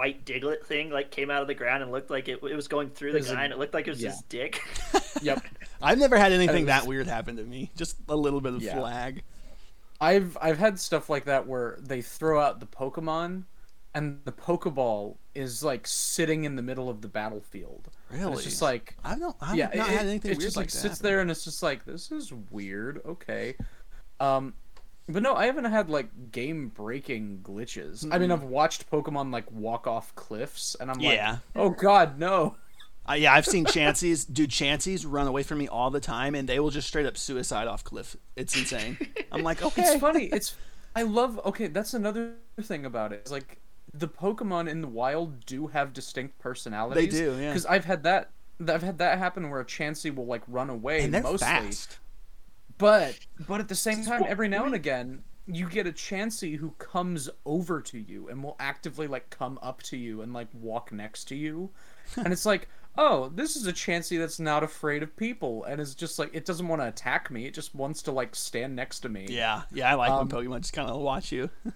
white 0.01 0.25
Diglett 0.25 0.65
thing 0.65 0.89
like 0.91 1.11
came 1.11 1.31
out 1.31 1.43
of 1.43 1.47
the 1.47 1.55
ground 1.55 1.83
and 1.83 1.93
looked 1.93 2.11
like 2.11 2.27
it, 2.29 2.41
it 2.43 2.57
was 2.57 2.69
going 2.69 2.89
through 2.89 3.13
the 3.13 3.19
There's 3.19 3.31
a- 3.31 3.35
guy 3.35 3.45
and 3.45 3.53
it 3.53 3.59
looked 3.59 3.75
like 3.75 3.87
it 3.87 3.91
was 3.91 4.03
yeah. 4.03 4.11
his 4.13 4.23
dick. 4.23 4.63
Yep. 5.23 5.45
I've 5.83 5.99
never 5.99 6.17
had 6.17 6.33
anything 6.33 6.65
was- 6.65 6.69
that 6.69 6.87
weird 6.87 7.07
happen 7.07 7.37
to 7.37 7.43
me. 7.43 7.71
Just 7.77 7.97
a 8.09 8.17
little 8.17 8.41
bit 8.41 8.55
of 8.55 8.63
Yeah. 8.63 8.79
flag. 8.79 9.23
I've 10.01 10.39
I've 10.41 10.57
had 10.57 10.81
stuff 10.81 11.11
like 11.11 11.25
that 11.27 11.47
where 11.47 11.77
they 11.83 12.01
throw 12.01 12.41
out 12.41 12.61
the 12.61 12.67
Pokemon 12.67 13.45
and 13.95 14.21
the 14.25 14.33
Pokeball 14.33 15.17
is 15.35 15.63
like 15.63 15.87
sitting 15.87 16.45
in 16.45 16.57
the 16.57 16.63
middle 16.63 16.89
of 16.89 17.03
the 17.03 17.09
battlefield. 17.09 17.91
And 18.09 18.21
Really? 18.21 18.33
it's 18.35 18.45
just 18.45 18.63
like 18.63 18.97
I 19.05 19.19
don't. 19.19 19.37
I've 19.43 19.57
yeah, 19.57 19.67
not 19.67 19.89
it, 19.91 19.93
had 19.99 20.07
anything 20.07 20.31
it 20.31 20.39
weird 20.39 20.41
just 20.41 20.57
like 20.57 20.65
like 20.65 20.71
sits 20.71 20.85
happen. 20.85 21.03
there 21.03 21.21
and 21.21 21.31
it's 21.31 21.45
just 21.45 21.63
like 21.63 21.85
this 21.85 22.11
is 22.11 22.33
weird. 22.51 23.03
Okay, 23.05 23.57
um, 24.21 24.55
but 25.13 25.23
no, 25.23 25.35
I 25.35 25.47
haven't 25.47 25.65
had 25.65 25.89
like 25.91 26.33
game 26.33 26.69
breaking 26.69 27.41
glitches. 27.43 28.07
I 28.11 28.19
mean, 28.19 28.31
I've 28.31 28.43
watched 28.43 28.91
Pokemon 28.91 29.33
like 29.33 29.51
walk 29.51 29.87
off 29.87 30.15
cliffs, 30.15 30.77
and 30.81 30.91
I'm 30.91 31.01
Yeah. 31.01 31.31
like, 31.33 31.39
oh 31.57 31.71
god, 31.71 32.19
no. 32.19 32.57
Uh, 33.09 33.15
yeah, 33.15 33.33
I've 33.33 33.47
seen 33.47 33.65
Chanseys, 33.65 34.25
dude. 34.25 34.51
Chanseys 34.51 35.05
run 35.07 35.27
away 35.27 35.43
from 35.43 35.59
me 35.59 35.67
all 35.69 35.91
the 35.91 36.01
time, 36.01 36.35
and 36.35 36.49
they 36.49 36.61
will 36.61 36.71
just 36.71 36.87
straight 36.87 37.07
up 37.07 37.17
suicide 37.17 37.67
off 37.67 37.83
cliff. 37.83 38.17
It's 38.37 38.57
insane. 38.57 38.99
I'm 39.33 39.43
like, 39.43 39.63
okay, 39.63 39.83
It's 39.83 40.01
funny. 40.01 40.25
It's 40.27 40.55
I 40.95 41.03
love. 41.03 41.41
Okay, 41.47 41.67
that's 41.69 41.95
another 41.95 42.35
thing 42.63 42.85
about 42.85 43.13
it. 43.13 43.21
It's 43.23 43.31
like 43.33 43.59
the 43.95 44.07
Pokemon 44.09 44.69
in 44.69 44.81
the 44.83 44.87
wild 44.89 45.45
do 45.47 45.69
have 45.69 45.93
distinct 45.93 46.39
personalities. 46.39 47.11
They 47.13 47.19
do, 47.19 47.37
yeah. 47.41 47.49
Because 47.51 47.67
I've 47.67 47.85
had 47.87 48.03
that. 48.05 48.31
I've 48.69 48.83
had 48.83 48.99
that 48.99 49.19
happen 49.19 49.49
where 49.49 49.61
a 49.61 49.65
Chansey 49.65 50.15
will 50.15 50.27
like 50.27 50.43
run 50.47 50.69
away 50.69 51.03
and 51.03 51.15
they're 51.15 51.23
mostly, 51.23 51.47
fast. 51.47 51.99
But 52.81 53.19
but 53.47 53.61
at 53.61 53.69
the 53.69 53.75
same 53.75 54.05
time, 54.05 54.25
every 54.27 54.49
now 54.49 54.65
and 54.65 54.75
again, 54.83 55.23
you 55.47 55.69
get 55.69 55.87
a 55.87 55.93
Chansey 55.93 56.57
who 56.57 56.71
comes 56.73 57.31
over 57.47 57.81
to 57.83 57.99
you 57.99 58.29
and 58.29 58.43
will 58.43 58.57
actively 58.59 59.07
like 59.07 59.31
come 59.31 59.59
up 59.63 59.83
to 59.85 59.97
you 59.97 60.23
and 60.23 60.33
like 60.33 60.49
walk 60.53 60.91
next 60.93 61.25
to 61.27 61.37
you, 61.37 61.71
and 62.17 62.33
it's 62.33 62.47
like. 62.47 62.69
Oh, 62.99 63.29
this 63.29 63.55
is 63.55 63.69
a 63.69 63.73
Chansey 63.73 64.19
that's 64.19 64.41
not 64.41 64.65
afraid 64.65 65.05
of 65.05 65.15
people, 65.17 65.63
and 65.63 65.81
is 65.81 65.95
just 65.95 66.19
like 66.19 66.31
it 66.35 66.45
doesn't 66.45 66.67
want 66.67 66.83
to 66.83 66.89
attack 66.89 67.31
me. 67.31 67.47
It 67.47 67.55
just 67.55 67.73
wants 67.73 68.03
to 68.03 68.11
like 68.13 68.35
stand 68.35 68.75
next 68.75 69.01
to 69.01 69.09
me. 69.09 69.29
Yeah, 69.31 69.63
yeah, 69.71 69.93
I 69.93 69.95
like 69.95 70.11
Um, 70.11 70.19
when 70.19 70.29
Pokemon 70.29 70.63
just 70.63 70.73
kind 70.73 70.91
of 70.91 71.01
watch 71.01 71.31
you. 71.31 71.51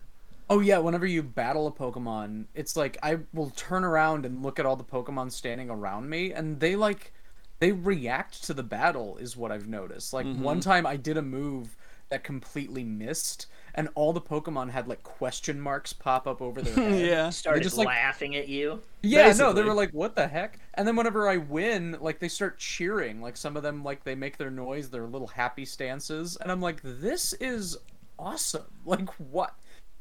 Oh 0.51 0.61
yeah, 0.61 0.79
whenever 0.79 1.07
you 1.07 1.23
battle 1.23 1.67
a 1.67 1.73
Pokemon, 1.73 2.47
it's 2.55 2.77
like 2.77 2.99
I 3.03 3.19
will 3.33 3.51
turn 3.51 3.83
around 3.85 4.27
and 4.27 4.43
look 4.43 4.59
at 4.59 4.67
all 4.67 4.77
the 4.77 4.85
Pokemon 4.85 5.33
standing 5.33 5.71
around 5.71 6.11
me, 6.11 6.33
and 6.33 6.61
they 6.61 6.77
like 6.77 7.13
they 7.61 7.73
react 7.73 8.45
to 8.45 8.55
the 8.55 8.63
battle 8.63 9.17
is 9.19 9.37
what 9.37 9.53
I've 9.53 9.69
noticed. 9.69 10.13
Like 10.13 10.27
Mm-hmm. 10.27 10.43
one 10.43 10.61
time 10.61 10.87
I 10.87 10.97
did 10.97 11.17
a 11.17 11.23
move 11.23 11.77
that 12.11 12.23
completely 12.23 12.85
missed, 12.85 13.47
and 13.75 13.89
all 13.95 14.13
the 14.13 14.21
Pokemon 14.21 14.71
had 14.71 14.87
like 14.87 15.03
question 15.03 15.59
marks 15.61 15.93
pop 15.93 16.27
up 16.27 16.43
over 16.43 16.61
their 16.61 16.75
head. 16.91 17.07
yeah, 17.07 17.31
Started 17.31 17.63
just, 17.63 17.77
like- 17.79 17.89
laughing 17.89 18.37
at 18.37 18.47
you. 18.49 18.81
Yeah, 19.03 19.33
no, 19.33 19.53
they 19.53 19.63
were 19.63 19.73
like, 19.75 19.91
"What 19.93 20.15
the 20.15 20.27
heck?" 20.29 20.59
And 20.75 20.87
then 20.87 20.97
whenever 20.97 21.29
I 21.29 21.39
win, 21.39 21.97
like 22.01 22.19
they 22.21 22.29
start 22.29 22.59
cheering. 22.59 23.21
Like 23.23 23.37
some 23.37 23.57
of 23.57 23.63
them, 23.63 23.83
like 23.85 24.05
they 24.05 24.15
make 24.15 24.37
their 24.37 24.51
noise, 24.51 24.91
their 24.91 25.07
little 25.07 25.27
happy 25.29 25.65
stances, 25.65 26.37
and 26.41 26.51
I'm 26.53 26.61
like, 26.61 26.81
"This 26.83 27.33
is 27.35 27.77
awesome!" 28.19 28.65
Like 28.87 29.09
what? 29.31 29.55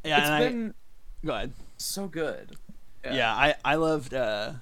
yeah. 0.04 0.20
it's 0.20 0.30
and 0.30 0.40
been 0.54 0.74
I, 1.24 1.28
go 1.28 1.34
ahead. 1.36 1.54
so 1.78 2.08
good. 2.08 2.56
Yeah, 3.06 3.34
I 3.34 3.56
I 3.66 3.76
loved 3.76 4.14
uh 4.14 4.54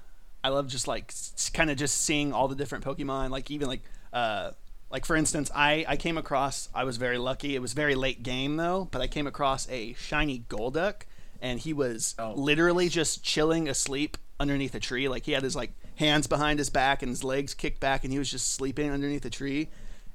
I 0.44 0.50
love 0.50 0.68
just 0.68 0.88
like 0.88 1.14
kind 1.54 1.70
of 1.70 1.78
just 1.78 2.02
seeing 2.02 2.34
all 2.34 2.48
the 2.48 2.56
different 2.56 2.84
Pokemon. 2.84 3.30
Like 3.30 3.52
even 3.52 3.68
like 3.68 3.82
uh 4.14 4.52
like 4.90 5.06
for 5.06 5.16
instance, 5.16 5.50
I 5.56 5.86
I 5.88 5.96
came 5.98 6.18
across 6.18 6.68
I 6.74 6.84
was 6.84 6.98
very 6.98 7.18
lucky. 7.18 7.56
It 7.56 7.62
was 7.62 7.74
very 7.74 7.96
late 7.96 8.24
game 8.24 8.58
though, 8.58 8.88
but 8.92 9.02
I 9.02 9.08
came 9.08 9.28
across 9.28 9.70
a 9.70 9.94
shiny 9.94 10.44
Golduck, 10.50 11.04
and 11.42 11.60
he 11.60 11.74
was 11.74 12.16
Oh. 12.20 12.34
literally 12.36 12.90
just 12.90 13.24
chilling 13.24 13.70
asleep 13.70 14.18
underneath 14.40 14.74
a 14.76 14.80
tree. 14.80 15.08
Like 15.08 15.26
he 15.26 15.32
had 15.34 15.44
his 15.44 15.56
like 15.56 15.72
hands 15.98 16.26
behind 16.28 16.58
his 16.58 16.70
back 16.72 17.04
and 17.04 17.10
his 17.10 17.24
legs 17.24 17.54
kicked 17.54 17.80
back, 17.80 18.04
and 18.04 18.12
he 18.12 18.18
was 18.20 18.32
just 18.32 18.52
sleeping 18.54 18.90
underneath 18.90 19.26
a 19.26 19.30
tree. 19.30 19.70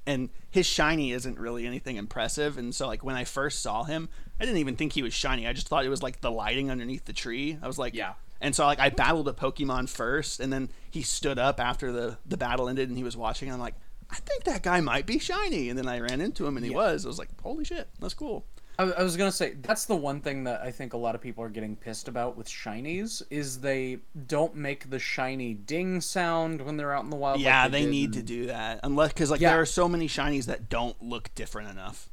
And 0.09 0.29
his 0.51 0.66
shiny 0.66 1.11
isn't 1.12 1.37
really 1.39 1.66
anything 1.66 1.97
impressive, 1.97 2.59
and 2.59 2.74
so 2.74 2.87
like 2.87 3.03
when 3.03 3.16
I 3.16 3.24
first 3.24 3.61
saw 3.62 3.83
him, 3.85 4.09
I 4.41 4.45
didn't 4.45 4.59
even 4.59 4.77
think 4.77 4.93
he 4.93 5.03
was 5.03 5.12
shiny. 5.14 5.47
I 5.49 5.53
just 5.53 5.66
thought 5.68 5.85
it 5.85 5.89
was 5.89 6.03
like 6.03 6.20
the 6.20 6.31
lighting 6.31 6.70
underneath 6.70 7.05
the 7.07 7.12
tree. 7.12 7.59
I 7.62 7.66
was 7.66 7.77
like, 7.79 7.95
Yeah. 7.95 8.12
And 8.41 8.55
so 8.55 8.64
like 8.66 8.78
I 8.80 8.91
battled 8.91 9.28
a 9.28 9.32
Pokemon 9.32 9.89
first, 9.89 10.41
and 10.41 10.53
then 10.53 10.70
he 10.91 11.03
stood 11.03 11.39
up 11.39 11.61
after 11.61 11.93
the 11.93 12.18
the 12.26 12.37
battle 12.37 12.68
ended, 12.68 12.89
and 12.89 12.97
he 12.99 13.05
was 13.05 13.16
watching. 13.16 13.51
I'm 13.53 13.61
like, 13.61 13.74
I 14.11 14.16
think 14.16 14.45
that 14.45 14.62
guy 14.62 14.80
might 14.80 15.07
be 15.07 15.18
shiny, 15.18 15.68
and 15.68 15.78
then 15.78 15.89
I 15.89 16.01
ran 16.01 16.20
into 16.20 16.47
him, 16.47 16.57
and 16.57 16.64
he 16.64 16.72
Yeah. 16.72 16.78
was. 16.78 17.05
I 17.05 17.09
was 17.09 17.18
like, 17.18 17.28
holy 17.43 17.64
shit, 17.64 17.89
that's 18.01 18.14
cool. 18.14 18.45
I, 18.78 18.84
I 18.93 19.03
was 19.03 19.16
gonna 19.16 19.32
say 19.32 19.55
that's 19.62 19.87
the 19.87 19.97
one 19.97 20.20
thing 20.20 20.45
that 20.45 20.61
I 20.61 20.70
think 20.70 20.93
a 20.93 20.99
lot 20.99 21.14
of 21.14 21.22
people 21.22 21.43
are 21.43 21.49
getting 21.49 21.76
pissed 21.76 22.09
about 22.09 22.37
with 22.37 22.47
shinies 22.47 23.22
is 23.30 23.61
they 23.61 24.01
don't 24.26 24.55
make 24.55 24.91
the 24.91 24.99
shiny 24.99 25.55
ding 25.55 26.03
sound 26.03 26.61
when 26.61 26.76
they're 26.76 26.93
out 26.93 27.03
in 27.05 27.09
the 27.11 27.16
wild. 27.16 27.39
like 27.39 27.45
yeah, 27.45 27.68
they 27.68 27.87
need 27.87 28.12
to 28.12 28.22
do 28.22 28.47
that, 28.49 28.80
unless 28.82 29.14
because 29.14 29.30
like 29.30 29.41
Yeah. 29.41 29.53
there 29.53 29.61
are 29.62 29.66
so 29.66 29.89
many 29.89 30.09
shinies 30.09 30.45
that 30.45 30.68
don't 30.68 31.03
look 31.03 31.34
different 31.34 31.70
enough. 31.70 32.11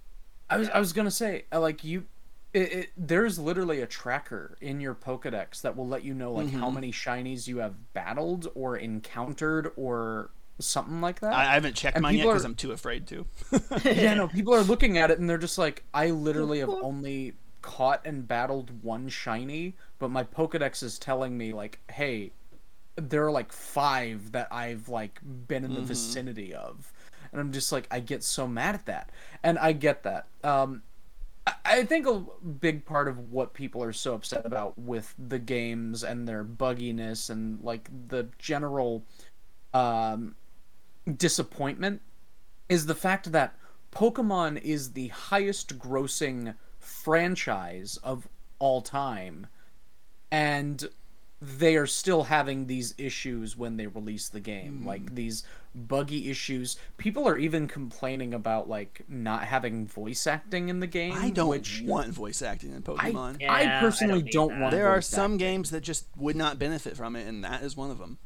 I 0.50 0.56
was 0.58 0.70
I 0.70 0.80
was 0.80 0.94
gonna 0.94 1.12
say 1.12 1.44
uh, 1.52 1.60
like 1.60 1.84
you, 1.84 2.06
it, 2.54 2.74
it, 2.74 2.90
there's 2.96 3.40
literally 3.40 3.82
a 3.82 3.88
tracker 3.88 4.58
in 4.62 4.80
your 4.80 4.96
Pokedex 4.96 5.62
that 5.62 5.76
will 5.76 5.88
let 5.88 6.04
you 6.04 6.14
know 6.14 6.32
like 6.34 6.52
how 6.52 6.70
Mhm. 6.70 6.74
many 6.74 6.92
shinies 6.92 7.48
you 7.48 7.58
have 7.58 7.94
battled 7.94 8.48
or 8.56 8.78
encountered 8.78 9.72
or 9.76 10.32
something 10.60 11.02
like 11.02 11.20
that. 11.22 11.34
I, 11.34 11.54
haven't 11.56 11.76
checked 11.76 11.96
And 11.96 12.04
mine 12.04 12.18
yet 12.18 12.30
because 12.30 12.46
I'm 12.46 12.56
too 12.56 12.72
afraid 12.72 13.08
to. 13.08 13.26
yeah, 13.86 14.14
no, 14.14 14.28
people 14.28 14.54
are 14.54 14.62
looking 14.64 14.98
at 14.98 15.12
it 15.12 15.20
and 15.20 15.30
they're 15.30 15.38
just 15.38 15.58
like, 15.58 15.84
I 15.94 16.12
literally 16.12 16.60
have 16.60 16.76
only 16.82 17.34
caught 17.62 18.06
and 18.06 18.28
battled 18.28 18.84
one 18.84 19.10
shiny, 19.10 19.76
but 20.00 20.10
my 20.12 20.24
Pokedex 20.24 20.84
is 20.84 21.00
telling 21.00 21.38
me 21.38 21.54
like, 21.54 21.80
hey, 21.92 22.32
there 22.96 23.26
are 23.26 23.32
like 23.32 23.52
five 23.52 24.32
that 24.34 24.48
I've 24.52 24.90
like 24.90 25.20
been 25.24 25.64
in 25.66 25.74
the 25.74 25.82
vicinity 25.82 26.54
of. 26.54 26.94
And 27.32 27.42
I'm 27.42 27.52
just 27.52 27.72
like, 27.72 27.88
I 27.90 28.00
get 28.00 28.24
so 28.24 28.48
mad 28.48 28.76
at 28.76 28.86
that. 28.86 29.10
And 29.44 29.58
I 29.60 29.74
get 29.74 30.04
that. 30.04 30.28
Um 30.44 30.84
I- 31.66 31.84
think 31.86 32.08
a 32.08 32.24
big 32.46 32.86
part 32.86 33.08
of 33.08 33.32
what 33.32 33.54
people 33.54 33.84
are 33.84 33.94
so 33.94 34.14
upset 34.14 34.46
about 34.46 34.78
with 34.78 35.14
the 35.18 35.40
games 35.40 36.04
and 36.04 36.28
their 36.28 36.44
bugginess 36.44 37.30
and 37.30 37.62
like 37.62 37.90
the 38.08 38.28
general 38.38 39.04
um 39.74 40.36
disappointment 41.18 42.02
is 42.70 42.86
the 42.86 42.96
fact 42.96 43.32
that 43.32 43.56
Pokemon 43.92 44.62
is 44.62 44.94
the 44.94 45.10
highest 45.10 45.78
grossing 45.78 46.56
franchise 46.80 47.98
of 48.04 48.28
all 48.60 48.82
time 48.82 49.48
and 50.32 50.88
they 51.42 51.76
are 51.76 51.88
still 51.88 52.24
having 52.24 52.68
these 52.68 52.94
issues 52.98 53.58
when 53.58 53.76
they 53.78 53.88
release 53.88 54.30
the 54.30 54.40
game 54.40 54.80
Hmm. 54.80 54.88
like 54.88 55.16
these 55.16 55.44
buggy 55.76 56.30
issues 56.30 56.78
people 56.98 57.28
are 57.28 57.38
even 57.38 57.68
complaining 57.68 58.34
about 58.34 58.70
like 58.70 59.02
not 59.08 59.44
having 59.46 59.88
voice 59.88 60.28
acting 60.28 60.70
in 60.70 60.80
the 60.80 60.88
game 60.88 61.14
I 61.14 61.30
don't 61.30 61.48
which 61.50 61.82
want 61.86 62.10
voice 62.10 62.42
acting 62.42 62.74
in 62.74 62.84
Pokemon. 62.84 63.38
Yeah, 63.40 63.52
I 63.52 63.78
I 63.78 63.80
personally 63.80 64.22
don't 64.22 64.26
need 64.26 64.32
don't, 64.32 64.60
want 64.60 64.72
there 64.72 64.88
are 64.88 65.02
some 65.02 65.34
acting. 65.34 65.38
games 65.38 65.70
that 65.72 65.82
just 65.82 66.08
would 66.16 66.36
not 66.36 66.60
benefit 66.60 66.96
from 66.96 67.16
it, 67.16 67.28
and 67.28 67.44
that 67.44 67.64
is 67.64 67.76
one 67.76 67.92
of 67.92 67.98
them. 67.98 68.18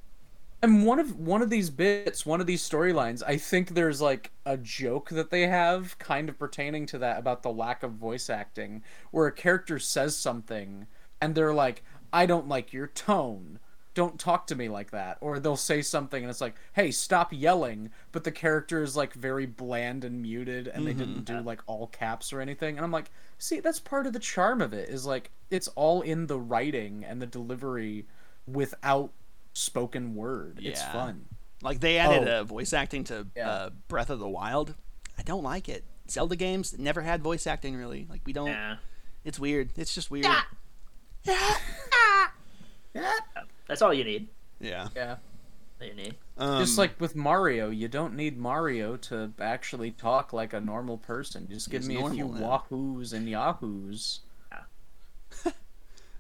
And 0.62 0.86
one 0.86 1.00
of 1.00 1.16
one 1.20 1.42
of 1.42 1.50
these 1.50 1.70
bits, 1.70 2.26
one 2.26 2.42
of 2.42 2.48
these 2.48 2.68
storylines, 2.68 3.22
I 3.26 3.38
think 3.38 3.70
there's 3.70 4.02
like 4.02 4.32
a 4.46 4.58
joke 4.58 5.10
that 5.10 5.30
they 5.30 5.48
have 5.48 5.98
kind 6.00 6.30
of 6.30 6.40
pertaining 6.40 6.86
to 6.88 6.98
that 7.00 7.20
about 7.20 7.44
the 7.44 7.52
lack 7.52 7.84
of 7.84 7.94
voice 7.94 8.30
acting, 8.30 8.84
where 9.12 9.28
a 9.28 9.32
character 9.32 9.78
says 9.80 10.16
something 10.18 10.88
and 11.22 11.36
they're 11.36 11.54
like, 11.54 11.84
"I 12.12 12.26
don't 12.26 12.48
like 12.48 12.74
your 12.74 12.88
tone. 12.88 13.60
Don't 13.98 14.20
talk 14.20 14.46
to 14.48 14.56
me 14.56 14.70
like 14.70 14.92
that." 14.92 15.18
Or 15.22 15.40
they'll 15.40 15.58
say 15.58 15.82
something 15.82 16.24
and 16.24 16.30
it's 16.30 16.40
like, 16.40 16.54
"Hey, 16.74 16.92
stop 16.92 17.34
yelling," 17.34 17.90
but 18.12 18.24
the 18.24 18.32
character 18.32 18.84
is 18.84 18.96
like 18.96 19.14
very 19.14 19.48
bland 19.48 20.04
and 20.04 20.22
muted 20.22 20.68
and 20.68 20.86
they 20.86 20.94
didn't 20.94 21.26
do 21.26 21.40
like 21.42 21.62
all 21.66 21.88
caps 21.88 22.32
or 22.32 22.40
anything. 22.40 22.78
And 22.78 22.86
I'm 22.86 22.92
like, 22.92 23.10
"See, 23.40 23.60
that's 23.60 23.80
part 23.80 24.06
of 24.06 24.14
the 24.14 24.20
charm 24.20 24.62
of 24.62 24.74
it. 24.74 24.90
Is 24.90 25.08
like 25.08 25.32
it's 25.50 25.68
all 25.70 26.02
in 26.02 26.28
the 26.28 26.40
writing 26.40 27.04
and 27.04 27.20
the 27.20 27.26
delivery 27.26 28.06
without 28.46 29.12
spoken 29.54 30.14
word. 30.14 30.60
It's 30.62 30.84
fun. 30.84 31.26
Like 31.64 31.80
they 31.80 31.98
added 31.98 32.28
Oh. 32.28 32.42
uh, 32.42 32.44
voice 32.44 32.74
acting 32.74 33.04
to 33.06 33.26
Yeah. 33.36 33.50
uh, 33.50 33.70
Breath 33.88 34.12
of 34.12 34.20
the 34.20 34.30
Wild. 34.30 34.76
I 35.18 35.24
don't 35.24 35.42
like 35.44 35.68
it. 35.70 35.84
Zelda 36.08 36.36
games 36.36 36.78
never 36.78 37.02
had 37.02 37.24
voice 37.24 37.48
acting 37.48 37.76
really. 37.76 38.06
Like 38.08 38.22
we 38.26 38.34
don't. 38.34 38.48
Yeah. 38.48 38.76
It's 39.26 39.40
weird. 39.40 39.72
It's 39.76 39.96
just 39.96 40.12
weird. 40.12 40.28
That's 43.68 43.82
all 43.82 43.94
you 43.94 44.04
need. 44.04 44.28
Yeah. 44.60 44.88
Yeah. 44.96 45.16
All 45.82 45.88
you 45.88 45.94
need. 45.94 46.16
Um, 46.38 46.60
Just 46.60 46.78
like 46.78 47.00
with 47.00 47.16
Mario, 47.16 47.70
you 47.70 47.88
don't 47.88 48.16
need 48.16 48.38
Mario 48.38 48.98
to 48.98 49.32
actually 49.40 49.92
talk 49.92 50.34
like 50.34 50.54
a 50.54 50.60
normal 50.62 50.98
person. 50.98 51.48
Just 51.50 51.70
give 51.70 51.82
He's 51.82 51.90
me 51.90 51.96
a 51.96 52.10
few 52.10 52.26
normal 52.26 52.62
wahoos 52.70 53.14
and 53.14 53.28
yahoos. 53.30 54.22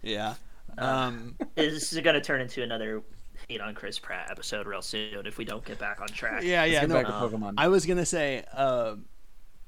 Yeah. 0.03 0.35
Uh, 0.77 0.85
Um. 0.85 1.35
This 1.55 1.91
is 1.91 1.99
gonna 2.01 2.21
turn 2.21 2.41
into 2.41 2.61
another 2.63 3.01
hate 3.47 3.61
on 3.61 3.73
Chris 3.73 3.97
Pratt 3.99 4.29
episode 4.31 4.67
real 4.67 4.81
soon 4.81 5.25
if 5.25 5.37
we 5.37 5.45
don't 5.45 5.63
get 5.65 5.79
back 5.79 6.01
on 6.01 6.07
track. 6.07 6.43
Yeah. 6.43 6.61
Let's 6.61 6.73
Yeah. 6.73 6.79
get 6.81 6.89
No. 6.89 6.95
back 6.95 7.05
to 7.07 7.11
Pokemon. 7.13 7.53
I 7.57 7.67
was 7.67 7.85
gonna 7.85 8.05
say, 8.05 8.43
uh, 8.53 8.95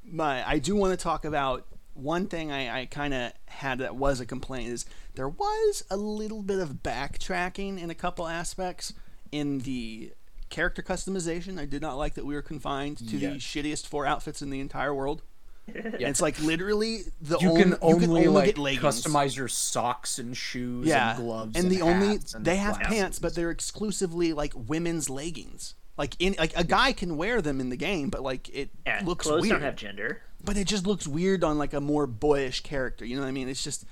my 0.04 0.48
I 0.48 0.60
do 0.60 0.76
want 0.76 0.98
to 0.98 1.04
talk 1.04 1.26
about 1.26 1.66
one 2.02 2.28
thing 2.28 2.52
I, 2.52 2.82
I 2.82 2.86
kind 2.86 3.14
of 3.14 3.32
had 3.48 3.80
that 3.80 3.96
was 3.96 4.20
a 4.20 4.26
complaint 4.26 4.70
is 4.70 4.86
there 5.16 5.30
was 5.30 5.84
a 5.90 5.98
little 5.98 6.42
bit 6.42 6.60
of 6.60 6.82
backtracking 6.84 7.82
in 7.82 7.90
a 7.90 7.96
couple 7.96 8.28
aspects 8.28 8.94
in 9.32 9.60
the 9.60 10.12
character 10.50 10.82
customization. 10.82 11.60
I 11.60 11.66
did 11.66 11.82
not 11.82 11.98
like 11.98 12.16
that 12.16 12.26
we 12.26 12.34
were 12.34 12.42
confined 12.42 12.98
to 13.10 13.18
the 13.18 13.36
shittiest 13.38 13.88
four 13.88 14.06
outfits 14.06 14.42
in 14.42 14.50
the 14.50 14.60
entire 14.60 14.94
world. 14.94 15.22
And 15.68 15.96
it's 16.02 16.22
like 16.22 16.40
literally 16.42 17.02
the 17.22 17.38
You 17.40 17.50
only 17.50 17.64
can 17.64 17.78
only, 17.82 18.24
you 18.24 18.32
like 18.32 18.46
get 18.46 18.58
leggings. 18.58 18.84
customize 19.06 19.36
your 19.38 19.48
socks 19.48 20.18
and 20.18 20.36
shoes 20.36 20.88
yeah, 20.88 21.16
and 21.16 21.24
gloves. 21.24 21.56
and 21.60 21.70
the 21.70 21.82
only 21.84 22.18
and 22.34 22.44
they 22.46 22.56
have 22.56 22.80
glasses. 22.80 22.98
pants, 22.98 23.20
but 23.20 23.36
they're 23.36 23.52
exclusively 23.52 24.34
like 24.34 24.54
women's 24.56 25.12
leggings. 25.12 25.76
Like 25.96 26.16
in 26.18 26.36
like 26.40 26.58
a 26.58 26.64
guy 26.64 26.92
can 26.94 27.18
wear 27.18 27.40
them 27.42 27.60
in 27.60 27.70
the 27.70 27.76
game, 27.76 28.10
but 28.10 28.24
like 28.24 28.50
it 28.50 28.70
Yeah, 28.88 29.04
looks 29.06 29.28
clothes 29.28 29.42
weird. 29.44 29.52
don't 29.52 29.62
have 29.62 29.76
gender. 29.76 30.22
But 30.44 30.58
it 30.58 30.68
just 30.68 30.86
looks 30.88 31.08
weird 31.08 31.44
on 31.44 31.58
like 31.58 31.74
a 31.74 31.82
more 31.82 32.08
boyish 32.08 32.62
character. 32.62 33.06
You 33.06 33.16
know 33.16 33.22
what 33.24 33.28
I 33.28 33.32
mean? 33.32 33.50
It's 33.50 33.64
just 33.64 33.86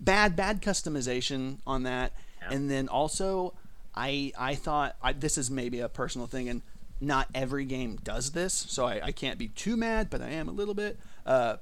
bad, 0.00 0.36
bad 0.36 0.60
customization 0.62 1.58
on 1.66 1.84
that. 1.84 2.12
Yeah. 2.42 2.56
And 2.56 2.70
then 2.70 2.88
also, 2.88 3.54
I 3.94 4.32
I 4.38 4.54
thought 4.54 4.96
I, 5.02 5.12
this 5.12 5.38
is 5.38 5.50
maybe 5.50 5.80
a 5.80 5.88
personal 5.88 6.26
thing, 6.26 6.48
and 6.48 6.62
not 7.00 7.28
every 7.34 7.64
game 7.64 7.96
does 8.02 8.32
this, 8.32 8.52
so 8.52 8.86
I, 8.86 9.00
I 9.04 9.12
can't 9.12 9.38
be 9.38 9.48
too 9.48 9.76
mad, 9.76 10.10
but 10.10 10.20
I 10.22 10.30
am 10.30 10.48
a 10.48 10.52
little 10.52 10.74
bit. 10.74 10.98
Uh, 11.26 11.56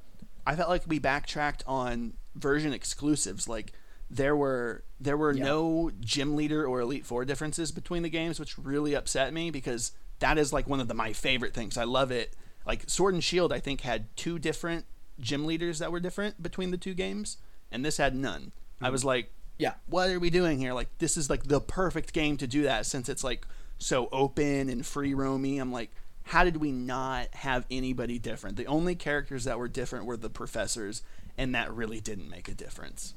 I 0.46 0.56
felt 0.56 0.68
like 0.68 0.82
we 0.86 0.98
backtracked 0.98 1.62
on 1.66 2.14
version 2.34 2.72
exclusives, 2.72 3.48
like. 3.48 3.72
There 4.14 4.36
were 4.36 4.84
there 5.00 5.16
were 5.16 5.32
Yeah. 5.32 5.44
no 5.44 5.90
gym 6.00 6.36
leader 6.36 6.66
or 6.66 6.80
elite 6.80 7.06
four 7.06 7.24
differences 7.24 7.72
between 7.72 8.02
the 8.02 8.10
games, 8.10 8.38
which 8.38 8.58
really 8.58 8.92
upset 8.94 9.32
me 9.32 9.50
because 9.50 9.92
that 10.18 10.36
is 10.36 10.52
like 10.52 10.68
one 10.68 10.80
of 10.80 10.88
the, 10.88 10.92
my 10.92 11.14
favorite 11.14 11.54
things. 11.54 11.78
I 11.78 11.84
love 11.84 12.10
it. 12.10 12.36
Like 12.66 12.84
Sword 12.88 13.14
and 13.14 13.22
Shield, 13.24 13.52
I 13.52 13.60
think 13.60 13.80
had 13.82 14.14
two 14.16 14.38
different 14.38 14.84
gym 15.20 15.44
leaders 15.46 15.78
that 15.78 15.92
were 15.92 16.00
different 16.00 16.42
between 16.42 16.70
the 16.70 16.76
two 16.76 16.94
games, 16.94 17.36
and 17.70 17.84
this 17.84 17.96
had 17.96 18.14
none. 18.14 18.52
I 18.80 18.90
was 18.90 19.04
like, 19.04 19.30
Yeah. 19.58 19.74
what 19.86 20.10
are 20.10 20.18
we 20.18 20.30
doing 20.30 20.58
here? 20.58 20.72
Like 20.72 20.88
this 20.98 21.16
is 21.16 21.30
like 21.30 21.44
the 21.44 21.60
perfect 21.60 22.12
game 22.12 22.36
to 22.38 22.46
do 22.46 22.62
that 22.62 22.86
since 22.86 23.08
it's 23.08 23.22
like 23.24 23.46
so 23.78 24.08
open 24.12 24.68
and 24.68 24.84
free 24.86 25.14
roamy. 25.14 25.58
I'm 25.58 25.72
like, 25.72 25.90
how 26.24 26.44
did 26.44 26.56
we 26.58 26.70
not 26.72 27.28
have 27.34 27.66
anybody 27.70 28.18
different? 28.18 28.56
The 28.56 28.66
only 28.66 28.94
characters 28.94 29.44
that 29.44 29.58
were 29.58 29.68
different 29.68 30.06
were 30.06 30.16
the 30.16 30.30
professors, 30.30 31.02
and 31.36 31.54
that 31.54 31.72
really 31.72 32.00
didn't 32.00 32.28
make 32.30 32.48
a 32.48 32.54
difference. 32.54 33.14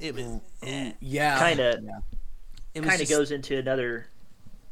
It 0.00 0.14
was, 0.14 0.40
eh. 0.62 0.92
Yeah. 1.00 1.38
Kinda- 1.48 1.80
Yeah. 1.82 1.98
it 2.74 2.80
kind 2.82 2.92
of 2.94 2.98
just- 3.00 3.10
goes 3.10 3.30
into 3.32 3.56
another 3.58 4.06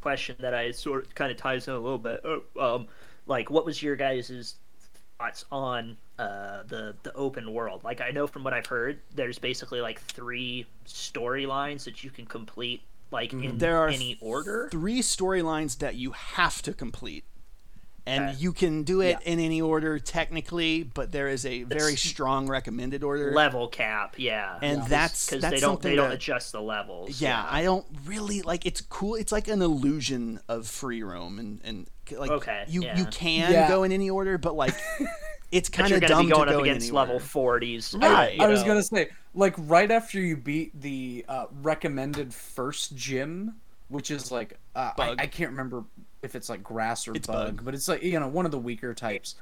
question 0.00 0.36
that 0.40 0.54
I 0.54 0.70
sort 0.70 1.06
of 1.06 1.14
kind 1.14 1.30
of 1.32 1.36
ties 1.36 1.66
in 1.66 1.74
a 1.74 1.78
little 1.78 1.98
bit. 1.98 2.20
Oh, 2.24 2.42
Um, 2.76 2.88
like, 3.26 3.50
what 3.50 3.64
was 3.64 3.82
your 3.82 3.96
guys' 3.96 4.54
thoughts 5.18 5.44
on 5.50 5.96
uh, 6.18 6.62
the 6.66 6.94
the 7.02 7.12
open 7.14 7.52
world? 7.52 7.84
Like, 7.84 8.00
I 8.00 8.10
know 8.10 8.26
from 8.26 8.44
what 8.44 8.52
I've 8.54 8.66
heard, 8.66 9.00
there's 9.14 9.38
basically 9.38 9.80
like 9.80 10.00
three 10.00 10.66
storylines 10.86 11.84
that 11.84 12.02
you 12.04 12.10
can 12.10 12.26
complete, 12.26 12.82
like 13.10 13.32
in 13.32 13.40
Mm-hmm. 13.40 13.58
There 13.58 13.78
are 13.78 13.88
any 13.88 14.18
order. 14.20 14.68
three 14.70 15.00
storylines 15.00 15.78
that 15.78 15.94
you 15.96 16.12
have 16.12 16.62
to 16.62 16.72
complete. 16.72 17.24
And 18.08 18.30
Okay. 18.30 18.38
you 18.38 18.52
can 18.52 18.84
do 18.84 19.00
it 19.00 19.18
Yeah. 19.22 19.32
in 19.32 19.40
any 19.40 19.60
order 19.60 19.98
technically, 19.98 20.84
but 20.84 21.10
there 21.10 21.26
is 21.28 21.44
a 21.44 21.64
very 21.64 21.94
It's- 21.94 22.02
strong 22.08 22.46
recommended 22.46 23.02
order. 23.02 23.32
Level 23.32 23.66
cap, 23.66 24.14
yeah, 24.16 24.58
and 24.62 24.84
that's 24.84 25.26
because 25.26 25.42
that's 25.42 25.54
they 25.54 25.60
don't 25.60 25.72
something 25.74 25.90
they 25.90 25.96
don't 25.96 26.10
that- 26.10 26.14
adjust 26.14 26.52
the 26.52 26.60
levels. 26.62 27.20
yeah, 27.20 27.44
I 27.50 27.64
don't 27.64 27.84
really 28.04 28.42
like. 28.42 28.64
It's 28.64 28.80
cool. 28.80 29.16
It's 29.16 29.32
like 29.32 29.48
an 29.48 29.60
illusion 29.60 30.38
of 30.48 30.68
free 30.68 31.02
roam, 31.02 31.40
and 31.40 31.60
and 31.64 31.88
like 32.16 32.30
Okay, 32.30 32.64
you 32.68 32.84
yeah. 32.84 32.96
you 32.96 33.06
can 33.06 33.50
Yeah. 33.52 33.68
go 33.68 33.82
in 33.82 33.90
any 33.90 34.08
order, 34.08 34.38
but 34.38 34.54
like 34.54 34.74
it's 35.50 35.68
kind 35.68 35.92
of 35.92 36.00
going 36.00 36.08
dumb 36.10 36.26
be 36.26 36.32
going 36.32 36.46
to 36.46 36.52
go 36.52 36.58
up 36.60 36.64
in 36.64 36.70
against 36.70 36.88
any 36.88 36.96
level 36.96 37.14
order. 37.14 37.24
40s. 37.24 38.00
Right. 38.00 38.36
you 38.36 38.42
I 38.44 38.46
was 38.46 38.60
know. 38.60 38.66
gonna 38.68 38.82
say, 38.84 39.08
like, 39.34 39.54
right 39.58 39.90
after 39.90 40.20
you 40.20 40.36
beat 40.36 40.80
the 40.80 41.24
uh, 41.28 41.46
recommended 41.60 42.32
first 42.32 42.94
gym, 42.96 43.56
which 43.88 44.10
is 44.12 44.30
like, 44.30 44.58
uh, 44.76 44.92
I, 44.98 45.14
I 45.18 45.26
can't 45.26 45.50
remember 45.50 45.84
if 46.26 46.34
it's 46.34 46.50
like 46.50 46.62
grass 46.62 47.08
or 47.08 47.14
It's 47.14 47.26
bug, 47.26 47.56
bug. 47.56 47.64
but 47.64 47.72
it's 47.74 47.88
like 47.88 48.02
you 48.02 48.20
know 48.20 48.28
one 48.28 48.44
of 48.44 48.50
the 48.50 48.58
weaker 48.58 48.92
types. 48.92 49.34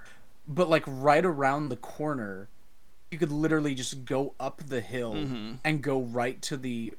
But 0.47 0.69
like 0.71 0.85
right 0.87 1.25
around 1.25 1.71
the 1.71 1.77
corner, 1.77 2.49
you 3.11 3.19
could 3.19 3.33
literally 3.33 3.75
just 3.75 4.05
go 4.05 4.35
up 4.39 4.63
the 4.69 4.81
hill 4.81 5.15
Mm-hmm. 5.15 5.53
and 5.65 5.83
go 5.83 6.01
right 6.03 6.41
to 6.43 6.57
the 6.57 6.93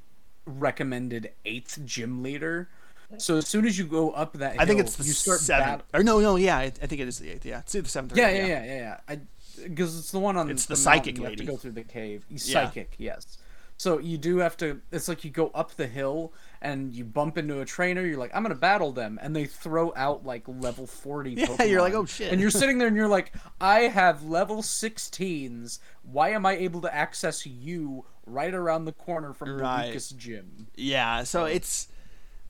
recommended 0.45 1.31
eighth 1.45 1.79
gym 1.85 2.21
leader. 2.23 2.69
So 3.17 3.37
as 3.37 3.47
soon 3.47 3.65
as 3.65 3.77
you 3.77 3.85
go 3.85 4.11
up 4.11 4.33
that 4.33 4.53
hill, 4.53 4.61
I 4.61 4.65
think 4.65 4.79
it's 4.79 4.95
the 4.95 5.03
you 5.03 5.13
start 5.13 5.39
seventh. 5.39 5.83
bat- 5.91 5.99
Or 5.99 6.03
no, 6.03 6.19
no, 6.19 6.35
yeah, 6.37 6.57
I, 6.57 6.63
I 6.65 6.69
think 6.87 6.99
it 7.01 7.07
is 7.07 7.19
the 7.19 7.29
eighth. 7.31 7.45
Yeah, 7.45 7.59
it's 7.59 7.73
the 7.73 7.85
seventh 7.85 8.17
yeah, 8.17 8.29
yeah, 8.29 8.45
yeah, 8.47 8.63
yeah, 8.65 8.75
yeah. 8.77 8.97
I 9.07 9.19
because 9.63 9.97
it's 9.97 10.11
the 10.11 10.19
one 10.19 10.35
on 10.35 10.49
It's 10.49 10.65
the 10.65 10.71
mountain, 10.73 10.83
psychic 10.83 11.17
you 11.17 11.23
lady. 11.23 11.35
have 11.43 11.45
to 11.47 11.51
go 11.53 11.57
through 11.57 11.71
the 11.71 11.83
cave. 11.83 12.25
Yeah. 12.29 12.37
Psychic, 12.39 12.93
yes. 12.97 13.37
So 13.77 13.99
you 13.99 14.17
do 14.17 14.37
have 14.39 14.57
to. 14.57 14.81
It's 14.91 15.07
like 15.07 15.23
you 15.23 15.29
go 15.31 15.49
up 15.53 15.75
the 15.75 15.87
hill 15.87 16.33
and 16.65 16.93
you 16.93 17.05
bump 17.05 17.37
into 17.37 17.61
a 17.61 17.65
trainer. 17.65 18.05
You're 18.05 18.17
like, 18.17 18.31
I'm 18.35 18.41
gonna 18.43 18.55
battle 18.55 18.91
them, 18.91 19.19
and 19.21 19.35
they 19.35 19.45
throw 19.45 19.93
out 19.95 20.25
like 20.25 20.43
level 20.47 20.87
forty. 20.87 21.35
Yeah, 21.35 21.63
you're 21.63 21.81
like, 21.81 21.93
"Oh, 21.93 22.05
shit." 22.05 22.31
And 22.31 22.41
you're 22.41 22.49
sitting 22.61 22.77
there 22.79 22.87
and 22.87 22.97
you're 22.97 23.07
like, 23.07 23.33
I 23.61 23.81
have 23.81 24.23
level 24.23 24.61
16s. 24.61 25.79
Why 26.03 26.29
am 26.29 26.45
I 26.45 26.57
able 26.57 26.81
to 26.81 26.93
access 26.93 27.45
you 27.45 28.05
right 28.25 28.53
around 28.53 28.85
the 28.85 28.91
corner 28.91 29.33
from 29.33 29.57
Right. 29.57 29.83
the 29.83 29.87
weakest 29.89 30.17
gym? 30.17 30.67
Yeah, 30.75 31.23
so 31.23 31.45
it's 31.45 31.87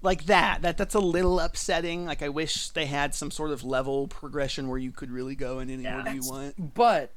like 0.02 0.26
that. 0.26 0.62
That 0.62 0.78
that's 0.78 0.96
a 0.96 1.00
little 1.00 1.40
upsetting. 1.40 2.06
Like 2.06 2.22
I 2.22 2.30
wish 2.30 2.70
they 2.70 2.86
had 2.86 3.14
some 3.14 3.32
sort 3.32 3.52
of 3.52 3.64
level 3.64 4.08
progression 4.08 4.68
where 4.68 4.78
you 4.80 4.92
could 4.92 5.12
really 5.12 5.36
go 5.36 5.60
in 5.60 5.70
any 5.70 5.84
Yeah, 5.84 5.98
order 5.98 6.14
you 6.14 6.22
want. 6.24 6.74
But 6.74 7.14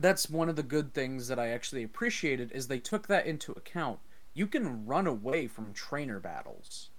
that's 0.00 0.28
one 0.28 0.48
of 0.48 0.56
the 0.56 0.62
good 0.62 0.92
things 0.92 1.28
that 1.28 1.38
I 1.38 1.48
actually 1.48 1.82
appreciated 1.82 2.50
is 2.52 2.68
they 2.68 2.78
took 2.80 3.06
that 3.08 3.26
into 3.26 3.52
account. 3.52 3.98
You 4.34 4.46
can 4.46 4.84
run 4.86 5.06
away 5.06 5.46
from 5.46 5.72
trainer 5.72 6.20
battles. 6.20 6.90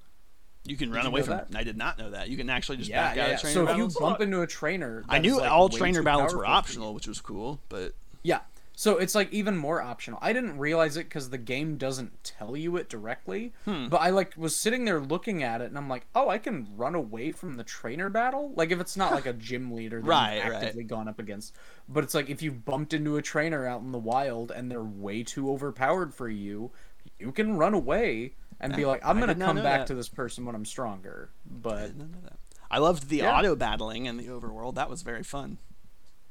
You 0.63 0.77
can 0.77 0.91
run 0.91 1.03
you 1.03 1.09
away 1.11 1.21
from. 1.21 1.37
that? 1.37 1.47
I 1.53 1.63
did 1.63 1.77
not 1.77 1.99
know 1.99 2.09
that. 2.11 2.29
You 2.29 2.37
can 2.37 2.49
actually 2.49 2.77
just 2.77 2.89
Yeah, 2.89 3.03
back 3.09 3.15
yeah. 3.17 3.23
out 3.23 3.27
yeah. 3.29 3.33
of 3.35 3.41
trainer 3.41 3.65
battles. 3.65 3.77
So 3.77 3.85
if 3.85 3.93
you 3.93 3.99
bump 4.09 4.21
into 4.21 4.41
a 4.41 4.47
trainer, 4.47 5.03
I 5.07 5.19
knew 5.19 5.37
like, 5.37 5.51
all 5.51 5.69
trainer 5.69 6.01
battles 6.01 6.33
were 6.33 6.39
powerful 6.39 6.39
for 6.39 6.45
you- 6.45 6.51
optional, 6.51 6.93
which 6.95 7.07
was 7.07 7.21
cool. 7.21 7.59
But 7.69 7.93
Yeah. 8.23 8.39
So 8.77 8.97
it's 8.97 9.15
like 9.15 9.31
even 9.31 9.55
more 9.55 9.81
optional. 9.81 10.19
I 10.21 10.33
didn't 10.33 10.57
realize 10.57 10.97
it 10.97 11.05
because 11.05 11.29
the 11.29 11.37
game 11.37 11.77
doesn't 11.77 12.25
tell 12.25 12.57
you 12.57 12.75
it 12.75 12.89
directly. 12.89 13.53
Hmm. 13.63 13.87
But 13.87 14.01
I 14.01 14.09
like 14.09 14.33
was 14.35 14.53
sitting 14.53 14.83
there 14.83 14.99
looking 14.99 15.43
at 15.43 15.61
it, 15.61 15.65
and 15.69 15.77
I'm 15.77 15.87
like, 15.87 16.07
oh, 16.13 16.27
I 16.27 16.39
can 16.39 16.67
run 16.75 16.93
away 16.93 17.31
from 17.31 17.55
the 17.55 17.63
trainer 17.63 18.09
battle. 18.09 18.51
Like 18.55 18.71
if 18.71 18.81
it's 18.81 18.97
not 18.97 19.13
like 19.13 19.25
a 19.27 19.31
gym 19.47 19.71
leader 19.71 20.01
that 20.01 20.07
Right, 20.07 20.35
you've 20.43 20.45
right. 20.51 20.55
actively 20.63 20.83
gone 20.83 21.07
up 21.07 21.19
against, 21.19 21.55
but 21.87 22.03
it's 22.03 22.13
like 22.13 22.29
if 22.29 22.41
you 22.41 22.51
bumped 22.51 22.93
into 22.93 23.15
a 23.15 23.21
trainer 23.21 23.65
out 23.65 23.79
in 23.81 23.93
the 23.93 23.97
wild 23.99 24.51
and 24.51 24.69
they're 24.69 24.83
way 24.83 25.23
too 25.23 25.49
overpowered 25.51 26.13
for 26.13 26.27
you, 26.27 26.71
you 27.19 27.31
can 27.31 27.57
run 27.57 27.73
away 27.73 28.33
and 28.59 28.75
be 28.75 28.85
like, 28.85 29.01
I'm 29.05 29.19
gonna 29.19 29.35
come 29.35 29.57
back 29.57 29.81
that. 29.81 29.87
to 29.87 29.95
this 29.95 30.09
person 30.09 30.45
when 30.45 30.55
I'm 30.55 30.65
stronger. 30.65 31.29
But 31.45 31.95
No, 31.95 32.05
no, 32.05 32.17
no. 32.23 32.29
I 32.71 32.79
loved 32.79 33.09
the 33.09 33.17
Yeah. 33.17 33.37
auto 33.37 33.55
battling 33.55 34.05
in 34.05 34.17
the 34.17 34.27
overworld. 34.27 34.75
That 34.75 34.89
was 34.89 35.01
very 35.01 35.23
fun. 35.23 35.57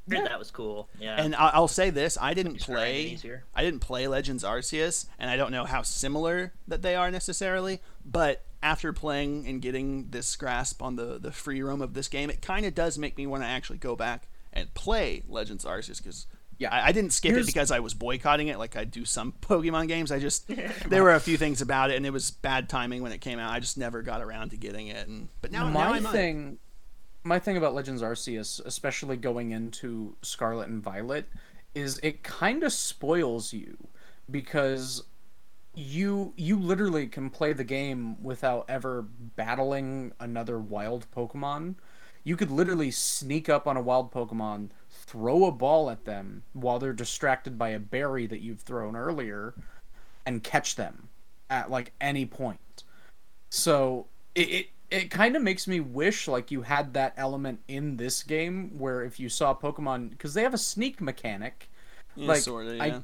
Yeah, 0.07 0.23
that 0.25 0.39
was 0.39 0.51
cool. 0.51 0.91
Yeah. 1.01 1.17
And 1.23 1.35
I- 1.35 1.51
I'll 1.51 1.69
say 1.69 1.89
this: 1.91 2.19
I 2.21 2.35
didn't 2.35 2.61
play. 2.61 3.05
easier. 3.05 3.45
I 3.55 3.63
didn't 3.65 3.81
play 3.81 4.07
Legends 4.07 4.45
Arceus, 4.45 5.07
and 5.19 5.31
I 5.31 5.37
don't 5.37 5.51
know 5.53 5.65
how 5.65 5.81
similar 5.83 6.53
that 6.69 6.83
they 6.83 6.95
are 6.95 7.11
necessarily. 7.11 7.81
But 8.05 8.45
after 8.63 8.93
playing 8.93 9.47
and 9.47 9.63
getting 9.63 10.11
this 10.11 10.37
grasp 10.37 10.83
on 10.83 10.97
the 10.97 11.19
the 11.19 11.33
free 11.33 11.63
roam 11.63 11.81
of 11.81 11.95
this 11.95 12.09
game, 12.09 12.29
it 12.29 12.43
kind 12.43 12.67
of 12.67 12.75
does 12.75 12.99
make 12.99 13.17
me 13.17 13.27
want 13.27 13.43
to 13.45 13.47
actually 13.49 13.79
go 13.79 13.97
back 13.97 14.29
and 14.53 14.73
play 14.75 15.23
Legends 15.29 15.65
Arceus 15.65 15.99
because. 16.03 16.27
Yeah. 16.59 16.73
I, 16.73 16.89
I 16.89 16.93
didn't 16.93 17.13
skip 17.13 17.31
Here's- 17.33 17.45
it 17.45 17.47
because 17.47 17.71
I 17.71 17.81
was 17.81 17.95
boycotting 17.95 18.49
it 18.49 18.59
like 18.59 18.77
I 18.77 18.85
do 18.85 19.05
some 19.05 19.33
Pokemon 19.43 19.89
games. 19.89 20.13
I 20.13 20.19
just 20.19 20.49
there 20.89 21.03
were 21.03 21.15
a 21.15 21.21
few 21.21 21.37
things 21.37 21.61
about 21.61 21.91
it, 21.91 21.97
and 21.97 22.07
it 22.07 22.11
was 22.13 22.31
bad 22.31 22.69
timing 22.69 23.03
when 23.03 23.13
it 23.13 23.21
came 23.21 23.39
out. 23.39 23.53
I 23.53 23.61
just 23.61 23.77
never 23.79 24.03
got 24.03 24.23
around 24.23 24.51
to 24.51 24.57
getting 24.57 24.87
it. 24.89 25.09
And 25.09 25.29
but 25.41 25.51
now, 25.53 25.69
now 25.69 25.91
my 25.91 26.01
might. 26.01 26.13
thing 26.13 26.59
my 27.27 27.39
thing 27.39 27.57
about 27.57 27.75
legends 27.75 28.03
arceus 28.03 28.61
especially 28.67 29.17
going 29.17 29.51
into 29.51 30.15
scarlet 30.21 30.69
and 30.69 30.83
violet 30.83 31.27
is 31.75 31.99
it 32.03 32.23
kind 32.23 32.63
of 32.63 32.71
spoils 32.71 33.51
you 33.55 33.89
because 34.31 35.05
you 35.75 36.33
you 36.37 36.59
literally 36.59 37.07
can 37.07 37.31
play 37.31 37.53
the 37.55 37.65
game 37.65 38.23
without 38.23 38.65
ever 38.69 39.03
battling 39.37 40.13
another 40.21 40.59
wild 40.59 41.07
pokemon 41.17 41.75
you 42.23 42.37
could 42.37 42.51
literally 42.51 42.91
sneak 42.91 43.49
up 43.49 43.67
on 43.67 43.77
a 43.77 43.81
wild 43.83 44.13
pokemon 44.13 44.69
throw 45.07 45.45
a 45.45 45.53
ball 45.53 45.91
at 45.91 46.05
them 46.05 46.43
while 46.53 46.79
they're 46.79 46.93
distracted 46.93 47.59
by 47.59 47.71
a 47.71 47.79
berry 47.79 48.27
that 48.27 48.41
you've 48.41 48.61
thrown 48.61 48.97
earlier 48.97 49.55
and 50.27 50.43
catch 50.43 50.77
them 50.77 51.09
at 51.51 51.71
like 51.71 51.93
any 52.01 52.25
point 52.25 52.85
so 53.51 54.07
it 54.35 54.49
it, 54.51 54.67
it 54.91 55.11
kind 55.11 55.35
of 55.35 55.43
makes 55.43 55.67
me 55.67 55.81
wish 55.81 56.29
like 56.29 56.51
you 56.51 56.63
had 56.63 56.95
that 56.95 57.15
element 57.17 57.61
in 57.69 57.97
this 57.97 58.23
game 58.23 58.71
where 58.79 59.03
if 59.03 59.19
you 59.19 59.29
saw 59.29 59.55
Pokemon 59.55 60.11
because 60.11 60.35
they 60.35 60.43
have 60.43 60.55
a 60.55 60.59
sneak 60.59 61.01
mechanic. 61.01 61.69
Yeah, 62.17 62.29
like, 62.29 62.43
sorta, 62.43 62.79
I- 62.81 62.87
yeah. 62.87 62.97
I 62.97 63.03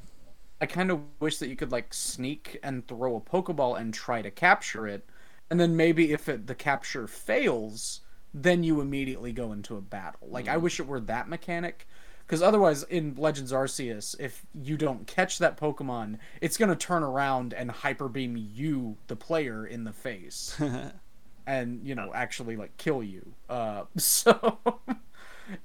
I 0.61 0.67
kind 0.67 0.91
of 0.91 1.01
wish 1.19 1.39
that 1.39 1.47
you 1.49 1.55
could 1.55 1.71
like 1.71 1.91
sneak 1.91 2.59
and 2.61 2.87
throw 2.87 3.15
a 3.15 3.21
Pokeball 3.21 3.79
and 3.79 3.91
try 3.93 4.21
to 4.21 4.29
capture 4.29 4.87
it, 4.87 5.09
and 5.49 5.59
then 5.59 5.75
maybe 5.75 6.13
if 6.13 6.29
it, 6.29 6.45
the 6.45 6.53
capture 6.53 7.07
fails, 7.07 8.01
then 8.31 8.63
you 8.63 8.79
immediately 8.79 9.31
go 9.33 9.53
into 9.53 9.75
a 9.75 9.81
battle. 9.81 10.27
Like 10.29 10.47
I 10.47 10.57
mm. 10.57 10.61
wish 10.61 10.79
it 10.79 10.85
were 10.85 10.99
that 10.99 11.27
mechanic. 11.27 11.87
Because 12.31 12.41
otherwise, 12.41 12.83
in 12.83 13.15
Legends 13.17 13.51
Arceus, 13.51 14.17
if 14.17 14.45
you 14.55 14.77
don't 14.77 15.05
catch 15.05 15.39
that 15.39 15.57
Pokemon, 15.57 16.17
it's 16.39 16.55
gonna 16.55 16.77
turn 16.77 17.03
around 17.03 17.53
and 17.53 17.69
hyper 17.69 18.07
beam 18.07 18.37
you, 18.37 18.95
the 19.07 19.17
player, 19.17 19.65
in 19.65 19.83
the 19.83 19.91
face 19.91 20.57
and 21.45 21.85
you 21.85 21.93
know 21.93 22.11
actually 22.13 22.55
like 22.55 22.75
kill 22.77 23.01
you 23.01 23.33
uh 23.49 23.81
so 23.97 24.59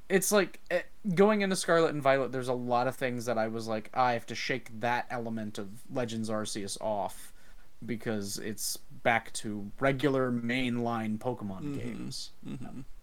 it's 0.08 0.32
like 0.32 0.58
eh, 0.70 0.82
going 1.14 1.42
into 1.42 1.54
Scarlet 1.54 1.92
and 1.92 2.02
Violet. 2.02 2.32
There's 2.32 2.48
a 2.48 2.52
lot 2.54 2.88
of 2.88 2.96
things 2.96 3.26
that 3.26 3.38
I 3.38 3.46
was 3.46 3.68
like, 3.68 3.90
I 3.94 4.14
have 4.14 4.26
to 4.26 4.34
shake 4.34 4.80
that 4.80 5.06
element 5.10 5.58
of 5.58 5.68
Legends 5.92 6.28
Arceus 6.30 6.80
off 6.80 7.32
because 7.84 8.38
it's 8.38 8.76
back 9.04 9.32
to 9.34 9.70
regular 9.78 10.32
mainline 10.32 11.18
Pokemon 11.18 11.76
games. 11.78 12.30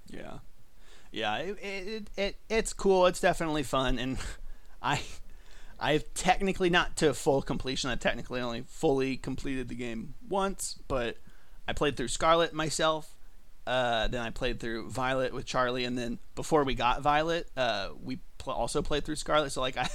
Yeah, 0.09 0.39
yeah. 1.14 1.38
It, 1.38 1.57
it, 1.64 2.09
it 2.18 2.36
it's 2.49 2.74
cool. 2.74 3.05
It's 3.05 3.20
definitely 3.22 3.64
fun, 3.64 3.97
and 3.99 4.18
I 4.82 5.01
I've 5.80 6.14
technically 6.14 6.70
not 6.70 6.97
to 6.97 7.14
full 7.14 7.41
completion. 7.41 7.89
I 7.89 7.95
technically 7.95 8.41
only 8.41 8.64
fully 8.68 9.16
completed 9.18 9.70
the 9.70 9.76
game 9.76 10.14
once, 10.28 10.78
but 10.88 11.18
I 11.68 11.74
played 11.74 11.95
through 11.95 12.09
Scarlet 12.09 12.53
myself. 12.53 13.16
Uh, 13.66 14.09
then 14.09 14.20
I 14.22 14.30
played 14.30 14.59
through 14.59 14.89
Violet 14.89 15.34
with 15.34 15.45
Charlie, 15.45 15.86
and 15.86 15.97
then 15.97 16.20
before 16.36 16.66
we 16.66 16.76
got 16.76 17.01
Violet, 17.01 17.47
uh, 17.55 17.89
we 18.03 18.20
pl- 18.38 18.51
also 18.53 18.82
played 18.82 19.05
through 19.05 19.16
Scarlet. 19.16 19.51
So 19.51 19.61
like 19.61 19.78
I 19.78 19.88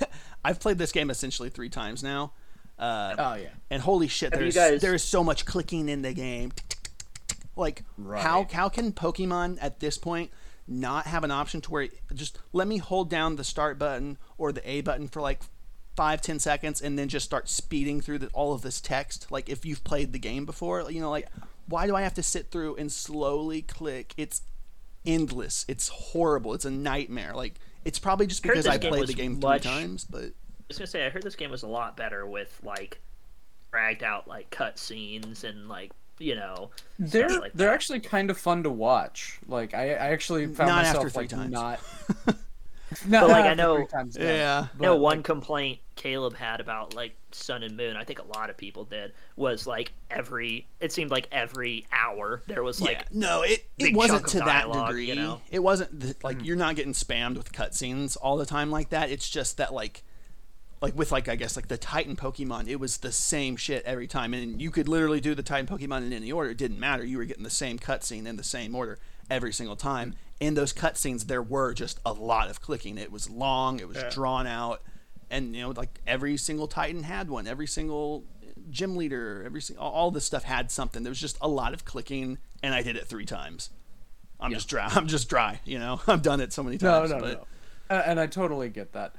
I've 0.44 0.60
played 0.60 0.78
this 0.78 0.92
game 0.92 1.10
essentially 1.10 1.50
three 1.50 1.68
times 1.68 2.02
now. 2.02 2.32
Uh, 2.78 3.14
Oh 3.18 3.34
yeah, 3.34 3.48
and 3.70 3.82
holy 3.82 4.08
shit, 4.08 4.32
Have 4.32 4.40
there's 4.40 4.54
guys- 4.54 4.80
there's 4.80 5.02
so 5.02 5.22
much 5.24 5.44
clicking 5.44 5.88
in 5.88 6.02
the 6.02 6.12
game. 6.14 6.52
Like 7.56 7.82
how 8.22 8.46
how 8.52 8.68
can 8.68 8.92
Pokemon 8.92 9.58
at 9.60 9.80
this 9.80 9.98
point 9.98 10.30
not 10.68 11.06
have 11.06 11.24
an 11.24 11.30
option 11.30 11.60
to 11.62 11.70
where 11.70 11.88
just 12.14 12.38
let 12.52 12.68
me 12.68 12.78
hold 12.78 13.10
down 13.10 13.36
the 13.36 13.44
start 13.44 13.78
button 13.78 14.18
or 14.36 14.52
the 14.52 14.68
A 14.68 14.82
button 14.82 15.08
for 15.08 15.20
like 15.20 15.40
five 15.96 16.22
ten 16.22 16.38
seconds 16.38 16.80
and 16.80 16.98
then 16.98 17.08
just 17.08 17.26
start 17.26 17.48
speeding 17.48 18.00
through 18.00 18.18
the, 18.18 18.28
all 18.28 18.52
of 18.52 18.62
this 18.62 18.80
text? 18.80 19.30
Like 19.32 19.48
if 19.48 19.64
you've 19.64 19.82
played 19.82 20.12
the 20.12 20.18
game 20.18 20.46
before, 20.46 20.90
you 20.90 21.00
know, 21.00 21.10
like 21.10 21.28
why 21.66 21.86
do 21.86 21.96
I 21.96 22.02
have 22.02 22.14
to 22.14 22.22
sit 22.22 22.50
through 22.50 22.76
and 22.76 22.90
slowly 22.90 23.62
click? 23.62 24.14
It's 24.16 24.42
endless. 25.04 25.64
It's 25.68 25.88
horrible. 25.88 26.54
It's 26.54 26.64
a 26.64 26.70
nightmare. 26.70 27.32
Like 27.34 27.54
it's 27.84 27.98
probably 27.98 28.26
just 28.26 28.42
because 28.42 28.64
this 28.64 28.74
I 28.74 28.78
played 28.78 29.06
the 29.06 29.14
game 29.14 29.40
much- 29.40 29.62
three 29.62 29.70
times, 29.70 30.04
but 30.04 30.24
I 30.24 30.32
was 30.68 30.78
gonna 30.78 30.86
say 30.86 31.06
I 31.06 31.10
heard 31.10 31.22
this 31.22 31.36
game 31.36 31.50
was 31.50 31.62
a 31.62 31.68
lot 31.68 31.96
better 31.96 32.26
with 32.26 32.60
like 32.62 33.00
dragged 33.70 34.02
out 34.02 34.28
like 34.28 34.50
cutscenes 34.50 35.44
and 35.44 35.68
like 35.68 35.92
you 36.18 36.34
know 36.34 36.70
they're 36.98 37.28
like 37.28 37.52
they're 37.54 37.68
that. 37.68 37.74
actually 37.74 38.00
kind 38.00 38.30
of 38.30 38.38
fun 38.38 38.62
to 38.64 38.70
watch. 38.70 39.38
Like 39.46 39.74
I, 39.74 39.90
I 39.90 40.10
actually 40.10 40.46
found 40.46 40.68
Not 40.68 40.84
myself 40.84 41.16
like 41.16 41.28
times. 41.28 41.50
not. 41.50 41.80
not 43.06 43.22
But, 43.22 43.28
like, 43.30 43.44
I 43.44 43.48
after 43.48 43.56
know- 43.56 43.76
three 43.76 43.86
times, 43.86 44.18
no. 44.18 44.24
yeah. 44.24 44.66
no 44.78 44.96
one 44.96 45.18
like, 45.18 45.24
complaint 45.24 45.78
Caleb 45.98 46.34
had 46.36 46.60
about 46.60 46.94
like 46.94 47.16
Sun 47.32 47.62
and 47.62 47.76
Moon. 47.76 47.96
I 47.96 48.04
think 48.04 48.20
a 48.20 48.38
lot 48.38 48.50
of 48.50 48.56
people 48.56 48.84
did 48.84 49.12
was 49.36 49.66
like 49.66 49.92
every. 50.10 50.66
It 50.80 50.92
seemed 50.92 51.10
like 51.10 51.28
every 51.32 51.86
hour 51.92 52.42
there 52.46 52.62
was 52.62 52.80
like 52.80 52.98
yeah, 52.98 53.02
no, 53.12 53.42
it, 53.42 53.66
it 53.78 53.94
wasn't 53.94 54.20
chunk 54.20 54.26
of 54.26 54.30
to 54.32 54.38
that 54.38 54.46
dialogue, 54.46 54.88
degree. 54.88 55.06
you 55.06 55.16
know? 55.16 55.40
It 55.50 55.58
wasn't 55.58 56.00
th- 56.00 56.16
like 56.22 56.38
hmm. 56.38 56.44
you're 56.44 56.56
not 56.56 56.76
getting 56.76 56.92
spammed 56.92 57.36
with 57.36 57.52
cutscenes 57.52 58.16
all 58.20 58.36
the 58.36 58.46
time 58.46 58.70
like 58.70 58.90
that. 58.90 59.10
It's 59.10 59.28
just 59.28 59.56
that 59.58 59.74
like, 59.74 60.04
like 60.80 60.96
with 60.96 61.10
like 61.12 61.28
I 61.28 61.36
guess 61.36 61.56
like 61.56 61.68
the 61.68 61.78
Titan 61.78 62.16
Pokemon, 62.16 62.68
it 62.68 62.76
was 62.76 62.98
the 62.98 63.12
same 63.12 63.56
shit 63.56 63.84
every 63.84 64.06
time, 64.06 64.34
and 64.34 64.60
you 64.60 64.70
could 64.70 64.88
literally 64.88 65.20
do 65.20 65.34
the 65.34 65.42
Titan 65.42 65.66
Pokemon 65.66 66.06
in 66.06 66.12
any 66.12 66.30
order. 66.30 66.50
It 66.50 66.58
didn't 66.58 66.78
matter. 66.78 67.04
You 67.04 67.18
were 67.18 67.24
getting 67.24 67.44
the 67.44 67.50
same 67.50 67.78
cutscene 67.78 68.26
in 68.26 68.36
the 68.36 68.44
same 68.44 68.74
order 68.74 68.98
every 69.30 69.52
single 69.52 69.76
time. 69.76 70.14
In 70.40 70.54
those 70.54 70.72
cutscenes, 70.72 71.26
there 71.26 71.42
were 71.42 71.74
just 71.74 71.98
a 72.06 72.12
lot 72.12 72.48
of 72.48 72.60
clicking. 72.60 72.96
It 72.96 73.10
was 73.10 73.28
long. 73.28 73.80
It 73.80 73.88
was 73.88 74.02
drawn 74.10 74.46
out, 74.46 74.82
and 75.30 75.54
you 75.54 75.62
know 75.62 75.70
like 75.70 76.00
every 76.06 76.36
single 76.36 76.68
Titan 76.68 77.02
had 77.02 77.28
one. 77.28 77.46
Every 77.46 77.66
single 77.66 78.24
gym 78.70 78.96
leader, 78.96 79.42
every 79.44 79.62
all, 79.78 80.10
this 80.10 80.24
stuff 80.24 80.44
had 80.44 80.70
something. 80.70 81.02
There 81.02 81.10
was 81.10 81.20
just 81.20 81.38
a 81.40 81.48
lot 81.48 81.74
of 81.74 81.84
clicking, 81.84 82.38
and 82.62 82.74
I 82.74 82.82
did 82.82 82.96
it 82.96 83.06
three 83.06 83.24
times. 83.24 83.70
I'm 84.40 84.52
just 84.52 84.68
dry. 84.68 84.86
I'm 84.94 85.08
just 85.08 85.28
dry. 85.28 85.60
You 85.64 85.78
know, 85.78 86.00
I've 86.06 86.22
done 86.22 86.40
it 86.40 86.52
so 86.52 86.62
many 86.62 86.78
times. 86.78 87.10
no, 87.10 87.18
but 87.18 87.46
no. 87.90 87.96
Uh, 87.96 88.02
and 88.04 88.20
I 88.20 88.26
totally 88.26 88.68
get 88.68 88.92
that. 88.92 89.14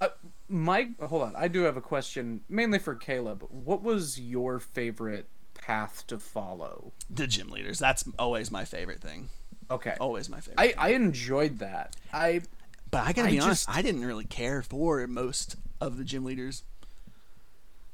Uh, 0.00 0.08
Mike, 0.54 1.00
hold 1.00 1.22
on. 1.22 1.34
I 1.36 1.48
do 1.48 1.62
have 1.62 1.76
a 1.76 1.80
question, 1.80 2.42
mainly 2.48 2.78
for 2.78 2.94
Caleb. 2.94 3.44
What 3.50 3.82
was 3.82 4.20
your 4.20 4.60
favorite 4.60 5.26
path 5.54 6.04
to 6.06 6.18
follow? 6.18 6.92
the 7.10 7.26
gym 7.26 7.48
leaders. 7.50 7.78
That's 7.80 8.04
always 8.18 8.50
my 8.52 8.64
favorite 8.64 9.00
thing. 9.00 9.30
Okay. 9.70 9.96
Always 9.98 10.28
my 10.28 10.38
favorite. 10.40 10.60
I, 10.60 10.74
I 10.78 10.88
enjoyed 10.90 11.58
that. 11.58 11.96
I 12.12 12.42
but 12.90 13.02
I 13.04 13.12
gotta 13.12 13.28
I 13.28 13.32
be 13.32 13.40
honest, 13.40 13.68
I 13.68 13.82
didn't 13.82 14.04
really 14.04 14.24
care 14.26 14.62
for 14.62 15.04
most 15.08 15.56
of 15.80 15.96
the 15.96 16.04
gym 16.04 16.24
leaders. 16.24 16.62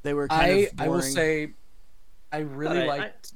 They 0.03 0.13
were 0.13 0.29
kind 0.29 0.43
I 0.43 0.47
of 0.47 0.69
I 0.81 0.89
will 0.89 1.01
say 1.03 1.53
I 2.33 2.39
really 2.41 2.81
I- 2.81 2.85
I- 2.85 2.87
liked 2.99 3.33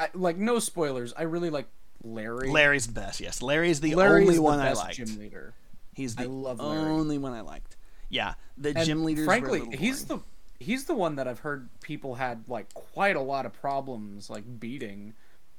I, 0.00 0.08
like 0.14 0.36
no 0.38 0.58
spoilers. 0.58 1.12
I 1.16 1.22
really 1.24 1.50
like 1.50 1.66
Larry. 2.02 2.48
Larry's 2.50 2.86
the 2.86 2.92
best. 2.94 3.20
Yes, 3.20 3.42
Larry's 3.42 3.80
the 3.80 3.94
Larry's 3.94 4.22
only 4.22 4.34
the 4.36 4.42
one 4.42 4.60
I 4.60 4.72
liked. 4.72 4.96
gym 4.96 5.18
leader. 5.18 5.52
He's 5.94 6.16
the 6.16 6.22
I 6.22 6.26
love 6.26 6.58
Larry. 6.58 6.90
only 6.90 7.18
one 7.18 7.32
I 7.34 7.42
liked. 7.42 7.76
Yeah, 8.12 8.34
the 8.58 8.74
And 8.76 8.84
gym 8.86 9.04
leaders. 9.04 9.24
frankly, 9.24 9.62
were 9.62 9.72
a 9.72 9.76
he's 9.76 10.04
the 10.04 10.18
he's 10.60 10.84
the 10.84 10.94
one 10.94 11.16
that 11.16 11.26
I've 11.26 11.40
heard 11.40 11.68
people 11.80 12.14
had 12.16 12.48
like 12.48 12.72
quite 12.74 13.16
a 13.16 13.20
lot 13.20 13.46
of 13.46 13.52
problems 13.54 14.28
like 14.30 14.44
beating. 14.60 15.14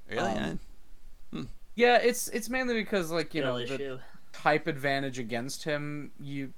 really. 0.10 0.20
um, 0.32 0.60
I- 1.34 1.46
Yeah, 1.76 1.98
it's 1.98 2.28
it's 2.30 2.50
mainly 2.50 2.76
because 2.76 3.10
like 3.12 3.34
you 3.34 3.42
skill 3.42 3.58
know 3.58 3.66
the 3.66 4.00
type 4.32 4.68
advantage 4.68 5.18
against 5.20 5.64
him. 5.64 6.12
You 6.20 6.54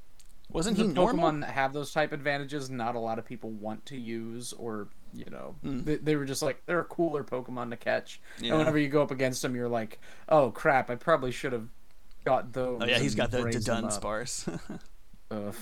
wasn't 0.52 0.78
the 0.78 0.84
he 0.84 0.90
normal? 0.90 1.30
Pokemon 1.32 1.42
that 1.42 1.52
have 1.52 1.72
those 1.72 1.92
type 1.94 2.12
advantages, 2.12 2.70
not 2.70 2.96
a 2.96 3.00
lot 3.00 3.18
of 3.18 3.26
people 3.26 3.50
want 3.52 3.86
to 3.88 3.98
use, 3.98 4.52
or 4.54 4.90
you 5.14 5.26
know, 5.32 5.56
Hmm. 5.62 5.84
they, 5.84 5.96
they 5.96 6.16
were 6.18 6.26
just 6.26 6.42
like 6.42 6.62
they're 6.66 6.82
a 6.82 6.84
cooler 6.84 7.24
Pokemon 7.24 7.70
to 7.70 7.78
catch. 7.78 8.20
Yeah. 8.42 8.50
And 8.50 8.58
whenever 8.60 8.78
you 8.78 8.90
go 8.90 9.02
up 9.02 9.12
against 9.12 9.42
them, 9.42 9.56
you're 9.56 9.70
like, 9.70 10.00
oh 10.28 10.52
crap, 10.52 10.90
I 10.90 10.96
probably 10.96 11.32
should 11.32 11.54
have 11.54 11.70
got 12.26 12.52
those. 12.52 12.82
Oh 12.82 12.86
yeah, 12.86 13.00
he's 13.00 13.16
got 13.16 13.32
the, 13.32 13.38
the 13.38 13.44
raised 13.46 13.66
them 13.68 13.86
up." 13.86 13.92
Dunsparce. 13.92 14.60
Ugh. 15.32 15.56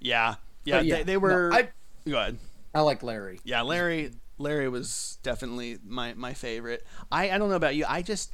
Yeah, 0.00 0.36
yeah, 0.64 0.78
But 0.78 0.88
They, 0.88 1.02
they 1.04 1.16
were. 1.16 1.50
no, 1.50 1.56
I 1.56 1.68
Go 2.08 2.18
ahead. 2.18 2.38
I 2.74 2.80
like 2.80 3.02
Larry. 3.02 3.40
Yeah, 3.44 3.62
Larry. 3.62 4.12
Larry 4.38 4.68
was 4.68 5.18
definitely 5.22 5.78
my 5.84 6.14
my 6.14 6.32
favorite. 6.32 6.86
I 7.10 7.30
I 7.30 7.38
don't 7.38 7.48
know 7.48 7.56
about 7.56 7.74
you. 7.74 7.84
I 7.88 8.02
just 8.02 8.32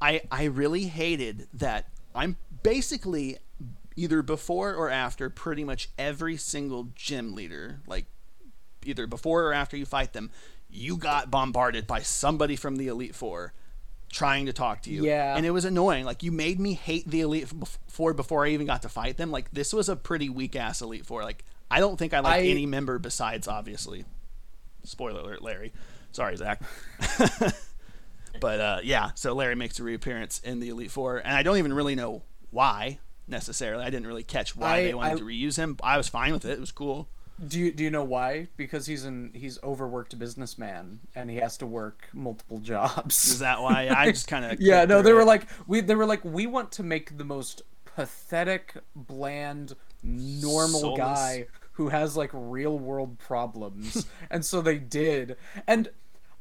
I 0.00 0.22
I 0.30 0.44
really 0.44 0.84
hated 0.84 1.48
that 1.54 1.88
I'm 2.14 2.36
basically 2.62 3.38
either 3.96 4.22
before 4.22 4.74
or 4.74 4.88
after 4.88 5.30
pretty 5.30 5.64
much 5.64 5.90
every 5.98 6.36
single 6.36 6.88
gym 6.94 7.34
leader 7.34 7.80
like 7.86 8.06
either 8.84 9.06
before 9.06 9.44
or 9.44 9.52
after 9.52 9.76
you 9.76 9.84
fight 9.84 10.12
them 10.12 10.30
you 10.70 10.96
got 10.96 11.30
bombarded 11.30 11.86
by 11.86 12.00
somebody 12.00 12.56
from 12.56 12.76
the 12.76 12.88
elite 12.88 13.14
4 13.14 13.52
trying 14.10 14.46
to 14.46 14.52
talk 14.52 14.82
to 14.82 14.90
you. 14.90 15.04
Yeah. 15.06 15.36
and 15.36 15.46
it 15.46 15.50
was 15.50 15.64
annoying. 15.64 16.04
Like 16.04 16.22
you 16.22 16.32
made 16.32 16.58
me 16.60 16.74
hate 16.74 17.08
the 17.08 17.20
elite 17.20 17.48
four 17.86 18.12
before 18.12 18.44
i 18.44 18.48
even 18.50 18.66
got 18.66 18.82
to 18.82 18.88
fight 18.88 19.16
them. 19.16 19.30
Like 19.30 19.50
this 19.52 19.72
was 19.72 19.88
a 19.88 19.94
pretty 19.96 20.28
weak 20.28 20.56
ass 20.56 20.80
elite 20.82 21.06
four. 21.06 21.22
Like 21.22 21.44
i 21.70 21.78
don't 21.80 21.96
think 21.96 22.12
i 22.12 22.18
like 22.20 22.42
I- 22.42 22.46
any 22.46 22.66
member 22.66 22.98
besides 22.98 23.46
obviously. 23.48 24.04
Spoiler 24.84 25.20
alert 25.20 25.42
larry. 25.42 25.72
Sorry 26.12 26.36
zach. 26.36 26.60
But 28.40 28.60
uh, 28.60 28.78
yeah 28.84 29.10
so 29.16 29.34
larry 29.34 29.54
makes 29.56 29.78
a 29.80 29.82
reappearance 29.84 30.38
in 30.40 30.60
the 30.60 30.68
elite 30.70 30.90
four 30.90 31.18
and 31.18 31.34
i 31.36 31.42
don't 31.42 31.58
even 31.58 31.72
really 31.72 31.94
know 31.94 32.22
why 32.50 32.98
necessarily. 33.28 33.84
I 33.84 33.90
didn't 33.90 34.06
really 34.08 34.22
catch 34.24 34.56
why 34.56 34.78
I- 34.78 34.82
they 34.84 34.94
wanted 34.94 35.14
I- 35.14 35.18
to 35.18 35.24
reuse 35.24 35.56
him. 35.56 35.76
I 35.82 35.96
was 35.96 36.08
fine 36.08 36.32
with 36.32 36.44
it. 36.44 36.50
It 36.52 36.60
was 36.60 36.72
cool 36.72 37.08
Do 37.46 37.58
you 37.58 37.72
do 37.72 37.82
you 37.84 37.90
know 37.90 38.04
why? 38.04 38.48
Because 38.56 38.86
he's 38.86 39.04
an 39.04 39.30
he's 39.34 39.58
overworked 39.62 40.18
businessman 40.18 41.00
and 41.14 41.30
he 41.30 41.36
has 41.36 41.56
to 41.58 41.66
work 41.66 42.08
multiple 42.12 42.58
jobs. 42.72 43.28
is 43.28 43.38
that 43.38 43.62
why 43.62 43.88
i 43.88 44.10
just 44.10 44.28
kind 44.28 44.44
of 44.44 44.60
yeah, 44.60 44.84
no, 44.84 45.00
they 45.02 45.12
were 45.12 45.24
like 45.24 45.46
we 45.66 45.80
they 45.80 45.94
were 45.94 46.06
like 46.06 46.24
we 46.24 46.46
want 46.46 46.70
to 46.72 46.82
make 46.82 47.16
the 47.16 47.24
most 47.24 47.62
pathetic, 47.84 48.74
bland, 48.94 49.74
normal 50.02 50.80
Soulless. 50.80 50.98
guy 50.98 51.46
who 51.72 51.88
has 51.88 52.16
like 52.16 52.30
real 52.32 52.78
world 52.78 53.18
problems. 53.18 54.06
and 54.30 54.44
so 54.44 54.60
they 54.60 54.78
did. 54.78 55.36
And 55.66 55.88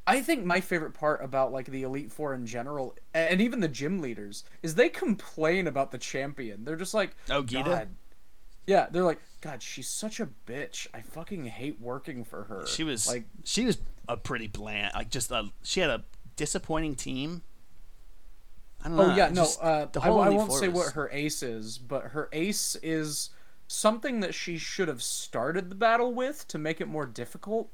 I 0.06 0.22
think 0.22 0.44
my 0.44 0.60
favorite 0.60 0.94
part 0.94 1.24
about 1.24 1.52
like 1.54 1.68
the 1.68 1.84
Elite 1.84 2.12
4 2.12 2.34
in 2.34 2.46
general 2.46 2.96
and 3.14 3.40
even 3.42 3.60
the 3.62 3.68
gym 3.68 4.02
leaders 4.02 4.44
is 4.64 4.76
they 4.76 4.90
complain 4.90 5.68
about 5.68 5.92
the 5.92 5.98
champion. 5.98 6.66
They're 6.66 6.76
just 6.76 6.94
like, 6.94 7.16
Oh, 7.30 7.44
Geeta? 7.44 7.64
"God." 7.66 7.88
Yeah, 8.68 8.88
they're 8.92 9.04
like, 9.04 9.20
God, 9.42 9.62
she's 9.64 9.88
such 9.88 10.20
a 10.20 10.28
bitch. 10.48 10.88
I 10.94 11.02
fucking 11.02 11.46
hate 11.46 11.80
working 11.80 12.24
for 12.26 12.44
her. 12.44 12.66
she 12.68 12.84
was 12.84 13.08
like, 13.08 13.24
she 13.44 13.66
was 13.66 13.78
a 14.08 14.18
pretty 14.18 14.48
bland 14.48 14.92
like 14.96 15.10
just 15.12 15.30
a 15.32 15.50
she 15.62 15.80
had 15.82 15.90
a 15.92 16.04
disappointing 16.36 16.96
team 16.96 17.44
i 18.84 18.88
don't 18.88 18.98
know 18.98 19.04
Oh 19.12 19.16
yeah, 19.16 19.28
no. 19.30 19.44
just- 19.44 19.62
Uh, 19.62 19.86
the 19.92 20.02
I, 20.02 20.08
I 20.08 20.30
won't 20.30 20.52
say 20.54 20.68
was- 20.68 20.86
what 20.86 20.94
her 20.94 21.10
ace 21.12 21.44
is, 21.44 21.78
but 21.78 22.06
her 22.06 22.28
ace 22.32 22.76
is 22.82 23.30
something 23.68 24.20
that 24.22 24.34
she 24.34 24.58
should 24.58 24.88
have 24.88 25.02
started 25.04 25.70
the 25.70 25.76
battle 25.76 26.12
with 26.14 26.48
to 26.48 26.58
make 26.58 26.82
it 26.82 26.88
more 26.88 27.06
difficult. 27.06 27.70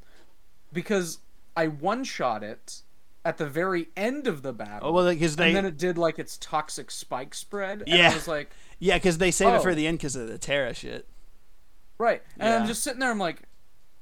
Because 0.74 1.20
I 1.56 1.68
one 1.68 2.04
shot 2.04 2.44
it 2.44 2.82
at 3.24 3.38
the 3.38 3.46
very 3.48 3.88
end 3.96 4.28
of 4.28 4.42
the 4.42 4.52
battle, 4.52 4.90
oh 4.90 4.92
well 4.92 5.10
because 5.10 5.36
they 5.38 5.48
and 5.48 5.56
then 5.56 5.66
it 5.66 5.78
did 5.78 5.98
like 5.98 6.20
its 6.20 6.38
toxic 6.38 6.92
spike 6.92 7.34
spread. 7.34 7.84
Yeah. 7.88 8.10
I 8.12 8.14
was 8.14 8.28
like, 8.28 8.50
yeah 8.80 8.98
because 8.98 9.20
they 9.20 9.32
save 9.32 9.54
it 9.54 9.62
for 9.62 9.70
Oh. 9.72 9.76
the 9.76 9.88
end 9.88 10.00
because 10.00 10.16
of 10.18 10.28
the 10.28 10.38
Tera 10.38 10.74
shit 10.74 11.08
right. 11.98 12.22
And 12.40 12.54
I'm 12.54 12.68
just 12.68 12.84
sitting 12.84 13.00
there. 13.00 13.12
I'm 13.12 13.20
like, 13.20 13.42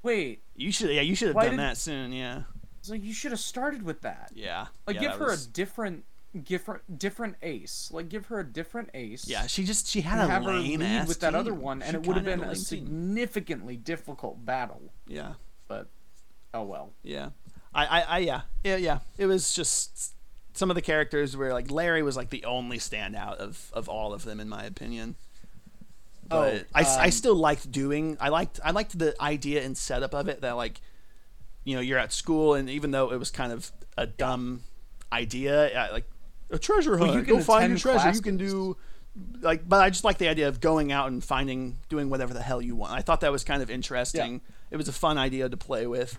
wait. 0.01 0.41
you 0.55 0.71
should 0.71 0.89
yeah 0.91 1.01
you 1.01 1.15
should 1.15 1.29
have 1.29 1.35
done 1.37 1.51
did- 1.51 1.59
that 1.59 1.77
soon 1.77 2.11
yeah 2.11 2.43
It's 2.79 2.89
like 2.89 3.03
you 3.03 3.13
should 3.13 3.31
have 3.31 3.39
started 3.39 3.83
with 3.83 4.01
that. 4.01 4.31
yeah 4.35 4.67
Like 4.87 4.95
yeah, 4.97 5.01
give 5.03 5.11
her 5.13 5.27
was- 5.27 5.45
a 5.47 5.49
different 5.49 6.05
different, 6.43 6.97
different 6.97 7.35
ace. 7.43 7.89
Like 7.93 8.09
give 8.09 8.25
her 8.27 8.39
a 8.39 8.43
different 8.43 8.89
ace. 8.95 9.27
Yeah, 9.27 9.45
she 9.45 9.63
just 9.65 9.87
she 9.87 10.01
had 10.01 10.19
and 10.19 10.29
a 10.29 10.33
have 10.33 10.43
her 10.45 10.53
lame 10.53 10.79
lead 10.79 10.87
ass 10.87 11.07
with 11.07 11.19
that 11.19 11.35
other 11.35 11.51
team. 11.51 11.61
one, 11.61 11.81
and 11.83 11.91
She 11.91 11.97
it 11.97 12.07
would 12.07 12.15
have 12.15 12.25
been 12.25 12.39
a 12.39 12.47
lame 12.47 12.55
team. 12.55 12.63
significantly 12.63 13.77
difficult 13.77 14.43
battle. 14.45 14.91
Yeah, 15.07 15.33
But 15.67 15.89
oh 16.53 16.63
well. 16.63 16.93
yeah. 17.03 17.29
I, 17.75 17.85
I, 17.85 18.01
I 18.01 18.17
yeah, 18.19 18.41
yeah, 18.63 18.75
yeah. 18.77 18.99
It 19.17 19.25
was 19.27 19.53
just 19.53 20.15
some 20.53 20.69
of 20.71 20.75
the 20.75 20.81
characters 20.81 21.35
were 21.37 21.53
like 21.53 21.69
Larry 21.71 22.01
was 22.03 22.15
like 22.17 22.29
the 22.31 22.45
only 22.45 22.77
standout 22.79 23.35
of 23.37 23.69
of 23.73 23.87
all 23.87 24.11
of 24.13 24.23
them 24.25 24.39
in 24.39 24.49
my 24.49 24.63
opinion. 24.63 25.15
But 26.33 26.53
Oh, 26.53 26.65
I, 26.73 26.81
s- 26.81 26.97
I 26.97 27.05
um, 27.05 27.11
still 27.11 27.35
liked 27.35 27.71
doing. 27.71 28.17
I 28.19 28.29
liked 28.29 28.59
I 28.63 28.71
liked 28.71 28.97
the 28.97 29.15
idea 29.21 29.63
and 29.63 29.77
setup 29.77 30.13
of 30.13 30.27
it 30.27 30.41
that 30.41 30.53
like, 30.53 30.81
you 31.63 31.75
know, 31.75 31.81
you're 31.81 31.99
at 31.99 32.11
school 32.11 32.53
and 32.55 32.69
even 32.69 32.91
though 32.91 33.11
it 33.11 33.17
was 33.19 33.31
kind 33.31 33.51
of 33.53 33.71
a 33.97 34.05
dumb 34.07 34.63
idea, 35.11 35.69
yeah, 35.71 35.87
like 35.91 36.05
a 36.49 36.57
treasure 36.59 36.97
hunt, 36.97 37.11
Well, 37.11 37.19
you 37.19 37.25
go 37.25 37.35
can 37.35 37.43
find 37.43 37.69
your 37.69 37.79
treasure. 37.79 38.11
You 38.11 38.21
can 38.21 38.37
do 38.37 38.75
like, 39.41 39.67
but 39.69 39.81
I 39.81 39.89
just 39.89 40.03
like 40.03 40.17
the 40.17 40.27
idea 40.27 40.47
of 40.47 40.59
going 40.59 40.91
out 40.91 41.07
and 41.11 41.23
finding, 41.23 41.77
doing 41.87 42.09
whatever 42.09 42.33
the 42.33 42.41
hell 42.41 42.61
you 42.61 42.75
want. 42.75 42.93
I 42.93 43.01
thought 43.01 43.21
that 43.21 43.31
was 43.31 43.43
kind 43.43 43.61
of 43.61 43.69
interesting. 43.69 44.41
It 44.71 44.77
was 44.77 44.87
a 44.87 44.93
fun 44.93 45.17
idea 45.19 45.47
to 45.49 45.57
play 45.57 45.85
with. 45.85 46.17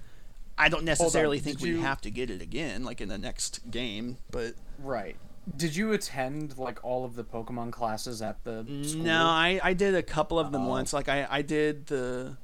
I 0.57 0.69
don't 0.69 0.85
necessarily 0.85 1.41
think 1.41 1.61
we 1.61 1.71
you- 1.71 1.81
have 1.81 2.01
to 2.03 2.11
get 2.11 2.31
it 2.31 2.41
again, 2.41 2.85
like 2.85 3.01
in 3.01 3.09
the 3.09 3.19
next 3.19 3.69
game, 3.71 4.19
but 4.31 4.55
Right. 4.79 5.17
Did 5.57 5.77
you 5.77 5.93
attend 5.93 6.57
like 6.59 6.83
all 6.85 7.05
of 7.05 7.17
the 7.17 7.25
Pokemon 7.25 7.73
classes 7.73 8.23
at 8.23 8.43
the 8.45 8.65
school? 8.83 9.03
No, 9.05 9.27
I, 9.27 9.61
I 9.63 9.73
did 9.75 9.95
a 9.95 10.03
couple 10.03 10.39
of 10.39 10.53
them 10.53 10.63
Oh. 10.65 10.69
once. 10.69 10.93
Like 10.93 11.09
I, 11.09 11.27
I 11.31 11.43
did 11.43 11.87
the 11.87 12.37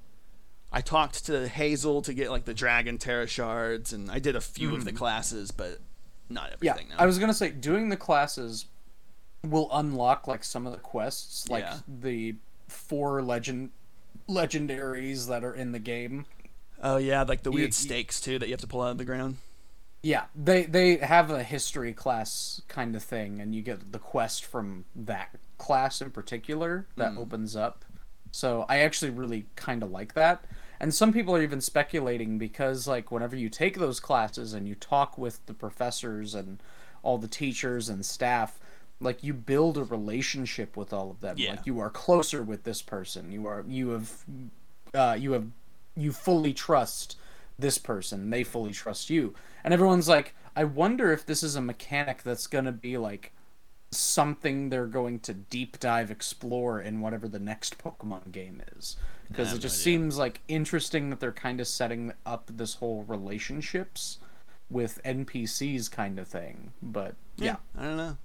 I 0.73 0.81
talked 0.83 1.25
to 1.27 1.49
Hassel 1.49 2.03
to 2.03 2.13
get 2.15 2.31
like 2.31 2.45
the 2.45 2.55
Dragon 2.55 2.99
Tera 2.99 3.27
shards 3.27 3.93
and 3.93 4.11
I 4.11 4.19
did 4.19 4.37
a 4.37 4.41
few 4.41 4.75
of 4.75 4.85
the 4.85 4.93
classes, 4.93 5.51
but 5.51 5.79
not 6.29 6.51
Mm. 6.51 6.57
Yeah, 6.61 6.71
everything. 6.73 6.93
I 6.99 7.07
was 7.07 7.19
gonna 7.19 7.35
say 7.35 7.51
doing 7.51 7.89
the 7.89 7.97
classes 7.97 8.67
will 9.45 9.69
unlock 9.73 10.27
like 10.29 10.45
some 10.45 10.67
of 10.67 10.73
the 10.73 10.79
quests, 10.79 11.49
like 11.49 11.65
Yeah. 11.65 11.79
the 11.89 12.37
four 12.69 13.23
legend 13.23 13.71
legendaries 14.29 15.27
that 15.29 15.43
are 15.45 15.55
in 15.55 15.73
the 15.73 15.79
game. 15.79 16.27
oh 16.83 16.97
yeah, 16.99 17.23
like 17.23 17.43
the 17.43 17.51
weird 17.51 17.69
you- 17.69 17.73
stakes 17.73 18.21
too 18.21 18.39
that 18.39 18.47
you 18.47 18.53
have 18.53 18.61
to 18.61 18.67
pull 18.67 18.83
out 18.83 18.91
of 18.93 18.99
the 18.99 19.05
ground. 19.05 19.39
Yeah, 20.03 20.25
they 20.35 20.65
they 20.65 20.97
have 20.97 21.31
a 21.31 21.43
history 21.43 21.93
class 21.93 22.63
kind 22.69 22.97
of 22.97 23.03
thing, 23.03 23.41
and 23.41 23.55
you 23.55 23.63
get 23.63 23.93
the 23.93 23.99
quest 23.99 24.45
from 24.45 24.87
that 24.97 25.39
class 25.59 26.01
in 26.01 26.11
particular 26.11 26.87
that 26.97 27.17
opens 27.19 27.55
up. 27.55 27.85
So 28.33 28.65
I 28.69 28.79
actually 28.79 29.11
really 29.11 29.47
kind 29.57 29.83
of 29.83 29.91
like 29.91 30.15
that. 30.15 30.45
And 30.79 30.95
some 30.95 31.13
people 31.13 31.37
are 31.37 31.43
even 31.43 31.61
speculating 31.61 32.39
because 32.39 32.89
like 32.89 33.13
whenever 33.13 33.37
you 33.37 33.51
take 33.51 33.77
those 33.79 34.01
classes 34.01 34.55
and 34.55 34.67
you 34.67 34.75
talk 34.75 35.19
with 35.19 35.45
the 35.45 35.53
professors 35.53 36.35
and 36.35 36.63
all 37.03 37.19
the 37.19 37.29
teachers 37.29 37.91
and 37.91 38.05
staff, 38.05 38.59
like 39.01 39.23
you 39.23 39.35
build 39.35 39.77
a 39.77 39.85
relationship 39.85 40.77
with 40.77 40.93
all 40.93 41.11
of 41.11 41.21
them. 41.21 41.37
Yeah. 41.39 41.51
Like 41.51 41.67
you 41.67 41.79
are 41.81 41.91
closer 41.91 42.43
with 42.43 42.65
this 42.65 42.81
person. 42.81 43.31
You 43.31 43.47
are 43.47 43.65
you 43.69 43.91
have 43.91 44.25
uh, 44.95 45.17
you 45.19 45.33
have 45.33 45.47
you 45.97 46.13
fully 46.13 46.55
trust 46.55 47.17
this 47.61 47.79
person 47.79 48.31
they 48.31 48.45
fully 48.45 48.73
trust 48.73 49.11
you 49.11 49.35
and 49.65 49.75
everyone's 49.75 50.09
like 50.09 50.35
i 50.57 50.65
wonder 50.65 51.13
if 51.13 51.25
this 51.27 51.43
is 51.43 51.57
a 51.57 51.61
mechanic 51.61 52.23
that's 52.23 52.47
going 52.47 52.65
to 52.65 52.73
be 52.73 52.97
like 52.97 53.33
something 53.93 54.69
they're 54.69 54.87
going 54.87 55.19
to 55.19 55.35
deep 55.35 55.79
dive 55.81 56.11
explore 56.11 56.81
in 56.81 57.01
whatever 57.01 57.27
the 57.27 57.41
next 57.41 57.77
pokemon 57.79 58.31
game 58.31 58.63
is 58.77 58.97
because 59.29 59.53
it 59.53 59.59
just 59.59 59.77
idea. 59.77 59.85
seems 59.85 60.19
like 60.19 60.41
interesting 60.49 61.11
that 61.11 61.19
they're 61.21 61.33
kind 61.33 61.61
of 61.61 61.67
setting 61.67 62.13
up 62.25 62.51
this 62.53 62.75
whole 62.75 63.05
relationships 63.09 64.19
with 64.71 65.01
npcs 65.05 65.91
kind 65.91 66.19
of 66.19 66.29
thing 66.29 66.73
but 66.81 67.17
yeah, 67.41 67.57
I 67.77 67.83
don't 67.85 67.97
know. 67.97 68.17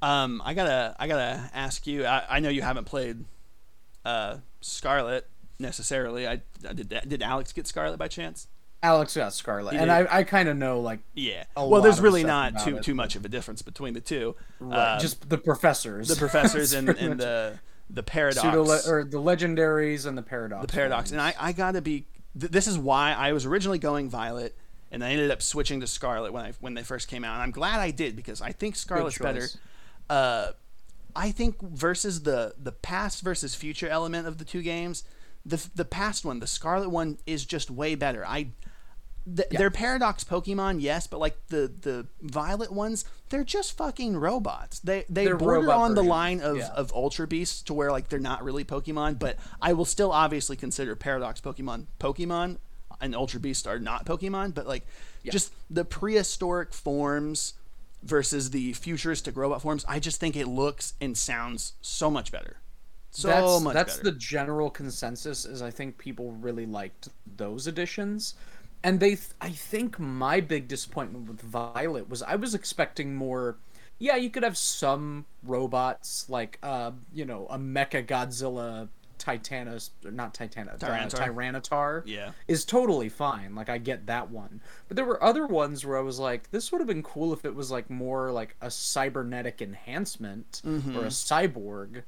Um, 0.00 0.42
I 0.44 0.54
gotta 0.54 0.94
I 0.98 1.08
gotta 1.08 1.50
ask 1.52 1.86
you. 1.86 2.06
I, 2.06 2.36
I 2.36 2.40
know 2.40 2.48
you 2.48 2.62
haven't 2.62 2.84
played 2.84 3.24
uh 4.04 4.36
Scarlet 4.60 5.26
necessarily. 5.58 6.26
I, 6.26 6.42
I 6.68 6.72
did 6.72 6.88
did 7.06 7.22
Alex 7.22 7.52
get 7.52 7.66
Scarlet 7.66 7.98
by 7.98 8.08
chance? 8.08 8.48
alex 8.82 9.16
got 9.16 9.32
scarlet 9.32 9.74
and 9.74 9.90
i, 9.90 10.06
I 10.08 10.22
kind 10.22 10.48
of 10.48 10.56
know 10.56 10.80
like 10.80 11.00
Yeah. 11.14 11.44
Well, 11.56 11.80
there's 11.80 12.00
really 12.00 12.22
not 12.22 12.60
too 12.60 12.76
it, 12.76 12.84
too 12.84 12.94
much 12.94 13.16
of 13.16 13.24
a 13.24 13.28
difference 13.28 13.60
between 13.62 13.94
the 13.94 14.00
two. 14.00 14.36
right, 14.60 14.94
Um, 14.94 15.00
just 15.00 15.28
the 15.28 15.38
professors 15.38 16.08
the 16.08 16.16
professors 16.16 16.72
and, 16.74 16.88
and 16.88 17.18
the 17.18 17.58
the 17.90 18.02
paradox 18.02 18.42
pseudo 18.42 18.62
or 18.88 19.04
the 19.04 19.20
legendaries 19.20 20.06
and 20.06 20.16
the 20.16 20.22
paradox 20.22 20.66
the 20.66 20.72
paradox 20.72 21.10
and 21.10 21.20
I. 21.20 21.34
I 21.38 21.52
gotta 21.52 21.80
be 21.80 22.06
th- 22.38 22.52
this 22.52 22.66
is 22.66 22.78
why 22.78 23.14
i 23.14 23.32
was 23.32 23.46
originally 23.46 23.78
going 23.78 24.10
violet 24.10 24.56
and 24.92 25.02
i 25.02 25.10
ended 25.10 25.30
up 25.30 25.42
switching 25.42 25.80
to 25.80 25.86
scarlet 25.86 26.32
when 26.32 26.44
i 26.44 26.52
when 26.60 26.74
they 26.74 26.82
first 26.82 27.08
came 27.08 27.24
out 27.24 27.34
and 27.34 27.42
i'm 27.42 27.50
glad 27.50 27.80
i 27.80 27.90
did 27.90 28.14
because 28.14 28.40
i 28.40 28.52
think 28.52 28.76
scarlet's 28.76 29.18
better 29.18 29.48
uh 30.10 30.52
i 31.16 31.30
think 31.32 31.60
versus 31.62 32.22
the 32.22 32.54
the 32.62 32.72
past 32.72 33.22
versus 33.22 33.54
future 33.54 33.88
element 33.88 34.26
of 34.26 34.38
the 34.38 34.44
two 34.44 34.62
games 34.62 35.02
the 35.44 35.68
the 35.74 35.84
past 35.84 36.24
one 36.24 36.40
the 36.40 36.46
scarlet 36.46 36.90
one 36.90 37.18
is 37.26 37.44
just 37.44 37.70
way 37.70 37.94
better. 37.94 38.26
I 38.26 38.48
th- 39.36 39.48
they're 39.50 39.70
paradox 39.70 40.24
pokemon 40.24 40.80
yes 40.80 41.06
but 41.06 41.20
like 41.20 41.36
the 41.48 41.72
the 41.80 42.06
violet 42.22 42.72
ones 42.72 43.04
they're 43.30 43.44
just 43.44 43.76
fucking 43.76 44.16
robots. 44.16 44.80
They 44.80 45.04
they 45.08 45.24
They're 45.24 45.36
border 45.36 45.72
on 45.72 45.94
the 45.94 46.02
line 46.02 46.40
of 46.40 46.56
yeah. 46.56 46.68
of 46.68 46.92
ultra 46.92 47.26
beasts 47.26 47.62
to 47.62 47.74
where 47.74 47.90
like 47.90 48.08
they're 48.08 48.18
not 48.18 48.42
really 48.42 48.64
pokemon 48.64 49.18
but 49.18 49.36
i 49.60 49.72
will 49.72 49.84
still 49.84 50.12
obviously 50.12 50.56
consider 50.56 50.96
paradox 50.96 51.40
pokemon 51.40 51.86
pokemon 52.00 52.58
and 53.00 53.14
ultra 53.14 53.38
beasts 53.38 53.66
are 53.66 53.78
not 53.78 54.06
pokemon 54.06 54.54
but 54.54 54.66
like 54.66 54.86
just 55.30 55.52
the 55.68 55.84
prehistoric 55.84 56.72
forms 56.72 57.54
versus 58.02 58.50
the 58.50 58.72
futuristic 58.72 59.36
robot 59.36 59.60
forms 59.60 59.84
i 59.88 59.98
just 59.98 60.18
think 60.18 60.36
it 60.36 60.46
looks 60.46 60.94
and 61.00 61.18
sounds 61.18 61.74
so 61.82 62.10
much 62.10 62.32
better 62.32 62.56
so 63.18 63.28
that's 63.28 63.60
much 63.64 63.74
that's 63.74 63.96
better 63.98 64.10
the 64.10 64.16
general 64.18 64.70
consensus 64.70 65.44
is 65.44 65.60
i 65.62 65.70
think 65.70 65.98
people 65.98 66.32
really 66.32 66.66
liked 66.66 67.08
those 67.36 67.66
editions 67.66 68.34
and 68.84 69.00
they 69.00 69.10
th- 69.10 69.30
i 69.40 69.50
think 69.50 69.98
my 69.98 70.40
big 70.40 70.68
disappointment 70.68 71.28
with 71.28 71.40
violet 71.40 72.08
was 72.08 72.22
i 72.22 72.36
was 72.36 72.54
expecting 72.54 73.14
more 73.14 73.56
yeah 73.98 74.14
you 74.16 74.30
could 74.30 74.42
have 74.44 74.56
some 74.56 75.24
robots 75.42 76.26
like 76.28 76.58
uh 76.62 76.90
you 77.12 77.24
know 77.24 77.46
a 77.50 77.58
mecha 77.58 78.06
godzilla 78.06 78.88
titanus 79.18 79.90
not 80.04 80.32
titanus 80.32 80.78
Tyranitar. 80.78 81.14
Uh, 81.14 81.26
tyranitar 81.26 82.02
Yeah. 82.06 82.30
is 82.46 82.64
totally 82.64 83.08
fine 83.08 83.56
like 83.56 83.68
i 83.68 83.76
get 83.76 84.06
that 84.06 84.30
one 84.30 84.60
but 84.86 84.94
there 84.96 85.04
were 85.04 85.20
other 85.22 85.44
ones 85.44 85.84
where 85.84 85.98
i 85.98 86.00
was 86.00 86.20
like 86.20 86.48
this 86.52 86.70
would 86.70 86.78
have 86.80 86.86
been 86.86 87.02
cool 87.02 87.32
if 87.32 87.44
it 87.44 87.52
was 87.56 87.72
like 87.72 87.90
more 87.90 88.30
like 88.30 88.54
a 88.60 88.70
cybernetic 88.70 89.60
enhancement 89.60 90.62
or 90.64 90.70
a 91.04 91.10
cyborg 91.10 91.88
Mm-hmm. 91.88 91.98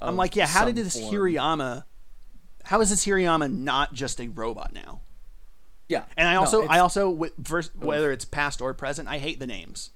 I'm 0.00 0.16
like 0.16 0.36
yeah 0.36 0.46
how 0.46 0.64
did 0.64 0.76
this 0.76 0.98
form. 0.98 1.14
Hariyama 1.14 1.84
how 2.64 2.80
is 2.80 2.90
this 2.90 3.04
Hariyama 3.06 3.52
not 3.52 3.92
just 3.94 4.20
a 4.20 4.28
robot 4.28 4.72
now 4.72 5.00
Yeah, 5.88 6.04
And 6.18 6.28
I 6.28 6.34
also, 6.36 6.58
it's- 6.64 6.76
I 6.76 6.80
also, 6.80 7.28
vers- 7.38 7.74
whether 7.74 8.12
it's 8.12 8.26
past 8.26 8.60
or 8.60 8.74
present, 8.74 9.08
I 9.08 9.16
hate 9.18 9.40
the 9.40 9.46
names. 9.46 9.90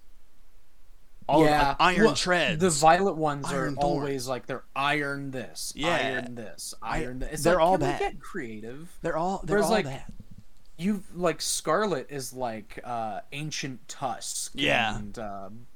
All 1.29 1.43
of, 1.43 1.49
yeah, 1.51 1.69
like, 1.69 1.77
Iron 1.81 2.05
Well, 2.07 2.15
Treads. 2.15 2.61
The 2.61 2.71
violet 2.71 3.15
ones 3.17 3.45
Iron 3.49 3.77
are 3.79 3.85
always 3.85 4.27
like 4.27 4.47
they're 4.47 4.65
iron 4.75 5.31
this, 5.33 5.73
Yeah. 5.77 5.91
iron 5.95 6.35
this, 6.35 6.75
iron 6.83 7.19
this. 7.21 7.33
It's 7.35 7.43
they're 7.45 7.57
like, 7.57 7.63
all 7.65 7.79
can 7.79 7.93
we. 7.93 7.99
Get 7.99 8.21
creative. 8.21 8.91
they're 9.03 9.17
all, 9.17 9.43
they're 9.45 9.57
Whereas, 9.59 9.67
all 9.67 9.71
like, 9.73 9.85
bad. 9.85 10.05
You 10.79 11.03
like 11.15 11.41
Scarlet 11.43 12.07
is 12.11 12.33
like 12.33 12.81
uh 12.83 13.21
ancient 13.31 13.87
tusk. 13.87 14.53
Yeah. 14.55 14.97
and 14.97 15.19
um, 15.19 15.67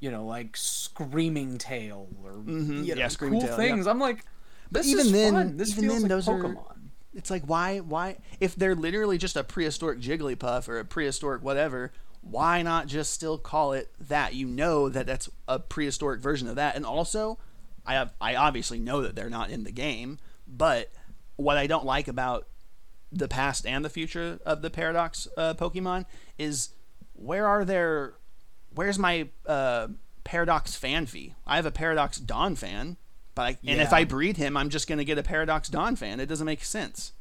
you 0.00 0.10
know 0.10 0.24
like 0.26 0.56
screaming 0.56 1.58
tail 1.58 2.08
or 2.24 2.32
Mhm, 2.32 2.84
you 2.86 2.94
know, 2.94 3.00
yeah, 3.00 3.08
Screaming 3.08 3.40
cool 3.40 3.48
Tail, 3.48 3.60
yeah. 3.60 3.68
things. 3.74 3.86
I'm 3.86 4.00
like, 4.00 4.24
But 4.72 4.80
this 4.82 4.88
even 4.92 5.06
is 5.06 5.12
then- 5.12 5.32
fun. 5.34 5.56
This 5.56 5.70
even 5.72 5.82
feels 5.84 5.92
then, 5.94 6.02
like 6.02 6.08
those 6.08 6.28
are- 6.28 6.38
Pokemon. 6.40 6.76
It's 7.14 7.30
like 7.30 7.42
why, 7.44 7.78
why, 7.80 8.18
if 8.38 8.54
they're 8.54 8.76
literally 8.76 9.18
just 9.18 9.36
a 9.36 9.42
prehistoric 9.42 10.00
Jigglypuff 10.00 10.68
or 10.68 10.78
a 10.78 10.84
prehistoric 10.84 11.42
whatever, 11.42 11.92
why 12.22 12.62
not 12.62 12.86
just 12.86 13.12
still 13.12 13.36
call 13.36 13.72
it 13.72 13.90
that? 14.08 14.34
You 14.34 14.46
know 14.46 14.88
that 14.88 15.06
that's 15.06 15.28
a 15.48 15.58
prehistoric 15.58 16.20
version 16.20 16.46
of 16.48 16.54
that. 16.56 16.76
And 16.76 16.86
also, 16.86 17.38
I 17.84 17.94
have, 17.94 18.12
I 18.20 18.36
obviously 18.36 18.78
know 18.78 19.02
that 19.02 19.16
they're 19.16 19.28
not 19.30 19.50
in 19.50 19.64
the 19.64 19.72
game, 19.72 20.18
but 20.46 20.92
what 21.36 21.56
I 21.56 21.66
don't 21.66 21.84
like 21.84 22.06
about 22.06 22.46
the 23.10 23.26
past 23.26 23.66
and 23.66 23.84
the 23.84 23.90
future 23.90 24.38
of 24.46 24.62
the 24.62 24.70
Paradox 24.70 25.26
uh, 25.36 25.54
Pokemon 25.54 26.04
is 26.38 26.68
where 27.14 27.46
are 27.46 27.64
their 27.64 28.14
where's 28.74 28.98
my 28.98 29.28
uh, 29.46 29.88
Paradox 30.24 30.78
Phanpy? 30.78 31.34
I 31.46 31.56
have 31.56 31.66
a 31.66 31.70
Paradox 31.70 32.18
Donphan, 32.18 32.96
but 33.34 33.42
I, 33.42 33.58
and 33.66 33.80
if 33.80 33.92
I 33.92 34.04
breed 34.04 34.36
him, 34.36 34.56
I'm 34.56 34.70
just 34.70 34.88
going 34.88 34.98
to 34.98 35.04
get 35.04 35.18
a 35.18 35.22
Paradox 35.22 35.68
Donphan. 35.68 36.18
It 36.18 36.26
doesn't 36.26 36.46
make 36.46 36.64
sense. 36.64 37.12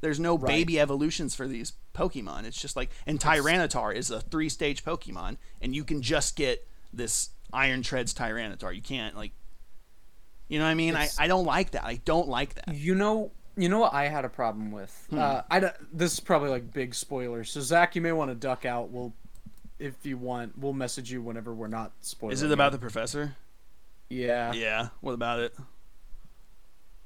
There's 0.00 0.18
no 0.18 0.36
Right. 0.38 0.48
baby 0.48 0.80
evolutions 0.80 1.34
for 1.34 1.46
these 1.46 1.74
Pokemon. 1.94 2.44
It's 2.44 2.60
just 2.60 2.74
like 2.74 2.90
and 3.06 3.20
Tyranitar 3.20 3.94
is 3.94 4.10
a 4.10 4.20
three 4.20 4.48
stage 4.48 4.84
Pokemon, 4.84 5.36
and 5.60 5.74
you 5.74 5.84
can 5.84 6.00
just 6.00 6.36
get 6.36 6.66
this 6.92 7.30
Iron 7.52 7.82
Treads 7.82 8.14
Tyranitar. 8.14 8.74
You 8.74 8.80
can't 8.80 9.14
like, 9.16 9.32
you 10.48 10.58
know 10.58 10.64
what 10.64 10.70
I 10.70 10.74
mean? 10.74 10.96
I, 10.96 11.08
I 11.18 11.26
don't 11.26 11.44
like 11.44 11.72
that. 11.72 11.84
I 11.84 11.96
don't 12.04 12.28
like 12.28 12.54
that. 12.54 12.74
You 12.74 12.94
know, 12.94 13.30
you 13.56 13.68
know 13.68 13.78
what 13.78 13.92
I 13.92 14.08
had 14.08 14.24
a 14.24 14.28
problem 14.30 14.72
with. 14.72 15.06
Hmm. 15.10 15.18
Uh, 15.18 15.42
I 15.50 15.60
this 15.92 16.14
is 16.14 16.20
probably 16.20 16.48
like 16.48 16.72
big 16.72 16.94
spoilers. 16.94 17.50
So 17.50 17.60
Zach, 17.60 17.94
you 17.94 18.00
may 18.00 18.12
want 18.12 18.30
to 18.30 18.34
duck 18.34 18.64
out. 18.64 18.90
We'll 18.90 19.12
if 19.80 20.04
you 20.04 20.16
want. 20.18 20.56
We'll 20.58 20.72
message 20.72 21.10
you 21.10 21.22
whenever 21.22 21.52
we're 21.54 21.66
not 21.68 21.92
spoiling. 22.00 22.34
Is 22.34 22.42
it 22.42 22.52
about 22.52 22.72
the 22.72 22.78
professor? 22.78 23.34
Yeah. 24.08 24.52
Yeah. 24.52 24.88
What 25.00 25.12
about 25.12 25.40
it? 25.40 25.56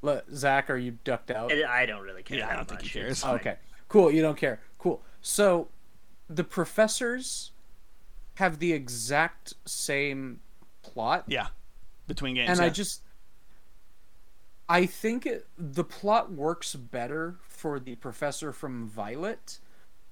Le- 0.02 0.22
Zach, 0.34 0.68
are 0.70 0.76
you 0.76 0.98
ducked 1.04 1.30
out? 1.30 1.52
I 1.52 1.82
I 1.82 1.86
don't 1.86 2.02
really 2.02 2.22
care. 2.22 2.38
Yeah, 2.38 2.50
I 2.50 2.56
don't 2.56 2.68
think 2.68 2.80
he 2.82 2.86
much. 2.86 2.92
cares. 2.92 3.10
It's 3.12 3.22
fine. 3.22 3.34
Okay. 3.36 3.56
Cool. 3.88 4.10
You 4.10 4.20
don't 4.22 4.36
care. 4.36 4.60
Cool. 4.78 5.02
So, 5.22 5.68
the 6.28 6.44
professors 6.44 7.52
have 8.34 8.58
the 8.58 8.72
exact 8.72 9.54
same 9.64 10.40
plot, 10.82 11.24
Yeah. 11.28 11.46
Between 12.06 12.34
games. 12.34 12.50
and 12.50 12.58
yeah. 12.58 12.66
I 12.66 12.68
just, 12.68 13.00
I 14.68 14.86
think 14.86 15.24
it, 15.26 15.46
the 15.56 15.84
plot 15.84 16.32
works 16.32 16.74
better 16.74 17.36
for 17.48 17.78
the 17.78 17.94
professor 17.96 18.52
from 18.52 18.86
Violet, 18.88 19.58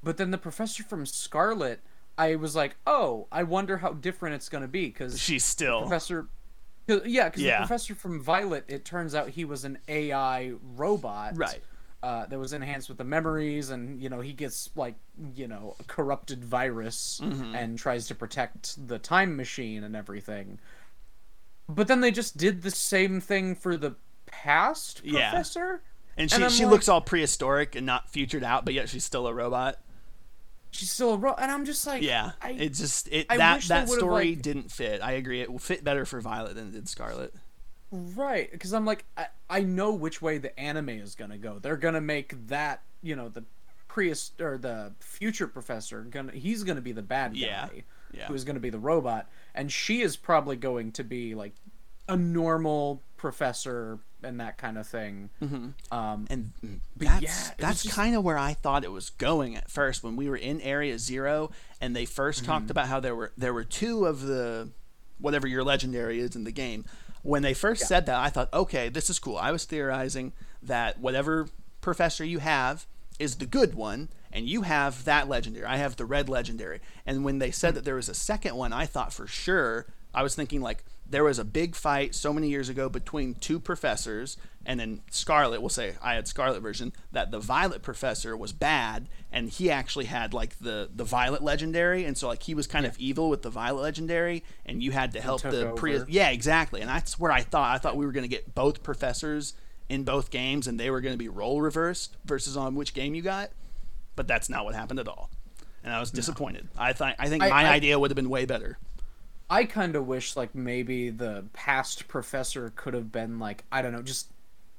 but 0.03 0.17
then 0.19 0.31
the 0.31 0.39
professor 0.39 0.83
from 0.83 1.05
Scarlet, 1.07 1.81
I 2.19 2.37
was 2.37 2.55
like, 2.55 2.77
oh, 2.87 3.27
I 3.33 3.43
wonder 3.43 3.79
how 3.79 3.93
different 3.95 4.35
it's 4.37 4.49
going 4.49 4.63
to 4.63 4.69
be 4.69 4.87
because 4.87 5.21
she's 5.21 5.45
still. 5.45 5.81
professor. 5.83 6.29
'cause- 6.87 7.03
Yeah, 7.07 7.29
because 7.29 7.43
Yeah. 7.43 7.61
the 7.61 7.67
professor 7.67 7.95
from 7.95 8.21
Violet, 8.23 8.65
it 8.69 8.85
turns 8.85 9.15
out 9.15 9.31
he 9.31 9.45
was 9.45 9.65
an 9.65 9.79
AI 9.89 10.53
robot, 10.63 11.37
Right. 11.37 11.63
uh, 12.03 12.27
that 12.27 12.39
was 12.39 12.53
enhanced 12.53 12.89
with 12.89 12.99
the 12.99 13.05
memories, 13.05 13.71
and 13.71 14.01
you 14.03 14.09
know 14.09 14.21
he 14.21 14.33
gets 14.33 14.69
like 14.75 14.97
you 15.35 15.47
know 15.49 15.77
a 15.81 15.85
corrupted 15.85 16.45
virus 16.45 17.21
Mm-hmm. 17.23 17.55
and 17.55 17.79
tries 17.79 18.07
to 18.09 18.15
protect 18.15 18.89
the 18.89 18.99
time 18.99 19.37
machine 19.37 19.83
and 19.85 19.95
everything. 19.97 20.59
But 21.69 21.87
then 21.89 22.01
they 22.01 22.11
just 22.11 22.37
did 22.37 22.63
the 22.63 22.71
same 22.71 23.21
thing 23.21 23.55
for 23.55 23.77
the 23.77 23.95
past 24.27 25.03
professor. 25.07 25.83
And 26.17 26.25
And 26.25 26.31
she 26.31 26.45
I'm 26.45 26.51
she 26.51 26.65
like- 26.65 26.73
looks 26.73 26.89
all 26.89 27.01
prehistoric 27.01 27.75
and 27.75 27.87
not 27.87 28.11
futured 28.11 28.45
out, 28.45 28.65
but 28.67 28.75
yet 28.75 28.89
she's 28.91 29.05
still 29.05 29.27
a 29.27 29.33
robot. 29.33 29.79
She's 30.73 30.91
still 30.91 31.13
a 31.15 31.17
ro- 31.19 31.35
and 31.39 31.51
I'm 31.53 31.65
just 31.65 31.87
like, 31.87 32.03
Yeah. 32.03 32.33
I, 32.41 32.51
it 32.53 32.71
just 32.75 33.07
it 33.09 33.27
I 33.31 33.37
that 33.37 33.63
that 33.65 33.89
story 33.89 34.31
like- 34.31 34.43
didn't 34.43 34.73
fit. 34.73 35.01
I 35.03 35.13
agree. 35.13 35.41
It 35.41 35.53
will 35.53 35.59
fit 35.61 35.85
better 35.85 36.05
for 36.05 36.21
Violet 36.21 36.55
than 36.57 36.69
it 36.69 36.73
did 36.73 36.89
Scarlet. 36.89 37.33
Right, 37.91 38.51
because 38.51 38.73
I'm 38.73 38.87
like, 38.87 39.05
I, 39.19 39.27
I 39.51 39.61
know 39.61 39.93
which 39.93 40.23
way 40.23 40.39
the 40.39 40.59
anime 40.59 40.89
is 40.89 41.15
gonna 41.15 41.37
go. 41.37 41.59
They're 41.59 41.77
gonna 41.77 42.01
make 42.01 42.49
that, 42.49 42.81
you 43.03 43.15
know, 43.15 43.29
the 43.29 43.45
preist 43.89 44.41
or 44.41 44.57
the 44.57 44.95
future 45.01 45.47
professor 45.47 46.01
gonna 46.01 46.33
he's 46.33 46.65
gonna 46.65 46.81
be 46.81 46.93
the 46.93 47.03
bad 47.03 47.33
guy, 47.35 47.39
Yeah, 47.41 47.69
yeah. 48.15 48.27
who's 48.29 48.45
gonna 48.45 48.61
be 48.61 48.71
the 48.71 48.79
robot, 48.79 49.29
and 49.55 49.71
she 49.71 50.01
is 50.01 50.17
probably 50.17 50.57
going 50.57 50.93
to 50.93 51.05
be 51.05 51.35
like 51.35 51.53
a 52.09 52.17
normal 52.17 53.03
professor 53.27 54.01
and 54.25 54.39
that 54.41 54.59
kind 54.59 54.77
of 54.77 54.87
thing. 54.87 55.31
Um, 55.91 56.27
And 56.29 56.53
that's 56.97 57.23
yeah, 57.23 57.51
that's 57.59 57.85
just- 57.85 57.95
kind 57.95 58.15
of 58.17 58.23
where 58.25 58.37
I 58.37 58.53
thought 58.53 58.85
it 58.85 58.91
was 58.93 59.11
going 59.11 59.57
at 59.57 59.71
first 59.71 60.03
when 60.03 60.17
we 60.17 60.29
were 60.29 60.37
in 60.37 60.61
Area 60.61 60.99
Zero 60.99 61.51
and 61.81 61.95
they 61.97 62.05
1st 62.05 62.39
Mm-hmm. 62.43 62.47
talked 62.47 62.71
about 62.71 62.89
how 62.89 63.01
there 63.01 63.15
were 63.15 63.33
there 63.39 63.55
were 63.55 63.65
two 63.65 64.05
of 64.07 64.23
the 64.23 64.71
whatever 65.19 65.47
your 65.47 65.63
legendary 65.65 66.19
is 66.19 66.35
in 66.37 66.45
the 66.45 66.53
game. 66.53 66.85
When 67.23 67.43
they 67.43 67.55
first 67.55 67.87
said 67.87 68.07
that, 68.07 68.19
I 68.19 68.29
thought, 68.29 68.53
okay, 68.53 68.89
this 68.89 69.09
is 69.09 69.21
cool. 69.21 69.37
I 69.39 69.53
was 69.53 69.65
theorizing 69.65 70.33
that 70.61 70.99
whatever 70.99 71.49
professor 71.81 72.25
you 72.25 72.41
have 72.41 72.87
is 73.21 73.37
the 73.37 73.47
good 73.47 73.75
one, 73.75 74.09
and 74.33 74.49
you 74.49 74.63
have 74.63 75.05
that 75.05 75.29
legendary. 75.29 75.65
I 75.67 75.77
have 75.77 75.95
the 75.97 76.05
red 76.05 76.29
legendary. 76.29 76.81
And 77.07 77.25
when 77.25 77.39
they 77.39 77.53
said 77.53 77.75
that 77.77 77.85
there 77.85 77.95
was 77.95 78.09
a 78.09 78.15
second 78.15 78.57
one, 78.57 78.73
I 78.73 78.87
thought 78.87 79.13
for 79.13 79.29
sure 79.29 79.87
I 80.13 80.25
was 80.25 80.35
thinking 80.35 80.61
like 80.61 80.83
there 81.13 81.25
was 81.25 81.39
a 81.39 81.45
big 81.45 81.77
fight 81.77 82.15
so 82.15 82.33
many 82.33 82.49
years 82.49 82.69
ago 82.69 82.89
between 82.89 83.35
two 83.35 83.61
professors, 83.61 84.37
and 84.65 84.81
then 84.81 85.03
Scarlet, 85.11 85.61
we'll 85.61 85.69
say 85.69 85.95
I 86.03 86.15
had 86.15 86.27
Scarlet 86.27 86.61
version, 86.61 86.93
that 87.13 87.31
the 87.31 87.39
Violet 87.39 87.83
professor 87.83 88.37
was 88.37 88.53
bad, 88.53 89.09
and 89.31 89.49
he 89.51 89.71
actually 89.71 90.07
had 90.07 90.33
like 90.33 90.59
the 90.59 90.89
the 90.95 91.05
Violet 91.05 91.43
legendary, 91.43 92.05
and 92.05 92.17
so 92.17 92.29
like 92.29 92.43
he 92.43 92.55
was 92.55 92.67
kind 92.67 92.87
of 92.87 92.99
evil 92.99 93.29
with 93.29 93.43
the 93.43 93.51
Violet 93.51 93.83
legendary, 93.83 94.43
and 94.67 94.83
you 94.83 94.91
had 94.93 95.13
to 95.13 95.21
help 95.21 95.43
the 95.43 95.73
pre. 95.77 96.01
Yeah, 96.09 96.31
exactly, 96.31 96.81
and 96.81 96.89
that's 96.89 97.19
where 97.19 97.31
I 97.31 97.43
thought 97.43 97.75
I 97.75 97.79
thought 97.79 97.97
we 97.97 98.07
were 98.07 98.13
going 98.13 98.25
to 98.25 98.29
get 98.37 98.55
both 98.55 98.83
professors 98.83 99.55
in 99.89 100.05
both 100.05 100.31
games, 100.31 100.67
and 100.67 100.81
they 100.81 100.91
were 100.91 101.03
going 101.03 101.13
to 101.15 101.19
be 101.19 101.29
role 101.29 101.61
reversed 101.61 102.17
versus 102.25 102.57
on 102.57 102.75
which 102.75 102.95
game 102.95 103.15
you 103.15 103.21
got, 103.23 103.51
but 104.17 104.27
that's 104.27 104.49
not 104.49 104.65
what 104.65 104.75
happened 104.75 104.99
at 105.01 105.09
all, 105.09 105.29
and 105.85 105.93
I 105.93 106.01
was 106.01 106.11
disappointed. 106.11 106.69
I 106.79 106.95
thought 106.95 107.17
I 107.19 107.29
think 107.29 107.43
I- 107.43 107.51
my 107.51 107.65
I- 107.65 107.73
idea 107.75 107.99
would 107.99 108.11
have 108.11 108.17
been 108.17 108.31
way 108.31 108.47
better. 108.47 108.79
I 109.53 109.65
kind 109.67 109.95
of 109.97 110.07
wish 110.07 110.37
like 110.37 110.55
maybe 110.55 111.11
the 111.11 111.45
past 111.53 112.09
professor 112.09 112.73
could 112.75 112.95
have 112.95 113.13
been 113.13 113.39
like 113.39 113.65
I 113.71 113.83
don't 113.83 113.93
know, 113.93 114.03
just 114.03 114.29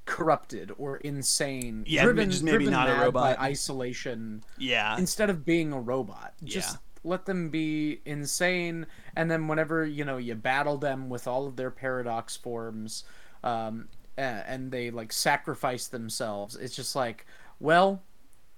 corrupted 0.06 0.70
or 0.76 0.96
insane, 0.98 1.84
Yeah, 1.86 2.04
driven, 2.04 2.30
just 2.30 2.42
maybe 2.42 2.64
driven 2.66 2.72
not 2.72 2.90
a 2.90 2.94
robot. 3.00 3.38
by 3.38 3.42
isolation. 3.42 4.42
Yeah, 4.58 4.98
instead 4.98 5.30
of 5.30 5.44
being 5.44 5.72
a 5.72 5.80
robot 5.80 6.34
just 6.44 6.74
Yeah. 6.74 6.78
let 7.04 7.24
them 7.26 7.48
be 7.50 8.00
insane 8.04 8.86
and 9.16 9.30
then 9.30 9.48
whenever 9.48 9.84
you 9.86 10.04
know 10.04 10.16
you 10.18 10.34
battle 10.34 10.76
them 10.76 11.08
with 11.08 11.26
all 11.26 11.46
of 11.46 11.56
their 11.56 11.70
paradox 11.70 12.36
forms 12.36 13.04
um, 13.42 13.88
and 14.16 14.70
they 14.70 14.90
like 14.90 15.12
sacrifice 15.12 15.86
themselves 15.88 16.54
it's 16.56 16.74
just 16.76 16.94
like 16.96 17.26
well 17.60 18.02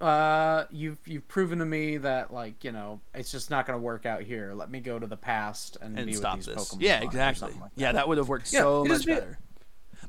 uh 0.00 0.64
you've 0.70 0.98
you've 1.06 1.26
proven 1.26 1.58
to 1.60 1.64
me 1.64 1.96
that 1.96 2.30
like 2.32 2.62
you 2.64 2.70
know 2.70 3.00
it's 3.14 3.32
just 3.32 3.50
not 3.50 3.66
going 3.66 3.78
to 3.78 3.82
work 3.82 4.04
out 4.04 4.20
here 4.22 4.52
let 4.54 4.70
me 4.70 4.78
go 4.78 4.98
to 4.98 5.06
the 5.06 5.16
past 5.16 5.78
and, 5.80 5.96
and 5.96 6.06
be 6.06 6.12
stop 6.12 6.36
with 6.36 6.46
these 6.46 6.54
this. 6.54 6.68
Pokemon 6.74 6.76
Yeah, 6.80 7.00
exactly. 7.02 7.52
like 7.60 7.70
yeah, 7.76 7.92
that 7.92 8.06
would 8.06 8.18
have 8.18 8.28
worked 8.28 8.52
Yeah, 8.52 8.60
so 8.60 8.84
much 8.84 9.06
be- 9.06 9.14
better. 9.14 9.38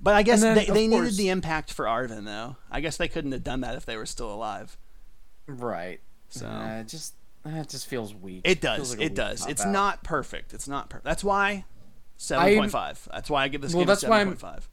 But 0.02 0.14
I 0.14 0.24
guess 0.24 0.42
then, 0.42 0.56
they, 0.56 0.66
they 0.66 0.88
needed 0.88 1.16
the 1.16 1.30
impact 1.30 1.72
for 1.72 1.88
Arven 1.88 2.26
though. 2.26 2.58
I 2.70 2.82
guess 2.82 2.98
they 2.98 3.08
couldn't 3.08 3.32
have 3.32 3.44
done 3.44 3.62
that 3.62 3.76
if 3.76 3.86
they 3.86 3.96
were 3.96 4.06
still 4.06 4.32
alive. 4.34 4.78
right 5.48 6.02
So 6.30 6.46
uh, 6.48 6.82
it 6.82 6.88
just 6.90 7.14
uh, 7.46 7.50
it 7.52 7.70
just 7.70 7.88
feels 7.88 8.14
weak 8.14 8.42
it 8.44 8.60
does. 8.60 8.92
like 8.98 9.06
it 9.06 9.16
does. 9.16 9.48
It's 9.48 9.66
out. 9.66 9.72
not 9.72 10.04
perfect. 10.04 10.54
It's 10.54 10.68
not 10.68 10.90
perfect. 10.90 11.06
That's 11.06 11.24
why 11.24 11.64
seven 12.18 12.58
point 12.58 12.72
five. 12.72 13.08
That's 13.12 13.30
why 13.30 13.44
I 13.44 13.48
give 13.48 13.62
this 13.62 13.74
Well, 13.74 13.84
game 13.86 13.90
a 13.90 13.92
that's 13.94 14.04
why 14.04 14.18
I'm- 14.20 14.36
point 14.36 14.64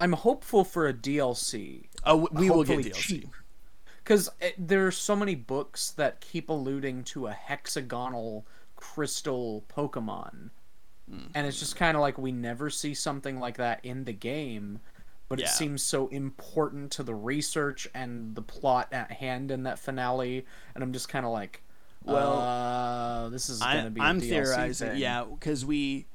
i'm 0.00 0.12
hopeful 0.12 0.64
for 0.64 0.88
a 0.88 0.92
dlc 0.92 1.84
Oh, 2.04 2.28
we 2.32 2.50
will 2.50 2.64
get 2.64 2.80
DLC. 2.80 2.94
cheap. 2.94 3.28
Because 4.04 4.30
there 4.58 4.86
are 4.86 4.90
so 4.92 5.16
many 5.16 5.34
books 5.34 5.90
that 5.92 6.20
keep 6.20 6.48
alluding 6.50 7.02
to 7.04 7.26
a 7.26 7.32
hexagonal 7.32 8.46
crystal 8.76 9.64
Pokemon, 9.74 10.50
Hmm. 11.10 11.26
and 11.34 11.46
it's 11.46 11.58
just 11.58 11.76
kind 11.76 11.96
of 11.96 12.00
like 12.00 12.16
we 12.18 12.32
never 12.32 12.70
see 12.70 12.94
something 12.94 13.38
like 13.40 13.56
that 13.58 13.84
in 13.84 14.04
the 14.04 14.12
game, 14.12 14.80
but 15.28 15.38
Yeah. 15.38 15.46
it 15.46 15.48
seems 15.50 15.82
so 15.82 16.08
important 16.08 16.92
to 16.92 17.02
the 17.02 17.14
research 17.14 17.88
and 17.94 18.34
the 18.34 18.42
plot 18.42 18.88
at 18.92 19.10
hand 19.12 19.50
in 19.50 19.64
that 19.64 19.78
finale, 19.78 20.46
and 20.74 20.82
I'm 20.84 20.92
just 20.92 21.08
kind 21.08 21.26
of 21.26 21.32
like, 21.32 21.62
Well, 22.04 22.38
uh, 22.40 23.28
this 23.30 23.48
is 23.50 23.60
gonna 23.60 23.90
be. 23.90 24.00
a 24.00 24.04
I'm 24.04 24.18
DLC 24.20 24.28
theorizing, 24.28 24.88
thing. 24.90 24.98
yeah, 24.98 25.24
because 25.24 25.64
we 25.64 26.06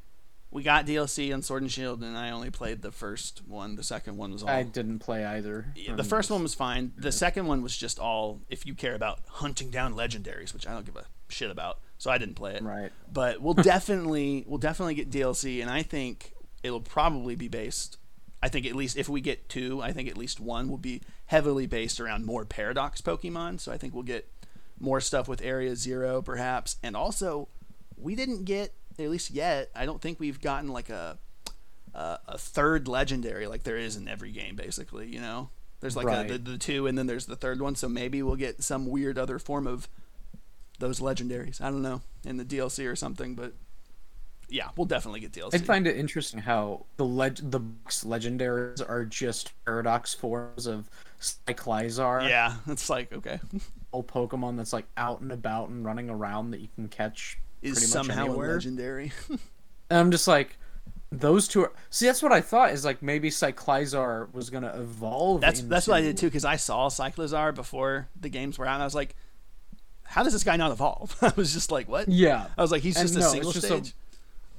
we 0.51 0.63
got 0.63 0.87
DLC 0.87 1.33
on 1.33 1.41
Sword 1.41 1.61
and 1.61 1.71
Shield, 1.71 2.01
and 2.01 2.17
I 2.17 2.31
only 2.31 2.49
played 2.49 2.81
the 2.81 2.91
first 2.91 3.43
one. 3.47 3.75
The 3.75 3.83
second 3.83 4.17
one 4.17 4.31
was 4.31 4.41
all. 4.41 4.49
I 4.49 4.63
didn't 4.63 4.99
play 4.99 5.23
either. 5.23 5.67
Yeah, 5.75 5.95
the 5.95 6.03
first 6.03 6.31
one 6.31 6.41
was 6.41 6.55
fine. 6.55 6.91
The 6.97 7.11
second 7.11 7.45
one 7.45 7.61
was 7.61 7.77
just 7.77 7.99
all 7.99 8.41
if 8.49 8.65
you 8.65 8.73
care 8.73 8.95
about 8.95 9.19
hunting 9.27 9.69
down 9.69 9.93
legendaries, 9.93 10.53
which 10.53 10.67
I 10.67 10.73
don't 10.73 10.85
give 10.85 10.95
a 10.95 11.05
shit 11.27 11.51
about, 11.51 11.79
so 11.99 12.09
I 12.09 12.17
didn't 12.17 12.35
play 12.35 12.55
it. 12.55 12.63
Right. 12.63 12.91
But 13.11 13.41
we'll 13.41 13.53
definitely 13.55 14.43
we'll 14.47 14.57
definitely 14.57 14.95
get 14.95 15.11
DLC, 15.11 15.61
and 15.61 15.69
I 15.69 15.83
think 15.83 16.33
it'll 16.63 16.81
probably 16.81 17.35
be 17.35 17.47
based. 17.47 17.97
I 18.41 18.49
think 18.49 18.65
at 18.65 18.75
least 18.75 18.97
if 18.97 19.07
we 19.07 19.21
get 19.21 19.49
two, 19.49 19.81
I 19.81 19.91
think 19.91 20.09
at 20.09 20.17
least 20.17 20.39
one 20.39 20.69
will 20.69 20.77
be 20.77 21.01
heavily 21.27 21.67
based 21.67 21.99
around 21.99 22.25
more 22.25 22.45
Paradox 22.45 23.01
Pokemon. 23.01 23.59
So 23.59 23.71
I 23.71 23.77
think 23.77 23.93
we'll 23.93 24.03
get 24.03 24.27
more 24.79 25.01
stuff 25.01 25.27
with 25.27 25.41
Area 25.41 25.75
Zero, 25.75 26.21
perhaps, 26.23 26.77
and 26.81 26.95
also 26.95 27.49
we 27.97 28.15
didn't 28.15 28.45
get 28.45 28.73
at 28.99 29.09
least 29.09 29.31
yet. 29.31 29.69
I 29.75 29.85
don't 29.85 30.01
think 30.01 30.19
we've 30.19 30.39
gotten 30.41 30.69
like 30.69 30.89
a 30.89 31.17
a, 31.93 32.19
a 32.27 32.37
third 32.37 32.87
legendary 32.87 33.47
like 33.47 33.63
there 33.63 33.77
is 33.77 33.95
in 33.95 34.07
every 34.07 34.31
game, 34.31 34.55
basically. 34.55 35.07
You 35.07 35.21
know, 35.21 35.49
there's 35.79 35.95
like 35.95 36.05
Right. 36.07 36.29
a, 36.29 36.37
the, 36.37 36.51
the 36.51 36.57
two, 36.57 36.87
and 36.87 36.97
then 36.97 37.07
there's 37.07 37.25
the 37.25 37.35
third 37.35 37.61
one. 37.61 37.75
So 37.75 37.87
maybe 37.89 38.21
we'll 38.21 38.35
get 38.35 38.63
some 38.63 38.85
weird 38.87 39.17
other 39.17 39.39
form 39.39 39.65
of 39.67 39.87
those 40.79 40.99
legendaries. 40.99 41.59
I 41.61 41.65
don't 41.71 41.81
know 41.81 42.01
in 42.25 42.37
the 42.37 42.45
DLC 42.45 42.89
or 42.89 42.95
something, 42.95 43.35
but 43.35 43.53
yeah, 44.51 44.69
we'll 44.75 44.85
definitely 44.87 45.19
get 45.19 45.31
DLC. 45.31 45.53
I 45.55 45.57
find 45.59 45.85
it 45.87 45.95
interesting 45.97 46.39
how 46.39 46.85
the 46.97 47.05
leg- 47.05 47.51
the 47.51 47.59
legendaries 47.87 48.81
are 48.87 49.05
just 49.05 49.51
paradox 49.65 50.13
forms 50.13 50.65
of 50.67 50.89
Cyclizar, 51.19 52.27
yeah, 52.27 52.55
it's 52.67 52.89
like 52.89 53.11
okay, 53.11 53.39
old 53.93 54.07
Pokemon 54.07 54.57
that's 54.57 54.73
like 54.73 54.85
out 54.97 55.21
and 55.21 55.31
about 55.31 55.69
and 55.69 55.83
running 55.85 56.09
around 56.09 56.51
that 56.51 56.61
you 56.61 56.69
can 56.75 56.87
catch 56.87 57.37
is 57.61 57.91
somehow 57.91 58.23
a 58.23 58.25
anywhere. 58.29 58.53
legendary. 58.53 59.11
And 59.91 59.97
I'm 59.99 60.11
just 60.11 60.27
like, 60.27 60.55
those 61.11 61.47
two 61.47 61.63
are. 61.63 61.71
See, 61.89 62.05
that's 62.05 62.21
what 62.21 62.31
I 62.31 62.41
thought 62.41 62.71
is 62.73 62.85
like 62.85 63.01
maybe 63.01 63.31
Cyclizar 63.31 64.31
was 64.31 64.51
gonna 64.51 64.71
evolve. 64.75 65.41
that's 65.41 65.61
that's 65.61 65.87
what 65.87 65.95
I 65.97 66.01
did 66.01 66.15
too 66.17 66.27
because 66.27 66.45
I 66.45 66.57
saw 66.57 66.89
Cyclizar 66.89 67.55
before 67.55 68.07
the 68.19 68.29
games 68.29 68.59
were 68.59 68.67
out, 68.67 68.75
and 68.75 68.83
I 68.83 68.85
was 68.85 68.93
like, 68.93 69.15
how 70.03 70.21
does 70.21 70.33
this 70.33 70.43
guy 70.43 70.57
not 70.57 70.71
evolve? 70.71 71.15
I 71.23 71.33
was 71.35 71.53
just 71.53 71.71
like, 71.71 71.89
what? 71.89 72.07
Yeah, 72.07 72.45
I 72.55 72.61
was 72.61 72.71
like, 72.71 72.83
he's 72.83 72.97
And 72.97 73.07
just 73.07 73.15
a 73.15 73.19
no, 73.19 73.25
it's 73.25 73.31
single 73.31 73.51
just 73.51 73.65
a 73.65 73.67
stage. 73.67 73.95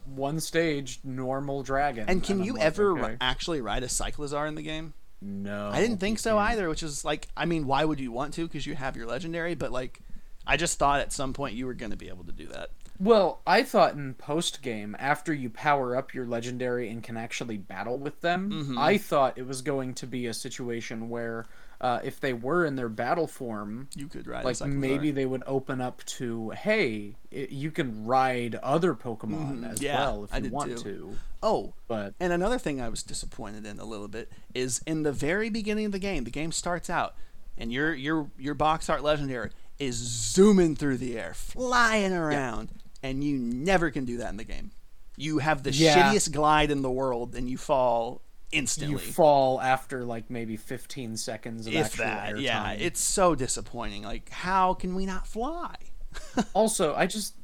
one 0.07 0.41
stage 0.41 0.99
normal 1.05 1.63
dragon. 1.63 2.07
and 2.09 2.25
can 2.25 2.41
I'm 2.41 2.45
you 2.47 2.55
like, 2.55 2.63
ever 2.63 2.99
okay. 2.99 3.17
actually 3.21 3.61
ride 3.61 3.85
a 3.85 3.87
Cyclizar 3.87 4.49
in 4.49 4.57
the 4.57 4.63
game? 4.63 4.95
No, 5.23 5.69
I 5.73 5.81
didn't 5.81 5.99
think 5.99 6.19
so 6.19 6.37
can't. 6.39 6.51
either, 6.51 6.69
which 6.69 6.83
is 6.83 7.05
like, 7.05 7.29
I 7.37 7.45
mean, 7.45 7.69
why 7.69 7.85
would 7.85 8.01
you 8.01 8.11
want 8.11 8.35
to? 8.35 8.49
Because 8.49 8.67
you 8.67 8.75
have 8.75 8.97
your 8.97 9.07
legendary, 9.07 9.55
but 9.55 9.71
like, 9.71 10.01
I 10.45 10.57
just 10.57 10.79
thought 10.81 10.99
at 11.01 11.13
some 11.13 11.33
point 11.35 11.55
you 11.55 11.67
were 11.67 11.75
going 11.75 11.91
to 11.93 11.97
be 11.97 12.09
able 12.09 12.25
to 12.25 12.33
do 12.33 12.47
that. 12.49 12.71
Well, 13.03 13.41
I 13.47 13.63
thought 13.63 13.95
in 13.95 14.13
post 14.13 14.61
game, 14.61 14.95
after 14.99 15.33
you 15.33 15.49
power 15.49 15.97
up 15.97 16.13
your 16.13 16.27
legendary 16.27 16.91
and 16.91 17.03
can 17.03 17.17
actually 17.17 17.57
battle 17.57 17.97
with 17.99 18.21
them, 18.21 18.51
Mhm. 18.51 18.79
I 18.79 18.99
thought 18.99 19.39
it 19.39 19.47
was 19.47 19.63
going 19.63 19.95
to 19.95 20.07
be 20.07 20.27
a 20.27 20.35
situation 20.35 21.09
where 21.09 21.47
uh, 21.81 21.99
if 22.05 22.21
they 22.21 22.35
were 22.35 22.67
in 22.67 22.77
their 22.77 22.91
battle 22.91 23.27
form, 23.27 23.89
You 23.97 24.07
could 24.07 24.27
ride. 24.27 24.45
like 24.45 24.61
maybe 24.61 25.11
they 25.13 25.25
would 25.25 25.43
open 25.47 25.81
up 25.81 26.05
to, 26.05 26.51
hey, 26.51 27.17
i 27.33 27.49
you 27.51 27.71
can 27.71 28.05
ride 28.05 28.55
other 28.57 28.95
Pokemon 28.95 29.61
Mhm, 29.61 29.73
as 29.73 29.81
yeah, 29.81 29.97
well 29.99 30.25
if 30.25 30.35
I 30.35 30.39
you 30.41 30.51
want 30.51 30.77
too. 30.77 30.83
to. 30.83 31.17
Oh, 31.43 31.73
But 31.89 32.13
And 32.21 32.35
another 32.35 32.59
thing 32.59 32.83
I 32.83 32.91
was 32.91 33.03
disappointed 33.03 33.65
in 33.65 33.79
a 33.79 33.87
little 33.87 34.09
bit 34.09 34.31
is 34.53 34.83
in 34.87 35.05
the 35.05 35.13
very 35.13 35.49
beginning 35.49 35.87
of 35.87 35.93
the 35.93 35.99
game, 35.99 36.25
the 36.25 36.31
game 36.31 36.53
starts 36.53 36.91
out 36.91 37.15
and 37.57 37.73
your 37.73 37.95
your 37.95 38.31
your 38.39 38.53
box 38.55 38.91
art 38.91 39.03
legendary 39.03 39.49
is 39.79 39.97
zooming 39.97 40.77
through 40.77 40.99
the 40.99 41.19
air, 41.19 41.33
flying 41.33 42.13
around, 42.13 42.73
and 43.03 43.23
you 43.25 43.39
never 43.39 43.91
can 43.91 44.05
do 44.05 44.19
that 44.19 44.31
in 44.31 44.37
the 44.37 44.45
game. 44.45 44.71
You 45.17 45.39
have 45.39 45.63
the 45.63 45.73
Yeah. 45.73 46.13
shittiest 46.13 46.33
glide 46.33 46.71
in 46.71 46.83
the 46.83 46.91
world 46.91 47.35
and 47.35 47.49
you 47.49 47.57
fall 47.59 48.23
instantly. 48.53 48.93
you 48.93 48.99
fall 48.99 49.61
after 49.61 50.05
like 50.05 50.29
maybe 50.31 50.57
15 50.57 51.17
seconds 51.17 51.67
of 51.67 51.75
if 51.75 51.87
actual 51.87 52.05
that, 52.05 52.39
yeah, 52.41 52.59
time. 52.59 52.79
it's 52.81 53.01
so 53.01 53.35
disappointing. 53.35 54.03
Like, 54.03 54.29
how 54.31 54.75
can 54.75 54.95
we 54.95 55.07
not 55.07 55.27
fly? 55.27 55.75
also 56.55 56.93
i 56.97 57.07
just 57.07 57.37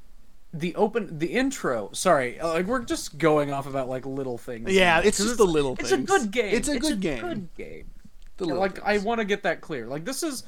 the 0.52 0.74
open 0.74 1.18
the 1.20 1.28
intro 1.28 1.88
sorry 1.92 2.40
uh, 2.40 2.48
like 2.48 2.66
we're 2.66 2.82
just 2.82 3.16
going 3.18 3.52
off 3.52 3.66
about 3.66 3.88
like 3.88 4.04
little 4.04 4.36
things 4.38 4.72
Yeah, 4.72 5.00
it's 5.04 5.18
just 5.18 5.36
the 5.36 5.44
little 5.44 5.76
it's 5.78 5.90
things. 5.90 6.02
a 6.11 6.18
good 6.18 6.30
game 6.32 6.54
It's 6.54 6.66
a 6.68 6.78
good 6.80 7.00
game. 7.00 7.20
good 7.20 7.54
game 7.54 7.90
The 8.38 8.46
Yeah, 8.46 8.54
like 8.54 8.82
i 8.82 8.98
want 8.98 9.20
to 9.20 9.24
get 9.24 9.44
that 9.44 9.61
clear 9.61 9.86
like 9.86 10.04
this 10.04 10.24
is 10.24 10.42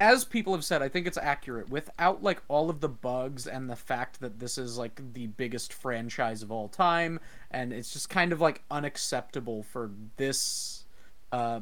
as 0.00 0.24
people 0.24 0.52
have 0.54 0.64
said 0.64 0.82
i 0.82 0.88
think 0.88 1.06
it's 1.06 1.16
accurate 1.18 1.68
without 1.70 2.22
like 2.22 2.42
all 2.48 2.68
of 2.70 2.80
the 2.80 2.88
bugs 2.88 3.46
and 3.46 3.68
the 3.70 3.76
fact 3.76 4.20
that 4.20 4.38
this 4.40 4.58
is 4.58 4.76
like 4.76 5.00
the 5.14 5.26
biggest 5.28 5.72
franchise 5.72 6.42
of 6.42 6.50
all 6.50 6.68
time 6.68 7.20
and 7.50 7.72
it's 7.72 7.92
just 7.92 8.08
kind 8.10 8.32
of 8.32 8.40
like 8.40 8.62
unacceptable 8.70 9.62
for 9.62 9.90
this 10.16 10.84
uh 11.32 11.60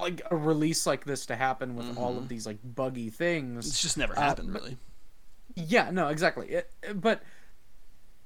like 0.00 0.22
a 0.30 0.36
release 0.36 0.86
like 0.86 1.04
this 1.04 1.26
to 1.26 1.34
happen 1.34 1.74
with 1.74 1.96
all 1.98 2.16
of 2.16 2.28
these 2.28 2.46
like 2.46 2.58
buggy 2.64 3.10
things 3.10 3.48
Mm-hmm. 3.50 3.58
It's 3.70 3.82
just 3.82 3.98
never 3.98 4.16
Uh, 4.16 4.22
happened, 4.22 4.52
but- 4.52 4.62
really. 4.62 4.76
yeah, 5.56 5.90
no, 5.90 6.08
exactly. 6.08 6.48
It, 6.50 6.70
but 6.94 7.20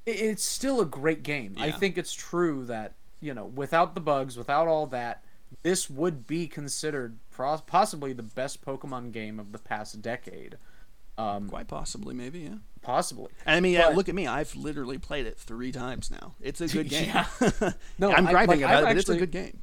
it, 0.05 0.20
it's 0.20 0.42
still 0.44 0.80
a 0.82 0.84
great 0.84 1.22
game. 1.22 1.55
I 1.59 1.70
think 1.70 1.96
it's 1.96 2.12
true 2.12 2.66
that 2.66 2.92
you 3.22 3.32
know, 3.34 3.46
without 3.46 3.94
the 3.94 4.01
bugs, 4.03 4.36
without 4.36 4.66
all 4.68 4.86
that, 4.88 5.22
this 5.62 5.88
would 5.90 6.26
be 6.26 6.46
considered 6.46 7.16
pro- 7.41 7.59
possibly 7.59 8.12
the 8.12 8.22
best 8.22 8.64
Pokemon 8.64 9.12
game 9.12 9.38
of 9.41 9.53
the 9.53 9.59
past 9.59 10.01
decade. 10.03 10.59
Um, 11.18 11.49
Quite 11.49 11.68
possibly, 11.68 12.14
maybe, 12.14 12.41
yeah. 12.41 12.55
possibly. 12.82 13.28
I 13.47 13.61
mean, 13.61 13.74
yeah, 13.74 13.88
But- 13.88 13.97
look 13.97 14.09
at 14.09 14.14
me. 14.14 14.26
I've 14.26 14.55
literally 14.57 14.99
played 14.99 15.26
it 15.26 15.38
three 15.38 15.72
times 15.72 16.11
now. 16.11 16.34
It's 16.41 16.61
a 16.61 16.68
good 16.68 16.88
game. 16.97 17.09
Yeah. 17.09 17.26
No, 17.99 18.12
I'm 18.12 18.26
I- 18.26 18.30
griping 18.30 18.61
like, 18.61 18.70
about 18.70 18.74
I've 18.74 18.82
it, 18.82 18.86
but 18.86 18.97
it's 18.99 19.09
a 19.09 19.16
good 19.16 19.30
game. 19.30 19.62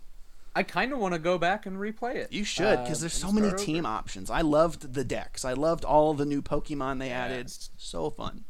I 0.56 0.64
kind 0.64 0.92
of 0.92 0.98
want 0.98 1.14
to 1.14 1.20
go 1.20 1.38
back 1.38 1.68
and 1.68 1.78
replay 1.78 2.16
it. 2.16 2.34
You 2.34 2.44
should, 2.44 2.80
because 2.84 2.98
uh, 2.98 3.02
there's 3.02 3.14
so 3.14 3.32
many 3.32 3.56
team 3.56 3.86
over. 3.86 3.94
options. 3.96 4.32
I 4.32 4.42
loved 4.42 4.94
the 4.96 5.04
decks. 5.04 5.46
I 5.46 5.54
loved 5.54 5.86
all 5.86 6.16
the 6.16 6.26
new 6.26 6.42
Pokemon 6.42 6.98
they 6.98 7.12
added. 7.12 7.52
So 7.78 8.10
fun. 8.10 8.44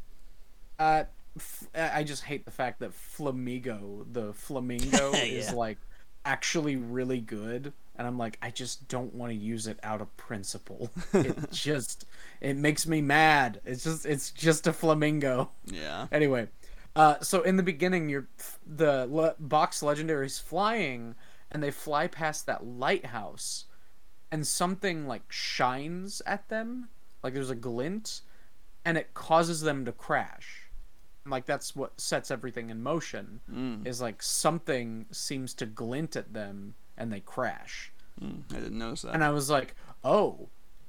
Uh, 0.78 1.04
f- 1.36 1.68
I 1.74 2.04
just 2.04 2.24
hate 2.24 2.46
the 2.46 2.50
fact 2.50 2.80
that 2.80 2.92
Flamigo, 2.92 4.06
the 4.10 4.32
flamingo, 4.32 5.12
is 5.12 5.52
like 5.52 5.76
actually 6.24 6.76
really 6.76 7.20
good, 7.20 7.74
and 7.98 8.06
I'm 8.06 8.16
like, 8.16 8.38
I 8.40 8.50
just 8.50 8.88
don't 8.88 9.12
want 9.14 9.32
to 9.32 9.36
use 9.36 9.66
it 9.66 9.78
out 9.82 10.00
of 10.00 10.16
principle. 10.16 10.90
it 11.12 11.50
just 11.50 12.06
it 12.40 12.56
makes 12.56 12.86
me 12.86 13.00
mad. 13.02 13.60
It's 13.64 13.84
just 13.84 14.06
it's 14.06 14.30
just 14.30 14.66
a 14.66 14.72
flamingo. 14.72 15.50
Yeah. 15.66 16.06
Anyway, 16.12 16.48
uh, 16.96 17.16
so 17.20 17.42
in 17.42 17.56
the 17.56 17.62
beginning, 17.62 18.08
you're 18.08 18.28
the 18.66 19.06
le- 19.10 19.34
box 19.38 19.82
legendary's 19.82 20.38
flying, 20.38 21.14
and 21.50 21.62
they 21.62 21.70
fly 21.70 22.06
past 22.06 22.46
that 22.46 22.64
lighthouse, 22.64 23.64
and 24.30 24.46
something 24.46 25.06
like 25.06 25.30
shines 25.30 26.22
at 26.24 26.48
them, 26.48 26.88
like 27.22 27.34
there's 27.34 27.50
a 27.50 27.54
glint, 27.56 28.20
and 28.84 28.96
it 28.96 29.12
causes 29.14 29.60
them 29.60 29.84
to 29.84 29.92
crash. 29.92 30.70
Like 31.26 31.44
that's 31.46 31.76
what 31.76 32.00
sets 32.00 32.30
everything 32.30 32.70
in 32.70 32.82
motion. 32.82 33.40
Mm, 33.52 33.86
Is 33.86 34.00
like 34.00 34.22
something 34.22 35.04
seems 35.10 35.52
to 35.54 35.66
glint 35.66 36.16
at 36.16 36.32
them, 36.32 36.74
and 36.98 37.12
they 37.12 37.20
crash. 37.20 37.92
mm, 38.22 38.42
I 38.50 38.54
didn't 38.54 38.78
notice 38.78 39.02
that. 39.02 39.14
And 39.14 39.24
I 39.24 39.30
was 39.30 39.48
like, 39.48 39.74
oh, 40.04 40.48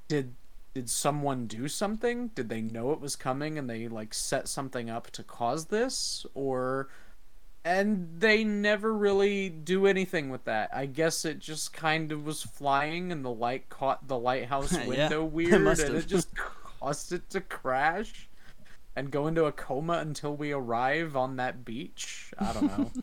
did 0.09 0.35
did 0.73 0.89
someone 0.89 1.47
do 1.47 1.67
something? 1.67 2.27
Did 2.35 2.49
they 2.49 2.61
know 2.61 2.91
it 2.91 3.01
was 3.01 3.15
coming 3.15 3.57
and 3.57 3.69
they 3.69 3.87
like 3.87 4.13
set 4.13 4.47
something 4.47 4.89
up 4.89 5.09
to 5.11 5.23
cause 5.23 5.65
this 5.65 6.25
or 6.33 6.89
and 7.65 8.07
they 8.19 8.43
never 8.43 8.93
really 8.93 9.49
do 9.49 9.85
anything 9.85 10.29
with 10.29 10.45
that. 10.45 10.69
I 10.73 10.85
guess 10.85 11.25
it 11.25 11.39
just 11.39 11.73
kind 11.73 12.11
of 12.11 12.25
was 12.25 12.41
flying 12.41 13.11
and 13.11 13.25
the 13.25 13.31
light 13.31 13.69
caught 13.69 14.07
the 14.07 14.17
lighthouse 14.17 14.73
window 14.85 15.25
it 15.25 15.31
weird 15.31 15.61
must 15.61 15.81
and 15.81 15.95
it 15.95 16.07
just 16.07 16.29
caused 16.79 17.11
it 17.11 17.29
to 17.31 17.41
crash 17.41 18.29
and 18.95 19.11
go 19.11 19.27
into 19.27 19.45
a 19.45 19.51
coma 19.51 19.93
until 19.93 20.35
we 20.35 20.51
arrive 20.51 21.15
on 21.15 21.35
that 21.37 21.65
beach. 21.65 22.31
I 22.37 22.53
don't 22.53 22.77
know. 22.77 22.91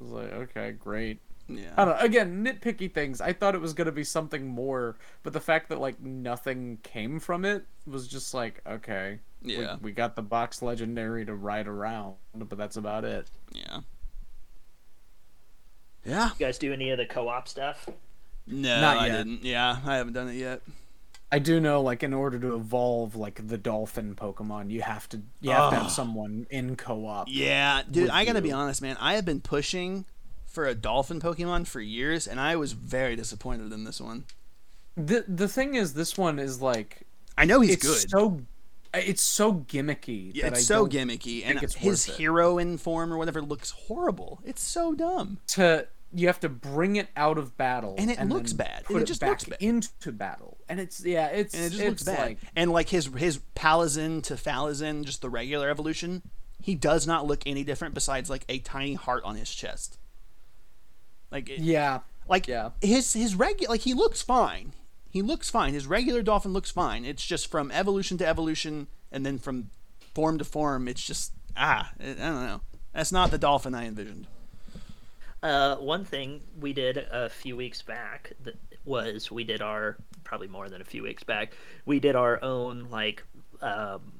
I 0.00 0.04
was 0.04 0.10
like, 0.10 0.32
okay, 0.32 0.72
great. 0.72 1.20
I 1.50 1.52
yeah. 1.52 1.74
don't 1.76 1.88
know. 1.88 1.96
Again, 1.98 2.44
nitpicky 2.44 2.92
things. 2.92 3.20
I 3.20 3.32
thought 3.32 3.54
it 3.54 3.60
was 3.60 3.72
gonna 3.72 3.92
be 3.92 4.04
something 4.04 4.46
more, 4.46 4.96
but 5.22 5.32
the 5.32 5.40
fact 5.40 5.68
that 5.70 5.80
like 5.80 6.00
nothing 6.00 6.78
came 6.82 7.18
from 7.20 7.44
it 7.44 7.64
was 7.86 8.06
just 8.06 8.34
like, 8.34 8.60
okay, 8.66 9.20
Yeah. 9.42 9.76
we, 9.80 9.92
got 9.92 10.14
the 10.16 10.22
box 10.22 10.62
legendary 10.62 11.24
to 11.24 11.34
ride 11.34 11.66
around, 11.66 12.16
but 12.34 12.58
that's 12.58 12.76
about 12.76 13.04
it. 13.04 13.30
Yeah. 13.52 13.80
Yeah. 16.04 16.30
You 16.38 16.46
guys 16.46 16.58
do 16.58 16.72
any 16.72 16.90
of 16.90 16.98
the 16.98 17.06
co-op 17.06 17.48
stuff? 17.48 17.88
No, 18.46 18.80
Not 18.80 18.96
I 18.98 19.06
yet. 19.06 19.16
didn't. 19.18 19.44
Yeah, 19.44 19.78
I 19.84 19.96
haven't 19.96 20.14
done 20.14 20.28
it 20.28 20.34
yet. 20.34 20.62
I 21.30 21.38
do 21.38 21.60
know, 21.60 21.82
like, 21.82 22.02
in 22.02 22.14
order 22.14 22.38
to 22.38 22.54
evolve 22.54 23.14
like 23.14 23.46
the 23.46 23.58
dolphin 23.58 24.14
Pokemon, 24.14 24.70
you 24.70 24.80
have 24.80 25.06
to 25.10 25.20
you 25.42 25.50
have 25.50 25.70
to 25.70 25.76
have 25.80 25.90
someone 25.90 26.46
in 26.48 26.74
co-op. 26.74 27.28
Yeah, 27.28 27.82
dude, 27.90 28.08
I 28.08 28.24
gotta 28.24 28.40
be 28.40 28.52
honest, 28.52 28.80
man. 28.80 28.96
I 28.98 29.14
have 29.14 29.26
been 29.26 29.42
pushing 29.42 30.06
for 30.48 30.66
a 30.66 30.74
dolphin 30.74 31.20
Pokemon 31.20 31.66
for 31.66 31.80
years, 31.80 32.26
and 32.26 32.40
I 32.40 32.56
was 32.56 32.72
very 32.72 33.14
disappointed 33.14 33.72
in 33.72 33.84
this 33.84 34.00
one. 34.00 34.24
The 34.96 35.24
the 35.28 35.48
thing 35.48 35.74
is, 35.74 35.94
this 35.94 36.18
one 36.18 36.38
is 36.38 36.60
like 36.60 37.02
I 37.36 37.44
know 37.44 37.60
he's 37.60 37.74
it's 37.74 37.86
good. 37.86 38.10
so 38.10 38.40
it's 38.94 39.22
so 39.22 39.54
gimmicky. 39.54 40.32
Yeah, 40.34 40.44
that 40.44 40.52
it's 40.54 40.60
I 40.70 40.74
so 40.74 40.86
gimmicky, 40.86 41.42
and 41.44 41.60
his 41.60 42.04
hero 42.04 42.58
in 42.58 42.78
form 42.78 43.12
or 43.12 43.18
whatever 43.18 43.40
looks 43.42 43.70
horrible. 43.70 44.40
It's 44.44 44.62
so 44.62 44.94
dumb. 44.94 45.38
to 45.48 45.86
you 46.12 46.26
have 46.26 46.40
to 46.40 46.48
bring 46.48 46.96
it 46.96 47.08
out 47.16 47.36
of 47.36 47.56
battle 47.58 47.94
And 47.98 48.10
it 48.10 48.18
looks 48.28 48.52
then 48.52 48.66
bad, 48.66 48.78
and 48.78 48.86
Put 48.86 48.96
it 48.96 49.02
it, 49.02 49.06
just 49.06 49.20
back 49.20 49.30
looks 49.30 49.44
bad. 49.44 49.58
into 49.60 50.10
battle, 50.10 50.56
and 50.68 50.80
it's 50.80 51.04
yeah, 51.04 51.26
it's 51.28 51.54
and 51.54 51.64
it 51.64 51.70
just 51.70 51.84
looks 51.84 52.02
bad. 52.02 52.18
Like, 52.18 52.38
and 52.56 52.72
like 52.72 52.88
his 52.88 53.06
his 53.16 53.40
Palazin 53.54 54.22
to 54.24 54.34
Falazin, 54.34 55.04
just 55.04 55.20
the 55.20 55.30
regular 55.30 55.68
evolution, 55.68 56.22
he 56.62 56.74
does 56.74 57.06
not 57.06 57.26
look 57.26 57.42
any 57.46 57.62
different 57.62 57.94
besides 57.94 58.30
like 58.30 58.44
a 58.48 58.58
tiny 58.60 58.94
heart 58.94 59.22
on 59.24 59.36
his 59.36 59.54
chest. 59.54 59.97
Like 61.30 61.50
it, 61.50 61.60
yeah, 61.60 62.00
like 62.28 62.48
yeah. 62.48 62.70
his 62.80 63.12
his 63.12 63.34
regular 63.34 63.72
like 63.72 63.82
he 63.82 63.94
looks 63.94 64.22
fine. 64.22 64.72
He 65.10 65.22
looks 65.22 65.50
fine. 65.50 65.72
His 65.72 65.86
regular 65.86 66.22
dolphin 66.22 66.52
looks 66.52 66.70
fine. 66.70 67.04
It's 67.04 67.24
just 67.24 67.50
from 67.50 67.70
evolution 67.70 68.18
to 68.18 68.26
evolution, 68.26 68.88
and 69.10 69.24
then 69.24 69.38
from 69.38 69.70
form 70.14 70.38
to 70.38 70.44
form, 70.44 70.88
it's 70.88 71.04
just 71.04 71.32
ah, 71.56 71.92
I 72.00 72.04
don't 72.04 72.18
know. 72.18 72.60
That's 72.92 73.12
not 73.12 73.30
the 73.30 73.38
dolphin 73.38 73.74
I 73.74 73.86
envisioned. 73.86 74.26
Uh, 75.42 75.76
one 75.76 76.04
thing 76.04 76.40
we 76.58 76.72
did 76.72 76.96
a 76.96 77.28
few 77.28 77.56
weeks 77.56 77.80
back 77.80 78.32
that 78.42 78.56
was 78.84 79.30
we 79.30 79.44
did 79.44 79.62
our 79.62 79.96
probably 80.24 80.48
more 80.48 80.68
than 80.68 80.80
a 80.80 80.84
few 80.84 81.02
weeks 81.02 81.22
back. 81.22 81.54
We 81.86 82.00
did 82.00 82.16
our 82.16 82.42
own 82.42 82.88
like 82.90 83.22
um, 83.62 84.12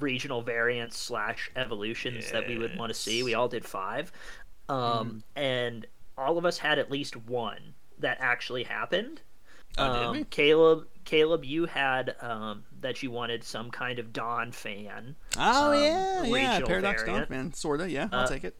regional 0.00 0.42
variants 0.42 0.98
slash 0.98 1.50
evolutions 1.54 2.30
that 2.32 2.48
we 2.48 2.58
would 2.58 2.76
want 2.76 2.90
to 2.90 2.94
see. 2.94 3.22
We 3.22 3.34
all 3.34 3.48
did 3.48 3.64
five, 3.64 4.10
um, 4.68 5.22
and 5.36 5.86
all 6.18 6.38
of 6.38 6.44
us 6.44 6.58
had 6.58 6.78
at 6.78 6.90
least 6.90 7.16
one 7.16 7.74
that 7.98 8.18
actually 8.20 8.64
happened. 8.64 9.20
Oh, 9.78 9.92
did 9.92 10.02
Um, 10.06 10.16
we? 10.16 10.24
Caleb, 10.24 10.86
Caleb, 11.04 11.44
you 11.44 11.66
had 11.66 12.16
um, 12.20 12.64
that 12.80 13.02
you 13.02 13.10
wanted 13.10 13.44
some 13.44 13.70
kind 13.70 13.98
of 13.98 14.12
Donphan. 14.12 15.14
Oh 15.38 15.72
um, 15.72 15.82
yeah, 15.82 16.22
yeah, 16.24 16.60
Paradox 16.60 17.02
variant. 17.02 17.28
fan, 17.28 17.52
sorta. 17.52 17.90
Yeah, 17.90 18.08
I'll 18.12 18.20
Uh, 18.20 18.26
take 18.26 18.44
it. 18.44 18.54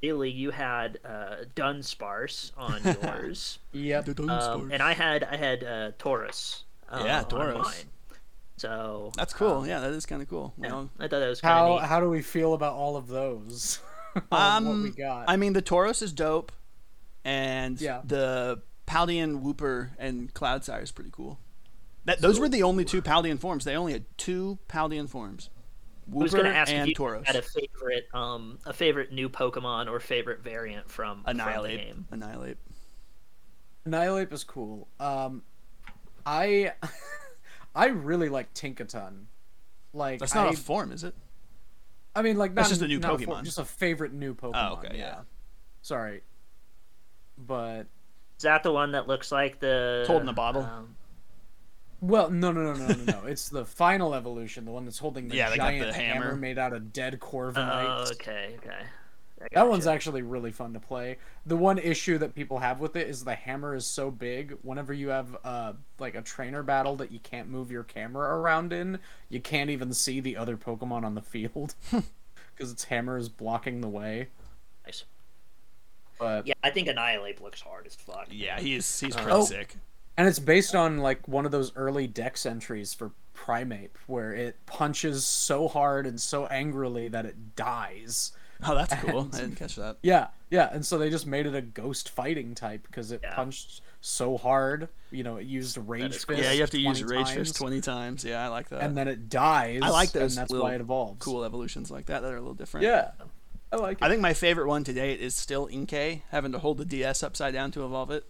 Illy, 0.00 0.30
you 0.30 0.50
had 0.52 0.98
uh, 1.04 1.44
Dunsparce 1.56 2.52
on 2.56 2.80
yours. 3.02 3.58
Yep. 3.72 4.20
um, 4.20 4.70
and 4.72 4.82
I 4.82 4.92
had 4.94 5.24
I 5.24 5.36
had 5.36 5.64
uh, 5.64 5.90
Tauros. 5.98 6.62
Uh, 6.88 7.02
Yeah, 7.04 7.18
on 7.18 7.24
Tauros. 7.26 7.84
So 8.56 9.12
That's 9.16 9.32
cool. 9.34 9.58
um, 9.58 9.66
yeah, 9.66 9.80
that 9.80 9.92
is 9.92 10.06
kind 10.06 10.20
of 10.22 10.28
cool. 10.28 10.54
You 10.56 10.64
yeah, 10.64 10.68
know, 10.70 10.90
I 10.98 11.02
thought 11.08 11.20
that 11.20 11.28
was 11.28 11.40
How 11.40 11.76
neat. 11.76 11.82
how 11.82 12.00
do 12.00 12.08
we 12.08 12.22
feel 12.22 12.54
about 12.54 12.74
all 12.74 12.96
of 12.96 13.06
those? 13.08 13.78
Um, 14.32 14.64
what 14.66 14.76
we 14.82 14.90
got? 14.90 15.24
I 15.28 15.36
mean, 15.36 15.52
the 15.52 15.62
Tauros 15.62 16.02
is 16.02 16.12
dope, 16.12 16.50
and 17.28 17.80
Yeah. 17.80 18.00
the 18.04 18.62
Paldean 18.86 19.42
Wooper 19.42 19.90
and 19.98 20.32
Clodsire 20.32 20.82
is 20.82 20.90
pretty 20.90 21.10
cool. 21.12 21.38
That 22.06 22.20
those 22.22 22.40
were 22.40 22.48
the 22.48 22.62
only 22.62 22.84
two 22.86 23.02
Paldean 23.02 23.38
forms. 23.38 23.64
They 23.64 23.76
only 23.76 23.92
had 23.92 24.04
two 24.16 24.58
Paldean 24.68 25.08
forms. 25.10 25.50
i 26.10 26.16
was 26.16 26.32
going 26.32 26.46
to 26.46 26.54
ask 26.54 26.72
and 26.72 26.82
if 26.82 26.88
you 26.88 26.94
Tauros. 26.94 27.26
had 27.26 27.36
a 27.36 27.42
favorite, 27.42 28.08
um, 28.14 28.58
a 28.64 28.72
favorite 28.72 29.12
new 29.12 29.28
Pokemon 29.28 29.90
or 29.90 30.00
favorite 30.00 30.40
variant 30.42 30.90
from 30.90 31.18
the 31.26 31.34
Fraley 31.34 31.74
Annihilape. 31.74 31.80
game. 31.86 32.06
Annihilape. 32.10 32.58
Annihilape 33.84 34.32
is 34.32 34.44
cool. 34.44 34.88
Um, 34.98 35.42
I 36.24 36.72
I 37.74 37.88
really 37.88 38.30
like 38.30 38.54
Tinkaton. 38.54 39.24
Like 39.92 40.20
That's 40.20 40.34
not 40.34 40.46
I, 40.48 40.50
a 40.52 40.54
form, 40.54 40.92
is 40.92 41.04
it? 41.04 41.14
I 42.14 42.22
mean, 42.22 42.38
like 42.38 42.54
That's 42.54 42.70
just 42.70 42.80
a 42.82 42.88
new 42.88 42.98
not 43.00 43.20
for- 43.20 43.26
Pokemon. 43.26 43.44
just 43.44 43.58
a 43.58 43.64
favorite 43.66 44.14
new 44.14 44.34
Pokemon. 44.34 44.78
okay, 44.78 44.88
yeah. 44.92 44.98
yeah. 44.98 45.20
Sorry, 45.82 46.22
but 47.38 47.86
Is 48.38 48.42
that 48.44 48.62
the 48.62 48.72
one 48.72 48.92
that 48.92 49.06
looks 49.08 49.32
like 49.32 49.60
the 49.60 49.98
It's 50.00 50.08
holding 50.08 50.26
the 50.26 50.32
bottle? 50.32 50.62
Um, 50.62 50.96
well, 52.00 52.30
no, 52.30 52.52
no, 52.52 52.62
no, 52.62 52.74
no, 52.74 52.94
no, 52.94 53.04
no. 53.20 53.22
it's 53.26 53.48
the 53.48 53.64
final 53.64 54.14
evolution, 54.14 54.64
the 54.64 54.70
one 54.70 54.84
that's 54.84 54.98
holding 54.98 55.28
the 55.28 55.36
Yeah, 55.36 55.54
giant 55.56 55.86
the 55.86 55.92
hammer. 55.92 56.36
made 56.36 56.58
out 56.58 56.72
of 56.72 56.92
dead 56.92 57.18
Corviknight. 57.20 57.94
oh, 58.08 58.10
okay, 58.12 58.54
okay. 58.58 58.84
I 59.40 59.46
That 59.52 59.68
one's 59.68 59.84
gotcha. 59.84 59.94
actually 59.94 60.22
really 60.22 60.50
fun 60.52 60.72
to 60.74 60.80
play. 60.80 61.18
The 61.46 61.56
one 61.56 61.78
issue 61.78 62.18
that 62.18 62.34
people 62.34 62.58
have 62.58 62.80
with 62.80 62.96
it 62.96 63.08
is 63.08 63.24
the 63.24 63.34
hammer 63.34 63.74
is 63.74 63.86
so 63.86 64.10
big. 64.10 64.56
Whenever 64.62 64.92
you 64.92 65.08
have 65.08 65.36
uh 65.44 65.72
like 65.98 66.14
a 66.16 66.22
trainer 66.22 66.62
battle 66.62 66.96
that 66.96 67.10
you 67.12 67.20
can't 67.20 67.48
move 67.48 67.70
your 67.70 67.84
camera 67.84 68.36
around 68.38 68.72
in, 68.72 68.98
you 69.28 69.40
can't 69.40 69.70
even 69.70 69.92
see 69.92 70.20
the 70.20 70.36
other 70.36 70.56
Pokemon 70.56 71.04
on 71.04 71.14
the 71.14 71.22
field 71.22 71.74
because 72.54 72.72
its 72.72 72.84
hammer 72.84 73.16
is 73.16 73.28
blocking 73.28 73.80
the 73.80 73.88
way. 73.88 74.28
nice. 74.84 75.04
But 76.18 76.46
Yeah, 76.46 76.54
I 76.62 76.70
think 76.70 76.88
Annihilape 76.88 77.40
looks 77.40 77.60
hard 77.60 77.86
as 77.86 77.94
fuck. 77.94 78.26
Yeah, 78.30 78.58
he's 78.60 79.00
he's 79.00 79.14
pretty 79.14 79.30
Oh. 79.30 79.44
sick. 79.44 79.76
and 80.16 80.26
it's 80.26 80.38
based 80.38 80.74
on 80.74 80.98
like 80.98 81.26
one 81.28 81.44
of 81.46 81.52
those 81.52 81.72
early 81.76 82.06
dex 82.06 82.44
entries 82.46 82.92
for 82.94 83.12
Primeape 83.36 83.90
where 84.08 84.32
it 84.32 84.56
punches 84.66 85.24
so 85.24 85.68
hard 85.68 86.06
and 86.06 86.20
so 86.20 86.46
angrily 86.46 87.06
that 87.08 87.24
it 87.24 87.54
dies. 87.54 88.32
Oh, 88.66 88.74
that's 88.74 88.92
cool. 89.04 89.20
And- 89.20 89.34
I 89.34 89.38
didn't 89.42 89.54
catch 89.56 89.76
that. 89.76 89.98
Yeah, 90.02 90.28
yeah, 90.50 90.68
and 90.72 90.84
so 90.84 90.98
they 90.98 91.08
just 91.10 91.26
made 91.28 91.46
it 91.46 91.54
a 91.54 91.60
ghost 91.62 92.08
fighting 92.10 92.56
type 92.56 92.84
because 92.88 93.12
it 93.12 93.20
Yeah. 93.22 93.36
punched 93.36 93.82
so 94.00 94.36
hard. 94.36 94.88
You 95.12 95.22
know, 95.22 95.36
it 95.36 95.46
used 95.46 95.78
Rage 95.78 96.16
is 96.16 96.24
Fist. 96.24 96.42
Yeah, 96.42 96.50
you 96.50 96.60
have 96.62 96.70
to 96.70 96.80
use 96.80 97.04
Rage 97.04 97.26
times, 97.26 97.34
Fist 97.36 97.56
twenty 97.56 97.80
times. 97.80 98.24
Yeah, 98.24 98.44
I 98.44 98.48
like 98.48 98.68
that. 98.70 98.82
and 98.82 98.96
then 98.96 99.06
it 99.06 99.28
dies. 99.28 99.80
I 99.84 99.90
like 99.90 100.10
those 100.10 100.36
and 100.36 100.42
that's 100.48 100.52
why 100.52 100.74
it 100.74 100.80
evolves. 100.80 101.24
cool 101.24 101.44
evolutions 101.44 101.92
like 101.92 102.06
that 102.06 102.22
that 102.22 102.32
are 102.32 102.36
a 102.36 102.40
little 102.40 102.54
different. 102.54 102.84
Yeah, 102.84 103.12
I 103.72 103.76
like 103.76 103.98
it. 103.98 104.04
I 104.04 104.08
think 104.08 104.20
my 104.22 104.32
favorite 104.34 104.66
one 104.68 104.84
to 104.84 104.92
date 104.92 105.20
is 105.20 105.34
still 105.34 105.68
Inkay, 105.68 106.22
having 106.30 106.52
to 106.52 106.58
hold 106.58 106.78
the 106.78 106.84
DS 106.84 107.22
upside 107.22 107.52
down 107.52 107.70
to 107.72 107.84
evolve 107.84 108.10
it. 108.10 108.24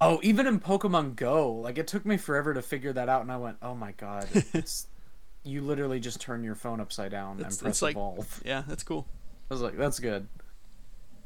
oh, 0.00 0.20
even 0.22 0.46
in 0.46 0.60
Pokemon 0.60 1.16
Go, 1.16 1.52
like 1.52 1.78
it 1.78 1.86
took 1.88 2.06
me 2.06 2.16
forever 2.16 2.54
to 2.54 2.62
figure 2.62 2.92
that 2.92 3.08
out, 3.08 3.22
and 3.22 3.32
I 3.32 3.36
went, 3.38 3.56
"Oh 3.62 3.74
my 3.74 3.92
god, 3.92 4.28
it's 4.54 4.86
you 5.44 5.62
literally 5.62 5.98
just 6.00 6.20
turn 6.20 6.44
your 6.44 6.54
phone 6.54 6.80
upside 6.80 7.10
down 7.10 7.38
It's- 7.38 7.54
and 7.54 7.62
press 7.62 7.70
it's 7.76 7.82
like- 7.82 7.94
evolve." 7.96 8.40
Yeah, 8.44 8.62
that's 8.68 8.82
cool. 8.84 9.06
I 9.50 9.54
was 9.54 9.60
like, 9.62 9.76
"That's 9.76 9.98
good." 9.98 10.28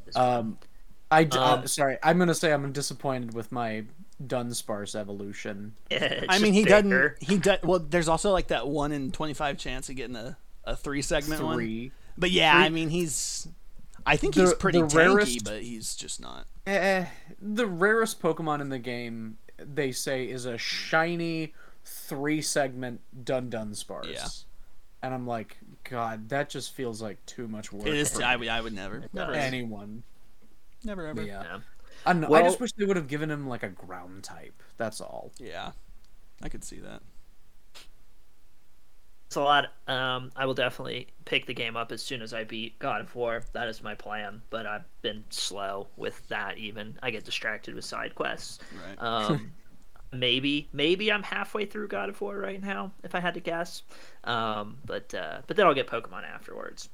It's 0.06 0.16
fun. 0.16 0.38
Um, 0.38 0.58
I 1.10 1.24
d- 1.24 1.36
uh, 1.36 1.56
Um, 1.56 1.66
sorry, 1.66 1.98
I'm 2.02 2.18
gonna 2.18 2.34
say 2.34 2.52
I'm 2.52 2.72
disappointed 2.72 3.34
with 3.34 3.52
my 3.52 3.84
Dunsparce 4.26 4.94
evolution. 4.94 5.74
Yeah, 5.90 6.24
I 6.28 6.38
mean, 6.38 6.54
he 6.54 6.64
bigger. 6.64 7.10
doesn't. 7.18 7.28
He 7.28 7.36
does. 7.38 7.58
Well, 7.62 7.80
there's 7.80 8.08
also 8.08 8.30
like 8.30 8.48
that 8.48 8.66
one 8.66 8.92
in 8.92 9.10
twenty 9.12 9.34
five 9.34 9.58
chance 9.58 9.88
of 9.90 9.96
getting 9.96 10.16
a, 10.16 10.38
a 10.64 10.74
three 10.76 11.02
segment 11.02 11.42
one. 11.42 11.58
Three. 12.14 12.20
But 12.20 12.30
yeah, 12.30 12.56
I 12.56 12.68
mean, 12.68 12.90
he's. 12.90 13.48
I 14.04 14.16
think 14.16 14.34
The- 14.34 14.42
he's 14.42 14.54
pretty 14.54 14.80
the 14.80 14.86
tanky, 14.88 15.14
rarest- 15.14 15.44
but 15.44 15.62
he's 15.62 15.94
just 15.94 16.20
not. 16.20 16.46
Eh, 16.66 17.06
the 17.40 17.66
rarest 17.66 18.20
Pokemon 18.20 18.60
in 18.60 18.68
the 18.68 18.78
game, 18.78 19.38
they 19.58 19.92
say, 19.92 20.28
is 20.28 20.44
a 20.46 20.56
shiny 20.58 21.54
three 21.84 22.40
segment 22.42 23.00
Dun 23.24 23.50
Dunsparce. 23.50 24.12
Yeah. 24.12 24.26
And 25.02 25.12
I'm 25.12 25.26
like, 25.26 25.56
God, 25.84 26.28
that 26.28 26.48
just 26.48 26.72
feels 26.72 27.02
like 27.02 27.24
too 27.26 27.48
much 27.48 27.72
work 27.72 27.86
It 27.88 27.94
is. 27.94 28.10
for 28.16 28.22
I 28.22 28.36
would. 28.36 28.46
I 28.48 28.60
would 28.60 28.72
never. 28.72 29.04
Never. 29.12 29.32
anyone. 29.32 30.04
Never 30.84 31.06
ever. 31.06 31.22
Yeah. 31.22 31.42
Yeah. 31.42 31.58
I 32.06 32.12
don't. 32.12 32.32
I 32.32 32.42
just 32.42 32.60
wish 32.60 32.72
they 32.72 32.84
would 32.84 32.96
have 32.96 33.08
given 33.08 33.30
him 33.30 33.48
like 33.48 33.62
a 33.62 33.68
ground 33.68 34.24
type. 34.24 34.60
That's 34.76 35.00
all. 35.00 35.30
Yeah, 35.38 35.72
I 36.42 36.48
could 36.48 36.64
see 36.64 36.78
that. 36.80 37.02
It's 39.32 39.38
a 39.38 39.40
lot. 39.40 39.72
Um, 39.88 40.30
I 40.36 40.44
will 40.44 40.52
definitely 40.52 41.06
pick 41.24 41.46
the 41.46 41.54
game 41.54 41.74
up 41.74 41.90
as 41.90 42.02
soon 42.02 42.20
as 42.20 42.34
I 42.34 42.44
beat 42.44 42.78
God 42.78 43.00
of 43.00 43.14
War. 43.14 43.42
That 43.54 43.66
is 43.66 43.82
my 43.82 43.94
plan. 43.94 44.42
But 44.50 44.66
I've 44.66 44.84
been 45.00 45.24
slow 45.30 45.86
with 45.96 46.28
that. 46.28 46.58
Even 46.58 46.98
I 47.02 47.10
get 47.10 47.24
distracted 47.24 47.74
with 47.74 47.86
side 47.86 48.14
quests. 48.14 48.58
Right. 48.86 49.02
Um, 49.02 49.52
maybe, 50.12 50.68
maybe 50.74 51.10
I'm 51.10 51.22
halfway 51.22 51.64
through 51.64 51.88
God 51.88 52.10
of 52.10 52.20
War 52.20 52.36
right 52.36 52.62
now, 52.62 52.92
if 53.04 53.14
I 53.14 53.20
had 53.20 53.32
to 53.32 53.40
guess. 53.40 53.84
Um, 54.24 54.76
but 54.84 55.14
uh, 55.14 55.38
but 55.46 55.56
then 55.56 55.66
I'll 55.66 55.72
get 55.72 55.86
Pokemon 55.86 56.24
afterwards. 56.24 56.90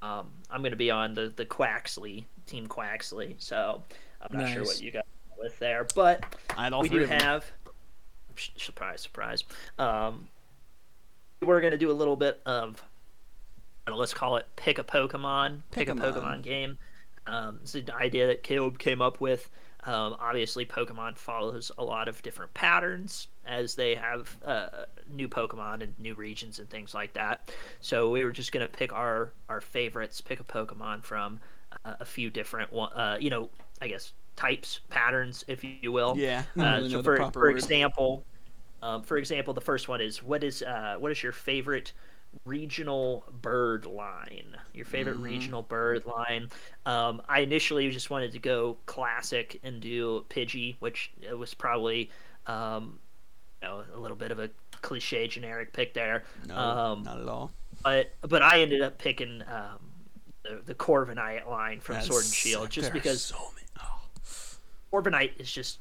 Um, 0.00 0.30
I'm 0.50 0.62
gonna 0.62 0.76
be 0.76 0.90
on 0.90 1.12
the 1.12 1.30
the 1.36 1.44
Quaxly 1.44 2.24
team 2.46 2.68
Quaxly, 2.68 3.34
so 3.36 3.82
I'm 4.22 4.38
not 4.38 4.48
sure 4.48 4.64
what 4.64 4.80
you 4.80 4.92
got 4.92 5.04
with 5.38 5.58
there, 5.58 5.86
but 5.94 6.24
I 6.56 6.74
we 6.80 6.88
do 6.88 7.04
have 7.04 7.44
surprise 8.56 9.02
surprise 9.02 9.44
um 9.78 10.26
we're 11.42 11.60
going 11.60 11.72
to 11.72 11.78
do 11.78 11.90
a 11.90 11.92
little 11.92 12.16
bit 12.16 12.40
of 12.46 12.82
let's 13.94 14.14
call 14.14 14.36
it 14.36 14.46
pick 14.56 14.78
a 14.78 14.84
pokemon 14.84 15.60
pick 15.70 15.88
a 15.88 15.94
Pick-a-mon. 15.94 16.40
pokemon 16.40 16.42
game 16.42 16.78
um, 17.26 17.58
it's 17.62 17.74
an 17.74 17.88
idea 18.00 18.26
that 18.28 18.42
caleb 18.42 18.78
came 18.78 19.02
up 19.02 19.20
with 19.20 19.50
um, 19.84 20.14
obviously 20.20 20.64
pokemon 20.64 21.16
follows 21.18 21.72
a 21.78 21.84
lot 21.84 22.06
of 22.08 22.22
different 22.22 22.52
patterns 22.54 23.26
as 23.46 23.74
they 23.74 23.94
have 23.96 24.36
uh, 24.44 24.68
new 25.12 25.28
pokemon 25.28 25.82
and 25.82 25.92
new 25.98 26.14
regions 26.14 26.58
and 26.60 26.70
things 26.70 26.94
like 26.94 27.12
that 27.14 27.50
so 27.80 28.08
we 28.10 28.24
were 28.24 28.30
just 28.32 28.52
going 28.52 28.64
to 28.64 28.72
pick 28.72 28.92
our 28.92 29.32
our 29.48 29.60
favorites 29.60 30.20
pick 30.20 30.38
a 30.40 30.44
pokemon 30.44 31.02
from 31.02 31.40
uh, 31.84 31.94
a 32.00 32.04
few 32.04 32.30
different 32.30 32.70
uh, 32.72 33.16
you 33.20 33.30
know 33.30 33.50
i 33.80 33.88
guess 33.88 34.12
types 34.36 34.80
patterns 34.88 35.44
if 35.48 35.62
you 35.64 35.92
will 35.92 36.14
Yeah. 36.16 36.44
Uh, 36.58 36.62
really 36.62 36.90
so 36.90 37.02
for, 37.02 37.30
for 37.32 37.40
word. 37.42 37.50
example, 37.50 38.24
um, 38.82 39.02
for 39.02 39.16
example, 39.16 39.54
the 39.54 39.60
first 39.60 39.88
one 39.88 40.00
is 40.00 40.22
what 40.22 40.42
is 40.44 40.62
uh, 40.62 40.96
what 40.98 41.10
is 41.12 41.22
your 41.22 41.32
favorite 41.32 41.92
regional 42.44 43.24
bird 43.42 43.86
line? 43.86 44.56
Your 44.74 44.84
favorite 44.86 45.14
Mm-hmm. 45.16 45.24
regional 45.24 45.62
bird 45.62 46.04
line? 46.06 46.48
Um, 46.86 47.22
I 47.28 47.40
initially 47.40 47.90
just 47.90 48.10
wanted 48.10 48.32
to 48.32 48.38
go 48.38 48.76
classic 48.86 49.60
and 49.62 49.80
do 49.80 50.24
Pidgey, 50.30 50.76
which 50.80 51.12
it 51.20 51.36
was 51.38 51.54
probably 51.54 52.10
um, 52.46 52.98
you 53.62 53.68
know 53.68 53.84
a 53.94 53.98
little 53.98 54.16
bit 54.16 54.30
of 54.30 54.38
a 54.38 54.50
cliche 54.80 55.28
generic 55.28 55.72
pick 55.72 55.94
there. 55.94 56.24
No, 56.48 56.56
um, 56.56 57.02
not 57.04 57.20
at 57.20 57.28
all. 57.28 57.50
but 57.84 58.10
but 58.22 58.42
I 58.42 58.60
ended 58.62 58.82
up 58.82 58.98
picking 58.98 59.42
um, 59.42 59.78
the 60.42 60.60
the 60.64 60.74
Corviknight 60.74 61.48
line 61.48 61.80
from 61.80 61.96
That's 61.96 62.08
Sword 62.08 62.24
and 62.24 62.32
Shield 62.32 62.70
just 62.70 62.92
because 62.92 63.22
so 63.22 63.36
many. 63.54 63.66
Oh, 63.80 64.00
Corviknight 64.92 65.38
is 65.38 65.50
just. 65.52 65.78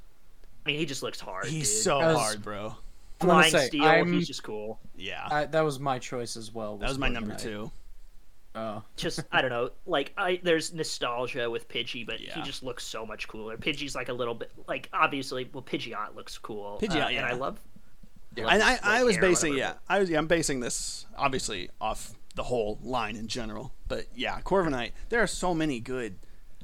I 0.63 0.69
mean, 0.69 0.77
he 0.77 0.85
just 0.85 1.01
looks 1.01 1.19
hard. 1.19 1.45
he's 1.47 1.67
dude. 1.73 1.83
so 1.83 1.99
As- 2.01 2.17
hard, 2.17 2.43
bro. 2.43 2.75
I'm 3.21 3.27
gonna 3.27 3.49
Flying 3.49 3.51
say, 3.51 3.67
Steel, 3.67 3.83
I'm- 3.85 4.13
he's 4.13 4.27
just 4.27 4.43
cool. 4.43 4.79
Yeah, 4.95 5.27
I, 5.29 5.45
that 5.45 5.61
was 5.61 5.79
my 5.79 5.99
choice 5.99 6.35
as 6.37 6.53
well. 6.53 6.77
that 6.77 6.89
was 6.89 6.97
my 6.97 7.07
number 7.09 7.33
Corviknight. 7.35 7.41
two. 7.41 7.71
Oh. 8.53 8.83
Just 8.97 9.21
I 9.31 9.41
don't 9.41 9.49
know, 9.49 9.69
like 9.85 10.11
I 10.17 10.41
there's 10.43 10.73
nostalgia 10.73 11.49
with 11.49 11.69
Pidgey, 11.69 12.05
but 12.05 12.17
he 12.19 12.41
just 12.41 12.63
looks 12.63 12.83
so 12.83 13.05
much 13.05 13.27
cooler. 13.29 13.55
Pidgey's 13.57 13.95
like 13.95 14.09
a 14.09 14.13
little 14.13 14.33
bit 14.33 14.51
like 14.67 14.89
obviously, 14.91 15.49
well, 15.53 15.63
Pidgeot 15.63 16.15
looks 16.15 16.37
cool. 16.37 16.77
Pidgeot, 16.81 17.05
uh, 17.05 17.07
and. 17.07 17.25
I 17.25 17.33
love. 17.33 17.59
And 18.35 18.45
love 18.45 18.61
I, 18.61 18.71
his, 18.71 18.79
I 18.83 19.03
was 19.03 19.17
basing, 19.17 19.55
yeah, 19.55 19.73
I 19.89 19.99
was, 19.99 20.09
yeah, 20.09 20.17
I'm 20.17 20.27
basing 20.27 20.61
this 20.61 21.05
obviously 21.17 21.69
off 21.81 22.13
the 22.35 22.43
whole 22.43 22.79
line 22.81 23.17
in 23.17 23.27
general, 23.27 23.73
but 23.89 24.05
yeah, 24.15 24.39
Corviknight. 24.41 24.91
There 25.09 25.21
are 25.21 25.27
so 25.27 25.53
many 25.53 25.79
good. 25.81 26.15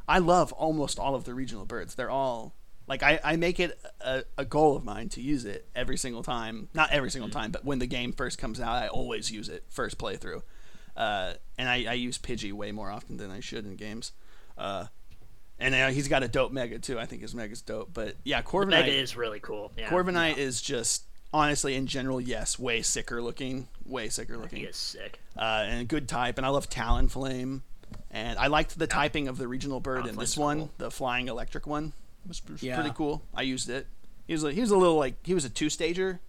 I 0.08 0.20
love 0.20 0.54
almost 0.54 0.98
all 0.98 1.14
of 1.14 1.26
the 1.26 1.34
regional 1.34 1.66
birds. 1.66 1.96
They're 1.96 2.10
all 2.10 2.54
like 2.88 3.04
I, 3.04 3.20
I 3.24 3.36
make 3.36 3.60
it 3.60 3.78
a, 4.02 4.24
a 4.38 4.46
goal 4.46 4.76
of 4.76 4.84
mine 4.84 5.10
to 5.10 5.22
use 5.22 5.46
it 5.46 5.68
every 5.76 5.98
single 5.98 6.24
time. 6.24 6.70
Not 6.74 6.92
every 6.92 7.12
single 7.12 7.30
time, 7.30 7.52
but 7.52 7.66
when 7.66 7.80
the 7.80 7.88
game 7.88 8.14
first 8.14 8.38
comes 8.38 8.60
out, 8.60 8.82
I 8.82 8.88
always 8.88 9.30
use 9.32 9.50
it 9.50 9.64
first 9.70 9.98
playthrough. 9.98 10.42
Uh, 10.96 11.34
and 11.58 11.70
I, 11.70 11.86
I 11.90 11.94
use 11.94 12.18
Pidgey 12.18 12.52
way 12.54 12.72
more 12.72 12.90
often 12.90 13.18
than 13.18 13.30
I 13.30 13.40
should 13.40 13.66
in 13.66 13.76
games. 13.76 14.14
Uh, 14.58 14.86
and 15.60 15.76
uh, 15.76 15.90
he's 15.90 16.08
got 16.08 16.24
a 16.24 16.28
dope 16.28 16.52
Mega 16.52 16.80
too. 16.80 17.00
I 17.00 17.06
think 17.06 17.22
his 17.22 17.36
Mega's 17.36 17.62
dope. 17.62 17.90
But 17.94 18.16
yeah, 18.24 18.42
The 18.42 18.66
Mega 18.66 18.92
is 18.92 19.16
really 19.18 19.40
cool. 19.40 19.72
Yeah, 19.78 19.90
Corviknight 19.90 20.38
is 20.38 20.62
just 20.62 21.04
honestly 21.34 21.76
in 21.76 21.88
general, 21.88 22.22
yes, 22.22 22.58
way 22.58 22.82
sicker 22.82 23.22
looking, 23.22 23.68
way 23.86 24.10
sicker 24.10 24.38
looking. 24.38 24.60
he 24.60 24.66
is 24.66 24.78
sick. 24.78 25.20
uh, 25.38 25.66
and 25.68 25.82
a 25.82 25.86
good 25.86 26.08
type. 26.08 26.38
And 26.38 26.46
I 26.46 26.50
love 26.50 26.70
Talonflame, 26.70 27.62
and 28.12 28.40
I 28.40 28.48
liked 28.48 28.78
the 28.80 28.88
typing 28.88 29.28
of 29.28 29.38
the 29.38 29.48
regional 29.48 29.80
bird 29.80 30.06
in 30.06 30.16
this 30.16 30.38
one, 30.38 30.60
cool. 30.60 30.72
the 30.78 30.92
flying 30.92 31.28
electric 31.28 31.68
one. 31.68 31.94
It 32.28 32.30
was, 32.30 32.42
was 32.50 32.62
Yeah. 32.64 32.76
pretty 32.76 32.94
cool. 32.96 33.24
I 33.34 33.44
used 33.44 33.70
it. 33.70 33.88
He 34.28 34.34
was 34.34 34.44
a, 34.44 34.52
he 34.52 34.60
was 34.62 34.72
a 34.72 34.78
little 34.78 34.98
like 34.98 35.16
he 35.26 35.34
was 35.34 35.46
a 35.46 35.50
two 35.50 35.70
stager, 35.70 36.20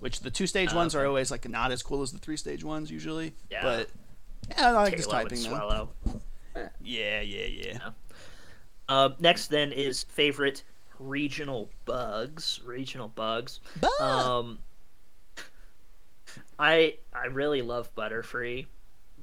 which 0.00 0.20
the 0.20 0.30
two 0.30 0.46
stage 0.46 0.70
Oh, 0.72 0.76
ones 0.76 0.94
are 0.94 1.06
always 1.06 1.30
like 1.30 1.48
not 1.48 1.72
as 1.72 1.82
cool 1.82 2.02
as 2.02 2.12
the 2.12 2.18
three 2.18 2.36
stage 2.36 2.62
ones 2.62 2.90
usually. 2.90 3.32
Yeah. 3.50 3.62
But 3.62 3.88
yeah, 4.50 4.68
I 4.68 4.70
like 4.72 4.94
Taillow 4.94 5.00
and 5.02 5.10
typing 5.10 5.42
though. 5.42 5.48
Swellow. 5.48 5.88
Yeah, 6.82 7.20
yeah, 7.22 7.46
yeah. 7.46 7.90
Uh, 8.88 9.10
next 9.18 9.48
then 9.48 9.72
is 9.72 10.04
favorite 10.04 10.62
regional 10.98 11.70
bugs. 11.86 12.60
Regional 12.64 13.08
bugs. 13.08 13.60
Um, 14.00 14.58
I 16.58 16.96
I 17.14 17.26
really 17.26 17.62
love 17.62 17.94
Butterfree, 17.94 18.66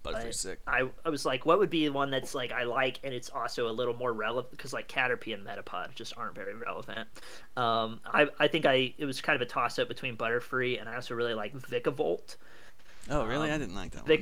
Butterfree's 0.03 0.25
But 0.25 0.35
sick. 0.35 0.59
I, 0.67 0.89
I 1.05 1.09
was 1.09 1.25
like, 1.25 1.45
what 1.45 1.59
would 1.59 1.69
be 1.69 1.85
the 1.85 1.93
one 1.93 2.11
that's 2.11 2.35
like 2.35 2.51
I 2.51 2.63
like 2.63 2.99
and 3.03 3.13
it's 3.13 3.29
also 3.29 3.67
a 3.69 3.71
little 3.71 3.93
more 3.95 4.13
relevant 4.13 4.51
because 4.51 4.73
like 4.73 4.87
Caterpie 4.87 5.33
and 5.33 5.45
Metapod 5.45 5.95
just 5.95 6.13
aren't 6.17 6.35
very 6.35 6.55
relevant. 6.55 7.07
Um, 7.57 8.01
I 8.05 8.27
I 8.39 8.47
think 8.47 8.65
I 8.65 8.93
it 8.97 9.05
was 9.05 9.21
kind 9.21 9.35
of 9.35 9.41
a 9.41 9.49
toss 9.49 9.79
up 9.79 9.87
between 9.87 10.17
Butterfree 10.17 10.79
and 10.79 10.89
I 10.89 10.95
also 10.95 11.15
really 11.15 11.33
like 11.33 11.53
Vikavolt. 11.55 12.35
Oh, 13.09 13.25
really? 13.25 13.49
um, 13.49 13.55
I 13.55 13.57
didn't 13.57 13.75
like 13.75 13.91
that 13.93 14.07
one. 14.09 14.21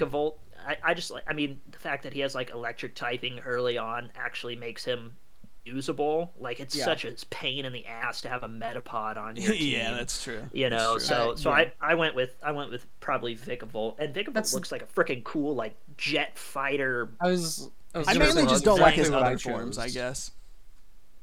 I, 0.66 0.78
I 0.84 0.94
just 0.94 1.12
like 1.12 1.24
I 1.28 1.34
mean 1.34 1.62
the 1.72 1.80
fact 1.80 2.04
that 2.04 2.14
he 2.14 2.20
has 2.22 2.36
like 2.36 2.52
electric 2.52 2.96
typing 2.96 3.40
early 3.40 3.78
on 3.78 4.12
actually 4.16 4.56
makes 4.56 4.84
him 4.86 5.18
usable. 5.64 6.34
Like 6.40 6.60
it's 6.60 6.76
Yeah. 6.76 6.86
such 6.86 7.06
a 7.06 7.14
pain 7.30 7.66
in 7.66 7.74
the 7.74 7.86
ass 7.86 8.22
to 8.22 8.30
have 8.30 8.44
a 8.44 8.50
Metapod 8.50 9.18
on 9.18 9.36
your 9.38 9.54
team. 9.54 9.74
yeah, 9.80 9.92
that's 9.92 10.24
true. 10.24 10.42
You 10.54 10.70
know, 10.70 10.94
true. 10.94 11.00
so 11.06 11.32
Uh, 11.32 11.36
so 11.36 11.50
yeah. 11.50 11.56
I, 11.82 11.92
I 11.92 11.96
went 11.96 12.16
with 12.16 12.36
I 12.44 12.52
went 12.52 12.72
with 12.72 12.86
probably 13.00 13.36
Vikavolt, 13.36 13.96
and 14.00 14.14
Vikavolt 14.14 14.34
That's- 14.34 14.54
looks 14.54 14.72
like 14.72 14.82
a 14.82 14.86
freaking 14.88 15.24
cool 15.24 15.56
like 15.56 15.76
jet 15.98 16.38
fighter. 16.38 17.10
I 17.22 17.28
was. 17.28 17.70
I, 17.94 17.98
was 18.00 18.08
I 18.08 18.14
mainly 18.14 18.44
just 18.44 18.64
don't 18.64 18.80
like 18.80 18.94
his 18.96 19.12
other 19.12 19.38
forms, 19.38 19.78
I 19.78 19.90
guess. 19.90 20.32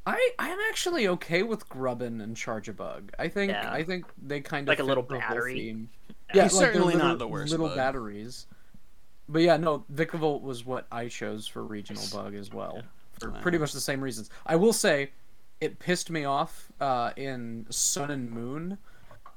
I 0.07 0.31
I 0.39 0.49
am 0.51 0.59
actually 0.71 1.09
okay 1.09 1.43
with 1.43 1.69
Grubbin 1.69 2.21
and 2.21 2.37
Charjabug. 2.37 3.11
I 3.19 3.29
think 3.29 3.53
Yeah. 3.53 3.71
I 3.73 3.83
think 3.83 4.07
they 4.23 4.41
kind 4.41 4.67
of 4.67 4.73
Like 4.73 4.79
a 4.79 4.83
little 4.83 5.03
the 5.03 5.15
whole 5.21 5.21
battery. 5.21 5.55
theme. 5.55 5.89
Yeah. 5.91 6.05
Yeah, 6.35 6.43
He's 6.43 6.53
like 6.53 6.61
they're 6.61 6.73
certainly 6.75 6.95
not 6.95 7.03
little- 7.05 7.19
the 7.21 7.29
worst 7.29 7.51
Little 7.53 7.69
bug. 7.69 7.77
batteries. 7.79 8.47
But 9.31 9.41
yeah, 9.43 9.57
no, 9.57 9.87
Vikavolt 9.91 10.43
was 10.43 10.65
what 10.67 10.87
I 10.93 11.09
chose 11.09 11.47
for 11.47 11.63
regional 11.65 12.03
bug 12.13 12.35
as 12.35 12.51
well, 12.53 12.83
for 13.19 13.31
Wow. 13.31 13.41
pretty 13.41 13.59
much 13.59 13.73
the 13.73 13.81
same 13.81 14.01
reasons. 14.03 14.31
I 14.47 14.57
will 14.57 14.73
say, 14.73 15.13
it 15.61 15.79
pissed 15.79 16.11
me 16.11 16.25
off 16.25 16.71
uh, 16.81 17.13
in 17.17 17.67
Sun 17.71 18.11
and 18.11 18.31
Moon 18.31 18.79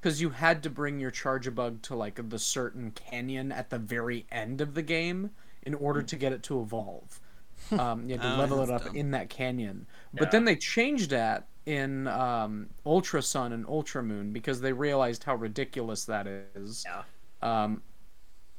because 0.02 0.22
you 0.22 0.30
had 0.32 0.64
to 0.64 0.70
bring 0.70 0.99
your 0.99 1.12
Charjabug 1.12 1.82
to 1.84 1.95
like 1.95 2.30
the 2.30 2.40
certain 2.40 2.91
canyon 2.91 3.52
at 3.52 3.70
the 3.70 3.80
very 3.80 4.26
end 4.32 4.62
of 4.62 4.74
the 4.74 4.82
game 4.82 5.32
in 5.64 5.74
order 5.76 6.02
to 6.02 6.16
get 6.16 6.32
it 6.34 6.44
to 6.44 6.62
evolve. 6.62 7.20
Um, 7.78 8.06
you 8.06 8.14
had 8.14 8.22
to 8.24 8.28
Oh, 8.28 8.36
level 8.38 8.62
it 8.64 8.70
up 8.70 8.86
dumb. 8.86 8.95
in 8.95 9.12
that 9.12 9.30
canyon. 9.30 9.88
But 10.14 10.26
Yeah. 10.26 10.32
then 10.32 10.45
they 10.45 10.56
changed 10.58 11.12
that 11.12 11.48
in 11.66 12.08
um, 12.08 12.70
Ultra 12.86 13.22
Sun 13.22 13.53
and 13.53 13.66
Ultra 13.68 14.03
Moon 14.03 14.34
because 14.34 14.62
they 14.62 14.74
realized 14.74 15.24
how 15.24 15.36
ridiculous 15.36 16.06
that 16.06 16.28
is. 16.28 16.84
Yeah. 16.86 17.03
Um, 17.41 17.82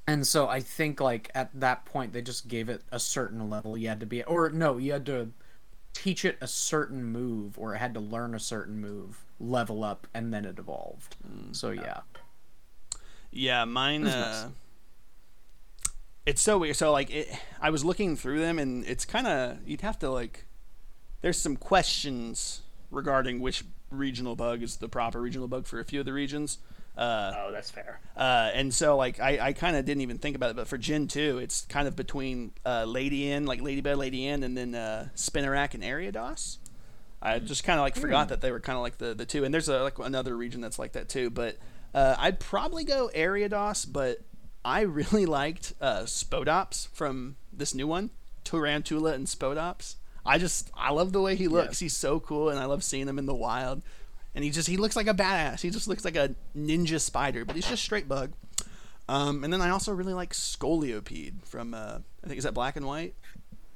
and 0.07 0.27
so 0.27 0.49
I 0.49 0.61
think 0.61 1.01
like 1.01 1.31
at 1.35 1.51
that 1.61 1.85
point 1.85 2.12
they 2.12 2.23
just 2.23 2.49
gave 2.49 2.69
it 2.69 2.83
a 2.91 2.99
certain 2.99 3.49
level. 3.49 3.77
You 3.77 3.89
had 3.89 4.01
to 4.01 4.07
be, 4.07 4.23
or 4.24 4.51
no, 4.51 4.79
you 4.79 4.93
had 4.93 5.07
to 5.07 5.31
teach 5.95 6.24
it 6.24 6.39
a 6.41 6.47
certain 6.49 7.05
move, 7.05 7.59
or 7.59 7.74
it 7.74 7.79
had 7.79 7.95
to 7.95 8.01
learn 8.01 8.35
a 8.35 8.41
certain 8.41 8.81
move, 8.81 9.24
level 9.39 9.85
up, 9.85 10.07
and 10.15 10.33
then 10.33 10.45
it 10.45 10.59
evolved. 10.59 11.16
Mm. 11.29 11.55
So 11.55 11.70
yeah, 11.70 12.01
Yeah, 13.31 13.65
mine. 13.65 14.05
was 14.05 14.15
Uh, 14.15 14.20
nice. 14.45 14.53
it's 16.27 16.43
so 16.43 16.59
weird. 16.59 16.77
So 16.77 16.93
like, 16.93 17.11
it, 17.11 17.29
I 17.61 17.70
was 17.70 17.85
looking 17.85 18.16
through 18.16 18.41
them, 18.41 18.59
and 18.59 18.85
it's 18.87 19.05
kind 19.05 19.27
of 19.27 19.59
you'd 19.66 19.81
have 19.83 19.99
to 20.01 20.11
like. 20.11 20.47
There's 21.20 21.39
some 21.41 21.57
questions 21.57 22.62
regarding 22.91 23.41
which 23.41 23.65
regional 23.91 24.35
bug 24.35 24.62
is 24.62 24.79
the 24.79 24.89
proper 24.89 25.20
regional 25.20 25.47
bug 25.47 25.66
for 25.66 25.79
a 25.79 25.85
few 25.85 26.01
of 26.01 26.07
the 26.07 26.12
regions. 26.12 26.59
Uh, 26.97 27.32
Oh, 27.36 27.52
that's 27.52 27.70
fair. 27.70 28.01
uh, 28.16 28.51
and 28.55 28.73
so 28.74 28.97
like 28.97 29.19
I, 29.20 29.39
I 29.48 29.52
kind 29.55 29.77
of 29.77 29.85
didn't 29.86 30.02
even 30.02 30.19
think 30.19 30.36
about 30.36 30.51
it, 30.51 30.56
but 30.56 30.69
for 30.69 30.77
Gen 30.78 31.09
two, 31.09 31.39
it's 31.39 31.62
kind 31.66 31.89
of 31.89 31.97
between 31.97 32.52
uh, 32.66 32.85
Ledian, 32.85 33.47
like 33.47 33.62
Ladybug, 33.62 33.97
Ledian, 33.98 34.43
and 34.44 34.56
then 34.56 34.74
uh, 34.74 35.09
Spinarak 35.16 35.74
and 35.74 35.82
Ariados. 35.82 36.59
I 37.23 37.39
just 37.39 37.64
kind 37.64 37.78
of 37.78 37.82
like 37.85 37.97
forgot 37.97 38.28
that 38.31 38.40
they 38.40 38.51
were 38.51 38.60
kind 38.60 38.77
of 38.77 38.82
like 38.82 38.98
the, 38.98 39.14
the 39.14 39.24
two, 39.24 39.44
and 39.44 39.55
there's 39.55 39.69
a, 39.69 39.82
like 39.82 39.98
another 40.01 40.36
region 40.36 40.60
that's 40.60 40.78
like 40.78 40.93
that 40.93 41.09
too. 41.09 41.31
But 41.31 41.56
uh, 41.94 42.16
I'd 42.19 42.40
probably 42.40 42.85
go 42.85 43.10
Ariados, 43.14 43.90
but 43.90 44.19
I 44.64 44.81
really 44.82 45.24
liked 45.40 45.73
uh, 45.81 46.01
Spidops 46.02 46.89
from 46.89 47.36
this 47.52 47.74
new 47.74 47.86
one, 47.86 48.10
Tarountula 48.44 49.14
and 49.14 49.27
Spidops. 49.27 49.94
I 50.27 50.39
just 50.39 50.70
I 50.77 50.90
love 50.93 51.12
the 51.12 51.20
way 51.23 51.36
he 51.36 51.48
looks. 51.48 51.69
Yes. 51.74 51.78
He's 51.81 51.97
so 51.97 52.20
cool, 52.20 52.48
and 52.51 52.59
I 52.60 52.64
love 52.66 52.85
seeing 52.85 53.09
him 53.09 53.19
in 53.19 53.27
the 53.27 53.35
wild. 53.35 53.82
And 54.35 54.45
he 54.45 54.51
just 54.51 54.69
he 54.69 54.77
looks 54.77 54.97
like 54.97 55.07
a 55.07 55.15
badass. 55.15 55.61
He 55.61 55.71
just 55.71 55.89
looks 55.89 56.05
like 56.05 56.17
a 56.17 56.35
ninja 56.57 57.01
spider, 57.01 57.45
but 57.45 57.55
he's 57.57 57.67
just 57.67 57.83
straight 57.83 58.09
bug. 58.09 58.33
Um, 59.09 59.45
and 59.45 59.53
then 59.53 59.61
I 59.61 59.71
also 59.71 59.93
really 59.93 60.15
like 60.15 60.33
Scolipede 60.33 61.45
from 61.45 61.75
uh, 61.75 61.99
I 62.25 62.27
think 62.27 62.39
is 62.39 62.45
that 62.45 62.55
Black 62.55 62.77
and 62.77 62.87
White. 62.87 63.15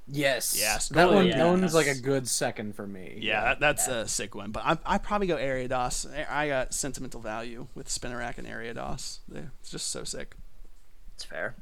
yes, 0.08 0.56
Yeah, 0.58 0.78
that 0.92 1.12
one, 1.12 1.26
yeah. 1.26 1.36
that 1.38 1.46
one's 1.46 1.74
like 1.74 1.88
a 1.88 1.94
good 1.94 2.28
second 2.28 2.74
for 2.76 2.86
me. 2.86 3.18
Yeah, 3.20 3.42
that, 3.42 3.60
that's 3.60 3.88
a 3.88 4.06
sick 4.06 4.34
one. 4.34 4.50
But 4.52 4.62
I 4.64 4.78
I 4.94 4.98
probably 4.98 5.26
go 5.26 5.36
Ariados. 5.36 6.06
I 6.30 6.48
got 6.48 6.72
sentimental 6.72 7.20
value 7.20 7.66
with 7.74 7.88
Spinarak 7.88 8.38
and 8.38 8.46
Ariados. 8.46 9.18
They're 9.28 9.50
it's 9.60 9.70
just 9.70 9.90
so 9.90 10.04
sick. 10.04 10.36
That's 11.16 11.24
fair. 11.24 11.54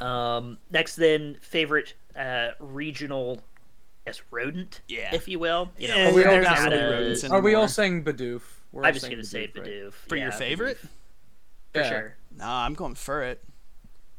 Um, 0.00 0.58
next, 0.70 0.94
then, 0.96 1.38
favorite 1.40 1.94
uh, 2.14 2.50
regional, 2.60 3.40
I 3.40 3.57
guess, 4.08 4.22
rodent, 4.30 4.80
Yeah. 4.88 5.14
if 5.14 5.28
you 5.28 5.38
will. 5.38 5.70
You 5.78 5.88
know, 5.88 5.96
Yeah, 5.96 6.12
we 6.14 6.24
all 6.24 6.42
got 6.42 6.70
not 6.70 6.72
really 6.72 7.28
Are 7.30 7.40
we 7.40 7.54
all 7.54 7.68
saying 7.68 8.04
Bidoof? 8.04 8.42
We're 8.72 8.84
I'm 8.84 8.94
just 8.94 9.08
gonna 9.08 9.24
say 9.24 9.50
right? 9.54 9.92
For 9.92 10.16
yeah, 10.16 10.24
your 10.24 10.32
favorite? 10.32 10.78
Bidoof, 10.78 10.88
for 11.72 11.80
Yeah. 11.80 11.88
sure. 11.88 12.16
Nah, 12.36 12.64
I'm 12.64 12.74
going 12.74 12.94
Furret. 12.94 13.36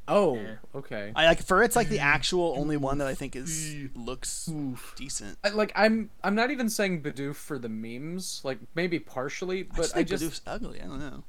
Oh, 0.08 0.36
Yeah. 0.38 0.56
okay. 0.74 1.12
I 1.16 1.26
like 1.28 1.44
Furret's 1.46 1.76
like 1.76 1.90
the 1.90 2.00
actual 2.00 2.56
only 2.58 2.78
one 2.78 2.98
that 2.98 3.08
I 3.08 3.14
think 3.14 3.36
is 3.36 3.76
looks 3.96 4.50
decent. 4.96 5.38
I, 5.44 5.50
like 5.50 5.72
I'm, 5.76 6.10
I'm 6.24 6.34
not 6.34 6.50
even 6.50 6.70
saying 6.70 7.04
Bidoof 7.04 7.36
for 7.36 7.60
the 7.60 7.70
memes. 7.70 8.42
Like 8.44 8.58
maybe 8.74 9.00
partially, 9.00 9.64
but 9.64 9.74
I 9.74 9.76
but 9.76 9.82
just 9.82 9.94
I 9.94 9.98
think 9.98 10.08
just, 10.10 10.24
Bidoof's 10.24 10.42
ugly. 10.48 10.82
I 10.82 10.86
don't 10.86 11.00
know. 11.00 11.24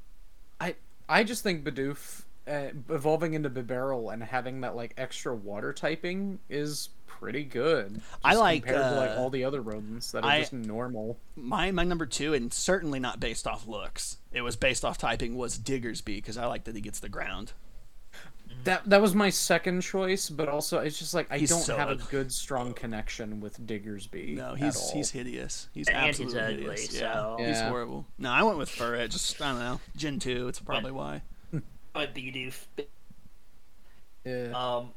I 0.60 0.74
I 1.08 1.24
just 1.24 1.42
think 1.42 1.62
Bidoof 1.64 2.22
uh, 2.50 2.70
evolving 2.88 3.34
into 3.34 3.48
Bibarel 3.50 4.12
and 4.12 4.22
having 4.22 4.60
that 4.62 4.74
like 4.76 4.94
extra 4.96 5.34
water 5.34 5.72
typing 5.72 6.38
is 6.48 6.90
pretty 7.06 7.44
good. 7.44 7.94
Just 7.96 8.06
I 8.24 8.34
like, 8.34 8.64
compared 8.64 8.82
to 8.82 8.96
like 8.96 9.10
uh, 9.10 9.20
all 9.20 9.30
the 9.30 9.44
other 9.44 9.60
rodents 9.60 10.10
that 10.12 10.24
are 10.24 10.30
I- 10.30 10.40
just 10.40 10.52
normal. 10.52 11.18
My 11.36 11.70
my 11.70 11.84
number 11.84 12.06
two, 12.06 12.34
and 12.34 12.52
certainly 12.52 12.98
not 12.98 13.20
based 13.20 13.46
off 13.46 13.66
looks. 13.68 14.18
It 14.32 14.40
was 14.42 14.56
based 14.56 14.84
off 14.84 14.98
typing. 14.98 15.36
Was 15.36 15.58
Diggersby 15.58 16.16
because 16.16 16.36
I 16.36 16.46
like 16.46 16.64
that 16.64 16.74
he 16.74 16.80
gets 16.80 17.00
the 17.00 17.08
ground. 17.08 17.52
That 18.64 18.82
that 18.90 19.00
was 19.00 19.14
my 19.14 19.30
second 19.30 19.80
choice, 19.80 20.28
but 20.28 20.48
also 20.48 20.80
it's 20.80 20.98
just 20.98 21.14
like 21.14 21.26
I 21.30 21.38
He's 21.38 21.48
don't 21.48 21.62
so 21.62 21.76
have 21.78 21.88
a 21.88 21.96
good 21.96 22.30
strong 22.30 22.74
connection 22.74 23.40
with 23.40 23.58
Diggersby. 23.66 24.36
No, 24.36 24.52
at 24.52 24.58
he's 24.58 24.76
all. 24.76 24.92
he's 24.92 25.10
hideous. 25.10 25.68
He's 25.72 25.88
And 25.88 25.96
he's 26.14 26.20
absolutely 26.20 26.40
ugly, 26.40 26.56
hideous. 26.80 26.98
so- 26.98 27.36
Yeah, 27.38 27.48
he's 27.48 27.60
horrible. 27.62 28.04
No, 28.18 28.30
I 28.30 28.42
went 28.42 28.58
with 28.58 28.68
Furret. 28.68 29.08
Just 29.10 29.40
I 29.40 29.52
don't 29.52 29.60
know. 29.60 29.80
Gen 29.96 30.18
two. 30.18 30.48
It's 30.48 30.60
probably 30.60 30.92
why. 30.92 31.22
But 31.92 32.14
Bidoof. 32.14 32.66
Yeah. 34.24 34.52
Um, 34.54 34.90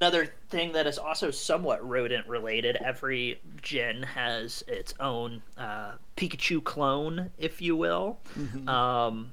another 0.00 0.32
thing 0.48 0.72
that 0.72 0.86
is 0.86 0.98
also 0.98 1.30
somewhat 1.30 1.86
rodent 1.86 2.26
related. 2.26 2.76
Every 2.76 3.40
gen 3.62 4.02
has 4.02 4.64
its 4.66 4.94
own 5.00 5.42
uh, 5.56 5.92
Pikachu 6.16 6.62
clone, 6.64 7.30
if 7.38 7.60
you 7.62 7.76
will. 7.76 8.18
Mm-hmm. 8.38 8.68
Um, 8.68 9.30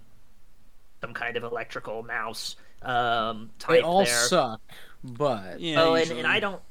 some 1.01 1.13
kind 1.13 1.35
of 1.37 1.43
electrical 1.43 2.03
mouse 2.03 2.55
um, 2.81 3.49
type 3.59 3.77
they 3.77 3.81
all 3.81 4.05
there. 4.05 4.13
suck, 4.25 4.61
but 5.03 5.59
Yeah. 5.59 5.81
oh, 5.81 5.93
and, 5.93 6.01
usually. 6.01 6.19
and 6.19 6.27
I 6.27 6.39
don't, 6.39 6.61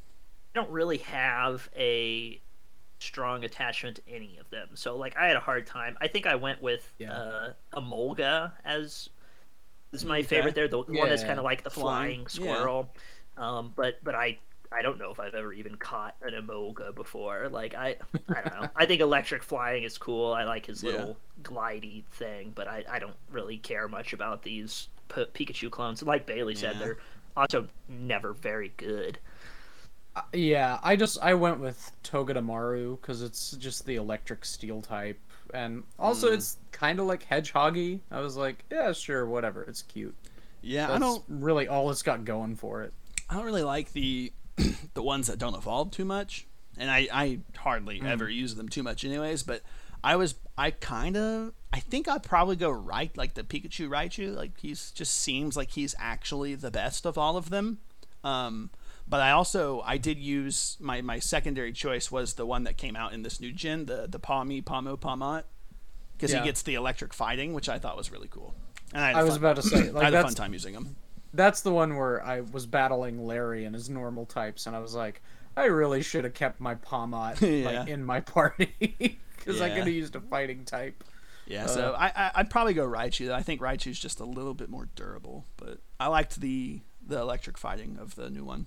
I 0.54 0.60
don't 0.60 0.70
really 0.70 0.98
have 0.98 1.68
a 1.76 2.40
strong 2.98 3.44
attachment 3.44 3.96
to 3.96 4.02
any 4.14 4.38
of 4.38 4.48
them. 4.50 4.68
So 4.74 4.96
like, 4.96 5.16
I 5.16 5.26
had 5.26 5.36
a 5.36 5.40
hard 5.40 5.66
time. 5.66 5.96
I 6.00 6.08
think 6.08 6.26
I 6.26 6.34
went 6.36 6.62
with 6.62 6.92
Yeah. 6.98 7.12
uh, 7.12 7.52
Emolga 7.74 8.52
as 8.64 9.08
is 9.92 10.04
my 10.04 10.18
Okay. 10.18 10.26
favorite. 10.26 10.54
There, 10.54 10.68
the 10.68 10.78
one 10.80 11.08
that's 11.08 11.22
kind 11.24 11.38
of 11.38 11.44
like 11.44 11.62
the 11.62 11.70
Flying, 11.70 12.26
flying, 12.26 12.50
yeah. 12.50 12.56
squirrel. 12.56 12.90
Um, 13.36 13.72
but 13.76 13.98
but 14.02 14.14
I. 14.14 14.38
I 14.74 14.80
don't 14.80 14.96
know 14.98 15.10
if 15.10 15.20
I've 15.20 15.34
ever 15.34 15.52
even 15.52 15.74
caught 15.74 16.16
an 16.22 16.32
Emolga 16.32 16.94
before. 16.94 17.50
Like 17.50 17.74
I, 17.74 17.96
I 18.34 18.40
don't 18.40 18.54
know. 18.62 18.68
I 18.76 18.86
think 18.86 19.02
electric 19.02 19.42
flying 19.42 19.82
is 19.82 19.98
cool. 19.98 20.32
I 20.32 20.44
like 20.44 20.64
his 20.64 20.82
Yeah. 20.82 20.92
little 20.92 21.16
glidey 21.42 22.04
thing, 22.06 22.52
but 22.54 22.68
I, 22.68 22.82
I 22.90 22.98
don't 22.98 23.16
really 23.30 23.58
care 23.58 23.86
much 23.86 24.14
about 24.14 24.42
these 24.42 24.88
P- 25.14 25.26
Pikachu 25.34 25.70
clones. 25.70 26.02
Like 26.02 26.24
Bailey 26.24 26.54
said, 26.54 26.76
Yeah. 26.76 26.78
they're 26.78 26.98
also 27.36 27.68
never 27.86 28.32
very 28.32 28.72
good. 28.78 29.18
Uh, 30.16 30.22
yeah, 30.32 30.78
I 30.82 30.96
just 30.96 31.18
I 31.22 31.34
went 31.34 31.60
with 31.60 31.92
Togedemaru 32.04 32.98
because 33.00 33.22
it's 33.22 33.52
just 33.52 33.84
the 33.86 33.96
electric 33.96 34.44
steel 34.44 34.80
type, 34.82 35.18
and 35.52 35.82
also 35.98 36.28
Hmm. 36.28 36.34
it's 36.34 36.58
kind 36.70 36.98
of 37.00 37.06
like 37.06 37.28
Hedgehoggy. 37.28 38.00
I 38.10 38.20
was 38.20 38.36
like, 38.36 38.64
yeah, 38.70 38.92
sure, 38.92 39.26
whatever, 39.26 39.62
it's 39.62 39.82
cute. 39.82 40.14
yeah, 40.62 40.86
That's 40.88 40.96
I 40.96 40.98
don't. 41.00 41.24
really 41.28 41.68
all 41.68 41.90
it's 41.90 42.02
got 42.02 42.24
going 42.24 42.56
for 42.56 42.82
it. 42.82 42.92
I 43.28 43.34
don't 43.34 43.44
really 43.44 43.62
like 43.62 43.92
the 43.92 44.32
the 44.94 45.02
ones 45.02 45.26
that 45.28 45.38
don't 45.38 45.54
evolve 45.54 45.90
too 45.90 46.04
much, 46.04 46.46
and 46.78 46.90
I 46.90 47.08
I 47.12 47.38
hardly 47.56 47.98
Hmm. 47.98 48.06
ever 48.06 48.28
use 48.28 48.54
them 48.54 48.68
too 48.68 48.82
much, 48.82 49.04
anyways. 49.04 49.42
But 49.42 49.62
I 50.04 50.16
was 50.16 50.34
I 50.58 50.70
kind 50.72 51.16
of 51.16 51.52
I 51.72 51.80
think 51.80 52.06
I'd 52.08 52.22
probably 52.22 52.56
go 52.56 52.70
right 52.70 53.16
like 53.16 53.34
the 53.34 53.42
Pikachu 53.42 53.88
Raichu. 53.88 54.34
Like 54.36 54.58
he's 54.60 54.90
just 54.90 55.14
seems 55.18 55.56
like 55.56 55.70
he's 55.70 55.94
actually 55.98 56.54
the 56.54 56.70
best 56.70 57.06
of 57.06 57.16
all 57.16 57.36
of 57.36 57.48
them. 57.50 57.78
Um, 58.24 58.70
but 59.08 59.20
I 59.20 59.30
also 59.32 59.82
I 59.84 59.98
did 59.98 60.18
use 60.18 60.76
my 60.80 61.00
my 61.02 61.18
secondary 61.18 61.72
choice 61.72 62.10
was 62.10 62.34
the 62.34 62.46
one 62.46 62.64
that 62.64 62.76
came 62.76 62.96
out 62.96 63.12
in 63.12 63.22
this 63.22 63.40
new 63.40 63.52
gen, 63.52 63.86
the 63.86 64.06
the 64.08 64.18
Pawmi 64.20 64.62
Pawmo 64.64 64.98
Pawmot, 64.98 65.44
because 66.16 66.32
Yeah. 66.32 66.40
he 66.40 66.44
gets 66.46 66.62
the 66.62 66.74
electric 66.74 67.12
fighting, 67.14 67.52
which 67.54 67.68
I 67.68 67.78
thought 67.78 67.96
was 67.96 68.10
really 68.12 68.28
cool. 68.28 68.54
And 68.94 69.02
I, 69.04 69.20
I 69.20 69.22
was 69.22 69.32
fun- 69.34 69.38
about 69.38 69.56
to 69.56 69.62
say, 69.62 69.90
I 69.96 70.04
had 70.04 70.14
a 70.14 70.22
fun 70.22 70.34
time 70.34 70.52
using 70.52 70.74
him. 70.74 70.96
that's 71.34 71.62
the 71.62 71.72
one 71.72 71.96
where 71.96 72.22
I 72.24 72.40
was 72.40 72.66
battling 72.66 73.26
Larry 73.26 73.64
and 73.64 73.74
his 73.74 73.88
normal 73.90 74.26
types, 74.26 74.66
and 74.66 74.76
I 74.76 74.80
was 74.80 74.94
like, 74.94 75.22
I 75.56 75.64
really 75.66 76.02
should 76.02 76.24
have 76.24 76.34
kept 76.34 76.60
my 76.60 76.74
Pawmot 76.76 77.40
Yeah. 77.62 77.80
like 77.80 77.88
in 77.88 78.04
my 78.04 78.20
party 78.20 78.74
because 79.36 79.60
I 79.60 79.68
could 79.68 79.78
have 79.78 79.88
used 79.88 80.14
a 80.16 80.20
fighting 80.20 80.64
type. 80.64 81.02
Yeah, 81.46 81.64
Uh, 81.64 81.68
so 81.68 81.96
I, 81.98 82.06
I 82.14 82.30
I'd 82.36 82.50
probably 82.50 82.72
go 82.72 82.86
Raichu. 82.86 83.32
I 83.32 83.42
think 83.42 83.60
Raichu's 83.60 83.98
just 83.98 84.20
a 84.20 84.24
little 84.24 84.54
bit 84.54 84.70
more 84.70 84.88
durable, 84.94 85.44
but 85.56 85.78
I 85.98 86.06
liked 86.06 86.40
the 86.40 86.80
the 87.04 87.18
electric 87.18 87.58
fighting 87.58 87.98
of 88.00 88.14
the 88.14 88.30
new 88.30 88.44
one. 88.44 88.66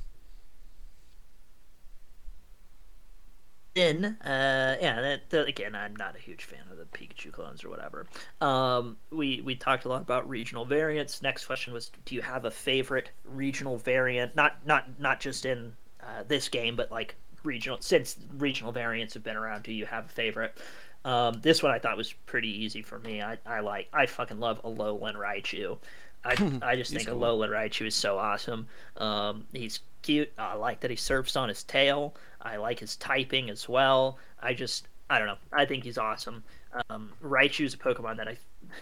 Then, 3.75 4.05
uh, 4.21 4.77
yeah, 4.79 5.01
that, 5.01 5.29
that- 5.31 5.47
again, 5.47 5.75
I'm 5.75 5.95
not 5.97 6.15
a 6.15 6.19
huge 6.19 6.45
fan 6.45 6.61
of 6.71 6.77
the 6.77 6.85
Pikachu 6.85 7.31
clones 7.31 7.63
or 7.65 7.69
whatever. 7.69 8.07
Um, 8.39 8.97
we 9.11 9.41
we 9.41 9.55
talked 9.55 9.83
a 9.83 9.89
lot 9.89 10.01
about 10.01 10.29
regional 10.29 10.63
variants. 10.63 11.21
Next 11.21 11.45
question 11.45 11.73
was, 11.73 11.91
do 12.05 12.15
you 12.15 12.21
have 12.21 12.45
a 12.45 12.51
favorite 12.51 13.11
regional 13.25 13.77
variant? 13.77 14.33
Not 14.35 14.65
not 14.65 14.97
not 14.97 15.19
just 15.19 15.45
in 15.45 15.75
uh, 15.99 16.23
this 16.25 16.47
game, 16.47 16.77
but 16.77 16.89
like 16.89 17.15
regional. 17.43 17.77
Since 17.81 18.17
regional 18.37 18.71
variants 18.71 19.13
have 19.13 19.23
been 19.23 19.35
around, 19.35 19.63
do 19.63 19.73
you 19.73 19.85
have 19.85 20.05
a 20.05 20.09
favorite? 20.09 20.57
Um, 21.03 21.41
this 21.41 21.61
one 21.61 21.71
I 21.73 21.79
thought 21.79 21.97
was 21.97 22.13
pretty 22.13 22.49
easy 22.63 22.81
for 22.81 22.99
me. 22.99 23.21
I, 23.21 23.37
I 23.45 23.59
like 23.59 23.89
I 23.93 24.05
fucking 24.05 24.39
love 24.39 24.61
Alolan 24.63 25.15
Raichu. 25.15 25.77
I, 26.23 26.37
I 26.61 26.75
just 26.75 26.93
think 26.93 27.09
cool. 27.09 27.19
Alolan 27.19 27.49
Raichu 27.49 27.85
is 27.87 27.95
so 27.95 28.17
awesome. 28.17 28.67
Um, 28.97 29.45
he's 29.53 29.81
cute. 30.01 30.31
I 30.37 30.55
like 30.55 30.79
that 30.81 30.89
he 30.89 30.95
surfs 30.97 31.35
on 31.35 31.49
his 31.49 31.63
tail. 31.63 32.15
I 32.45 32.57
like 32.57 32.79
his 32.79 32.95
typing 32.97 33.49
as 33.49 33.67
well. 33.67 34.17
I 34.41 34.53
just 34.53 34.87
I 35.09 35.17
don't 35.19 35.27
know. 35.27 35.37
I 35.53 35.65
think 35.65 35.83
he's 35.83 35.97
awesome. 35.97 36.43
Um, 36.89 37.11
Raichu's 37.23 37.73
a 37.73 37.77
Pokemon 37.77 38.17
that 38.17 38.27
I 38.27 38.37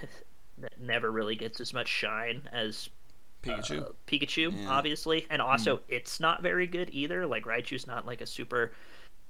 that 0.59 0.79
never 0.79 1.11
really 1.11 1.35
gets 1.35 1.59
as 1.61 1.73
much 1.73 1.87
shine 1.87 2.47
as 2.51 2.89
Pikachu. 3.41 3.83
uh, 3.83 3.89
Pikachu, 4.07 4.53
Yeah. 4.55 4.69
obviously, 4.69 5.25
and 5.29 5.41
also 5.41 5.81
it's 5.87 6.19
not 6.19 6.41
very 6.41 6.67
good 6.67 6.89
either. 6.91 7.25
Like 7.25 7.45
Raichu's 7.45 7.87
not 7.87 8.05
like 8.05 8.21
a 8.21 8.25
super 8.25 8.71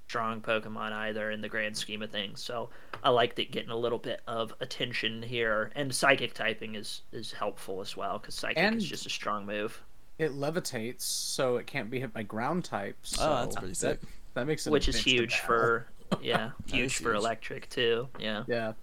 strong 0.07 0.41
Pokemon 0.41 0.91
either 0.91 1.31
in 1.31 1.41
the 1.41 1.49
grand 1.49 1.76
scheme 1.76 2.01
of 2.03 2.11
things. 2.11 2.43
So 2.43 2.69
I 3.03 3.10
liked 3.10 3.39
it 3.39 3.51
getting 3.51 3.69
a 3.72 3.76
little 3.77 3.97
bit 3.97 4.22
of 4.27 4.53
attention 4.60 5.23
here, 5.23 5.72
and 5.76 5.93
Psychic 5.93 6.34
typing 6.34 6.76
is 6.76 7.01
is 7.11 7.31
helpful 7.31 7.81
as 7.81 7.95
well 7.97 8.19
because 8.19 8.35
Psychic 8.35 8.57
And- 8.57 8.76
is 8.77 8.85
just 8.85 9.05
a 9.05 9.10
strong 9.10 9.45
move, 9.45 9.81
It 10.19 10.31
levitates, 10.34 11.01
so 11.01 11.57
it 11.57 11.65
can't 11.65 11.89
be 11.89 11.99
hit 11.99 12.14
by 12.14 12.22
ground 12.23 12.65
types. 12.65 13.18
Oh, 13.19 13.38
that's 13.43 13.55
pretty 13.55 13.73
sick. 13.73 13.99
That 14.01 14.07
makes 14.35 14.65
it 14.68 14.72
which 14.72 14.88
is 14.88 14.97
huge 14.97 15.35
for 15.39 15.88
yeah, 16.22 16.51
huge 16.68 16.97
for 16.97 17.11
huge. 17.14 17.18
electric 17.19 17.69
too. 17.69 18.07
Yeah. 18.19 18.43
Yeah. 18.47 18.73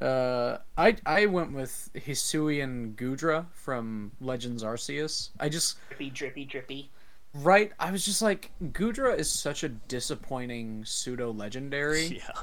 Uh, 0.00 0.58
I 0.76 0.96
I 1.06 1.26
went 1.26 1.52
with 1.52 1.90
Hisuian 1.94 2.94
Goodra 2.96 3.46
from 3.52 4.10
Legends 4.20 4.64
Arceus. 4.64 5.30
I 5.38 5.48
just 5.48 5.78
Drippy, 5.90 6.10
drippy, 6.10 6.44
drippy. 6.44 6.90
right. 7.34 7.70
I 7.78 7.92
was 7.92 8.04
just 8.04 8.20
like 8.20 8.50
Goodra 8.72 9.16
is 9.16 9.30
such 9.30 9.62
a 9.62 9.68
disappointing 9.68 10.84
pseudo 10.84 11.30
legendary, 11.32 12.06
Yeah. 12.16 12.42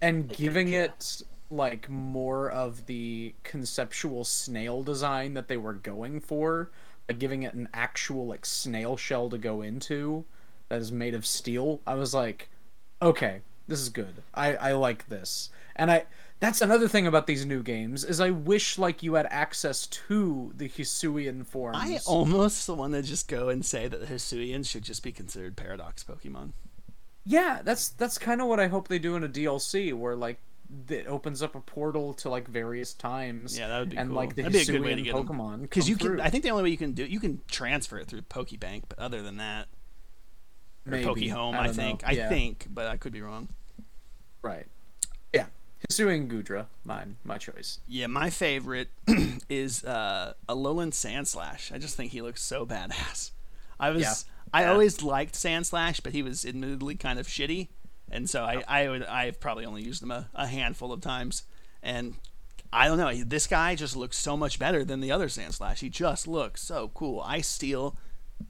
and 0.00 0.28
giving 0.28 0.72
it 0.72 1.22
like 1.50 1.88
more 1.88 2.50
of 2.50 2.84
the 2.86 3.32
conceptual 3.44 4.24
snail 4.24 4.82
design 4.82 5.34
that 5.34 5.46
they 5.46 5.56
were 5.56 5.74
going 5.74 6.18
for, 6.18 6.72
like 7.08 7.20
giving 7.20 7.44
it 7.44 7.54
an 7.54 7.68
actual 7.72 8.26
like 8.26 8.44
snail 8.44 8.96
shell 8.96 9.30
to 9.30 9.38
go 9.38 9.62
into 9.62 10.24
that 10.68 10.80
is 10.80 10.90
made 10.92 11.14
of 11.14 11.24
steel. 11.26 11.80
I 11.86 11.94
was 11.94 12.14
like, 12.14 12.48
okay, 13.00 13.40
this 13.68 13.80
is 13.80 13.88
good. 13.88 14.22
I 14.34 14.54
I 14.56 14.72
like 14.72 15.08
this, 15.08 15.50
and 15.74 15.90
I. 15.90 16.04
That's 16.38 16.60
another 16.60 16.86
thing 16.86 17.06
about 17.06 17.26
these 17.26 17.46
new 17.46 17.62
games 17.62 18.04
is 18.04 18.20
I 18.20 18.28
wish 18.28 18.76
like 18.76 19.02
you 19.02 19.14
had 19.14 19.26
access 19.30 19.86
to 19.86 20.52
the 20.54 20.68
Hisuian 20.68 21.46
forms. 21.46 21.78
I 21.80 21.98
almost 22.04 22.68
want 22.68 22.92
to 22.92 23.00
just 23.00 23.26
go 23.26 23.48
and 23.48 23.64
say 23.64 23.88
that 23.88 24.00
the 24.00 24.06
Hisuians 24.06 24.68
should 24.68 24.82
just 24.82 25.02
be 25.02 25.12
considered 25.12 25.56
paradox 25.56 26.04
Pokemon. 26.04 26.50
Yeah, 27.24 27.60
that's 27.64 27.88
that's 27.88 28.18
kind 28.18 28.42
of 28.42 28.48
what 28.48 28.60
I 28.60 28.66
hope 28.68 28.88
they 28.88 28.98
do 28.98 29.16
in 29.16 29.24
a 29.24 29.28
DLC 29.30 29.94
where 29.94 30.14
like 30.14 30.38
it 30.90 31.06
opens 31.06 31.42
up 31.42 31.54
a 31.54 31.60
portal 31.60 32.12
to 32.14 32.28
like 32.28 32.46
various 32.48 32.92
times. 32.92 33.58
Yeah, 33.58 33.68
that 33.68 33.78
would 33.80 33.90
be 33.90 33.96
and 33.96 34.10
cool. 34.10 34.16
like 34.16 34.34
the 34.34 34.42
That'd 34.42 34.52
be 34.52 34.60
a 34.60 34.64
good 34.66 34.82
way 34.82 34.94
to 34.94 35.00
Hisuian 35.00 35.04
get 35.04 35.16
'em. 35.16 35.26
Pokemon 35.26 35.62
Because 35.62 35.88
you 35.88 35.96
can, 35.96 36.06
through. 36.06 36.20
I 36.20 36.28
think 36.28 36.44
the 36.44 36.50
only 36.50 36.64
way 36.64 36.68
you 36.70 36.76
can 36.76 36.92
do 36.92 37.04
it, 37.04 37.10
you 37.10 37.18
can 37.20 37.40
transfer 37.50 37.98
it 37.98 38.08
through 38.08 38.20
Pokebank, 38.22 38.82
but 38.90 38.98
other 38.98 39.22
than 39.22 39.38
that, 39.38 39.68
or 40.86 40.90
Maybe. 40.90 41.04
Pokehome, 41.28 41.54
I 41.54 41.64
I, 41.64 41.72
think. 41.72 42.02
know. 42.02 42.08
I 42.08 42.12
Yeah. 42.12 42.28
think, 42.28 42.66
but 42.70 42.86
I 42.86 42.96
could 42.96 43.12
be 43.12 43.20
wrong. 43.22 43.48
right. 44.42 44.66
Yeah, 45.32 45.46
Hisuian 45.90 46.28
Goodra, 46.28 46.66
mine, 46.84 47.16
my 47.24 47.36
choice. 47.38 47.80
Yeah, 47.88 48.06
my 48.06 48.30
favorite 48.30 48.88
is 49.48 49.84
uh, 49.84 50.34
Alolan 50.48 50.92
Sandslash. 50.92 51.72
I 51.72 51.78
just 51.78 51.96
think 51.96 52.12
he 52.12 52.22
looks 52.22 52.42
so 52.42 52.64
badass. 52.64 53.32
I 53.78 53.90
was 53.90 54.02
Yeah. 54.02 54.14
I 54.54 54.62
Yeah. 54.62 54.70
always 54.72 55.02
liked 55.02 55.34
Sandslash, 55.34 56.02
but 56.02 56.12
he 56.12 56.22
was 56.22 56.46
admittedly 56.46 56.94
kind 56.94 57.18
of 57.18 57.26
shitty, 57.26 57.68
and 58.10 58.30
so 58.30 58.44
I 58.44 58.62
I 58.68 58.88
would 58.88 59.04
I've 59.04 59.40
probably 59.40 59.66
only 59.66 59.82
used 59.82 60.02
him 60.02 60.10
a, 60.12 60.28
a 60.34 60.46
handful 60.46 60.92
of 60.92 61.00
times, 61.00 61.42
and 61.82 62.14
I 62.72 62.86
don't 62.88 62.98
know. 62.98 63.12
This 63.24 63.46
guy 63.48 63.74
just 63.74 63.96
looks 63.96 64.16
so 64.16 64.36
much 64.36 64.58
better 64.58 64.84
than 64.84 65.00
the 65.00 65.10
other 65.12 65.26
Sandslash. 65.28 65.78
He 65.80 65.88
just 65.90 66.26
looks 66.28 66.62
so 66.62 66.88
cool. 66.94 67.20
Ice 67.20 67.48
Steel, 67.48 67.96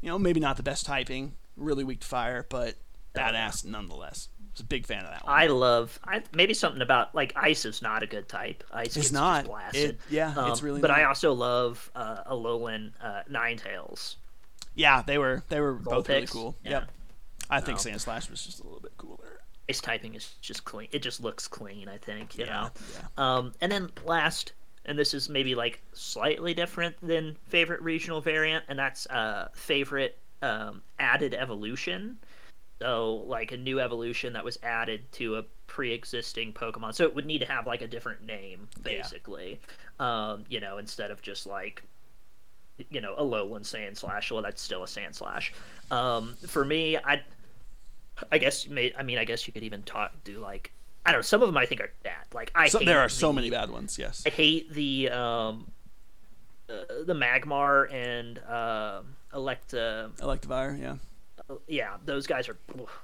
you 0.03 0.09
know, 0.11 0.19
maybe 0.19 0.39
not 0.41 0.57
the 0.59 0.63
best 0.63 0.85
typing, 0.87 1.33
really 1.57 1.85
weak 1.85 2.01
to 2.01 2.07
fire, 2.07 2.47
but 2.49 2.75
badass 3.15 3.65
nonetheless. 3.65 4.29
I 4.39 4.49
was 4.53 4.61
a 4.61 4.65
big 4.65 4.87
fan 4.87 5.05
of 5.05 5.11
that 5.11 5.25
one. 5.25 5.35
I 5.35 5.47
love 5.49 5.99
I, 6.05 6.23
maybe 6.35 6.55
something 6.55 6.81
about 6.83 7.15
like 7.15 7.33
ice 7.37 7.65
is 7.65 7.83
not 7.83 8.03
a 8.03 8.07
good 8.07 8.29
type. 8.29 8.65
Ice 8.73 8.97
is 8.97 9.13
not. 9.13 9.41
just 9.41 9.49
blasted. 9.51 9.91
It- 9.91 10.01
yeah, 10.11 10.31
it's 10.49 10.61
Um, 10.61 10.65
really 10.67 10.81
But 10.81 10.91
I 10.91 11.05
also 11.05 11.33
love 11.33 11.91
uh, 11.95 12.25
Alolan 12.25 12.93
uh, 13.03 13.23
tails. 13.57 14.17
yeah, 14.75 15.03
they 15.03 15.19
were 15.19 15.43
they 15.49 15.61
were 15.61 15.75
both 15.75 16.09
really 16.09 16.27
cool. 16.27 16.57
yeah. 16.65 16.71
Yep. 16.71 16.91
I 17.49 17.61
think 17.61 17.79
Oh. 17.79 17.83
Sandslash 17.83 18.29
was 18.31 18.45
just 18.45 18.61
a 18.61 18.65
little 18.65 18.81
bit 18.81 18.97
cooler. 18.97 19.41
Ice 19.69 19.81
typing 19.81 20.15
is 20.15 20.35
just 20.41 20.65
clean. 20.65 20.89
It 20.93 21.01
just 21.01 21.21
looks 21.23 21.47
clean. 21.49 21.89
I 21.89 21.99
think 21.99 22.37
you 22.39 22.45
Yeah, 22.45 22.53
know. 22.63 22.71
yeah. 22.95 23.37
Um, 23.37 23.53
and 23.61 23.71
then 23.71 23.91
last, 24.05 24.53
and 24.85 24.99
this 24.99 25.13
is 25.15 25.29
maybe 25.29 25.55
like 25.55 25.81
slightly 25.93 26.55
different 26.55 26.97
than 27.03 27.37
favorite 27.49 27.83
regional 27.83 28.21
variant, 28.21 28.65
and 28.69 28.79
that's 28.79 29.07
uh, 29.07 29.49
favorite 29.55 30.19
um, 30.47 30.83
added 30.99 31.35
evolution. 31.35 32.19
So 32.81 33.25
like 33.27 33.53
a 33.53 33.57
new 33.57 33.81
evolution 33.81 34.33
that 34.35 34.45
was 34.45 34.59
added 34.63 35.11
to 35.13 35.37
a 35.37 35.45
pre-existing 35.67 36.53
Pokemon. 36.53 36.95
So 36.95 37.05
it 37.05 37.15
would 37.15 37.27
need 37.27 37.39
to 37.39 37.47
have 37.47 37.67
like 37.67 37.83
a 37.83 37.89
different 37.89 38.25
name, 38.25 38.69
basically. 38.83 39.61
Um, 39.99 40.45
you 40.49 40.61
know, 40.61 40.79
instead 40.79 41.11
of 41.11 41.23
just 41.23 41.47
like 41.47 41.83
you 42.91 43.01
know, 43.01 43.15
Alolan 43.17 43.65
Sand 43.65 43.97
Slash. 43.97 44.31
Well, 44.31 44.43
that's 44.43 44.61
still 44.61 44.83
a 44.83 44.87
Sandslash. 44.87 45.51
Um, 45.91 46.37
for 46.47 46.65
me, 46.65 46.97
I, 46.97 47.23
I 48.31 48.39
guess, 48.39 48.69
may, 48.69 48.93
I 48.99 49.03
mean, 49.03 49.19
I 49.19 49.25
guess 49.25 49.47
you 49.47 49.53
could 49.53 49.63
even 49.63 49.83
talk, 49.83 50.13
do 50.25 50.39
like, 50.39 50.73
I 51.05 51.13
don't 51.13 51.21
know. 51.21 51.23
Some 51.23 51.43
of 51.43 51.49
them 51.49 51.57
I 51.57 51.67
think 51.67 51.81
are 51.81 51.91
bad. 52.03 52.27
Like 52.35 52.51
I, 52.55 52.69
So, 52.69 52.81
there 52.81 53.01
are 53.01 53.09
so 53.09 53.33
many 53.33 53.49
bad 53.49 53.71
ones. 53.71 53.99
Yes. 53.99 54.25
I 54.27 54.31
hate 54.31 54.71
the 54.73 55.09
um, 55.11 55.71
uh, 56.69 57.05
the 57.05 57.15
Magmar 57.15 57.93
and 57.93 58.41
um 58.41 59.15
Electa. 59.35 60.11
Electivire. 60.19 60.81
Yeah. 60.81 60.97
Yeah, 61.69 61.97
those 62.05 62.27
guys 62.27 62.49
are. 62.49 62.57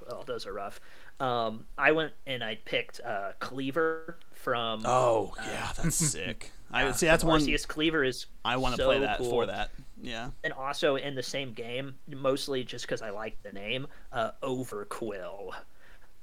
Oh, 0.09 0.23
those 0.25 0.45
are 0.45 0.53
rough. 0.53 0.81
Um, 1.19 1.65
I 1.77 1.93
went 1.93 2.11
and 2.27 2.43
I 2.43 2.57
picked 2.65 2.99
uh, 2.99 3.31
Kleavor 3.39 4.15
from. 4.33 4.81
Oh 4.85 5.33
yeah, 5.37 5.71
that's 5.77 5.95
sick. 6.11 6.51
I 6.69 6.83
uh, 6.83 6.87
would 6.87 6.95
say 6.95 7.07
that's 7.07 7.23
one 7.23 7.39
Arceus. 7.39 7.65
Kleavor 7.65 8.05
is. 8.05 8.25
I 8.43 8.57
want 8.57 8.75
to 8.75 8.81
so 8.81 8.87
play 8.87 8.99
that 8.99 9.19
cool. 9.19 9.29
for 9.29 9.45
that. 9.45 9.69
Yeah. 10.01 10.31
and 10.43 10.51
also 10.51 10.97
in 10.97 11.15
the 11.15 11.23
same 11.23 11.53
game, 11.53 11.95
mostly 12.09 12.65
just 12.65 12.85
because 12.85 13.01
I 13.01 13.11
like 13.11 13.41
the 13.41 13.53
name, 13.53 13.87
uh, 14.11 14.31
Overquill. 14.41 15.53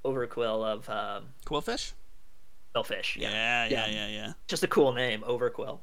Overquill 0.05 0.65
of 0.65 0.89
um, 0.91 1.29
Qwilfish. 1.47 1.93
Spellfish. 2.73 3.17
Yeah. 3.17 3.31
Yeah, 3.31 3.65
yeah, 3.67 3.71
Yeah. 3.71 3.87
yeah, 3.89 4.09
yeah. 4.09 4.33
Just 4.49 4.63
a 4.63 4.69
cool 4.69 4.93
name, 4.93 5.23
Overquill. 5.27 5.79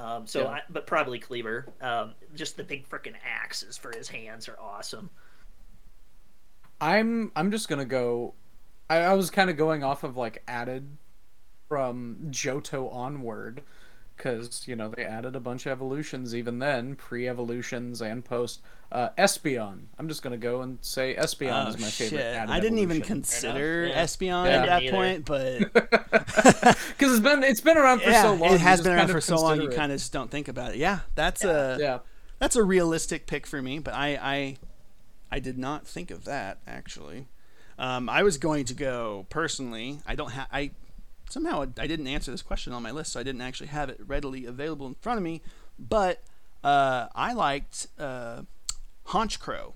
Um, 0.00 0.26
so, 0.26 0.42
Yeah. 0.42 0.48
I, 0.48 0.60
but 0.70 0.86
probably 0.86 1.20
Kleavor. 1.20 1.64
Um, 1.82 2.14
just 2.34 2.56
the 2.56 2.64
big 2.64 2.88
freaking 2.88 3.14
axes 3.24 3.76
for 3.76 3.92
his 3.94 4.08
hands 4.08 4.48
are 4.48 4.58
awesome. 4.58 5.10
I'm 6.80 7.30
I'm 7.36 7.50
just 7.50 7.68
gonna 7.68 7.84
go. 7.84 8.32
I, 8.88 8.98
I 8.98 9.14
was 9.14 9.30
kind 9.30 9.50
of 9.50 9.58
going 9.58 9.84
off 9.84 10.02
of 10.02 10.16
like 10.16 10.42
added 10.48 10.96
from 11.68 12.16
Johto 12.30 12.92
onward, 12.92 13.62
because 14.22 14.68
you 14.68 14.76
know 14.76 14.88
they 14.88 15.04
added 15.04 15.34
a 15.34 15.40
bunch 15.40 15.64
of 15.66 15.72
evolutions 15.72 16.34
even 16.34 16.58
then, 16.58 16.94
pre-evolutions 16.94 18.02
and 18.02 18.24
post. 18.24 18.60
Uh, 18.92 19.08
Espeon. 19.16 19.82
I'm 19.98 20.08
just 20.08 20.22
gonna 20.22 20.36
go 20.36 20.62
and 20.62 20.78
say 20.82 21.14
Espeon 21.14 21.66
Oh 21.66 21.68
is 21.68 21.78
my 21.78 21.86
favorite. 21.88 22.18
shit! 22.18 22.26
added 22.34 22.52
I 22.52 22.58
didn't 22.60 22.78
even 22.78 23.00
consider 23.00 23.86
Yeah. 23.86 24.02
Espeon 24.04 24.46
Yeah. 24.46 24.50
at 24.50 24.66
that 24.66 24.80
Didn't 24.80 24.94
point, 24.94 25.24
but 25.24 25.72
Because 26.98 27.12
it's 27.12 27.20
been 27.20 27.42
it's 27.44 27.60
been 27.60 27.78
around 27.78 28.02
for 28.02 28.10
yeah, 28.10 28.22
so 28.22 28.34
long. 28.34 28.52
it 28.52 28.60
has 28.60 28.80
been 28.82 28.92
around 28.92 29.08
for 29.08 29.20
so 29.20 29.36
long. 29.36 29.60
You 29.60 29.68
kind 29.70 29.92
of 29.92 29.98
just 29.98 30.12
don't 30.12 30.30
think 30.30 30.48
about 30.48 30.72
it. 30.72 30.76
Yeah, 30.78 31.00
that's 31.14 31.44
a 31.44 31.78
yeah. 31.80 31.98
that's 32.40 32.56
a 32.56 32.64
realistic 32.64 33.26
pick 33.26 33.46
for 33.46 33.62
me, 33.62 33.78
but 33.78 33.94
I 33.94 34.18
I 34.20 34.56
I 35.30 35.38
did 35.38 35.56
not 35.56 35.86
think 35.86 36.10
of 36.10 36.24
that 36.24 36.58
actually. 36.66 37.28
Um, 37.78 38.08
I 38.10 38.24
was 38.24 38.36
going 38.38 38.64
to 38.66 38.74
go 38.74 39.24
personally. 39.30 40.00
I 40.04 40.14
don't 40.16 40.32
have 40.32 40.48
I 40.52 40.72
somehow 41.30 41.62
I 41.78 41.86
didn't 41.86 42.06
answer 42.06 42.30
this 42.30 42.42
question 42.42 42.72
on 42.72 42.82
my 42.82 42.90
list, 42.90 43.12
so 43.12 43.20
I 43.20 43.22
didn't 43.22 43.40
actually 43.40 43.68
have 43.68 43.88
it 43.88 43.98
readily 44.06 44.44
available 44.46 44.86
in 44.86 44.94
front 44.96 45.18
of 45.18 45.24
me. 45.24 45.40
But 45.78 46.22
Uh, 46.62 47.08
I 47.14 47.32
liked 47.32 47.86
uh, 47.98 48.42
Honchkrow. 49.06 49.72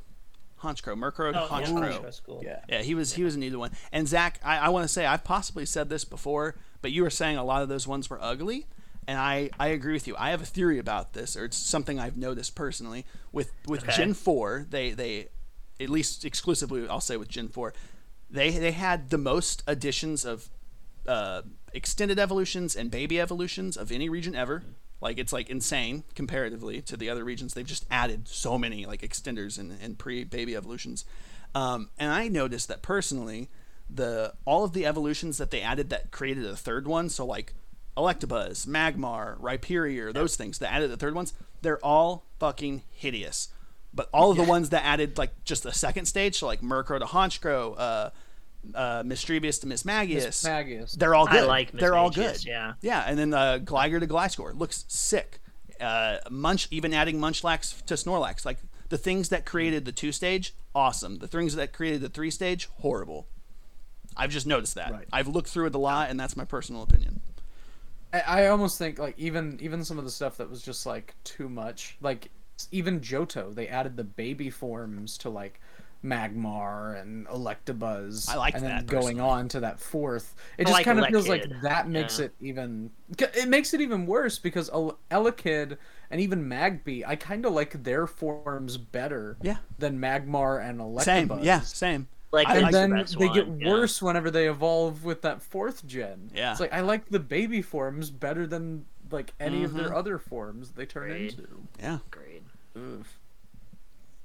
Honchkrow, 0.61 0.97
Murkrow, 0.97 1.33
Oh, 1.35 1.59
yeah, 1.61 1.67
Honchkrow. 1.67 2.21
Cool. 2.27 2.43
Yeah. 2.45 2.61
Yeah, 2.69 2.83
he 2.83 2.95
was 2.95 3.15
he 3.15 3.23
was 3.25 3.35
a 3.35 3.39
neat 3.39 3.55
one. 3.57 3.71
And 3.93 4.07
Zach, 4.09 4.39
I, 4.45 4.59
I 4.59 4.69
want 4.71 4.85
to 4.85 4.89
say 4.89 5.05
I've 5.07 5.25
possibly 5.25 5.67
said 5.67 5.89
this 5.91 6.05
before, 6.05 6.57
but 6.83 6.91
you 6.93 7.03
were 7.03 7.11
saying 7.11 7.37
a 7.37 7.45
lot 7.45 7.63
of 7.63 7.69
those 7.69 7.87
ones 7.87 8.09
were 8.11 8.19
ugly, 8.23 8.67
and 9.07 9.19
I, 9.19 9.51
I 9.59 9.69
agree 9.69 9.93
with 9.95 10.07
you. 10.07 10.15
I 10.19 10.31
have 10.31 10.41
a 10.43 10.47
theory 10.47 10.79
about 10.79 11.13
this, 11.13 11.37
or 11.37 11.45
it's 11.45 11.57
something 11.57 11.99
I've 11.99 12.17
noticed 12.17 12.55
personally 12.55 13.05
with 13.33 13.51
with 13.67 13.83
Okay. 13.85 13.97
Gen 13.97 14.15
four. 14.15 14.67
They 14.71 14.91
they 14.93 15.29
at 15.81 15.91
least 15.91 16.25
exclusively 16.25 16.89
I'll 16.89 17.01
say 17.01 17.17
with 17.19 17.29
Gen 17.29 17.49
four, 17.49 17.75
they 18.31 18.51
they 18.51 18.73
had 18.73 19.11
the 19.11 19.19
most 19.19 19.63
additions 19.67 20.25
of 20.25 20.49
uh, 21.07 21.43
extended 21.73 22.19
evolutions 22.19 22.77
and 22.77 22.91
baby 22.91 23.21
evolutions 23.21 23.77
of 23.77 23.93
any 23.93 24.09
region 24.09 24.35
ever. 24.35 24.63
Like 25.01 25.19
it's 25.19 25.33
like 25.33 25.51
insane 25.51 26.05
comparatively 26.15 26.81
to 26.83 26.97
the 26.97 27.11
other 27.11 27.25
regions. 27.25 27.55
They've 27.55 27.67
just 27.67 27.87
added 27.91 28.27
so 28.29 28.57
many 28.57 28.87
like 28.87 29.03
extenders 29.03 29.59
and, 29.59 29.77
and 29.83 29.99
pre 29.99 30.25
baby 30.25 30.57
evolutions. 30.57 31.05
Um, 31.55 31.91
and 31.99 32.11
I 32.11 32.29
noticed 32.29 32.69
that 32.69 32.83
personally, 32.83 33.51
the 33.89 34.33
all 34.45 34.65
of 34.65 34.73
the 34.73 34.87
evolutions 34.87 35.39
that 35.39 35.51
they 35.51 35.61
added 35.61 35.91
that 35.91 36.11
created 36.11 36.47
a 36.47 36.57
third 36.57 36.87
one. 36.87 37.09
So 37.11 37.27
like 37.27 37.53
Electabuzz, 37.97 38.67
Magmar, 38.67 39.39
Rhyperior, 39.39 40.13
those 40.13 40.37
things 40.37 40.59
that 40.59 40.73
added 40.73 40.91
the 40.91 40.97
third 40.97 41.15
ones, 41.15 41.33
they're 41.63 41.85
all 41.85 42.25
fucking 42.39 42.83
hideous. 42.91 43.49
But 43.93 44.09
all 44.13 44.33
of 44.33 44.37
the 44.37 44.43
ones 44.43 44.71
that 44.71 44.85
added 44.85 45.19
like 45.19 45.45
just 45.45 45.63
the 45.63 45.73
second 45.73 46.07
stage, 46.07 46.39
so 46.39 46.47
like 46.47 46.61
Murkrow 46.61 46.99
to 46.99 47.05
Honchkrow, 47.05 47.79
uh, 47.79 48.11
uh, 48.75 49.03
Misdreavus 49.03 49.61
to 49.61 49.67
Mismagius, 49.67 50.45
Magius. 50.45 50.93
they're 50.93 51.15
all 51.15 51.27
good. 51.27 51.37
I 51.37 51.41
good. 51.41 51.49
like 51.49 51.75
Miss 51.75 51.81
they're 51.81 51.95
all 51.95 52.09
Magius, 52.09 52.45
good. 52.45 52.49
yeah. 52.49 52.73
Yeah, 52.81 53.05
and 53.07 53.19
then 53.19 53.35
uh, 53.35 53.59
Gligar 53.63 54.01
to 54.01 54.07
Gliscor 54.07 54.59
looks 54.59 54.85
sick. 54.89 55.41
Uh, 55.81 56.19
Munch, 56.31 56.69
even 56.71 56.95
adding 56.95 57.19
Munchlax 57.19 57.85
to 57.87 57.95
Snorlax, 57.95 58.45
like 58.45 58.59
the 58.89 58.99
things 58.99 59.29
that 59.31 59.45
created 59.45 59.85
the 59.85 59.93
two 59.93 60.13
stage, 60.13 60.55
awesome. 60.75 61.19
The 61.19 61.27
things 61.29 61.57
that 61.57 61.73
created 61.73 62.01
the 62.01 62.09
three 62.09 62.31
stage, 62.31 62.69
horrible. 62.79 63.27
I've 64.17 64.31
just 64.31 64.47
noticed 64.47 64.77
that. 64.77 64.93
Right. 64.93 65.09
I've 65.13 65.29
looked 65.29 65.49
through 65.49 65.67
it 65.67 65.75
a 65.75 65.79
lot, 65.79 66.11
and 66.11 66.19
that's 66.19 66.37
my 66.37 66.45
personal 66.45 66.83
opinion. 66.83 67.21
I, 68.13 68.21
I 68.21 68.47
almost 68.47 68.79
think 68.79 68.99
like 68.99 69.19
even 69.19 69.59
even 69.61 69.85
some 69.85 69.99
of 69.99 70.05
the 70.05 70.11
stuff 70.11 70.37
that 70.37 70.49
was 70.49 70.63
just 70.63 70.87
like 70.87 71.15
too 71.25 71.49
much. 71.49 71.97
Like 72.01 72.31
even 72.71 73.01
Johto, 73.01 73.53
they 73.55 73.67
added 73.67 73.97
the 73.97 74.05
baby 74.05 74.51
forms 74.51 75.19
to 75.19 75.31
like 75.31 75.61
Magmar 76.05 77.01
and 77.01 77.27
Electabuzz. 77.29 78.29
I 78.29 78.37
like 78.37 78.55
and 78.55 78.63
then 78.63 78.71
that, 78.77 78.87
going 78.87 79.17
personally. 79.17 79.21
on 79.31 79.49
to 79.49 79.61
that 79.61 79.81
fourth. 79.81 80.35
It 80.59 80.63
I 80.63 80.65
just 80.65 80.73
like 80.75 80.85
kind 80.85 81.01
of 81.01 81.07
feels 81.07 81.29
like 81.29 81.47
that 81.63 81.89
makes 81.89 82.19
yeah. 82.19 82.27
it 82.27 82.35
even. 82.41 82.91
It 83.19 83.49
makes 83.49 83.73
it 83.75 83.81
even 83.81 84.07
worse 84.07 84.39
because 84.39 84.69
El- 84.71 84.99
Elekid 85.11 85.79
and 86.11 86.21
even 86.21 86.45
Magby, 86.49 87.03
I 87.07 87.17
kind 87.17 87.47
of 87.47 87.53
like 87.53 87.83
their 87.83 88.07
forms 88.07 88.77
better. 88.77 89.37
Yeah. 89.43 89.57
Than 89.79 89.99
Magmar 89.99 90.63
and 90.69 90.81
Electabuzz. 90.81 91.03
Same, 91.05 91.39
yeah, 91.43 91.61
same. 91.61 92.09
Like, 92.33 92.49
and 92.49 92.63
like 92.63 92.73
then 92.73 92.91
best 92.91 93.19
they 93.19 93.27
one, 93.29 93.35
get 93.35 93.47
yeah. 93.61 93.71
worse 93.71 94.03
whenever 94.03 94.31
they 94.31 94.49
evolve 94.49 95.05
with 95.05 95.23
that 95.23 95.41
fourth 95.41 95.87
gen. 95.87 96.31
Yeah. 96.35 96.51
it's 96.51 96.61
like 96.61 96.73
I 96.73 96.81
like 96.81 97.09
the 97.09 97.21
baby 97.21 97.63
forms 97.63 98.11
better 98.11 98.47
than 98.47 98.87
like 99.11 99.33
any 99.39 99.63
of 99.63 99.71
Mm-hmm. 99.71 99.79
their 99.79 99.95
other 99.95 100.19
forms 100.19 100.73
they 100.73 100.85
turn 100.85 101.11
Agreed. 101.13 101.31
into. 101.39 101.49
Yeah, 101.81 101.99
Great. 102.11 102.43
Oof. 102.77 103.21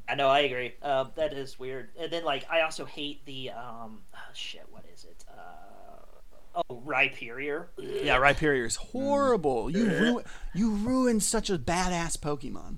I 0.09 0.15
know, 0.15 0.27
I 0.27 0.39
agree. 0.39 0.73
Uh, 0.81 1.05
that 1.15 1.33
is 1.33 1.59
weird. 1.59 1.89
And 1.99 2.11
then, 2.11 2.23
like, 2.23 2.45
I 2.49 2.61
also 2.61 2.85
hate 2.85 3.25
the 3.25 3.51
um, 3.51 3.99
oh, 4.13 4.17
shit. 4.33 4.65
What 4.71 4.85
is 4.93 5.03
it? 5.05 5.23
Uh, 5.29 6.61
oh, 6.69 6.81
Rhyperior. 6.85 7.67
yeah. 7.77 8.17
Rhyperior 8.17 8.65
is 8.65 8.75
horrible. 8.77 9.69
You 9.69 9.85
ru- 9.89 10.23
you 10.53 10.71
ruined 10.71 11.21
such 11.23 11.49
a 11.49 11.57
badass 11.59 12.17
Pokemon. 12.17 12.77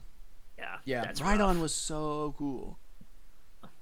Yeah, 0.57 0.75
Yeah, 0.85 1.01
that's 1.05 1.21
Rhydon 1.21 1.39
rough. 1.53 1.57
was 1.57 1.73
so 1.73 2.35
cool. 2.37 2.77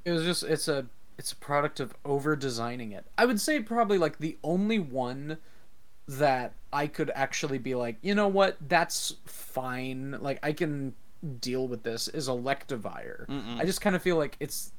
It 0.05 0.11
was 0.11 0.23
just 0.23 0.43
it's 0.43 0.67
a 0.67 0.85
it's 1.17 1.31
a 1.33 1.35
product 1.35 1.79
of 1.81 1.93
over 2.05 2.35
designing 2.35 2.91
it. 2.93 3.05
I 3.17 3.25
would 3.25 3.41
say 3.41 3.59
probably 3.61 3.97
like 3.97 4.19
the 4.19 4.37
only 4.43 4.79
one 4.79 5.37
that 6.07 6.53
I 6.71 6.87
could 6.87 7.11
actually 7.13 7.57
be 7.57 7.75
like, 7.75 7.97
you 8.01 8.15
know 8.15 8.27
what, 8.29 8.57
that's 8.65 9.15
fine. 9.25 10.17
Like 10.21 10.39
I 10.41 10.53
can 10.53 10.93
deal 11.41 11.67
with 11.67 11.83
this 11.83 12.07
is 12.07 12.27
Electivire. 12.27 13.25
I 13.59 13.65
just 13.65 13.81
kind 13.81 13.95
of 13.95 14.01
feel 14.01 14.15
like 14.17 14.35
it's 14.39 14.71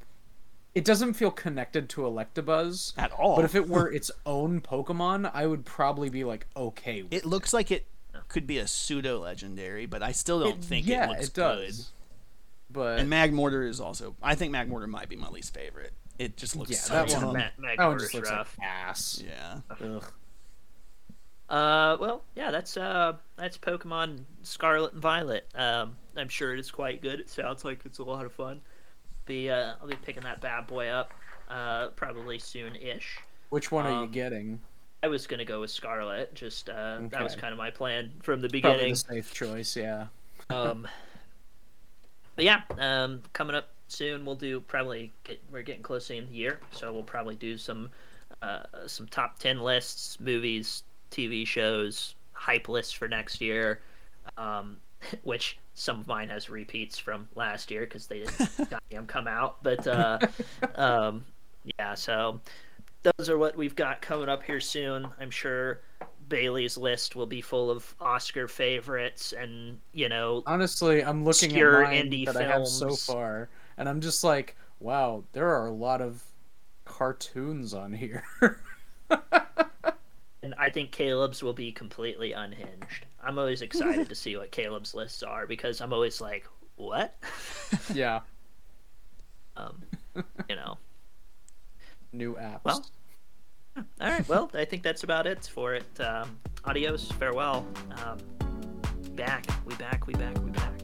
it 0.75 0.85
doesn't 0.85 1.15
feel 1.15 1.31
connected 1.33 1.89
to 1.91 2.03
Electabuzz 2.03 2.93
At 2.97 3.11
all. 3.13 3.37
But 3.37 3.45
if 3.45 3.55
it 3.55 3.69
were 3.69 3.91
its 3.93 4.11
own 4.25 4.61
Pokemon, 4.61 5.31
I 5.35 5.47
would 5.47 5.65
probably 5.65 6.09
be 6.11 6.23
like 6.25 6.47
okay 6.57 7.03
with 7.03 7.13
It 7.13 7.25
looks 7.27 7.53
like 7.53 7.71
it 7.71 7.87
could 8.29 8.47
be 8.47 8.59
a 8.59 8.67
pseudo 8.69 9.19
legendary, 9.19 9.87
but 9.87 10.03
I 10.03 10.13
still 10.13 10.41
don't 10.41 10.59
It- 10.59 10.65
think 10.65 10.87
yeah, 10.87 11.07
it 11.07 11.09
looks 11.11 11.27
it 11.29 11.35
does. 11.35 11.91
But 12.73 12.97
good. 12.97 13.01
And 13.01 13.11
Magmortar 13.13 13.69
is 13.69 13.81
also. 13.81 14.15
I 14.23 14.37
think 14.37 14.55
Magmortar 14.55 14.87
might 14.89 15.09
be 15.09 15.17
my 15.17 15.29
least 15.29 15.53
favorite. 15.53 15.93
It 16.21 16.37
just 16.37 16.55
looks 16.55 16.71
Yeah, 16.71 16.77
so 16.77 16.95
that 16.95 17.09
dumb. 17.09 17.25
one- 17.25 17.35
Ma- 17.59 17.69
that 17.77 17.87
one 17.87 17.99
just 17.99 18.15
looks 18.15 18.31
rough. 18.31 18.57
like 18.59 18.69
ass. 18.69 19.23
Yeah. 19.27 19.61
Ugh. 19.85 20.05
Uh, 21.49 21.97
well, 21.99 22.23
yeah, 22.37 22.53
that's 22.53 22.77
uh, 22.77 23.15
that's 23.37 23.59
Pokemon 23.59 24.21
Scarlet 24.43 24.93
and 24.93 25.03
Violet. 25.03 25.49
Um, 25.55 25.97
I'm 26.17 26.29
sure 26.29 26.53
it 26.55 26.61
is 26.61 26.71
quite 26.71 27.03
good. 27.03 27.21
It 27.21 27.29
sounds 27.29 27.65
like 27.65 27.81
it's 27.85 27.99
a 27.99 28.05
lot 28.05 28.25
of 28.25 28.33
fun. 28.33 28.61
Be 29.27 29.51
uh, 29.51 29.75
I'll 29.81 29.89
be 29.89 29.97
picking 29.97 30.23
that 30.25 30.41
bad 30.41 30.67
boy 30.67 30.89
up, 30.89 31.13
uh, 31.49 31.89
probably 31.89 32.39
soon-ish. 32.39 33.19
Which 33.51 33.71
one 33.71 33.87
are 33.87 33.91
you 33.91 33.97
Um, 34.05 34.11
getting? 34.11 34.61
I 35.03 35.09
was 35.09 35.27
gonna 35.27 35.45
go 35.45 35.61
with 35.61 35.71
Scarlet. 35.71 36.35
Just 36.35 36.69
uh, 36.69 36.99
that 37.11 37.23
was 37.23 37.35
kind 37.35 37.53
of 37.53 37.59
my 37.59 37.71
plan 37.71 38.13
from 38.23 38.41
the 38.41 38.49
beginning. 38.49 38.95
Probably 38.95 39.21
the 39.21 39.23
safe 39.23 39.35
choice, 39.35 39.77
yeah. 39.77 40.07
Um, 40.51 40.87
but 42.37 42.45
yeah, 42.45 42.63
um, 42.79 43.23
coming 43.33 43.57
up 43.57 43.69
soon, 43.89 44.25
we'll 44.25 44.35
do 44.37 44.61
probably 44.61 45.13
get, 45.25 45.43
we're 45.51 45.63
getting 45.63 45.83
close 45.83 46.07
to 46.07 46.13
the 46.13 46.19
end 46.19 46.27
of 46.27 46.33
the 46.33 46.37
year, 46.39 46.61
so 46.71 46.93
we'll 46.93 47.03
probably 47.03 47.35
do 47.35 47.57
some 47.57 47.91
uh, 48.43 48.63
some 48.87 49.07
top 49.09 49.39
ten 49.39 49.61
lists, 49.61 50.19
movies, 50.21 50.83
TV 51.11 51.47
shows, 51.47 52.15
hype 52.33 52.69
lists 52.69 52.93
for 52.93 53.09
next 53.09 53.41
year, 53.41 53.81
um, 54.37 54.77
which 55.23 55.59
some 55.75 56.01
of 56.01 56.07
mine 56.07 56.29
has 56.29 56.51
repeats 56.51 56.99
from 56.99 57.29
last 57.35 57.71
year 57.71 57.83
because 57.83 58.07
they 58.07 58.21
didn't 58.21 58.71
goddamn 58.71 59.07
come 59.07 59.27
out. 59.27 59.63
But 59.63 59.87
uh, 59.87 60.19
um, 60.75 61.25
yeah, 61.79 61.95
so 61.95 62.41
those 63.03 63.29
are 63.29 63.39
what 63.39 63.57
we've 63.57 63.77
got 63.77 64.03
coming 64.03 64.29
up 64.29 64.43
here 64.43 64.61
soon. 64.61 65.07
I'm 65.19 65.31
sure 65.31 65.81
Bailey's 66.29 66.77
list 66.77 67.17
will 67.17 67.27
be 67.27 67.41
full 67.41 67.71
of 67.71 67.95
Oscar 68.01 68.47
favorites 68.49 69.33
and 69.37 69.79
you 69.93 70.09
know 70.09 70.43
Honestly, 70.47 71.03
I'm 71.03 71.25
looking 71.25 71.57
at 71.59 71.73
mine 71.73 72.11
indie 72.11 72.27
that 72.27 72.37
I 72.37 72.45
have 72.45 72.67
so 72.67 72.95
far, 72.95 73.49
and 73.77 73.89
I'm 73.89 74.01
just 74.01 74.23
like, 74.25 74.57
wow, 74.79 75.25
there 75.33 75.49
are 75.49 75.67
a 75.67 75.73
lot 75.73 76.01
of 76.01 76.23
cartoons 76.85 77.75
on 77.75 77.93
here. 77.93 78.25
and 80.43 80.55
I 80.59 80.71
think 80.71 80.91
Caleb's 80.91 81.43
will 81.43 81.53
be 81.53 81.73
completely 81.73 82.33
unhinged. 82.33 83.07
I'm 83.23 83.39
always 83.39 83.63
excited 83.63 84.09
to 84.09 84.15
see 84.15 84.37
what 84.37 84.51
Caleb's 84.51 84.95
lists 84.95 85.23
are 85.23 85.47
because 85.47 85.81
I'm 85.81 85.93
always 85.93 86.21
like, 86.21 86.47
what? 86.77 87.15
yeah. 87.95 88.21
Um, 89.57 89.83
you 90.49 90.57
know. 90.57 90.79
New 92.13 92.35
apps. 92.35 92.61
Well, 92.65 92.87
hmm, 93.77 93.83
all 94.01 94.11
right. 94.11 94.29
Well, 94.29 94.51
I 94.55 94.65
think 94.65 94.83
that's 94.83 95.05
about 95.05 95.27
it 95.27 95.49
for 95.53 95.75
it. 95.75 96.01
Um, 96.01 96.39
adios. 96.65 97.13
Farewell. 97.13 97.67
Um, 98.05 98.19
back. 99.15 99.47
We 99.67 99.75
back. 99.77 100.07
We 100.07 100.15
back. 100.15 100.37
We 100.43 100.51
back. 100.51 100.81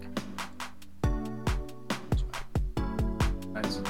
Nice. 3.52 3.80